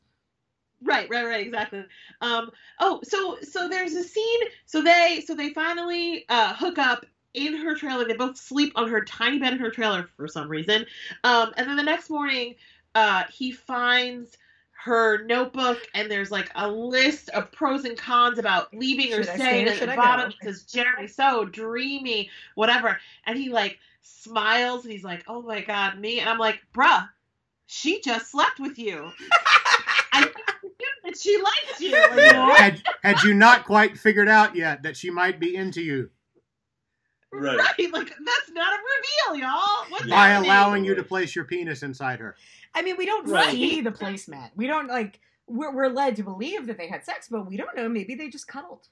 Right, 0.83 1.09
right, 1.11 1.25
right, 1.27 1.47
exactly. 1.47 1.85
Um, 2.21 2.51
oh, 2.81 3.01
so 3.05 3.39
so 3.43 3.69
there's 3.69 3.95
a 3.95 4.03
scene. 4.03 4.41
So 4.67 4.83
they 4.83 5.23
so 5.27 5.35
they 5.35 5.51
finally 5.51 6.25
uh, 6.29 6.55
hook 6.55 6.79
up 6.79 7.07
in 7.35 7.57
her 7.57 7.75
trailer. 7.75 8.05
They 8.07 8.15
both 8.15 8.37
sleep 8.37 8.73
on 8.77 8.89
her 8.89 9.05
tiny 9.05 9.39
bed 9.39 9.53
in 9.53 9.59
her 9.59 9.71
trailer 9.71 10.09
for 10.17 10.27
some 10.29 10.49
reason. 10.49 10.87
Um, 11.25 11.53
and 11.57 11.69
then 11.69 11.77
the 11.77 11.83
next 11.83 12.09
morning, 12.11 12.55
uh, 12.95 13.25
he 13.31 13.53
finds 13.53 14.37
her 14.85 15.25
notebook 15.25 15.79
and 15.95 16.11
there's 16.11 16.31
like 16.31 16.51
a 16.57 16.71
list 16.71 17.31
of 17.31 17.51
pros 17.53 17.85
and 17.85 17.97
cons 17.97 18.39
about 18.39 18.73
leaving 18.75 19.13
or 19.15 19.23
Should 19.23 19.31
I 19.31 19.37
staying. 19.37 19.67
stay 19.69 19.81
At 19.81 19.89
the 19.91 19.97
bottom 19.97 20.31
go? 20.31 20.37
it 20.41 20.45
says 20.45 20.63
Jeremy 20.65 21.09
so 21.09 21.47
dreamy, 21.47 22.31
whatever. 22.55 22.99
And 23.27 23.39
he 23.39 23.49
like 23.49 23.79
smiles 24.03 24.85
and 24.85 24.93
he's 24.93 25.05
like, 25.05 25.25
"Oh 25.27 25.41
my 25.41 25.63
god, 25.63 25.99
me?" 25.99 26.21
And 26.21 26.29
I'm 26.29 26.39
like, 26.39 26.61
"Bruh, 26.75 27.09
she 27.67 28.01
just 28.03 28.31
slept 28.31 28.61
with 28.61 28.79
you." 28.79 29.11
I 30.13 30.29
that 31.05 31.19
she 31.19 31.41
likes 31.43 31.81
you. 31.81 31.93
Like, 31.93 32.57
had, 32.59 32.83
had 33.03 33.23
you 33.23 33.35
not 33.35 33.65
quite 33.65 33.99
figured 33.99 34.29
out 34.29 34.55
yet 34.55 34.83
that 34.83 34.97
she 34.97 35.11
might 35.11 35.41
be 35.41 35.57
into 35.57 35.81
you 35.83 36.11
Right. 37.41 37.59
Right, 37.79 37.93
like 37.93 38.09
that's 38.09 38.51
not 38.53 38.73
a 38.73 38.79
reveal, 39.33 39.43
y'all. 39.43 39.85
What's 39.91 40.07
by 40.07 40.29
happening? 40.29 40.51
allowing 40.51 40.85
you 40.85 40.95
to 40.95 41.03
place 41.03 41.35
your 41.35 41.45
penis 41.45 41.83
inside 41.83 42.19
her. 42.21 42.37
I 42.75 42.83
mean, 42.83 42.97
we 42.97 43.07
don't 43.07 43.29
Right. 43.29 43.51
see 43.51 43.81
the 43.81 43.91
placement. 43.93 44.53
We 44.57 44.67
don't 44.67 44.89
like. 44.89 45.21
We're, 45.47 45.73
we're 45.75 45.89
led 45.89 46.17
to 46.17 46.23
believe 46.23 46.67
that 46.69 46.79
they 46.79 46.89
had 46.89 47.05
sex, 47.05 47.29
but 47.31 47.47
we 47.47 47.57
don't 47.59 47.77
know. 47.77 47.89
Maybe 47.89 48.15
they 48.15 48.29
just 48.29 48.49
cuddled. 48.49 48.89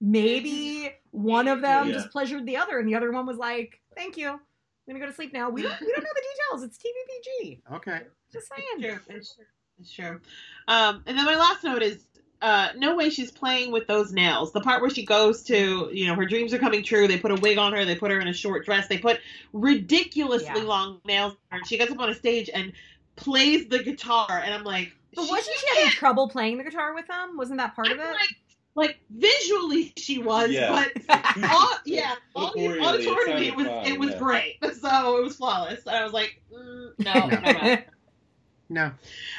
Maybe 0.00 0.92
one 1.12 1.48
of 1.48 1.60
them 1.62 1.86
Yeah. 1.88 1.92
just 1.94 2.10
pleasured 2.10 2.44
the 2.46 2.56
other, 2.58 2.78
and 2.78 2.86
the 2.88 2.94
other 2.94 3.10
one 3.10 3.24
was 3.26 3.38
like, 3.38 3.80
"Thank 3.96 4.16
you, 4.16 4.28
I'm 4.28 4.40
gonna 4.86 4.98
go 5.00 5.06
to 5.06 5.12
sleep 5.12 5.32
now." 5.32 5.48
We 5.50 5.62
don't, 5.62 5.80
we 5.80 5.86
don't 5.92 6.02
know 6.04 6.10
the 6.14 6.22
details. 6.60 6.62
It's 6.62 6.78
TVPG. 6.78 7.60
Okay. 7.76 8.02
Just 8.32 8.50
It's 8.56 8.80
saying. 8.82 8.98
true. 9.06 9.16
It's 9.16 9.34
true. 9.34 9.44
It's 9.80 9.92
true. 9.92 10.20
Um, 10.68 11.02
and 11.06 11.16
then 11.18 11.24
my 11.24 11.36
last 11.36 11.64
note 11.64 11.82
is 11.82 12.04
uh, 12.44 12.68
no 12.76 12.94
way 12.94 13.08
she's 13.10 13.30
playing 13.32 13.72
with 13.72 13.86
those 13.86 14.12
nails. 14.12 14.52
The 14.52 14.60
part 14.60 14.82
where 14.82 14.90
she 14.90 15.04
goes 15.04 15.42
to, 15.44 15.88
you 15.92 16.06
know, 16.06 16.14
her 16.14 16.26
dreams 16.26 16.52
are 16.52 16.58
coming 16.58 16.82
true. 16.84 17.08
They 17.08 17.18
put 17.18 17.30
a 17.30 17.36
wig 17.36 17.56
on 17.58 17.72
her. 17.72 17.84
They 17.84 17.96
put 17.96 18.10
her 18.10 18.20
in 18.20 18.28
a 18.28 18.32
short 18.34 18.64
dress. 18.66 18.86
They 18.86 18.98
put 18.98 19.18
ridiculously 19.52 20.46
Yeah. 20.60 20.62
long 20.62 21.00
nails 21.04 21.32
on 21.32 21.38
her. 21.50 21.56
And 21.58 21.66
she 21.66 21.78
gets 21.78 21.90
up 21.90 21.98
on 22.00 22.10
a 22.10 22.14
stage 22.14 22.50
and 22.52 22.72
plays 23.16 23.68
the 23.68 23.82
guitar. 23.82 24.42
And 24.44 24.52
I'm 24.52 24.62
like, 24.64 24.92
But 25.14 25.24
she- 25.24 25.30
wasn't 25.30 25.54
you 25.56 25.60
she 25.60 25.66
having 25.68 25.82
can't- 25.84 25.94
trouble 25.94 26.28
playing 26.28 26.58
the 26.58 26.64
guitar 26.64 26.94
with 26.94 27.06
them? 27.06 27.36
Wasn't 27.36 27.58
that 27.58 27.74
part 27.74 27.88
of 27.90 27.98
I'm 27.98 28.06
it? 28.06 28.12
like, 28.12 28.36
like 28.76 29.00
visually 29.10 29.92
she 29.96 30.18
was, 30.18 30.50
Yeah. 30.50 30.86
but 31.08 31.44
all, 31.50 31.70
yeah, 31.86 32.14
all 32.34 32.52
the 32.52 32.60
Auditorially, 32.60 32.76
it 32.76 32.80
auditorially 32.82 33.46
it 33.48 33.56
was 33.56 33.66
sounded 33.66 33.92
it 33.92 33.98
was 34.00 34.10
yeah. 34.10 34.18
great. 34.18 34.56
So 34.80 35.16
it 35.18 35.22
was 35.24 35.36
flawless. 35.36 35.86
And 35.86 35.96
I 35.96 36.04
was 36.04 36.12
like, 36.12 36.42
mm, 36.52 36.90
no, 36.98 37.12
No. 37.28 37.40
never. 37.40 37.84
No. 38.68 38.90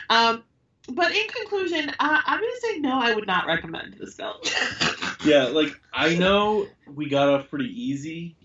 Um, 0.09 0.43
but 0.91 1.11
in 1.15 1.27
conclusion, 1.27 1.89
uh, 1.99 2.21
I'm 2.25 2.39
going 2.39 2.51
to 2.53 2.67
say 2.67 2.79
no. 2.79 2.99
I 2.99 3.13
would 3.13 3.27
not 3.27 3.47
recommend 3.47 3.95
this 3.99 4.15
film. 4.15 4.35
Yeah, 5.25 5.45
like 5.45 5.69
I 5.91 6.13
know 6.15 6.67
we 6.93 7.09
got 7.09 7.29
off 7.29 7.49
pretty 7.49 7.69
easy 7.69 8.35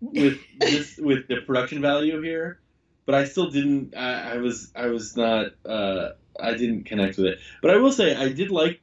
with 0.00 0.38
this 0.58 0.96
with 0.96 1.28
the 1.28 1.42
production 1.42 1.82
value 1.82 2.22
here, 2.22 2.60
but 3.04 3.14
I 3.14 3.26
still 3.26 3.50
didn't. 3.50 3.94
I, 3.94 4.32
I 4.32 4.36
was 4.38 4.72
I 4.74 4.86
was 4.86 5.16
not. 5.18 5.48
Uh, 5.66 6.12
I 6.40 6.52
didn't 6.54 6.84
connect 6.84 7.18
with 7.18 7.26
it. 7.26 7.38
But 7.60 7.72
I 7.72 7.76
will 7.76 7.92
say 7.92 8.16
I 8.16 8.32
did 8.32 8.50
like 8.50 8.80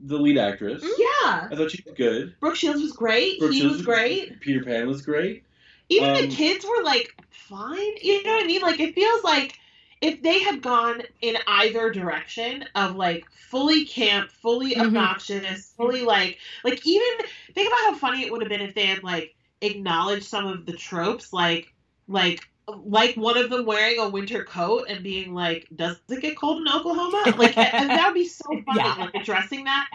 the 0.00 0.16
lead 0.18 0.36
actress. 0.36 0.82
yeah, 0.82 1.48
I 1.50 1.54
thought 1.54 1.70
she 1.70 1.82
was 1.86 1.94
good. 1.94 2.34
Brooke 2.40 2.56
Shields 2.56 2.82
was 2.82 2.92
great. 2.92 3.38
Brooke 3.38 3.52
he 3.52 3.60
Shields 3.60 3.76
was 3.76 3.82
great. 3.86 4.40
Peter 4.40 4.64
Pan 4.64 4.88
was 4.88 5.02
great. 5.02 5.44
Even 5.90 6.10
Um, 6.10 6.16
the 6.22 6.26
kids 6.28 6.64
were 6.64 6.82
like 6.82 7.14
fine. 7.30 7.96
You 8.02 8.24
know 8.24 8.32
what 8.32 8.42
I 8.42 8.46
mean? 8.48 8.62
Like 8.62 8.80
it 8.80 8.96
feels 8.96 9.22
like 9.22 9.56
if 10.00 10.22
they 10.22 10.40
had 10.40 10.62
gone 10.62 11.02
in 11.20 11.36
either 11.46 11.90
direction 11.90 12.64
of 12.74 12.96
like 12.96 13.24
fully 13.50 13.84
camp, 13.86 14.30
fully 14.30 14.74
Mhm. 14.74 14.86
obnoxious, 14.86 15.72
fully 15.76 16.02
like 16.02 16.38
like 16.64 16.80
even 16.86 17.08
think 17.54 17.68
about 17.68 17.80
how 17.80 17.94
funny 17.94 18.24
it 18.24 18.32
would 18.32 18.42
have 18.42 18.48
been 18.50 18.60
if 18.60 18.74
they 18.74 18.86
had 18.86 19.02
like 19.02 19.34
acknowledged 19.60 20.24
some 20.26 20.46
of 20.46 20.66
the 20.66 20.72
tropes, 20.72 21.32
like 21.32 21.72
like 22.08 22.40
like 22.68 23.14
one 23.16 23.36
of 23.36 23.50
them 23.50 23.66
wearing 23.66 23.98
a 23.98 24.08
winter 24.08 24.44
coat 24.44 24.86
and 24.88 25.02
being 25.04 25.34
like, 25.34 25.66
"Does 25.74 25.96
it 26.10 26.22
get 26.22 26.36
cold 26.36 26.60
in 26.62 26.68
Oklahoma?" 26.68 27.24
Like 27.38 27.56
and 27.58 27.90
that 27.90 28.06
would 28.08 28.14
be 28.14 28.26
so 28.26 28.62
funny, 28.66 28.78
Yeah. 28.78 28.94
like 28.96 29.14
addressing 29.14 29.64
that, 29.64 29.86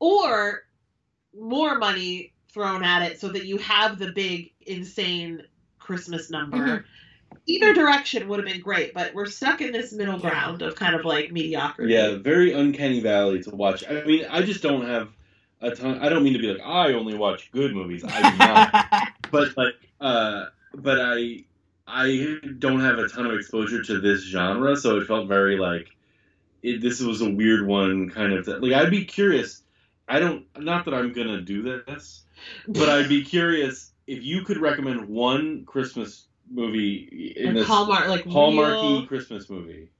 or 0.00 0.62
more 1.34 1.78
money 1.78 2.32
thrown 2.52 2.82
at 2.82 3.02
it 3.02 3.20
so 3.20 3.28
that 3.28 3.44
you 3.44 3.58
have 3.58 3.98
the 3.98 4.12
big 4.12 4.52
insane 4.66 5.42
Christmas 5.78 6.30
number. 6.30 6.58
Mhm. 6.58 6.84
Either 7.46 7.74
direction 7.74 8.28
would 8.28 8.38
have 8.38 8.46
been 8.46 8.60
great, 8.60 8.94
but 8.94 9.14
we're 9.14 9.26
stuck 9.26 9.60
in 9.60 9.72
this 9.72 9.92
middle 9.92 10.18
ground 10.18 10.62
of 10.62 10.74
kind 10.76 10.94
of 10.94 11.04
like 11.04 11.32
mediocrity. 11.32 11.92
Yeah, 11.92 12.16
very 12.16 12.52
uncanny 12.52 13.00
valley 13.00 13.42
to 13.42 13.50
watch. 13.50 13.84
I 13.88 14.04
mean, 14.04 14.26
I 14.30 14.42
just 14.42 14.62
don't 14.62 14.86
have 14.86 15.10
a 15.60 15.70
ton. 15.70 15.98
I 16.00 16.08
don't 16.08 16.22
mean 16.22 16.34
to 16.34 16.38
be 16.38 16.52
like 16.52 16.62
I 16.62 16.92
only 16.92 17.16
watch 17.16 17.50
good 17.52 17.74
movies. 17.74 18.04
I 18.06 18.30
do 18.30 18.36
not. 18.38 19.08
but 19.30 19.56
like, 19.56 19.74
uh, 20.00 20.46
but 20.74 20.98
I 21.00 21.44
I 21.86 22.38
don't 22.58 22.80
have 22.80 22.98
a 22.98 23.08
ton 23.08 23.26
of 23.26 23.34
exposure 23.34 23.82
to 23.82 24.00
this 24.00 24.22
genre, 24.22 24.76
so 24.76 24.98
it 24.98 25.06
felt 25.06 25.28
very 25.28 25.58
like 25.58 25.88
it, 26.62 26.80
this 26.80 27.00
was 27.00 27.20
a 27.20 27.30
weird 27.30 27.66
one, 27.66 28.10
kind 28.10 28.32
of. 28.32 28.46
Like 28.46 28.72
I'd 28.72 28.90
be 28.90 29.04
curious. 29.04 29.62
I 30.08 30.18
don't. 30.18 30.46
Not 30.58 30.84
that 30.84 30.94
I'm 30.94 31.12
gonna 31.12 31.40
do 31.40 31.62
this, 31.62 32.22
but 32.68 32.88
I'd 32.88 33.08
be 33.08 33.24
curious 33.24 33.92
if 34.06 34.22
you 34.22 34.42
could 34.42 34.58
recommend 34.58 35.08
one 35.08 35.64
Christmas 35.64 36.25
movie 36.50 37.34
in 37.36 37.46
Like 37.46 37.54
this 37.54 37.66
Hallmark, 37.66 38.08
like 38.08 38.24
Hallmarky 38.24 38.82
real- 38.82 39.06
Christmas 39.06 39.48
movie 39.50 39.90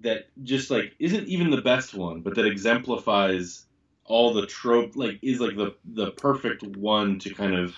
that 0.00 0.26
just 0.42 0.70
like 0.70 0.94
isn't 0.98 1.28
even 1.28 1.50
the 1.50 1.62
best 1.62 1.94
one, 1.94 2.20
but 2.20 2.34
that 2.36 2.46
exemplifies 2.46 3.66
all 4.04 4.32
the 4.34 4.46
trope, 4.46 4.96
like 4.96 5.18
is 5.22 5.40
like 5.40 5.56
the 5.56 5.74
the 5.84 6.10
perfect 6.12 6.62
one 6.62 7.18
to 7.20 7.32
kind 7.34 7.54
of 7.54 7.74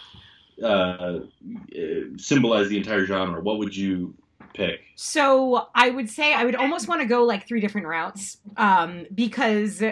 uh, 0.62 0.66
uh, 0.66 1.20
symbolize 2.16 2.68
the 2.68 2.78
entire 2.78 3.04
genre. 3.04 3.40
What 3.40 3.58
would 3.58 3.76
you 3.76 4.14
pick? 4.54 4.80
So 4.94 5.68
I 5.74 5.90
would 5.90 6.08
say 6.08 6.34
I 6.34 6.44
would 6.44 6.56
almost 6.56 6.88
want 6.88 7.02
to 7.02 7.06
go 7.06 7.24
like 7.24 7.46
three 7.46 7.60
different 7.60 7.86
routes 7.86 8.38
um, 8.56 9.06
because 9.14 9.82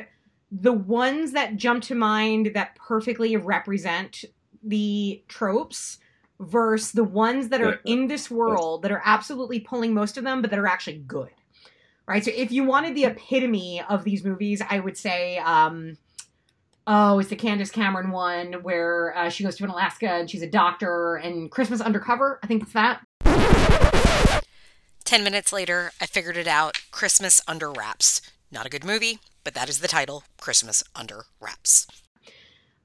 the 0.50 0.72
ones 0.72 1.32
that 1.32 1.56
jump 1.56 1.82
to 1.84 1.94
mind 1.94 2.52
that 2.54 2.76
perfectly 2.76 3.36
represent 3.36 4.24
the 4.62 5.22
tropes 5.28 5.98
versus 6.48 6.92
the 6.92 7.04
ones 7.04 7.48
that 7.48 7.60
are 7.60 7.80
in 7.84 8.06
this 8.06 8.30
world 8.30 8.82
that 8.82 8.92
are 8.92 9.02
absolutely 9.04 9.60
pulling 9.60 9.94
most 9.94 10.16
of 10.16 10.24
them, 10.24 10.40
but 10.40 10.50
that 10.50 10.58
are 10.58 10.66
actually 10.66 10.98
good. 10.98 11.30
Right. 12.06 12.24
So 12.24 12.30
if 12.34 12.52
you 12.52 12.64
wanted 12.64 12.94
the 12.94 13.06
epitome 13.06 13.82
of 13.88 14.04
these 14.04 14.24
movies, 14.24 14.60
I 14.68 14.78
would 14.78 14.98
say, 14.98 15.38
um, 15.38 15.96
oh, 16.86 17.18
it's 17.18 17.30
the 17.30 17.36
Candace 17.36 17.70
Cameron 17.70 18.10
one 18.10 18.54
where 18.62 19.16
uh, 19.16 19.30
she 19.30 19.42
goes 19.42 19.56
to 19.56 19.64
an 19.64 19.70
Alaska 19.70 20.10
and 20.10 20.30
she's 20.30 20.42
a 20.42 20.50
doctor 20.50 21.16
and 21.16 21.50
Christmas 21.50 21.80
Undercover. 21.80 22.40
I 22.42 22.46
think 22.46 22.62
it's 22.62 22.72
that. 22.74 23.00
Ten 25.04 25.24
minutes 25.24 25.52
later, 25.52 25.92
I 26.00 26.06
figured 26.06 26.36
it 26.36 26.46
out 26.46 26.80
Christmas 26.90 27.40
Under 27.48 27.70
Wraps. 27.70 28.20
Not 28.50 28.66
a 28.66 28.70
good 28.70 28.84
movie, 28.84 29.18
but 29.42 29.54
that 29.54 29.68
is 29.68 29.80
the 29.80 29.88
title 29.88 30.24
Christmas 30.38 30.84
Under 30.94 31.24
Wraps. 31.40 31.86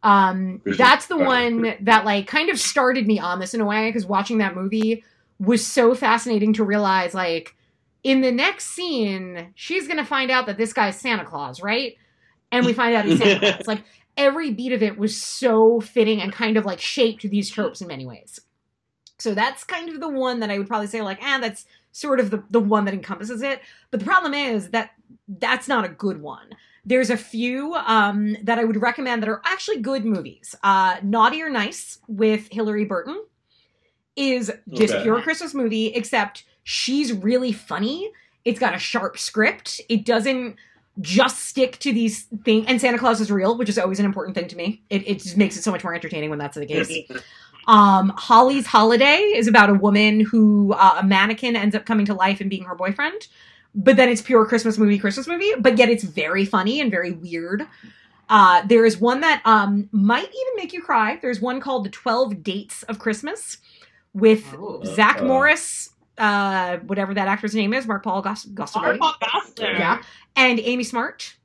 Um, 0.02 0.62
that's 0.66 1.08
the 1.08 1.18
one 1.18 1.76
that 1.82 2.06
like 2.06 2.28
kind 2.28 2.50
of 2.50 2.60
started 2.60 3.06
me 3.06 3.20
on 3.20 3.40
this 3.40 3.54
in 3.54 3.60
a 3.60 3.66
way 3.66 3.90
because 3.90 4.06
watching 4.06 4.38
that 4.38 4.56
movie 4.56 5.04
was 5.40 5.66
so 5.66 5.94
fascinating 5.94 6.54
to 6.54 6.64
realize 6.64 7.14
like 7.14 7.56
in 8.04 8.22
the 8.22 8.32
next 8.32 8.68
scene 8.68 9.52
she's 9.56 9.88
gonna 9.88 10.06
find 10.06 10.32
out 10.32 10.46
that 10.46 10.58
this 10.58 10.72
guy's 10.72 10.98
Santa 10.98 11.26
Claus, 11.26 11.62
right? 11.62 11.98
And 12.52 12.66
we 12.66 12.74
find 12.74 12.96
out 12.96 13.06
he's 13.06 13.20
Santa 13.20 13.40
Claus. 13.40 13.62
Like 13.68 13.84
every 14.16 14.52
beat 14.52 14.72
of 14.72 14.84
it 14.84 14.98
was 14.98 15.20
so 15.20 15.80
fitting 15.80 16.22
and 16.22 16.32
kind 16.32 16.58
of 16.58 16.66
like 16.66 16.80
shaped 16.80 17.24
these 17.24 17.50
tropes 17.50 17.82
in 17.82 17.88
many 17.88 18.06
ways. 18.06 18.40
So 19.18 19.34
that's 19.34 19.66
kind 19.66 19.90
of 19.90 20.00
the 20.00 20.10
one 20.10 20.40
that 20.40 20.50
I 20.50 20.58
would 20.58 20.68
probably 20.68 20.88
say 20.88 21.02
like, 21.02 21.20
ah, 21.22 21.40
that's 21.42 21.66
sort 21.92 22.20
of 22.20 22.30
the, 22.30 22.44
the 22.50 22.60
one 22.60 22.86
that 22.86 22.94
encompasses 22.94 23.42
it. 23.42 23.62
But 23.92 24.00
the 24.00 24.06
problem 24.06 24.34
is 24.34 24.70
that 24.70 24.92
that's 25.28 25.68
not 25.68 25.86
a 25.86 25.90
good 25.90 26.22
one. 26.22 26.50
There's 26.86 27.10
a 27.10 27.18
few 27.18 27.76
um, 27.76 28.36
that 28.44 28.58
I 28.60 28.64
would 28.64 28.82
recommend 28.82 29.22
that 29.22 29.30
are 29.30 29.42
actually 29.46 29.80
good 29.80 30.06
movies. 30.06 30.56
Uh, 30.64 30.98
Naughty 31.04 31.42
or 31.42 31.50
Nice 31.50 32.00
with 32.08 32.50
Hilarie 32.50 32.88
Burton 32.88 33.24
is 34.16 34.52
just 34.74 34.94
Okay. 34.94 35.04
pure 35.04 35.22
Christmas 35.22 35.54
movie, 35.54 35.88
except 35.88 36.46
she's 36.64 37.14
really 37.14 37.52
funny. 37.52 38.12
It's 38.46 38.60
got 38.60 38.74
a 38.74 38.80
sharp 38.80 39.18
script. 39.18 39.82
It 39.90 40.06
doesn't 40.06 40.56
just 41.02 41.46
stick 41.46 41.78
to 41.80 41.94
these 41.94 42.24
things. 42.44 42.66
And 42.68 42.82
Santa 42.82 42.98
Claus 42.98 43.22
is 43.22 43.32
real, 43.32 43.58
which 43.58 43.70
is 43.70 43.78
always 43.78 44.00
an 44.00 44.06
important 44.06 44.36
thing 44.36 44.48
to 44.50 44.56
me. 44.56 44.84
It, 44.90 45.08
it 45.08 45.20
just 45.22 45.38
makes 45.38 45.56
it 45.56 45.64
so 45.64 45.72
much 45.72 45.84
more 45.84 45.94
entertaining 45.94 46.30
when 46.30 46.40
that's 46.40 46.58
the 46.58 46.66
case. 46.66 46.92
Um, 47.68 48.14
Holly's 48.18 48.66
Holiday 48.66 49.18
is 49.36 49.48
about 49.48 49.70
a 49.70 49.76
woman 49.76 50.22
who 50.22 50.74
uh, 50.74 50.98
a 51.02 51.06
mannequin 51.06 51.56
ends 51.56 51.76
up 51.76 51.86
coming 51.86 52.08
to 52.08 52.16
life 52.16 52.42
and 52.42 52.50
being 52.50 52.64
her 52.64 52.74
boyfriend, 52.74 53.28
but 53.76 53.96
then 53.96 54.10
it's 54.10 54.22
pure 54.22 54.46
Christmas 54.46 54.78
movie, 54.78 54.98
Christmas 55.00 55.28
movie. 55.28 55.52
But 55.60 55.78
yet 55.78 55.90
it's 55.90 56.04
very 56.04 56.46
funny 56.46 56.80
and 56.82 56.90
very 56.92 57.12
weird. 57.12 57.66
Uh, 58.30 58.62
there 58.68 58.86
is 58.86 59.00
one 59.00 59.22
that 59.22 59.42
um, 59.46 59.90
might 59.92 60.24
even 60.28 60.54
make 60.56 60.72
you 60.74 60.82
cry. 60.82 61.18
There's 61.22 61.42
one 61.42 61.60
called 61.60 61.86
The 61.86 61.90
Twelve 61.90 62.44
Dates 62.44 62.84
of 62.84 63.00
Christmas 63.00 63.58
with 64.14 64.44
Oh. 64.58 64.84
Zach 64.84 65.22
Uh, 65.22 65.26
Morris, 65.26 65.90
uh, 66.18 66.78
whatever 66.78 67.14
that 67.14 67.28
actor's 67.28 67.56
name 67.56 67.74
is, 67.74 67.88
Mark 67.88 68.04
Paul 68.04 68.22
Gos- 68.22 68.46
Gosselaar. 68.46 69.00
Mark 69.00 69.20
Gosselaar. 69.20 69.80
Yeah, 69.80 70.02
and 70.36 70.60
Amy 70.60 70.84
Smart. 70.84 71.36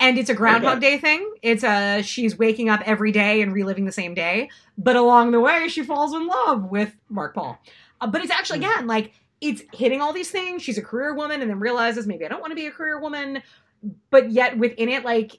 And 0.00 0.18
it's 0.18 0.28
a 0.28 0.34
Groundhog 0.34 0.80
Day 0.80 0.98
thing. 0.98 1.34
It's 1.40 1.62
a 1.62 2.02
she's 2.02 2.36
waking 2.36 2.68
up 2.68 2.80
every 2.84 3.12
day 3.12 3.40
and 3.42 3.52
reliving 3.52 3.84
the 3.84 3.92
same 3.92 4.12
day, 4.12 4.50
but 4.76 4.96
along 4.96 5.30
the 5.30 5.40
way 5.40 5.68
she 5.68 5.82
falls 5.84 6.12
in 6.14 6.26
love 6.26 6.64
with 6.64 6.94
Mark 7.08 7.34
Paul. 7.34 7.58
Uh, 8.00 8.06
but 8.08 8.20
it's 8.22 8.30
actually 8.32 8.58
again 8.58 8.86
like 8.86 9.12
it's 9.44 9.62
hitting 9.74 10.00
all 10.00 10.12
these 10.12 10.30
things. 10.30 10.62
She's 10.62 10.78
a 10.78 10.82
career 10.82 11.14
woman 11.14 11.42
and 11.42 11.50
then 11.50 11.60
realizes 11.60 12.06
maybe 12.06 12.24
I 12.24 12.28
don't 12.28 12.40
want 12.40 12.52
to 12.52 12.56
be 12.56 12.66
a 12.66 12.70
career 12.70 12.98
woman, 12.98 13.42
but 14.10 14.30
yet 14.30 14.56
within 14.56 14.88
it 14.88 15.04
like 15.04 15.38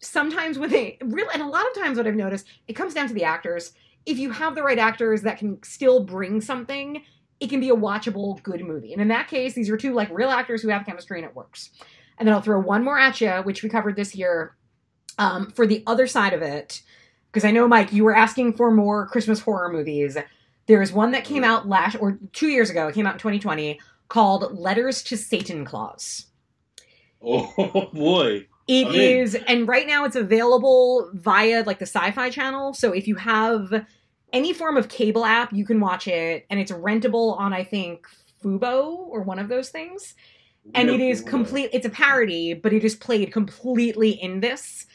sometimes 0.00 0.58
with 0.58 0.72
it 0.72 0.96
really 1.02 1.28
and 1.32 1.42
a 1.42 1.46
lot 1.46 1.66
of 1.66 1.74
times 1.74 1.96
what 1.96 2.06
I've 2.06 2.14
noticed 2.14 2.46
it 2.68 2.74
comes 2.74 2.94
down 2.94 3.08
to 3.08 3.14
the 3.14 3.24
actors. 3.24 3.72
If 4.06 4.18
you 4.18 4.30
have 4.30 4.54
the 4.54 4.62
right 4.62 4.78
actors 4.78 5.22
that 5.22 5.38
can 5.38 5.62
still 5.62 6.04
bring 6.04 6.40
something, 6.40 7.02
it 7.40 7.50
can 7.50 7.60
be 7.60 7.68
a 7.68 7.76
watchable 7.76 8.42
good 8.42 8.62
movie. 8.62 8.92
And 8.92 9.02
in 9.02 9.08
that 9.08 9.28
case, 9.28 9.52
these 9.52 9.68
are 9.68 9.76
two 9.76 9.92
like 9.92 10.08
real 10.10 10.30
actors 10.30 10.62
who 10.62 10.68
have 10.68 10.86
chemistry 10.86 11.18
and 11.18 11.28
it 11.28 11.36
works. 11.36 11.70
And 12.18 12.26
then 12.26 12.34
I'll 12.34 12.40
throw 12.40 12.60
one 12.60 12.84
more 12.84 12.98
at 12.98 13.20
you, 13.20 13.30
which 13.42 13.62
we 13.62 13.68
covered 13.68 13.96
this 13.96 14.14
year. 14.14 14.56
Um, 15.18 15.50
for 15.50 15.66
the 15.66 15.82
other 15.86 16.06
side 16.06 16.34
of 16.34 16.42
it, 16.42 16.82
because 17.32 17.44
I 17.44 17.50
know 17.50 17.66
Mike, 17.66 17.90
you 17.90 18.04
were 18.04 18.14
asking 18.14 18.54
for 18.54 18.70
more 18.70 19.06
Christmas 19.06 19.40
horror 19.40 19.70
movies. 19.72 20.16
There 20.66 20.82
is 20.82 20.92
one 20.92 21.12
that 21.12 21.24
came 21.24 21.44
out 21.44 21.68
last 21.68 21.96
or 22.00 22.18
two 22.32 22.48
years 22.48 22.70
ago. 22.70 22.88
It 22.88 22.94
came 22.94 23.06
out 23.06 23.14
in 23.14 23.18
2020 23.18 23.80
called 24.08 24.58
Letters 24.58 25.02
to 25.04 25.16
Satan 25.16 25.64
Claus. 25.64 26.26
Oh 27.22 27.88
boy. 27.92 28.46
It 28.68 28.88
I'm 28.88 28.94
is, 28.94 29.36
and 29.46 29.68
right 29.68 29.86
now 29.86 30.04
it's 30.04 30.16
available 30.16 31.10
via 31.14 31.62
like 31.62 31.78
the 31.78 31.86
Sci-Fi 31.86 32.30
Channel. 32.30 32.74
So 32.74 32.92
if 32.92 33.06
you 33.06 33.14
have 33.14 33.86
any 34.32 34.52
form 34.52 34.76
of 34.76 34.88
cable 34.88 35.24
app, 35.24 35.52
you 35.52 35.64
can 35.64 35.78
watch 35.78 36.08
it, 36.08 36.46
and 36.50 36.58
it's 36.58 36.72
rentable 36.72 37.38
on 37.38 37.52
I 37.52 37.62
think 37.62 38.08
Fubo 38.42 38.86
or 38.86 39.22
one 39.22 39.38
of 39.38 39.48
those 39.48 39.68
things. 39.68 40.14
And 40.74 40.90
it 40.90 41.00
is 41.00 41.20
complete. 41.20 41.70
It's 41.72 41.86
a 41.86 41.90
parody, 41.90 42.52
but 42.52 42.72
it 42.72 42.82
is 42.82 42.96
played 42.96 43.32
completely 43.32 44.10
in 44.10 44.40
this, 44.40 44.86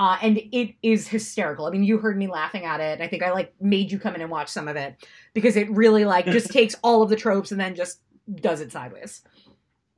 uh, 0.00 0.16
and 0.22 0.38
it 0.50 0.74
is 0.82 1.06
hysterical. 1.06 1.66
I 1.66 1.70
mean, 1.70 1.84
you 1.84 1.98
heard 1.98 2.16
me 2.16 2.26
laughing 2.26 2.64
at 2.64 2.80
it. 2.80 3.02
I 3.02 3.06
think 3.06 3.22
I 3.22 3.32
like 3.32 3.52
made 3.60 3.92
you 3.92 3.98
come 3.98 4.14
in 4.14 4.22
and 4.22 4.30
watch 4.30 4.48
some 4.48 4.66
of 4.66 4.74
it 4.74 4.96
because 5.34 5.56
it 5.56 5.70
really 5.70 6.06
like 6.06 6.24
just 6.24 6.50
takes 6.52 6.74
all 6.82 7.02
of 7.02 7.10
the 7.10 7.16
tropes 7.16 7.52
and 7.52 7.60
then 7.60 7.74
just 7.74 8.00
does 8.36 8.62
it 8.62 8.72
sideways. 8.72 9.20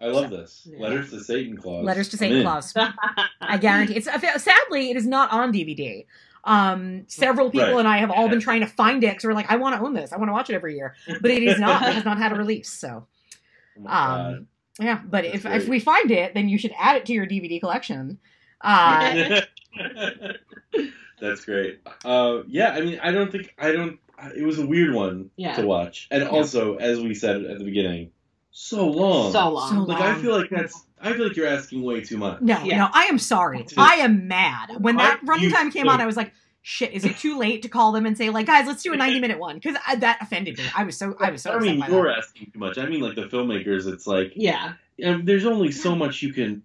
I 0.00 0.06
love 0.06 0.30
this. 0.30 0.66
Letters 0.76 1.10
to 1.10 1.20
Satan 1.20 1.56
Claus. 1.56 1.84
Letters 1.84 2.08
to 2.08 2.16
I'm 2.16 2.18
Satan. 2.18 2.42
Claus. 2.42 2.74
I 3.40 3.58
guarantee. 3.58 3.94
It's 3.94 4.08
sadly 4.42 4.90
it 4.90 4.96
is 4.96 5.06
not 5.06 5.30
on 5.30 5.52
DVD. 5.52 6.04
Um, 6.42 7.04
several 7.06 7.52
people 7.52 7.68
Right. 7.68 7.78
and 7.78 7.86
I 7.86 7.98
have 7.98 8.10
all 8.10 8.28
been 8.28 8.40
trying 8.40 8.62
to 8.62 8.66
find 8.66 9.04
it 9.04 9.10
because 9.10 9.22
we're 9.24 9.34
like, 9.34 9.52
I 9.52 9.54
want 9.54 9.76
to 9.76 9.86
own 9.86 9.94
this. 9.94 10.12
I 10.12 10.16
want 10.16 10.30
to 10.30 10.32
watch 10.32 10.50
it 10.50 10.54
every 10.54 10.74
year, 10.74 10.96
but 11.20 11.30
it 11.30 11.44
is 11.44 11.60
not. 11.60 11.80
it 11.82 11.94
has 11.94 12.04
not 12.04 12.18
had 12.18 12.32
a 12.32 12.34
release. 12.34 12.72
So, 12.72 13.06
Oh 13.78 13.82
my 13.82 14.30
um, 14.30 14.48
yeah. 14.80 15.00
But 15.08 15.26
if 15.26 15.44
That's 15.44 15.62
if 15.62 15.70
we 15.70 15.78
find 15.78 16.10
it, 16.10 16.34
then 16.34 16.48
you 16.48 16.58
should 16.58 16.72
add 16.76 16.96
it 16.96 17.06
to 17.06 17.12
your 17.12 17.28
DVD 17.28 17.60
collection. 17.60 18.18
Uh, 18.60 19.42
That's 21.20 21.44
great. 21.44 21.80
Uh, 22.04 22.42
yeah, 22.48 22.70
I 22.72 22.80
mean, 22.80 22.98
I 23.02 23.12
don't 23.12 23.30
think 23.30 23.54
I 23.58 23.72
don't. 23.72 23.98
It 24.36 24.44
was 24.44 24.58
a 24.58 24.66
weird 24.66 24.94
one 24.94 25.30
Yeah. 25.36 25.54
to 25.56 25.66
watch, 25.66 26.08
and 26.10 26.24
also, 26.24 26.76
as 26.76 27.00
we 27.00 27.14
said 27.14 27.44
at 27.44 27.58
the 27.58 27.64
beginning, 27.64 28.10
so 28.50 28.86
long. 28.88 29.32
So 29.32 29.48
long. 29.50 29.70
So 29.70 29.80
Like 29.82 30.00
I 30.02 30.20
feel 30.20 30.36
like 30.36 30.50
that's. 30.50 30.84
I 31.00 31.12
feel 31.14 31.26
like 31.26 31.36
you're 31.36 31.48
asking 31.48 31.82
way 31.82 32.00
too 32.00 32.16
much. 32.16 32.40
no, 32.40 32.62
Yeah. 32.64 32.78
no, 32.78 32.88
I 32.92 33.04
am 33.06 33.18
sorry. 33.18 33.62
Just- 33.64 33.78
I 33.78 33.96
am 33.96 34.28
mad. 34.28 34.70
When 34.78 34.96
that 34.96 35.20
Are 35.22 35.26
running 35.26 35.46
you 35.46 35.50
time 35.52 35.70
came 35.72 35.86
so- 35.86 35.92
on, 35.92 36.00
I 36.00 36.06
was 36.06 36.16
like, 36.16 36.32
shit. 36.62 36.92
Is 36.92 37.04
it 37.04 37.16
too 37.18 37.36
late 37.38 37.62
to 37.62 37.68
call 37.68 37.90
them 37.90 38.06
and 38.06 38.16
say 38.16 38.30
like, 38.30 38.46
guys, 38.46 38.68
let's 38.68 38.82
do 38.84 38.92
a 38.92 38.96
ninety 38.96 39.18
minute 39.20 39.38
one? 39.40 39.56
Because 39.56 39.76
that 39.98 40.18
offended 40.20 40.58
me. 40.58 40.64
I 40.76 40.84
was 40.84 40.96
so 40.96 41.16
I 41.20 41.30
was 41.30 41.42
so. 41.42 41.50
I 41.50 41.54
upset 41.56 41.70
mean, 41.70 41.80
by 41.80 41.88
you're 41.88 42.06
that. 42.08 42.18
asking 42.18 42.50
too 42.52 42.58
much. 42.60 42.78
I 42.78 42.86
mean, 42.86 43.00
like 43.00 43.16
the 43.16 43.22
filmmakers. 43.22 43.92
It's 43.92 44.06
like 44.06 44.32
Yeah. 44.36 44.74
um, 45.04 45.24
there's 45.24 45.46
only 45.46 45.72
so 45.72 45.94
much 45.96 46.22
you 46.22 46.32
can. 46.32 46.62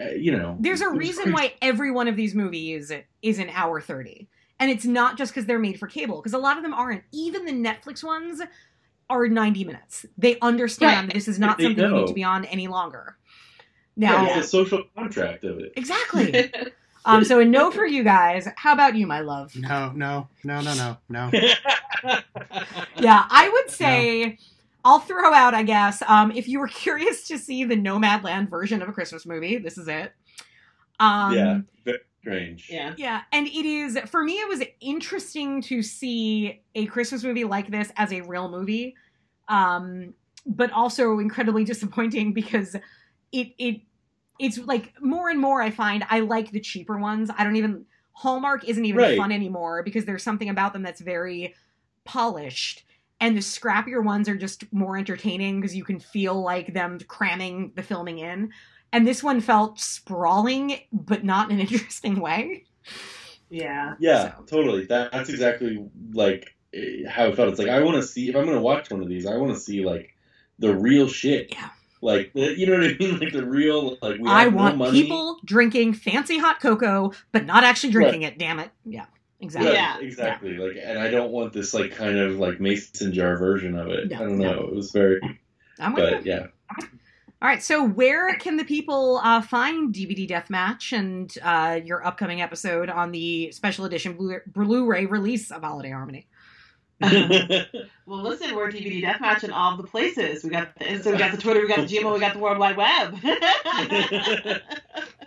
Uh, 0.00 0.10
you 0.10 0.36
know. 0.36 0.56
There's 0.60 0.80
a 0.80 0.88
reason 0.90 1.24
crazy. 1.32 1.34
why 1.34 1.54
every 1.62 1.90
one 1.90 2.08
of 2.08 2.16
these 2.16 2.34
movies 2.34 2.92
is 3.22 3.38
an 3.38 3.48
hour 3.50 3.80
30. 3.80 4.28
And 4.58 4.70
it's 4.70 4.84
not 4.84 5.16
just 5.16 5.32
because 5.32 5.46
they're 5.46 5.58
made 5.58 5.78
for 5.78 5.86
cable, 5.86 6.16
because 6.20 6.34
a 6.34 6.38
lot 6.38 6.56
of 6.58 6.62
them 6.62 6.74
aren't. 6.74 7.02
Even 7.12 7.44
the 7.46 7.52
Netflix 7.52 8.04
ones 8.04 8.42
are 9.08 9.26
90 9.26 9.64
minutes. 9.64 10.04
They 10.18 10.38
understand 10.40 11.06
Right. 11.08 11.14
this 11.14 11.28
is 11.28 11.38
not 11.38 11.56
They 11.58 11.64
something 11.64 11.84
you 11.84 11.94
need 11.94 12.06
to 12.08 12.12
be 12.12 12.24
on 12.24 12.44
any 12.44 12.68
longer. 12.68 13.16
Yeah, 13.96 14.10
Now, 14.10 14.26
it's 14.38 14.46
a 14.46 14.48
social 14.50 14.84
contract 14.94 15.44
of 15.44 15.58
it. 15.60 15.72
exactly. 15.76 16.52
um, 17.04 17.24
so 17.24 17.40
a 17.40 17.44
no 17.44 17.70
for 17.70 17.86
you 17.86 18.04
guys. 18.04 18.46
How 18.56 18.72
about 18.74 18.94
you, 18.96 19.06
my 19.06 19.20
love? 19.20 19.54
No, 19.56 19.92
no, 19.94 20.28
no, 20.44 20.60
no, 20.60 20.74
no, 20.74 20.96
no. 21.08 21.30
Yeah, 23.00 23.24
I 23.30 23.48
would 23.48 23.70
say 23.70 24.38
I'll 24.84 24.98
throw 25.00 25.32
out, 25.34 25.54
I 25.54 25.62
guess, 25.62 26.02
um, 26.06 26.30
if 26.32 26.48
you 26.48 26.58
were 26.60 26.68
curious 26.84 27.26
to 27.28 27.38
see 27.38 27.64
the 27.64 27.76
Nomadland 27.76 28.48
version 28.48 28.82
of 28.82 28.88
a 28.88 28.92
Christmas 28.92 29.26
movie, 29.26 29.58
this 29.58 29.76
is 29.78 29.88
it. 29.88 30.12
Um, 30.98 31.34
yeah, 31.34 31.58
very 31.84 31.98
strange. 32.20 32.68
yeah. 32.70 32.94
Yeah, 32.96 33.22
and 33.32 33.46
it 33.46 33.64
is 33.66 33.98
for 34.10 34.22
me. 34.22 34.34
It 34.34 34.48
was 34.48 34.62
interesting 34.80 35.62
to 35.62 35.82
see 35.82 36.62
a 36.74 36.86
Christmas 36.86 37.24
movie 37.24 37.44
like 37.44 37.70
this 37.70 37.90
as 37.96 38.12
a 38.12 38.20
real 38.22 38.48
movie, 38.50 38.94
um, 39.48 40.14
but 40.46 40.70
also 40.72 41.18
incredibly 41.18 41.64
disappointing 41.72 42.32
because 42.32 42.74
it 43.32 43.48
it 43.58 43.80
it's 44.38 44.58
like 44.58 44.92
more 45.00 45.30
and 45.30 45.40
more. 45.40 45.62
I 45.62 45.70
find 45.70 46.04
I 46.10 46.20
like 46.20 46.50
the 46.50 46.60
cheaper 46.60 46.98
ones. 46.98 47.30
I 47.36 47.44
don't 47.44 47.56
even 47.56 47.86
Hallmark 48.12 48.68
isn't 48.68 48.84
even 48.84 48.98
Right. 48.98 49.16
fun 49.16 49.32
anymore 49.32 49.82
because 49.82 50.04
there's 50.04 50.22
something 50.22 50.50
about 50.50 50.74
them 50.74 50.82
that's 50.82 51.00
very 51.00 51.54
polished. 52.04 52.84
And 53.20 53.36
the 53.36 53.40
scrappier 53.40 54.02
ones 54.02 54.28
are 54.28 54.36
just 54.36 54.72
more 54.72 54.96
entertaining 54.96 55.60
because 55.60 55.76
you 55.76 55.84
can 55.84 55.98
feel 56.00 56.40
like 56.40 56.72
them 56.72 56.98
cramming 57.06 57.72
the 57.76 57.82
filming 57.82 58.18
in. 58.18 58.50
And 58.92 59.06
this 59.06 59.22
one 59.22 59.40
felt 59.40 59.78
sprawling, 59.78 60.78
but 60.92 61.22
not 61.24 61.50
in 61.50 61.60
an 61.60 61.66
interesting 61.70 62.20
way. 62.20 62.64
Yeah. 63.50 63.94
Yeah, 64.00 64.32
totally. 64.46 64.86
That, 64.86 65.12
that's 65.12 65.28
exactly 65.28 65.84
like 66.12 66.54
eh, 66.72 67.08
how 67.08 67.26
it 67.26 67.36
felt. 67.36 67.50
It's 67.50 67.58
like 67.58 67.68
I 67.68 67.80
want 67.80 67.96
to 67.96 68.02
see 68.02 68.28
if 68.28 68.36
I'm 68.36 68.44
going 68.44 68.56
to 68.56 68.62
watch 68.62 68.90
one 68.90 69.02
of 69.02 69.08
these. 69.08 69.26
I 69.26 69.36
want 69.36 69.52
to 69.52 69.60
see 69.60 69.84
like 69.84 70.14
the 70.58 70.74
real 70.74 71.08
shit. 71.08 71.52
Yeah. 71.52 71.68
Like 72.02 72.30
you 72.34 72.66
know 72.66 72.78
what 72.78 72.84
I 72.84 72.96
mean? 72.98 73.18
Like 73.20 73.32
the 73.34 73.44
real 73.44 73.98
like 74.00 74.18
we 74.18 74.26
I 74.28 74.44
have 74.44 74.54
want 74.54 74.78
no 74.78 74.86
money. 74.86 75.02
people 75.02 75.38
drinking 75.44 75.92
fancy 75.92 76.38
hot 76.38 76.58
cocoa, 76.58 77.12
but 77.30 77.44
not 77.44 77.62
actually 77.62 77.92
drinking 77.92 78.22
it. 78.22 78.38
Damn 78.38 78.58
it! 78.58 78.70
Yeah, 78.86 79.04
exactly. 79.40 79.70
Right, 79.70 79.74
Yeah. 79.76 79.98
exactly. 80.00 80.56
Like, 80.56 80.76
and 80.82 80.98
I 80.98 81.10
don't 81.10 81.30
want 81.32 81.52
this 81.52 81.72
like 81.74 81.92
kind 81.92 82.18
of 82.18 82.38
like 82.38 82.60
mason 82.60 83.12
jar 83.12 83.36
version 83.36 83.76
of 83.76 83.88
it. 83.88 84.10
No, 84.10 84.16
I 84.16 84.18
don't 84.20 84.38
no. 84.38 84.52
know. 84.52 84.60
It 84.68 84.74
was 84.74 84.90
very, 84.90 85.20
I'm 85.78 85.92
with 85.94 86.10
but 86.12 86.26
you. 86.26 86.32
yeah. 86.32 86.46
All 87.42 87.48
right, 87.48 87.62
so 87.62 87.82
where 87.82 88.34
can 88.34 88.58
the 88.58 88.64
people 88.66 89.18
uh, 89.24 89.40
find 89.40 89.94
DVD 89.94 90.28
Deathmatch 90.28 90.92
and 90.96 91.34
uh, 91.42 91.80
your 91.82 92.06
upcoming 92.06 92.42
episode 92.42 92.90
on 92.90 93.12
the 93.12 93.50
special 93.52 93.86
edition 93.86 94.12
Blu- 94.12 94.42
Blu-ray 94.46 95.06
release 95.06 95.50
of 95.50 95.62
Holiday 95.62 95.90
Harmony? 95.90 96.26
Well, 98.06 98.22
listen, 98.22 98.54
we're 98.56 98.70
DVD 98.72 99.02
Deathmatch 99.04 99.44
in 99.44 99.52
all 99.52 99.76
the 99.76 99.84
places. 99.84 100.42
We 100.42 100.50
got 100.50 100.74
the 100.76 100.84
Insta, 100.84 101.12
we 101.12 101.18
got 101.18 101.30
the 101.30 101.38
Twitter, 101.38 101.60
we 101.60 101.68
got 101.68 101.86
the 101.88 101.96
Gmail, 101.96 102.12
we 102.12 102.18
got 102.20 102.32
the 102.32 102.40
World 102.40 102.58
Wide 102.58 102.76
Web. 102.76 103.14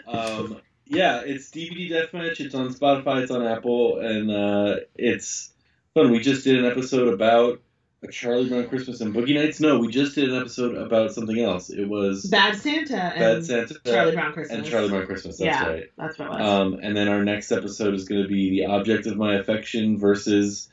um, 0.08 0.62
yeah, 0.94 1.22
it's 1.26 1.50
DVD 1.50 1.90
Deathmatch. 1.90 2.40
It's 2.40 2.56
on 2.56 2.74
Spotify. 2.74 3.24
It's 3.24 3.32
on 3.32 3.46
Apple, 3.46 4.00
and 4.00 4.32
uh, 4.32 4.76
it's 4.96 5.52
fun. 5.94 6.12
We 6.12 6.20
just 6.20 6.44
did 6.44 6.64
an 6.64 6.70
episode 6.70 7.14
about 7.14 7.62
a 8.04 8.12
Charlie 8.12 8.50
Brown 8.50 8.68
Christmas 8.68 9.02
and 9.02 9.14
Boogie 9.14 9.36
Nights. 9.36 9.60
No, 9.60 9.80
we 9.80 9.88
just 9.88 10.16
did 10.16 10.30
an 10.30 10.40
episode 10.40 10.76
about 10.76 11.14
something 11.14 11.40
else. 11.40 11.70
It 11.70 11.88
was 11.88 12.26
Bad 12.26 12.58
Santa 12.58 12.98
and 12.98 13.20
Bad 13.20 13.46
Santa 13.46 13.76
Charlie 13.86 14.14
Brown 14.14 14.34
Christmas. 14.34 14.58
and 14.58 14.68
Charlie 14.68 14.90
Brown 14.90 15.06
Christmas. 15.06 15.38
That's 15.38 15.46
yeah, 15.46 15.68
right. 15.68 15.84
that's 15.98 16.20
what 16.20 16.28
it 16.28 16.32
was. 16.32 16.42
Um, 16.42 16.80
and 16.82 16.96
then 16.96 17.08
our 17.08 17.24
next 17.24 17.52
episode 17.52 17.94
is 17.94 18.08
going 18.08 18.22
to 18.22 18.28
be 18.28 18.50
the 18.50 18.66
object 18.66 19.08
of 19.08 19.18
my 19.18 19.36
affection 19.36 19.98
versus 19.98 20.70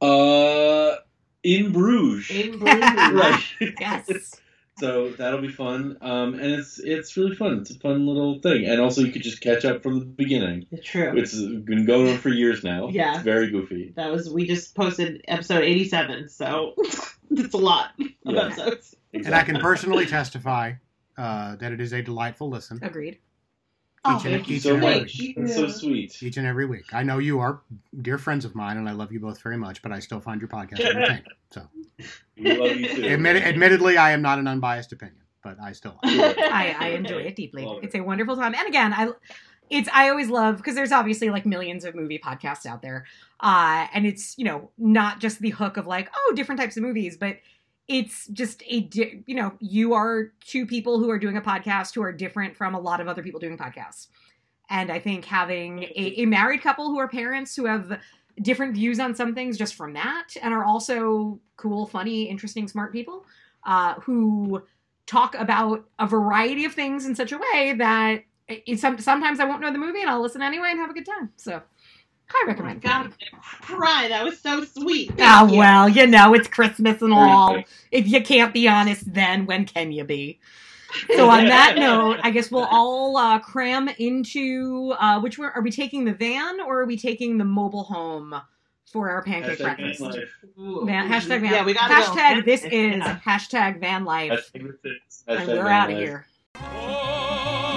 uh 0.00 0.96
in 1.42 1.72
Bruges. 1.72 2.30
In 2.30 2.58
Bruges. 2.58 2.80
right. 2.80 3.44
Yes. 3.80 4.40
So 4.78 5.10
that'll 5.10 5.40
be 5.40 5.50
fun. 5.52 5.98
Um, 6.00 6.34
and 6.34 6.52
it's 6.52 6.78
it's 6.78 7.16
really 7.16 7.34
fun. 7.36 7.58
It's 7.60 7.70
a 7.70 7.78
fun 7.78 8.06
little 8.06 8.40
thing. 8.40 8.64
And 8.66 8.80
also 8.80 9.02
you 9.02 9.12
could 9.12 9.22
just 9.22 9.40
catch 9.40 9.64
up 9.64 9.82
from 9.82 10.00
the 10.00 10.04
beginning. 10.04 10.66
True. 10.82 11.16
It's 11.16 11.34
been 11.40 11.86
going 11.86 12.08
on 12.10 12.18
for 12.18 12.28
years 12.30 12.64
now. 12.64 12.88
Yeah. 12.88 13.14
It's 13.14 13.22
very 13.24 13.50
goofy. 13.50 13.92
That 13.96 14.10
was 14.10 14.28
we 14.32 14.46
just 14.46 14.74
posted 14.74 15.24
episode 15.28 15.62
eighty 15.64 15.88
seven, 15.88 16.28
so 16.28 16.74
it's 17.30 17.54
a 17.54 17.58
lot 17.58 17.90
of 18.00 18.06
Yeah. 18.24 18.46
episodes. 18.46 18.94
And 19.12 19.34
I 19.34 19.42
can 19.44 19.58
personally 19.60 20.06
testify 20.06 20.72
uh, 21.16 21.54
that 21.56 21.72
it 21.72 21.80
is 21.80 21.92
a 21.92 22.02
delightful 22.02 22.48
listen. 22.50 22.80
Agreed. 22.82 23.18
Oh, 24.06 24.18
each 24.18 24.24
and, 24.26 24.34
Thank 24.34 24.50
you 24.50 24.60
so 24.60 24.76
every 24.76 25.00
much. 25.00 25.18
week. 25.18 25.36
That's 25.38 25.54
so 25.54 25.68
sweet. 25.68 26.22
Each 26.22 26.36
and 26.36 26.46
every 26.46 26.66
week. 26.66 26.92
I 26.92 27.02
know 27.02 27.18
you 27.18 27.40
are 27.40 27.60
dear 28.02 28.18
friends 28.18 28.44
of 28.44 28.54
mine, 28.54 28.76
and 28.76 28.88
I 28.88 28.92
love 28.92 29.12
you 29.12 29.20
both 29.20 29.40
very 29.40 29.56
much, 29.56 29.80
but 29.80 29.92
I 29.92 29.98
still 30.00 30.20
find 30.20 30.40
your 30.40 30.48
podcast 30.48 30.80
entertaining. 30.80 31.24
So, 31.50 31.62
We 32.38 32.56
love 32.58 32.76
you 32.76 32.88
too. 32.88 33.06
admit, 33.06 33.36
admittedly, 33.36 33.96
I 33.96 34.10
am 34.10 34.20
not 34.20 34.38
an 34.38 34.46
unbiased 34.46 34.92
opinion, 34.92 35.22
but 35.42 35.56
I 35.60 35.72
still. 35.72 35.98
I, 36.04 36.76
I 36.78 36.88
enjoy 36.90 37.20
it 37.22 37.36
deeply. 37.36 37.64
Love 37.64 37.78
it. 37.78 37.86
It's 37.86 37.94
a 37.94 38.00
wonderful 38.00 38.36
time. 38.36 38.54
And 38.54 38.68
again, 38.68 38.92
I 38.92 39.10
it's 39.70 39.88
I 39.92 40.10
always 40.10 40.28
love 40.28 40.58
because 40.58 40.74
there's 40.74 40.92
obviously 40.92 41.30
like 41.30 41.46
millions 41.46 41.84
of 41.86 41.94
movie 41.94 42.18
podcasts 42.18 42.66
out 42.66 42.82
there. 42.82 43.06
Uh 43.40 43.86
and 43.94 44.04
it's, 44.04 44.36
you 44.36 44.44
know, 44.44 44.70
not 44.76 45.20
just 45.20 45.40
the 45.40 45.50
hook 45.50 45.78
of 45.78 45.86
like, 45.86 46.10
oh, 46.14 46.32
different 46.36 46.60
types 46.60 46.76
of 46.76 46.82
movies, 46.82 47.16
but 47.16 47.38
it's 47.88 48.26
just 48.28 48.62
a 48.66 48.80
di- 48.80 49.22
you 49.26 49.34
know, 49.34 49.52
you 49.60 49.94
are 49.94 50.32
two 50.40 50.66
people 50.66 50.98
who 50.98 51.10
are 51.10 51.18
doing 51.18 51.36
a 51.36 51.42
podcast 51.42 51.94
who 51.94 52.02
are 52.02 52.12
different 52.12 52.56
from 52.56 52.74
a 52.74 52.80
lot 52.80 53.00
of 53.00 53.08
other 53.08 53.22
people 53.22 53.40
doing 53.40 53.58
podcasts. 53.58 54.08
And 54.70 54.90
I 54.90 54.98
think 54.98 55.24
having 55.24 55.82
a, 55.82 56.14
a 56.22 56.26
married 56.26 56.62
couple 56.62 56.86
who 56.88 56.98
are 56.98 57.08
parents 57.08 57.54
who 57.54 57.66
have 57.66 58.00
different 58.40 58.74
views 58.74 58.98
on 58.98 59.14
some 59.14 59.34
things 59.34 59.58
just 59.58 59.74
from 59.74 59.92
that 59.92 60.28
and 60.42 60.54
are 60.54 60.64
also 60.64 61.38
cool, 61.56 61.86
funny, 61.86 62.24
interesting, 62.24 62.66
smart 62.66 62.92
people 62.92 63.26
uh, 63.64 63.94
who 64.00 64.62
talk 65.06 65.34
about 65.34 65.84
a 65.98 66.06
variety 66.06 66.64
of 66.64 66.72
things 66.72 67.06
in 67.06 67.14
such 67.14 67.32
a 67.32 67.38
way 67.38 67.74
that 67.74 68.24
it, 68.48 68.78
some, 68.80 68.98
sometimes 68.98 69.40
I 69.40 69.44
won't 69.44 69.60
know 69.60 69.72
the 69.72 69.78
movie 69.78 70.00
and 70.00 70.10
I'll 70.10 70.22
listen 70.22 70.42
anyway 70.42 70.68
and 70.70 70.80
have 70.80 70.90
a 70.90 70.94
good 70.94 71.06
time. 71.06 71.30
So, 71.36 71.62
I 72.30 72.44
recommend. 72.46 72.82
God, 72.82 73.12
cry. 73.62 74.08
That 74.08 74.24
was 74.24 74.40
so 74.40 74.64
sweet. 74.64 75.12
Ah, 75.20 75.40
Thank 75.40 75.52
you. 75.52 75.58
well, 75.58 75.88
you 75.88 76.06
know, 76.06 76.34
it's 76.34 76.48
Christmas 76.48 77.00
and 77.02 77.12
all. 77.12 77.62
If 77.92 78.08
you 78.08 78.22
can't 78.22 78.52
be 78.52 78.66
honest, 78.68 79.12
then 79.12 79.46
when 79.46 79.64
can 79.66 79.92
you 79.92 80.04
be? 80.04 80.40
So 81.16 81.28
on 81.28 81.46
that 81.46 81.74
note, 81.78 82.18
I 82.22 82.30
guess 82.30 82.50
we'll 82.50 82.64
all 82.70 83.16
uh, 83.16 83.38
cram 83.40 83.88
into 83.98 84.94
uh, 84.98 85.20
which 85.20 85.38
one 85.38 85.50
are 85.54 85.62
we 85.62 85.70
taking 85.70 86.04
the 86.04 86.14
van 86.14 86.60
or 86.60 86.80
are 86.80 86.86
we 86.86 86.96
taking 86.96 87.38
the 87.38 87.44
mobile 87.44 87.84
home 87.84 88.34
for 88.90 89.10
our 89.10 89.22
pancake 89.22 89.58
Hashtag 89.58 89.76
breakfast? 89.76 90.00
van 90.00 90.10
life. 90.10 90.86
Van, 90.86 91.08
hashtag 91.10 91.40
van. 91.40 91.52
Yeah, 91.52 91.64
we 91.64 91.74
gotta 91.74 91.94
go. 91.94 92.00
hashtag 92.00 92.44
this 92.44 92.64
is 92.64 92.96
Yeah. 92.98 93.18
hashtag 93.24 93.80
van 93.80 94.04
life, 94.04 94.50
Hashtag 94.54 94.72
this. 94.82 95.24
and 95.26 95.38
Hashtag 95.40 95.46
we're 95.48 95.64
van 95.64 95.72
out 95.72 95.90
of 95.90 95.96
life. 95.96 96.04
here. 96.04 96.26
Oklahoma, 96.56 97.73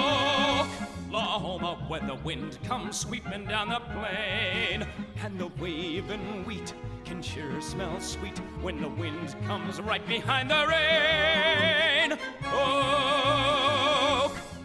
where 1.98 2.16
the 2.16 2.22
wind 2.22 2.58
comes 2.64 2.98
sweeping 2.98 3.44
down 3.44 3.68
the 3.70 3.80
plain, 3.92 4.86
and 5.22 5.38
the 5.38 5.48
waving 5.60 6.44
wheat 6.44 6.74
can 7.04 7.22
sure 7.22 7.60
smell 7.60 8.00
sweet 8.00 8.38
when 8.60 8.80
the 8.80 8.88
wind 8.88 9.34
comes 9.46 9.80
right 9.80 10.06
behind 10.06 10.50
the 10.50 10.66
rain. 10.68 12.18
Oh, 12.44 13.48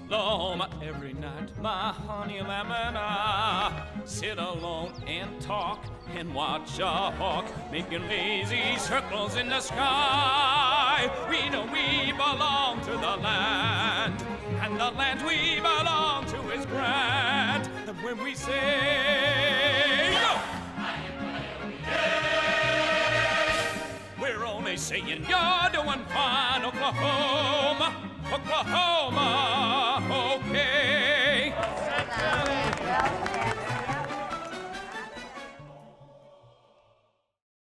Oklahoma, 0.05 0.69
every 0.83 1.13
night, 1.13 1.49
my 1.61 1.91
honey 1.91 2.37
and 2.37 2.47
ah, 2.49 3.87
I 3.95 4.05
sit 4.05 4.37
alone 4.37 4.93
and 5.07 5.41
talk 5.41 5.83
and 6.15 6.35
watch 6.35 6.77
a 6.77 6.85
hawk 6.85 7.45
making 7.71 8.07
lazy 8.07 8.77
circles 8.77 9.37
in 9.37 9.49
the 9.49 9.59
sky. 9.59 11.09
We 11.29 11.49
know 11.49 11.65
we 11.73 12.11
belong 12.11 12.79
to 12.81 12.91
the 12.91 13.17
land, 13.17 14.23
and 14.63 14.79
the 14.79 14.91
land 14.91 15.21
we 15.27 15.57
belong 15.57 16.25
to 16.25 16.39
is 16.51 16.65
grand. 16.67 17.69
And 17.85 18.01
when 18.01 18.23
we 18.23 18.33
say 18.33 20.11
go, 20.13 20.39
we're 24.21 24.45
only 24.45 24.77
saying 24.77 25.07
you're 25.07 25.69
doing 25.73 26.05
fine, 26.05 26.63
Oklahoma, 26.63 27.93
Oklahoma. 28.31 29.73